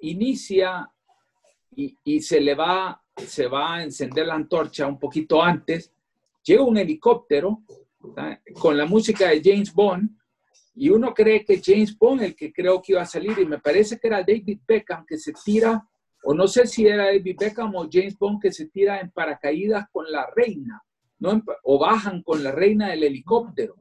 inicia 0.00 0.88
y, 1.74 2.20
se 2.20 2.40
le 2.40 2.54
va, 2.54 3.02
se 3.16 3.48
va 3.48 3.74
a 3.74 3.82
encender 3.82 4.28
la 4.28 4.34
antorcha 4.34 4.86
un 4.86 5.00
poquito 5.00 5.42
antes, 5.42 5.93
llega 6.44 6.62
un 6.62 6.76
helicóptero 6.76 7.62
con 8.60 8.76
la 8.76 8.86
música 8.86 9.30
de 9.30 9.40
James 9.42 9.72
Bond 9.72 10.10
y 10.74 10.90
uno 10.90 11.14
cree 11.14 11.44
que 11.44 11.60
James 11.64 11.96
Bond 11.96 12.22
el 12.22 12.36
que 12.36 12.52
creo 12.52 12.82
que 12.82 12.92
iba 12.92 13.02
a 13.02 13.06
salir 13.06 13.38
y 13.38 13.46
me 13.46 13.58
parece 13.58 13.98
que 13.98 14.08
era 14.08 14.18
David 14.18 14.60
Beckham 14.66 15.06
que 15.06 15.16
se 15.16 15.32
tira 15.32 15.88
o 16.24 16.34
no 16.34 16.46
sé 16.46 16.66
si 16.66 16.86
era 16.86 17.06
David 17.06 17.36
Beckham 17.38 17.74
o 17.74 17.88
James 17.90 18.18
Bond 18.18 18.40
que 18.40 18.52
se 18.52 18.66
tira 18.68 19.00
en 19.00 19.10
paracaídas 19.10 19.86
con 19.90 20.10
la 20.10 20.26
reina, 20.34 20.82
¿no? 21.18 21.42
o 21.62 21.78
bajan 21.78 22.22
con 22.22 22.42
la 22.42 22.50
reina 22.50 22.88
del 22.88 23.04
helicóptero. 23.04 23.76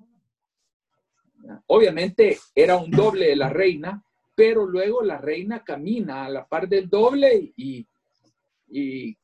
Obviamente 1.68 2.38
era 2.54 2.78
un 2.78 2.92
doble 2.92 3.28
de 3.28 3.36
la 3.36 3.50
reina, 3.50 4.04
pero 4.36 4.66
luego 4.66 5.02
la 5.04 5.18
reina 5.18 5.64
camina 5.64 6.26
a 6.26 6.30
la 6.30 6.48
par 6.48 6.68
del 6.68 6.90
doble 6.90 7.54
y, 7.56 7.86
y 8.68 9.18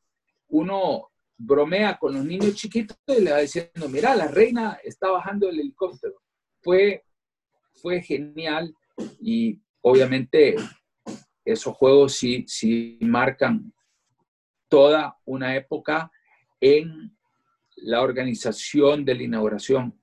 uno 0.48 1.10
bromea 1.42 1.96
con 1.98 2.14
los 2.14 2.24
niños 2.24 2.54
chiquitos 2.54 2.96
y 3.08 3.22
le 3.22 3.32
va 3.32 3.38
diciendo, 3.38 3.88
mira, 3.88 4.14
la 4.14 4.28
reina 4.28 4.78
está 4.84 5.10
bajando 5.10 5.48
el 5.48 5.58
helicóptero. 5.58 6.20
Fue, 6.60 7.04
fue 7.80 8.02
genial 8.02 8.74
y 9.20 9.58
obviamente 9.80 10.56
esos 11.44 11.74
juegos 11.74 12.14
sí, 12.14 12.44
sí 12.46 12.98
marcan 13.00 13.72
toda 14.68 15.16
una 15.24 15.56
época 15.56 16.12
en 16.60 17.16
la 17.76 18.02
organización 18.02 19.06
de 19.06 19.14
la 19.14 19.22
inauguración. 19.22 19.98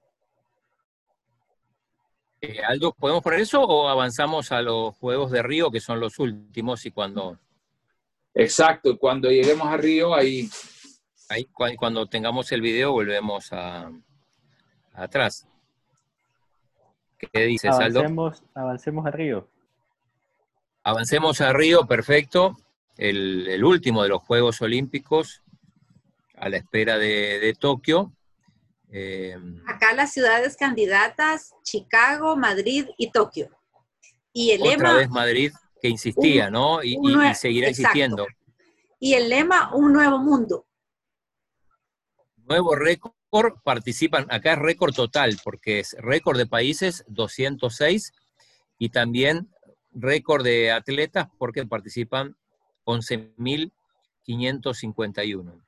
Eh, 2.42 2.62
Aldo, 2.68 2.94
¿podemos 2.94 3.22
poner 3.22 3.42
eso 3.42 3.62
o 3.62 3.88
avanzamos 3.88 4.52
a 4.52 4.62
los 4.64 4.96
Juegos 4.96 5.32
de 5.32 5.44
Río, 5.44 5.70
que 5.70 5.80
son 5.80 6.00
los 6.00 6.18
últimos 6.18 6.86
y 6.86 6.92
cuando... 6.92 7.40
Exacto, 8.34 8.98
cuando 8.98 9.30
lleguemos 9.30 9.68
a 9.68 9.78
Río, 9.78 10.16
ahí... 10.16 10.50
Ahí, 11.30 11.46
cuando 11.78 12.08
tengamos 12.08 12.52
el 12.52 12.62
video, 12.62 12.92
volvemos 12.94 13.52
a, 13.52 13.92
atrás. 14.94 15.46
¿Qué 17.18 17.46
dices, 17.46 17.72
Aldo? 17.72 18.06
Avancemos 18.54 19.06
a 19.06 19.12
Río. 19.12 19.50
Avancemos 20.84 21.42
a 21.42 21.52
Río, 21.52 21.86
perfecto. 21.86 22.56
El, 22.96 23.64
último 23.64 24.04
de 24.04 24.10
los 24.10 24.22
Juegos 24.22 24.62
Olímpicos 24.62 25.42
a 26.36 26.50
la 26.50 26.58
espera 26.58 26.98
de, 26.98 27.56
Tokio. 27.60 28.14
Eh, 28.90 29.36
Acá 29.68 29.94
las 29.94 30.14
ciudades 30.14 30.56
candidatas, 30.56 31.54
Chicago, 31.64 32.38
Madrid 32.38 32.88
y 32.98 33.12
Tokio. 33.12 33.50
Y 34.32 34.52
el 34.52 34.62
otra 34.62 34.94
vez 34.94 35.10
Madrid, 35.10 35.52
que 35.82 35.90
insistía, 35.90 36.50
¿no? 36.50 36.82
Y, 36.84 36.98
seguirá 37.36 37.70
insistiendo. 37.70 38.28
Y 39.00 39.14
el 39.14 39.30
lema, 39.30 39.76
un 39.76 39.92
nuevo 39.92 40.20
mundo. 40.20 40.67
Nuevo 42.48 42.76
récord, 42.76 43.56
participan, 43.62 44.26
acá 44.30 44.54
es 44.54 44.60
récord 44.60 44.94
total, 44.94 45.38
porque 45.44 45.80
es 45.80 45.98
récord 46.00 46.38
de 46.38 46.46
países 46.46 47.04
206 47.08 48.14
y 48.80 48.88
también 48.88 49.50
récord 49.92 50.46
de 50.46 50.72
atletas 50.72 51.28
porque 51.38 51.66
participan 51.66 52.38
11.551. 52.86 55.62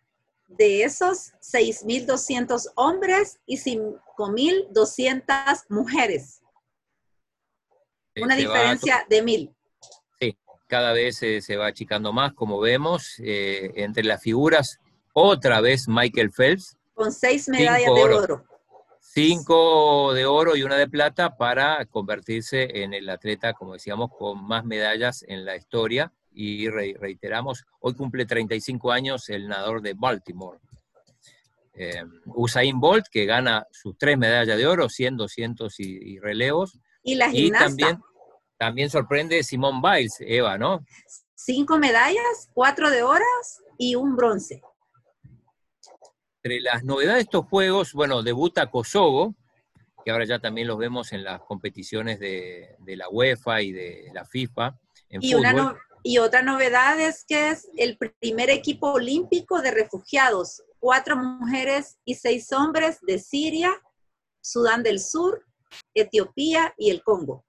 De 0.48 0.84
esos, 0.84 1.34
6.200 1.42 2.72
hombres 2.76 3.42
y 3.46 3.58
5.200 3.58 5.66
mujeres. 5.68 6.42
Una 8.16 8.36
diferencia 8.36 9.06
de 9.10 9.22
mil. 9.22 9.54
Sí, 10.20 10.38
cada 10.66 10.94
vez 10.94 11.18
se 11.18 11.58
va 11.58 11.68
achicando 11.68 12.14
más, 12.14 12.32
como 12.34 12.62
vemos. 12.62 13.20
Eh, 13.20 13.74
entre 13.76 14.06
las 14.06 14.24
figuras, 14.24 14.80
otra 15.22 15.62
vez 15.62 15.88
Michael 15.88 16.32
Phelps. 16.32 16.78
Con 16.94 17.12
seis 17.12 17.48
medallas 17.48 17.94
de 17.94 18.02
oro 18.02 18.44
cinco 19.14 20.14
de 20.14 20.26
oro 20.26 20.56
y 20.56 20.64
una 20.64 20.76
de 20.76 20.88
plata 20.88 21.36
para 21.36 21.86
convertirse 21.86 22.84
en 22.84 22.94
el 22.94 23.10
atleta, 23.10 23.54
como 23.54 23.74
decíamos, 23.74 24.12
con 24.18 24.46
más 24.46 24.66
medallas 24.66 25.26
en 25.28 25.46
la 25.46 25.56
historia. 25.56 26.14
Y 26.32 26.70
reiteramos, 26.70 27.66
hoy 27.80 27.96
cumple 27.96 28.26
35 28.26 28.92
años 28.92 29.30
el 29.30 29.48
nadador 29.48 29.82
de 29.82 29.94
Baltimore. 29.94 30.60
Eh, 31.74 32.04
Usain 32.28 32.80
Bolt, 32.80 33.08
que 33.12 33.26
gana 33.26 33.66
sus 33.72 33.98
tres 33.98 34.18
medallas 34.18 34.58
de 34.58 34.68
oro, 34.68 34.90
100, 34.90 35.18
200 35.18 35.80
y, 35.80 36.20
relevos. 36.20 36.78
Y 37.04 37.16
la 37.16 37.30
gimnasta. 37.30 37.68
también, 37.68 38.02
también 38.58 38.90
sorprende 38.90 39.44
Simone 39.44 39.82
Biles, 39.82 40.18
Eva, 40.20 40.58
¿no? 40.58 40.86
Cinco 41.34 41.78
medallas, 41.80 42.50
cuatro 42.54 42.90
de 42.90 43.04
oro 43.04 43.26
y 43.78 43.96
un 43.96 44.16
bronce. 44.16 44.62
Entre 46.42 46.62
las 46.62 46.84
novedades 46.84 47.16
de 47.16 47.22
estos 47.24 47.46
juegos, 47.46 47.94
bueno, 47.94 48.24
debuta 48.24 48.72
Kosovo, 48.72 49.36
que 50.04 50.12
ahora 50.12 50.26
ya 50.26 50.40
también 50.40 50.68
los 50.68 50.78
vemos 50.78 51.12
en 51.12 51.24
las 51.24 51.42
competiciones 51.42 52.20
de, 52.20 52.78
la 52.86 53.10
UEFA 53.10 53.62
y 53.62 53.72
de 53.72 54.10
la 54.14 54.26
FIFA. 54.26 54.80
y, 55.10 55.34
y 56.04 56.18
otra 56.18 56.42
novedad 56.42 57.00
es 57.00 57.26
que 57.28 57.50
es 57.50 57.70
el 57.78 57.98
primer 57.98 58.50
equipo 58.50 58.94
olímpico 58.94 59.62
de 59.62 59.72
refugiados, 59.72 60.64
cuatro 60.80 61.18
mujeres 61.18 62.00
y 62.06 62.16
seis 62.16 62.52
hombres 62.54 63.00
de 63.02 63.20
Siria, 63.20 63.74
Sudán 64.42 64.82
del 64.82 65.00
Sur, 65.00 65.46
Etiopía 65.94 66.74
y 66.78 66.90
el 66.90 67.04
Congo. 67.04 67.46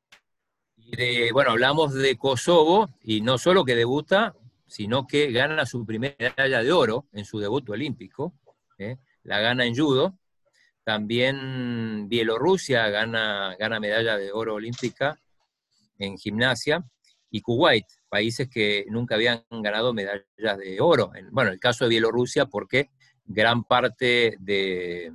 Y 0.76 1.30
bueno, 1.30 1.52
hablamos 1.52 1.94
de 1.94 2.18
Kosovo 2.18 2.88
y 3.02 3.20
no 3.20 3.38
solo 3.38 3.64
que 3.64 3.76
debuta, 3.76 4.34
sino 4.66 5.06
que 5.06 5.30
gana 5.30 5.66
su 5.66 5.86
primera 5.86 6.16
medalla 6.36 6.62
de 6.62 6.72
oro 6.72 7.06
en 7.12 7.24
su 7.24 7.38
debut 7.38 7.68
olímpico. 7.70 8.32
¿Eh? 8.80 8.98
la 9.22 9.40
gana 9.40 9.64
en 9.64 9.76
judo. 9.76 10.18
También 10.84 12.08
Bielorrusia 12.08 12.88
gana, 12.88 13.54
gana 13.58 13.78
medalla 13.78 14.16
de 14.16 14.32
oro 14.32 14.54
olímpica 14.54 15.20
en 15.98 16.16
gimnasia. 16.16 16.84
Y 17.30 17.42
Kuwait, 17.42 17.86
países 18.08 18.48
que 18.48 18.86
nunca 18.88 19.14
habían 19.14 19.44
ganado 19.50 19.94
medallas 19.94 20.58
de 20.58 20.80
oro. 20.80 21.12
bueno, 21.30 21.52
el 21.52 21.60
caso 21.60 21.84
de 21.84 21.90
Bielorrusia 21.90 22.46
porque 22.46 22.90
gran 23.24 23.62
parte 23.62 24.36
de, 24.40 25.12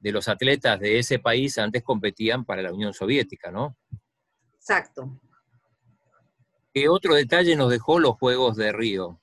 de 0.00 0.12
los 0.12 0.26
atletas 0.28 0.80
de 0.80 0.98
ese 0.98 1.20
país 1.20 1.56
antes 1.58 1.84
competían 1.84 2.44
para 2.44 2.62
la 2.62 2.72
Unión 2.72 2.92
Soviética, 2.92 3.52
¿no? 3.52 3.76
Exacto. 4.54 5.20
¿Qué 6.72 6.88
otro 6.88 7.14
detalle 7.14 7.54
nos 7.54 7.70
dejó 7.70 8.00
los 8.00 8.16
Juegos 8.16 8.56
de 8.56 8.72
Río? 8.72 9.20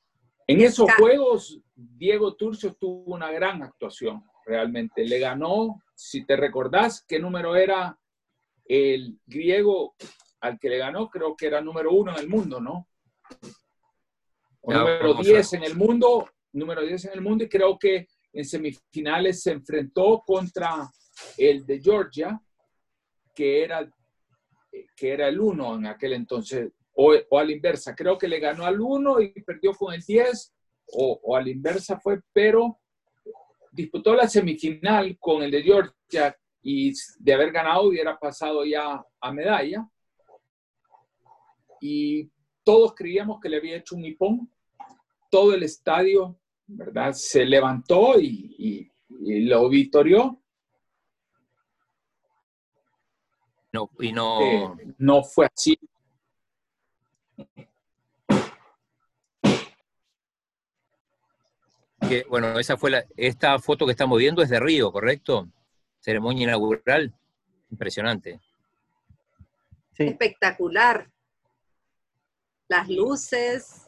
En 0.48 0.62
esos 0.62 0.90
Juegos 0.94 1.61
Diego 1.98 2.36
Turcio 2.36 2.74
tuvo 2.76 3.14
una 3.14 3.32
gran 3.32 3.62
actuación, 3.64 4.24
realmente. 4.46 5.06
Le 5.06 5.20
ganó, 5.20 5.82
si 5.96 6.26
te 6.26 6.36
recordás, 6.36 7.04
qué 7.08 7.20
número 7.20 7.56
era 7.56 7.98
el 8.66 9.20
griego 9.26 9.96
al 10.42 10.60
que 10.60 10.70
le 10.70 10.78
ganó, 10.78 11.10
creo 11.10 11.36
que 11.36 11.48
era 11.48 11.62
número 11.62 11.92
uno 11.92 12.12
en 12.12 12.20
el 12.20 12.28
mundo, 12.28 12.60
¿no? 12.60 12.88
número 14.64 15.16
10 15.16 15.54
en 15.54 15.64
el 15.64 15.76
mundo, 15.76 16.30
número 16.54 16.82
10 16.82 17.06
en 17.06 17.14
el 17.14 17.22
mundo, 17.22 17.44
y 17.44 17.50
creo 17.50 17.78
que 17.78 18.08
en 18.34 18.46
semifinales 18.46 19.42
se 19.42 19.52
enfrentó 19.52 20.24
contra 20.26 20.90
el 21.38 21.66
de 21.66 21.82
Georgia, 21.82 22.40
que 23.36 23.64
era, 23.64 23.90
que 24.96 25.14
era 25.14 25.28
el 25.28 25.40
uno 25.40 25.76
en 25.76 25.88
aquel 25.88 26.14
entonces, 26.14 26.72
o, 26.94 27.14
o 27.30 27.40
a 27.40 27.44
la 27.44 27.52
inversa. 27.52 27.96
Creo 27.96 28.18
que 28.18 28.28
le 28.28 28.40
ganó 28.40 28.66
al 28.66 28.80
uno 28.80 29.20
y 29.20 29.32
perdió 29.42 29.74
con 29.74 29.94
el 29.94 30.02
10 30.02 30.54
o, 30.94 31.36
a 31.36 31.42
la 31.42 31.50
inversa 31.50 32.00
fue, 32.00 32.22
pero 32.34 32.80
disputó 33.72 34.14
la 34.14 34.28
semifinal 34.28 35.18
con 35.20 35.44
el 35.44 35.52
de 35.52 35.64
Georgia 35.64 36.38
y 36.62 36.94
de 37.20 37.34
haber 37.34 37.52
ganado 37.52 37.88
hubiera 37.88 38.18
pasado 38.18 38.66
ya 38.66 39.04
a 39.20 39.32
medalla. 39.32 39.88
Y 41.80 42.30
todos 42.64 42.94
creíamos 42.94 43.40
que 43.40 43.50
le 43.50 43.58
había 43.58 43.78
hecho 43.78 43.96
un 43.96 44.06
hipón. 44.06 44.52
Todo 45.30 45.54
el 45.54 45.64
estadio, 45.64 46.38
¿verdad? 46.68 47.14
Se 47.14 47.46
levantó 47.46 48.20
y, 48.20 48.92
lo 49.10 49.70
victorió. 49.70 50.42
No, 53.72 53.90
y 54.00 54.12
no... 54.12 54.76
no 54.98 55.24
fue 55.24 55.48
así. 55.54 55.80
Bueno, 62.30 62.60
esa 62.60 62.78
fue 62.78 62.92
la, 62.92 63.06
esta 63.18 63.58
foto 63.60 63.86
que 63.86 63.92
estamos 63.92 64.18
viendo 64.18 64.42
es 64.42 64.50
de 64.50 64.60
Río, 64.60 64.92
¿correcto? 64.92 65.50
Ceremonia 66.00 66.44
inaugural, 66.44 67.14
impresionante. 67.70 68.40
Espectacular. 69.98 71.10
Las 72.68 72.90
luces. 72.90 73.88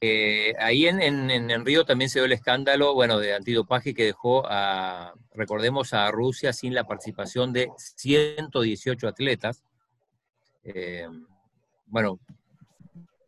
Eh, 0.00 0.52
ahí 0.58 0.86
en, 0.86 1.64
Río 1.64 1.84
también 1.84 2.10
se 2.10 2.18
dio 2.18 2.26
el 2.26 2.32
escándalo, 2.32 2.92
bueno, 2.92 3.18
de 3.18 3.34
antidopaje 3.34 3.94
que 3.94 4.04
dejó 4.04 4.44
a, 4.46 5.14
recordemos, 5.32 5.94
a 5.94 6.10
Rusia 6.10 6.52
sin 6.52 6.74
la 6.74 6.84
participación 6.84 7.52
de 7.52 7.70
118 7.76 9.06
atletas. 9.06 9.62
Eh, 10.64 11.06
bueno, 11.86 12.18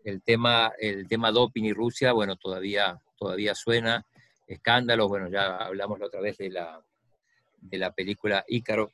el 0.05 0.21
tema, 0.23 0.73
el 0.79 1.07
tema 1.07 1.31
doping 1.31 1.63
y 1.63 1.73
Rusia, 1.73 2.13
bueno, 2.13 2.35
todavía 2.35 3.01
todavía 3.25 3.55
suena, 3.55 4.05
escándalos, 4.47 5.09
bueno, 5.09 5.31
ya 5.31 5.57
hablamos 5.57 5.99
la 5.99 6.07
otra 6.07 6.21
vez 6.21 6.37
de 6.37 6.51
la, 6.51 6.79
de 7.59 7.79
la 7.79 7.91
película 7.93 8.45
Ícaro. 8.47 8.91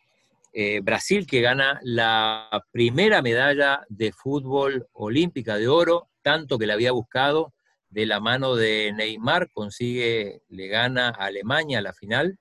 Eh, 0.53 0.81
Brasil 0.81 1.27
que 1.27 1.41
gana 1.41 1.81
la 1.83 2.65
primera 2.71 3.23
medalla 3.23 3.85
de 3.89 4.13
fútbol 4.13 4.87
olímpica 4.93 5.57
de 5.57 5.67
oro, 5.67 6.09
tanto 6.23 6.59
que 6.59 6.67
la 6.69 6.75
había 6.75 6.93
buscado, 6.93 7.53
de 7.89 8.07
la 8.07 8.21
mano 8.21 8.55
de 8.55 8.93
Neymar, 8.93 9.51
consigue, 9.51 10.43
le 10.49 10.69
gana 10.69 11.09
a 11.09 11.25
Alemania 11.25 11.81
la 11.81 11.93
final 11.93 12.39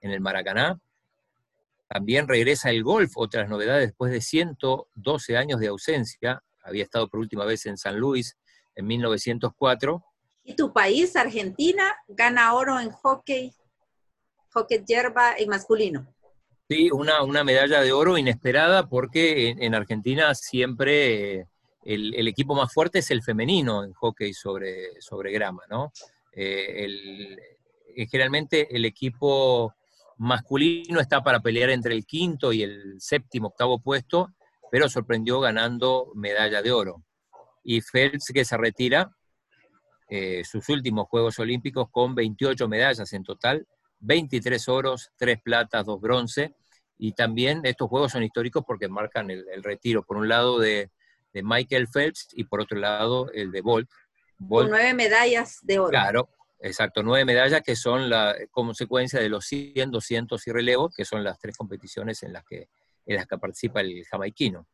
en 0.00 0.10
el 0.10 0.20
Maracaná. 0.20 0.80
También 1.88 2.26
regresa 2.26 2.70
el 2.70 2.82
golf, 2.82 3.12
otras 3.16 3.50
novedades 3.50 3.88
después 3.88 4.12
de 4.12 4.22
112 4.22 5.36
años 5.36 5.60
de 5.60 5.68
ausencia. 5.68 6.42
Había 6.62 6.84
estado 6.84 7.08
por 7.08 7.20
última 7.20 7.44
vez 7.44 7.66
en 7.66 7.76
San 7.76 7.98
Luis 7.98 8.38
en 8.76 8.86
1904 8.86 10.02
y 10.48 10.54
tu 10.54 10.72
país, 10.72 11.14
Argentina, 11.14 11.94
gana 12.08 12.54
oro 12.54 12.80
en 12.80 12.90
hockey, 12.90 13.52
hockey 14.50 14.82
hierba 14.86 15.34
en 15.36 15.50
masculino. 15.50 16.08
Sí, 16.70 16.90
una, 16.90 17.22
una 17.22 17.44
medalla 17.44 17.82
de 17.82 17.92
oro 17.92 18.16
inesperada 18.16 18.88
porque 18.88 19.50
en, 19.50 19.74
Argentina 19.74 20.34
siempre 20.34 21.40
eh, 21.40 21.46
el, 21.84 22.26
equipo 22.28 22.54
más 22.54 22.72
fuerte 22.72 23.00
es 23.00 23.10
el 23.10 23.22
femenino 23.22 23.84
en 23.84 23.92
hockey 23.92 24.32
sobre, 24.32 24.98
sobre 25.02 25.32
grama, 25.32 25.64
¿no? 25.68 25.92
Eh, 26.32 26.86
eh, 27.94 28.06
generalmente 28.06 28.74
el 28.74 28.86
equipo 28.86 29.74
masculino 30.16 30.98
está 31.00 31.22
para 31.22 31.40
pelear 31.40 31.68
entre 31.68 31.94
el 31.94 32.06
quinto 32.06 32.54
y 32.54 32.62
el 32.62 32.94
séptimo, 33.00 33.48
octavo 33.48 33.80
puesto, 33.80 34.30
pero 34.70 34.88
sorprendió 34.88 35.40
ganando 35.40 36.10
medalla 36.14 36.62
de 36.62 36.72
oro. 36.72 37.04
Y 37.62 37.82
Phelps, 37.82 38.30
que 38.32 38.46
se 38.46 38.56
retira, 38.56 39.10
eh, 40.08 40.42
sus 40.44 40.68
últimos 40.68 41.06
Juegos 41.08 41.38
Olímpicos 41.38 41.88
con 41.90 42.14
28 42.14 42.68
medallas 42.68 43.12
en 43.12 43.24
total, 43.24 43.66
23 44.00 44.68
oros, 44.68 45.10
3 45.16 45.40
platas, 45.42 45.84
2 45.84 46.00
bronce, 46.00 46.54
y 46.96 47.12
también 47.12 47.60
estos 47.64 47.88
Juegos 47.88 48.12
son 48.12 48.22
históricos 48.22 48.64
porque 48.66 48.88
marcan 48.88 49.30
el, 49.30 49.62
retiro, 49.62 50.02
por 50.02 50.16
un 50.16 50.28
lado 50.28 50.58
de, 50.58 50.90
Michael 51.34 51.86
Phelps 51.86 52.30
y 52.32 52.44
por 52.44 52.60
otro 52.60 52.76
lado 52.78 53.30
el 53.32 53.52
de 53.52 53.60
Bolt. 53.60 53.88
con 54.48 54.70
nueve 54.70 54.92
medallas 54.92 55.60
de 55.62 55.78
oro. 55.78 55.90
Claro, 55.90 56.28
exacto, 56.58 57.04
nueve 57.04 57.24
medallas 57.24 57.62
que 57.62 57.76
son 57.76 58.10
la 58.10 58.34
consecuencia 58.50 59.20
de 59.20 59.28
los 59.28 59.44
100, 59.44 59.92
200 59.92 60.46
y 60.48 60.50
relevos, 60.50 60.94
que 60.96 61.04
son 61.04 61.22
las 61.22 61.38
tres 61.38 61.56
competiciones 61.56 62.24
en 62.24 62.32
las 62.32 62.44
que, 62.44 62.68
en 63.06 63.16
las 63.16 63.28
que 63.28 63.38
participa 63.38 63.82
el 63.82 64.04
jamaiquino 64.06 64.66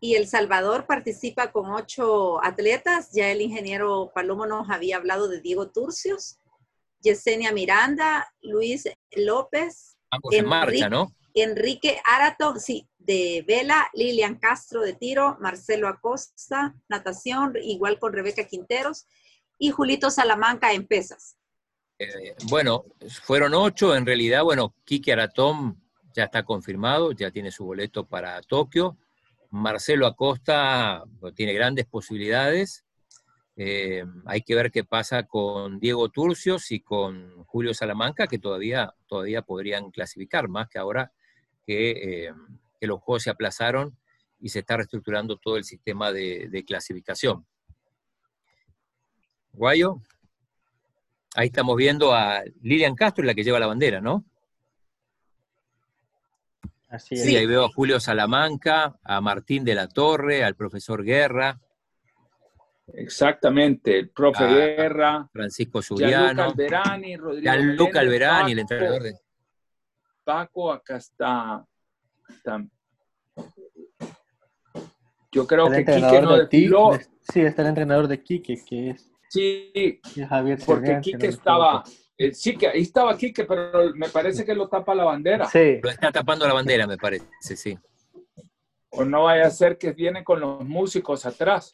y 0.00 0.14
El 0.14 0.26
Salvador 0.26 0.86
participa 0.86 1.52
con 1.52 1.70
ocho 1.70 2.42
atletas. 2.44 3.10
Ya 3.12 3.30
el 3.30 3.40
ingeniero 3.40 4.10
Palomo 4.14 4.46
nos 4.46 4.70
había 4.70 4.96
hablado 4.96 5.28
de 5.28 5.40
Diego 5.40 5.70
Turcios, 5.70 6.38
Yesenia 7.00 7.52
Miranda, 7.52 8.32
Luis 8.40 8.88
López. 9.16 9.96
Enrique, 10.10 10.38
en 10.38 10.46
marcha, 10.46 10.88
¿no? 10.88 11.12
Enrique 11.34 12.00
Arato, 12.04 12.56
sí, 12.58 12.88
de 12.98 13.44
vela, 13.46 13.88
Lilian 13.94 14.36
Castro 14.36 14.82
de 14.82 14.94
tiro, 14.94 15.36
Marcelo 15.40 15.88
Acosta, 15.88 16.74
natación, 16.88 17.54
igual 17.62 17.98
con 17.98 18.12
Rebeca 18.12 18.44
Quinteros, 18.44 19.06
y 19.58 19.70
Julito 19.70 20.10
Salamanca 20.10 20.72
en 20.72 20.86
pesas. 20.86 21.36
Eh, 21.98 22.34
bueno, 22.44 22.84
fueron 23.22 23.54
ocho, 23.54 23.94
en 23.94 24.06
realidad, 24.06 24.44
bueno, 24.44 24.74
Kiki 24.84 25.10
Aratón 25.10 25.82
ya 26.14 26.24
está 26.24 26.44
confirmado, 26.44 27.12
ya 27.12 27.30
tiene 27.30 27.50
su 27.50 27.64
boleto 27.64 28.06
para 28.06 28.40
Tokio. 28.42 28.96
Marcelo 29.50 30.06
Acosta 30.06 31.04
pues, 31.20 31.34
tiene 31.34 31.52
grandes 31.52 31.86
posibilidades. 31.86 32.84
Eh, 33.56 34.04
hay 34.26 34.42
que 34.42 34.54
ver 34.54 34.70
qué 34.70 34.84
pasa 34.84 35.24
con 35.24 35.80
Diego 35.80 36.08
Turcios 36.10 36.70
y 36.70 36.80
con 36.80 37.44
Julio 37.44 37.74
Salamanca, 37.74 38.26
que 38.26 38.38
todavía, 38.38 38.94
todavía 39.06 39.42
podrían 39.42 39.90
clasificar, 39.90 40.48
más 40.48 40.68
que 40.68 40.78
ahora 40.78 41.12
que, 41.66 42.26
eh, 42.26 42.32
los 42.82 43.00
juegos 43.00 43.24
se 43.24 43.30
aplazaron 43.30 43.98
y 44.38 44.50
se 44.50 44.60
está 44.60 44.76
reestructurando 44.76 45.36
todo 45.36 45.56
el 45.56 45.64
sistema 45.64 46.12
de, 46.12 46.48
de 46.48 46.64
clasificación. 46.64 47.44
Guayo, 49.52 50.00
ahí 51.34 51.48
estamos 51.48 51.76
viendo 51.76 52.14
a 52.14 52.44
Lilian 52.62 52.94
Castro, 52.94 53.24
la 53.24 53.34
que 53.34 53.42
lleva 53.42 53.58
la 53.58 53.66
bandera, 53.66 54.00
¿no? 54.00 54.24
Sí, 56.98 57.36
ahí 57.36 57.46
veo 57.46 57.64
a 57.64 57.68
Julio 57.68 58.00
Salamanca, 58.00 58.98
a 59.02 59.20
Martín 59.20 59.64
de 59.64 59.74
la 59.74 59.88
Torre, 59.88 60.44
al 60.44 60.54
profesor 60.54 61.04
Guerra. 61.04 61.60
Exactamente, 62.94 63.98
el 63.98 64.10
profe 64.10 64.46
Guerra. 64.46 65.28
Francisco 65.32 65.82
Zuliano. 65.82 66.44
Alberani, 66.44 67.16
Rodrigo. 67.16 67.54
Luca 67.56 68.00
Alberani, 68.00 68.52
el 68.52 68.60
entrenador 68.60 69.02
de. 69.02 69.14
Paco, 70.24 70.72
acá 70.72 70.96
está, 70.96 71.64
Yo 75.32 75.46
creo 75.46 75.70
que 75.70 75.84
Quique 75.84 76.20
no 76.22 76.36
desfiló. 76.36 76.98
Sí, 77.32 77.40
está 77.40 77.62
el 77.62 77.68
entrenador 77.68 78.08
de 78.08 78.22
Quique, 78.22 78.62
que 78.64 78.90
es. 78.90 79.10
Sí, 79.28 80.00
Javier 80.28 80.58
porque 80.64 81.00
Quique 81.02 81.26
estaba. 81.26 81.84
Eh, 82.18 82.34
sí, 82.34 82.56
que 82.56 82.66
ahí 82.66 82.82
estaba 82.82 83.16
Quique, 83.16 83.44
pero 83.44 83.94
me 83.94 84.08
parece 84.08 84.44
que 84.44 84.52
lo 84.52 84.68
tapa 84.68 84.92
la 84.92 85.04
bandera. 85.04 85.46
Sí. 85.46 85.78
Lo 85.80 85.88
está 85.88 86.10
tapando 86.10 86.48
la 86.48 86.52
bandera, 86.52 86.84
me 86.84 86.96
parece, 86.96 87.28
sí. 87.40 87.78
O 88.90 89.04
no 89.04 89.24
vaya 89.24 89.46
a 89.46 89.50
ser 89.50 89.78
que 89.78 89.92
viene 89.92 90.24
con 90.24 90.40
los 90.40 90.64
músicos 90.64 91.24
atrás, 91.24 91.72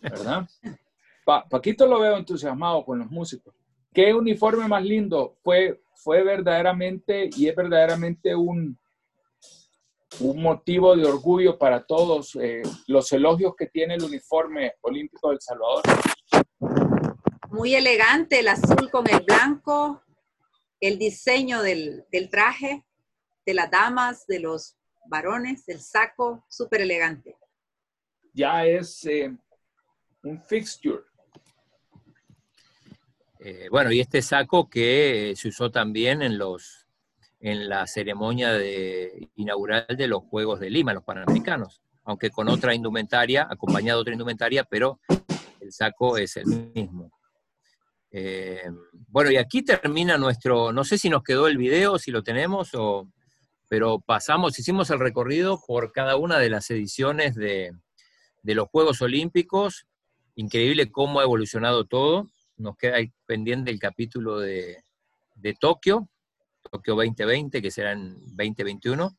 ¿verdad? 0.00 0.48
Paquito 1.24 1.86
lo 1.86 1.98
veo 1.98 2.16
entusiasmado 2.16 2.84
con 2.84 3.00
los 3.00 3.10
músicos. 3.10 3.52
¿Qué 3.92 4.14
uniforme 4.14 4.68
más 4.68 4.84
lindo? 4.84 5.36
Fue, 5.42 5.80
fue 5.96 6.22
verdaderamente 6.22 7.28
y 7.36 7.48
es 7.48 7.56
verdaderamente 7.56 8.36
un, 8.36 8.78
un 10.20 10.42
motivo 10.42 10.94
de 10.94 11.04
orgullo 11.04 11.58
para 11.58 11.84
todos 11.84 12.36
eh, 12.36 12.62
los 12.86 13.10
elogios 13.12 13.54
que 13.56 13.66
tiene 13.66 13.94
el 13.94 14.04
uniforme 14.04 14.74
olímpico 14.82 15.30
del 15.30 15.40
Salvador 15.40 15.82
muy 17.50 17.74
elegante, 17.74 18.40
el 18.40 18.48
azul 18.48 18.90
con 18.90 19.08
el 19.10 19.20
blanco, 19.20 20.02
el 20.80 20.98
diseño 20.98 21.62
del, 21.62 22.04
traje, 22.30 22.84
de 23.44 23.54
las 23.54 23.70
damas, 23.70 24.26
de 24.26 24.40
los 24.40 24.76
varones, 25.06 25.68
el 25.68 25.80
saco, 25.80 26.44
súper 26.48 26.82
elegante. 26.82 27.36
Ya 28.32 28.64
es 28.64 29.04
eh, 29.06 29.36
un 30.22 30.42
fixture. 30.42 31.02
Eh, 33.40 33.68
bueno, 33.70 33.90
y 33.90 34.00
este 34.00 34.22
saco 34.22 34.68
que 34.68 35.34
se 35.36 35.48
usó 35.48 35.70
también 35.70 36.22
en 36.22 36.38
los 36.38 36.86
en 37.42 37.70
la 37.70 37.86
ceremonia 37.86 38.52
de, 38.52 39.30
inaugural 39.36 39.86
de 39.88 40.06
los 40.06 40.22
Juegos 40.24 40.60
de 40.60 40.68
Lima, 40.68 40.92
los 40.92 41.04
Panamericanos, 41.04 41.80
aunque 42.04 42.28
con 42.28 42.48
otra 42.50 42.74
indumentaria, 42.74 43.46
acompañado 43.48 43.98
de 43.98 44.02
otra 44.02 44.12
indumentaria, 44.12 44.64
pero 44.64 45.00
el 45.58 45.72
saco 45.72 46.18
es 46.18 46.36
el 46.36 46.44
mismo. 46.74 47.10
Eh, 48.12 48.62
bueno, 49.08 49.30
y 49.30 49.36
aquí 49.36 49.62
termina 49.62 50.18
nuestro, 50.18 50.72
no 50.72 50.84
sé 50.84 50.98
si 50.98 51.08
nos 51.08 51.22
quedó 51.22 51.46
el 51.46 51.56
video, 51.56 51.98
si 51.98 52.10
lo 52.10 52.22
tenemos, 52.22 52.70
o, 52.74 53.08
pero 53.68 54.00
pasamos, 54.00 54.58
hicimos 54.58 54.90
el 54.90 54.98
recorrido 54.98 55.60
por 55.66 55.92
cada 55.92 56.16
una 56.16 56.38
de 56.38 56.50
las 56.50 56.70
ediciones 56.70 57.34
de, 57.34 57.72
los 58.42 58.68
Juegos 58.68 59.00
Olímpicos. 59.02 59.86
Increíble 60.34 60.90
cómo 60.90 61.20
ha 61.20 61.24
evolucionado 61.24 61.84
todo. 61.84 62.28
Nos 62.56 62.76
queda 62.76 62.98
pendiente 63.26 63.70
el 63.70 63.78
capítulo 63.78 64.40
de, 64.40 64.82
Tokio, 65.60 66.08
Tokio 66.70 66.94
2020, 66.96 67.62
que 67.62 67.70
será 67.70 67.92
en 67.92 68.14
2021. 68.36 69.16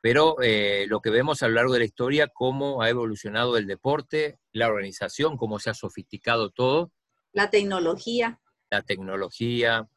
Pero 0.00 0.36
eh, 0.42 0.86
lo 0.88 1.00
que 1.00 1.10
vemos 1.10 1.42
a 1.42 1.48
lo 1.48 1.54
largo 1.54 1.72
de 1.74 1.80
la 1.80 1.84
historia, 1.84 2.28
cómo 2.28 2.82
ha 2.82 2.88
evolucionado 2.88 3.56
el 3.56 3.66
deporte, 3.66 4.38
la 4.52 4.68
organización, 4.68 5.36
cómo 5.36 5.58
se 5.60 5.70
ha 5.70 5.74
sofisticado 5.74 6.50
todo 6.50 6.92
la 7.32 7.50
tecnología. 7.50 8.40
La 8.70 8.82
tecnología. 8.82 9.88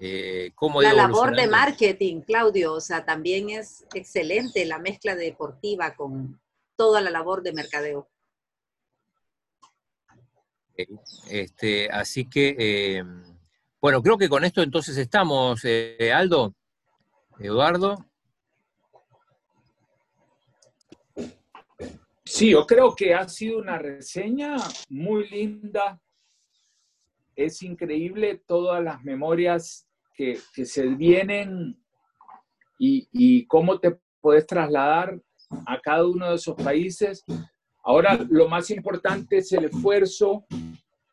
Eh, 0.00 0.52
la 0.80 0.92
labor 0.92 1.34
de 1.34 1.48
marketing, 1.48 2.20
Claudio, 2.20 2.74
o 2.74 2.80
sea, 2.80 3.04
también 3.04 3.50
es 3.50 3.84
excelente 3.94 4.64
la 4.64 4.78
mezcla 4.78 5.16
deportiva 5.16 5.96
con 5.96 6.40
toda 6.76 7.00
la 7.00 7.10
labor 7.10 7.42
de 7.42 7.52
mercadeo. 7.52 8.08
Este, 11.28 11.90
así 11.90 12.28
que, 12.28 12.54
eh, 12.56 13.04
bueno, 13.80 14.00
creo 14.00 14.16
que 14.16 14.28
con 14.28 14.44
esto 14.44 14.62
entonces 14.62 14.96
estamos, 14.96 15.64
eh, 15.64 16.12
Aldo, 16.14 16.54
Eduardo. 17.40 18.06
Sí, 22.24 22.50
yo 22.50 22.66
creo 22.66 22.94
que 22.94 23.14
ha 23.14 23.28
sido 23.28 23.58
una 23.58 23.78
reseña 23.78 24.56
muy 24.90 25.28
linda. 25.28 26.00
Es 27.38 27.62
increíble 27.62 28.42
todas 28.48 28.82
las 28.82 29.04
memorias 29.04 29.88
que, 30.12 30.36
se 30.64 30.88
vienen 30.88 31.80
y, 32.80 33.08
y 33.12 33.46
cómo 33.46 33.78
te 33.78 33.96
puedes 34.20 34.44
trasladar 34.44 35.22
a 35.64 35.80
cada 35.80 36.04
uno 36.04 36.30
de 36.30 36.34
esos 36.34 36.56
países. 36.56 37.24
Ahora, 37.84 38.18
lo 38.28 38.48
más 38.48 38.70
importante 38.70 39.36
es 39.36 39.52
el 39.52 39.66
esfuerzo 39.66 40.46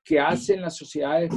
que 0.04 0.20
hacen 0.20 0.62
las 0.62 0.76
sociedades 0.76 1.32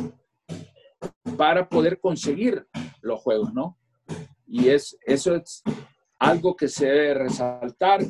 para 1.37 1.69
poder 1.69 2.01
conseguir 2.01 2.67
los 3.03 3.21
juegos, 3.21 3.53
¿no? 3.53 3.77
Y 4.47 4.71
es, 4.71 4.97
eso 5.05 5.35
es 5.35 5.63
algo 6.19 6.57
que 6.57 6.69
se 6.69 6.87
debe 6.87 7.13
resaltar 7.13 8.01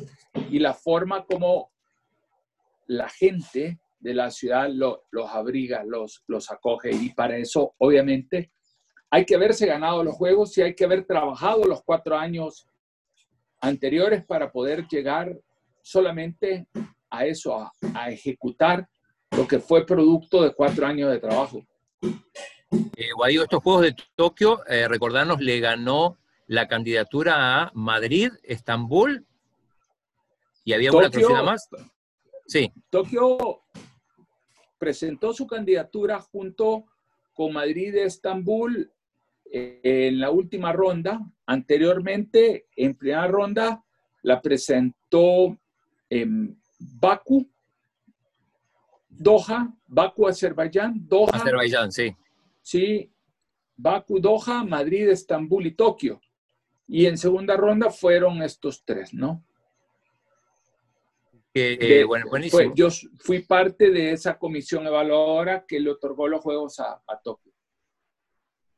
y 0.49 0.59
la 0.59 0.73
forma 0.73 1.25
como 1.25 1.73
la 2.87 3.09
gente 3.09 3.81
de 3.99 4.13
la 4.13 4.31
ciudad 4.31 4.69
los 4.69 5.29
abriga, 5.31 5.83
los, 5.83 6.23
los 6.27 6.49
acoge. 6.51 6.91
Y 6.91 7.13
para 7.13 7.37
eso, 7.37 7.73
obviamente, 7.77 8.51
hay 9.09 9.25
que 9.25 9.35
haberse 9.35 9.65
ganado 9.65 10.03
los 10.03 10.15
juegos 10.15 10.57
y 10.57 10.61
hay 10.61 10.75
que 10.75 10.85
haber 10.85 11.05
trabajado 11.05 11.65
los 11.65 11.83
cuatro 11.83 12.17
años 12.17 12.67
anteriores 13.61 14.25
para 14.25 14.51
poder 14.51 14.87
llegar 14.87 15.37
solamente 15.81 16.67
a 17.09 17.25
eso, 17.25 17.71
a, 17.95 18.11
ejecutar 18.11 18.87
lo 19.31 19.47
que 19.47 19.59
fue 19.59 19.85
producto 19.85 20.43
de 20.43 20.53
cuatro 20.53 20.85
años 20.85 21.11
de 21.11 21.19
trabajo. 21.19 21.65
Eh, 22.71 23.09
estos 23.29 23.63
Juegos 23.63 23.81
de 23.81 23.95
Tokio, 24.15 24.65
eh, 24.67 24.87
recordarnos, 24.87 25.39
le 25.39 25.59
ganó 25.59 26.17
la 26.47 26.67
candidatura 26.67 27.61
a 27.61 27.71
Madrid, 27.73 28.31
Estambul, 28.43 29.25
y 30.63 30.73
había 30.73 30.91
una 30.91 31.07
otra 31.07 31.43
más. 31.43 31.67
Sí. 32.47 32.71
Tokio 32.89 33.63
presentó 34.79 35.33
su 35.33 35.45
candidatura 35.45 36.19
junto 36.19 36.85
con 37.33 37.53
Madrid 37.53 37.93
y 37.93 37.99
Estambul 37.99 38.91
en 39.51 40.19
la 40.19 40.31
última 40.31 40.71
ronda. 40.71 41.21
Anteriormente, 41.45 42.67
en 42.75 42.95
primera 42.95 43.27
ronda, 43.27 43.83
la 44.23 44.41
presentó 44.41 45.57
en 46.09 46.59
Baku, 46.79 47.47
Doha, 49.09 49.73
Baku, 49.85 50.27
Azerbaiyán, 50.27 51.07
Doha. 51.07 51.31
Azerbaiyán, 51.33 51.91
sí. 51.91 52.15
Sí, 52.61 53.11
Baku, 53.75 54.19
Doha, 54.19 54.63
Madrid, 54.63 55.09
Estambul 55.09 55.65
y 55.67 55.71
Tokio. 55.71 56.21
Y 56.87 57.05
en 57.05 57.17
segunda 57.17 57.55
ronda 57.55 57.89
fueron 57.89 58.41
estos 58.41 58.83
tres, 58.83 59.13
¿no? 59.13 59.43
Eh, 61.59 62.03
bueno, 62.03 62.27
buenísimo. 62.29 62.73
yo 62.75 62.89
fui 63.19 63.39
parte 63.39 63.91
de 63.91 64.11
esa 64.11 64.37
comisión 64.37 64.85
evaluadora 64.87 65.65
que 65.67 65.79
le 65.79 65.91
otorgó 65.91 66.27
los 66.27 66.41
juegos 66.41 66.79
a 66.79 67.01
Tokio. 67.23 67.49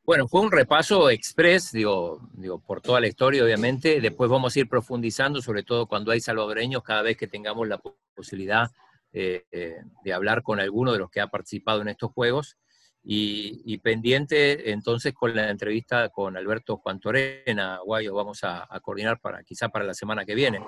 Bueno, 0.04 0.28
fue 0.28 0.42
un 0.42 0.52
repaso 0.52 1.12
express, 1.12 1.72
digo, 1.72 2.20
digo, 2.34 2.60
por 2.60 2.82
toda 2.82 3.00
la 3.00 3.08
historia, 3.08 3.44
obviamente. 3.44 4.02
Después 4.02 4.32
vamos 4.32 4.56
a 4.56 4.60
ir 4.60 4.68
profundizando, 4.68 5.42
sobre 5.42 5.64
todo 5.64 5.86
cuando 5.86 6.12
hay 6.12 6.20
salvadoreños, 6.20 6.84
cada 6.84 7.04
vez 7.04 7.18
que 7.18 7.28
tengamos 7.28 7.68
la 7.68 7.80
posibilidad 8.16 8.72
eh, 9.14 9.46
eh, 9.52 9.78
de 10.04 10.14
hablar 10.14 10.42
con 10.42 10.60
alguno 10.60 10.92
de 10.92 10.98
los 10.98 11.12
que 11.12 11.22
ha 11.22 11.28
participado 11.28 11.82
en 11.82 11.90
estos 11.90 12.12
juegos. 12.12 12.58
Y, 13.04 13.78
pendiente 13.80 14.72
entonces 14.72 15.14
con 15.14 15.36
la 15.36 15.50
entrevista 15.50 16.10
con 16.10 16.38
Alberto 16.38 16.78
Juan 16.78 17.00
Torena, 17.00 17.80
Guayo, 17.84 18.14
vamos 18.14 18.44
a, 18.44 18.68
coordinar 18.82 19.20
para 19.20 19.44
quizá 19.44 19.70
para 19.70 19.86
la 19.86 19.94
semana 19.94 20.26
que 20.26 20.36
viene. 20.36 20.60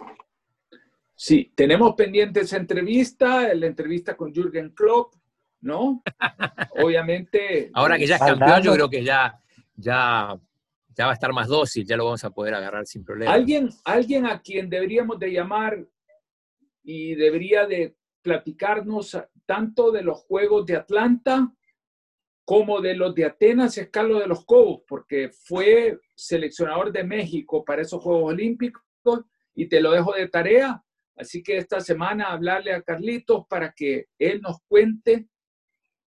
Sí, 1.15 1.51
tenemos 1.55 1.93
pendiente 1.95 2.41
esa 2.41 2.57
entrevista, 2.57 3.53
la 3.53 3.67
entrevista 3.67 4.17
con 4.17 4.33
Jürgen 4.33 4.71
Klopp, 4.71 5.13
¿no? 5.61 6.03
Obviamente. 6.83 7.69
Ahora 7.73 7.97
que 7.97 8.07
ya 8.07 8.15
es 8.15 8.21
campeón, 8.21 8.61
yo 8.63 8.73
creo 8.73 8.89
que 8.89 9.03
ya, 9.03 9.39
ya, 9.75 10.39
ya 10.95 11.05
va 11.05 11.11
a 11.11 11.13
estar 11.13 11.31
más 11.31 11.47
dócil, 11.47 11.85
ya 11.85 11.97
lo 11.97 12.05
vamos 12.05 12.23
a 12.23 12.31
poder 12.31 12.55
agarrar 12.55 12.85
sin 12.85 13.03
problema. 13.03 13.31
Alguien, 13.31 13.69
alguien 13.85 14.25
a 14.25 14.41
quien 14.41 14.69
deberíamos 14.69 15.19
de 15.19 15.31
llamar 15.31 15.85
y 16.83 17.15
debería 17.15 17.65
de 17.65 17.95
platicarnos 18.21 19.17
tanto 19.45 19.91
de 19.91 20.01
los 20.01 20.21
Juegos 20.21 20.65
de 20.65 20.75
Atlanta 20.75 21.53
como 22.45 22.81
de 22.81 22.95
los 22.95 23.15
de 23.15 23.25
Atenas 23.25 23.77
es 23.77 23.89
Carlos 23.89 24.19
de 24.19 24.27
los 24.27 24.45
Cobos, 24.45 24.81
porque 24.87 25.29
fue 25.29 25.99
seleccionador 26.15 26.91
de 26.91 27.03
México 27.03 27.63
para 27.63 27.81
esos 27.81 28.01
Juegos 28.01 28.33
Olímpicos 28.33 28.83
y 29.55 29.67
te 29.67 29.79
lo 29.79 29.91
dejo 29.91 30.13
de 30.13 30.27
tarea. 30.27 30.83
Así 31.15 31.43
que 31.43 31.57
esta 31.57 31.79
semana 31.79 32.31
hablarle 32.31 32.73
a 32.73 32.81
Carlitos 32.81 33.45
para 33.47 33.71
que 33.71 34.07
él 34.17 34.41
nos 34.41 34.57
cuente 34.67 35.27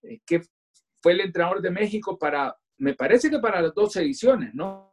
eh, 0.03 0.21
que 0.27 0.43
fue 1.03 1.13
el 1.13 1.21
entrenador 1.21 1.61
de 1.61 1.71
México 1.71 2.19
para, 2.19 2.57
me 2.79 2.95
parece 2.95 3.31
que 3.31 3.39
para 3.39 3.61
las 3.61 3.75
dos 3.75 3.95
ediciones, 3.97 4.55
¿no? 4.55 4.91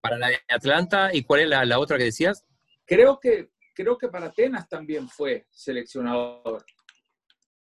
Para 0.00 0.18
la 0.18 0.28
de 0.28 0.38
Atlanta, 0.48 1.10
¿y 1.12 1.24
cuál 1.24 1.40
es 1.40 1.48
la, 1.48 1.78
otra 1.78 1.98
que 1.98 2.04
decías? 2.04 2.44
Creo 2.84 3.18
que, 3.18 3.50
creo 3.74 3.98
que 3.98 4.08
para 4.08 4.26
Atenas 4.26 4.68
también 4.68 5.08
fue 5.08 5.46
seleccionador. 5.50 6.64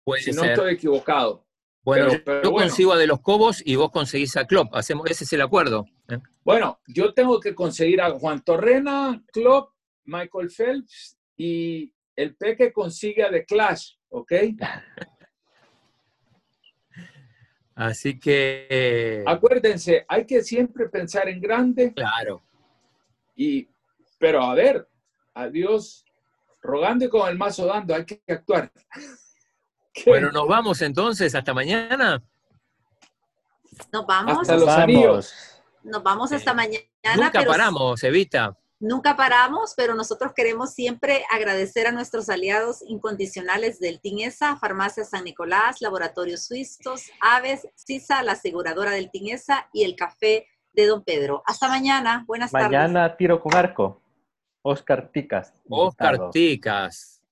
Puede 0.04 0.22
si 0.22 0.32
no 0.32 0.44
estoy 0.44 0.74
equivocado. 0.74 1.48
Bueno, 1.84 2.10
yo 2.44 2.52
consigo 2.52 2.94
a 2.94 2.98
De 2.98 3.08
los 3.08 3.22
Cobos 3.22 3.64
y 3.66 3.76
vos 3.76 3.92
conseguís 3.92 4.36
a 4.36 4.46
Klopp. 4.46 4.76
Hacemos, 4.76 5.10
ese 5.10 5.24
es 5.24 5.34
el 5.34 5.42
acuerdo. 5.42 5.86
¿eh? 6.10 6.20
Bueno, 6.44 6.82
yo 6.86 7.14
tengo 7.14 7.40
que 7.40 7.56
conseguir 7.56 8.02
a 8.02 8.12
Juan 8.12 8.44
Torrena, 8.44 9.24
Klopp, 9.32 9.72
Michael 10.08 10.50
Phelps 10.50 11.18
y 11.36 11.94
el 12.16 12.36
Peque 12.36 12.74
consigue 12.74 13.24
a 13.24 13.30
The 13.30 13.46
Clash, 13.46 13.92
¿ok? 14.10 14.32
Así 17.76 18.20
que... 18.20 19.24
Acuérdense, 19.28 20.04
hay 20.08 20.26
que 20.26 20.42
siempre 20.42 20.90
pensar 20.90 21.30
en 21.30 21.40
grande. 21.40 21.94
Claro. 21.94 22.42
Y, 23.36 23.70
pero 24.18 24.42
a 24.42 24.56
ver, 24.56 24.90
adiós, 25.36 26.04
rogando 26.60 27.06
y 27.06 27.10
con 27.10 27.30
el 27.30 27.38
mazo 27.38 27.68
dando, 27.68 27.94
hay 27.94 28.06
que 28.06 28.22
actuar. 28.28 28.72
Bueno, 30.06 30.32
nos 30.32 30.48
vamos 30.48 30.84
entonces, 30.84 31.34
hasta 31.34 31.56
mañana. 31.56 32.24
Nos 33.92 34.06
vamos. 34.06 34.42
Hasta 34.42 34.56
los 34.56 34.70
amigos. 34.70 35.34
Nos 35.82 36.04
vamos 36.04 36.32
hasta 36.32 36.54
mañana. 36.54 36.86
Nunca 37.16 37.44
paramos, 37.44 38.04
Evita. 38.04 38.56
Nunca 38.80 39.16
paramos, 39.16 39.74
pero 39.76 39.96
nosotros 39.96 40.34
queremos 40.36 40.72
siempre 40.74 41.26
agradecer 41.32 41.88
a 41.88 41.92
nuestros 41.92 42.30
aliados 42.30 42.84
incondicionales 42.88 43.80
del 43.80 44.00
TINESA, 44.00 44.58
Farmacia 44.58 45.04
San 45.04 45.24
Nicolás, 45.24 45.82
Laboratorios 45.82 46.46
Suizos, 46.46 47.10
Aves, 47.20 47.68
CISA, 47.76 48.22
la 48.22 48.34
aseguradora 48.34 48.92
del 48.92 49.10
TINESA 49.10 49.68
y 49.74 49.84
el 49.84 49.96
Café 49.96 50.48
de 50.74 50.86
Don 50.86 51.04
Pedro. 51.04 51.42
Hasta 51.48 51.68
mañana. 51.70 52.24
Buenas 52.28 52.52
tardes. 52.52 52.70
Mañana 52.70 53.18
tiro 53.18 53.42
con 53.42 53.56
arco. 53.56 54.00
Oscar 54.62 55.10
Ticas. 55.12 55.54
Oscar 55.68 56.30
Ticas. 56.30 57.24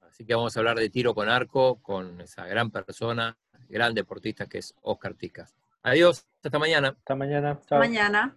Así 0.00 0.24
que 0.24 0.34
vamos 0.34 0.56
a 0.56 0.60
hablar 0.60 0.78
de 0.78 0.90
tiro 0.90 1.14
con 1.14 1.28
arco 1.28 1.80
con 1.80 2.20
esa 2.20 2.44
gran 2.46 2.72
persona, 2.72 3.38
gran 3.68 3.94
deportista 3.94 4.46
que 4.46 4.58
es 4.58 4.74
Oscar 4.82 5.14
Ticas. 5.14 5.54
Adiós, 5.82 6.26
hasta 6.42 6.58
mañana. 6.58 6.88
Hasta 6.88 7.14
mañana. 7.14 7.50
Hasta 7.52 7.78
mañana. 7.78 8.36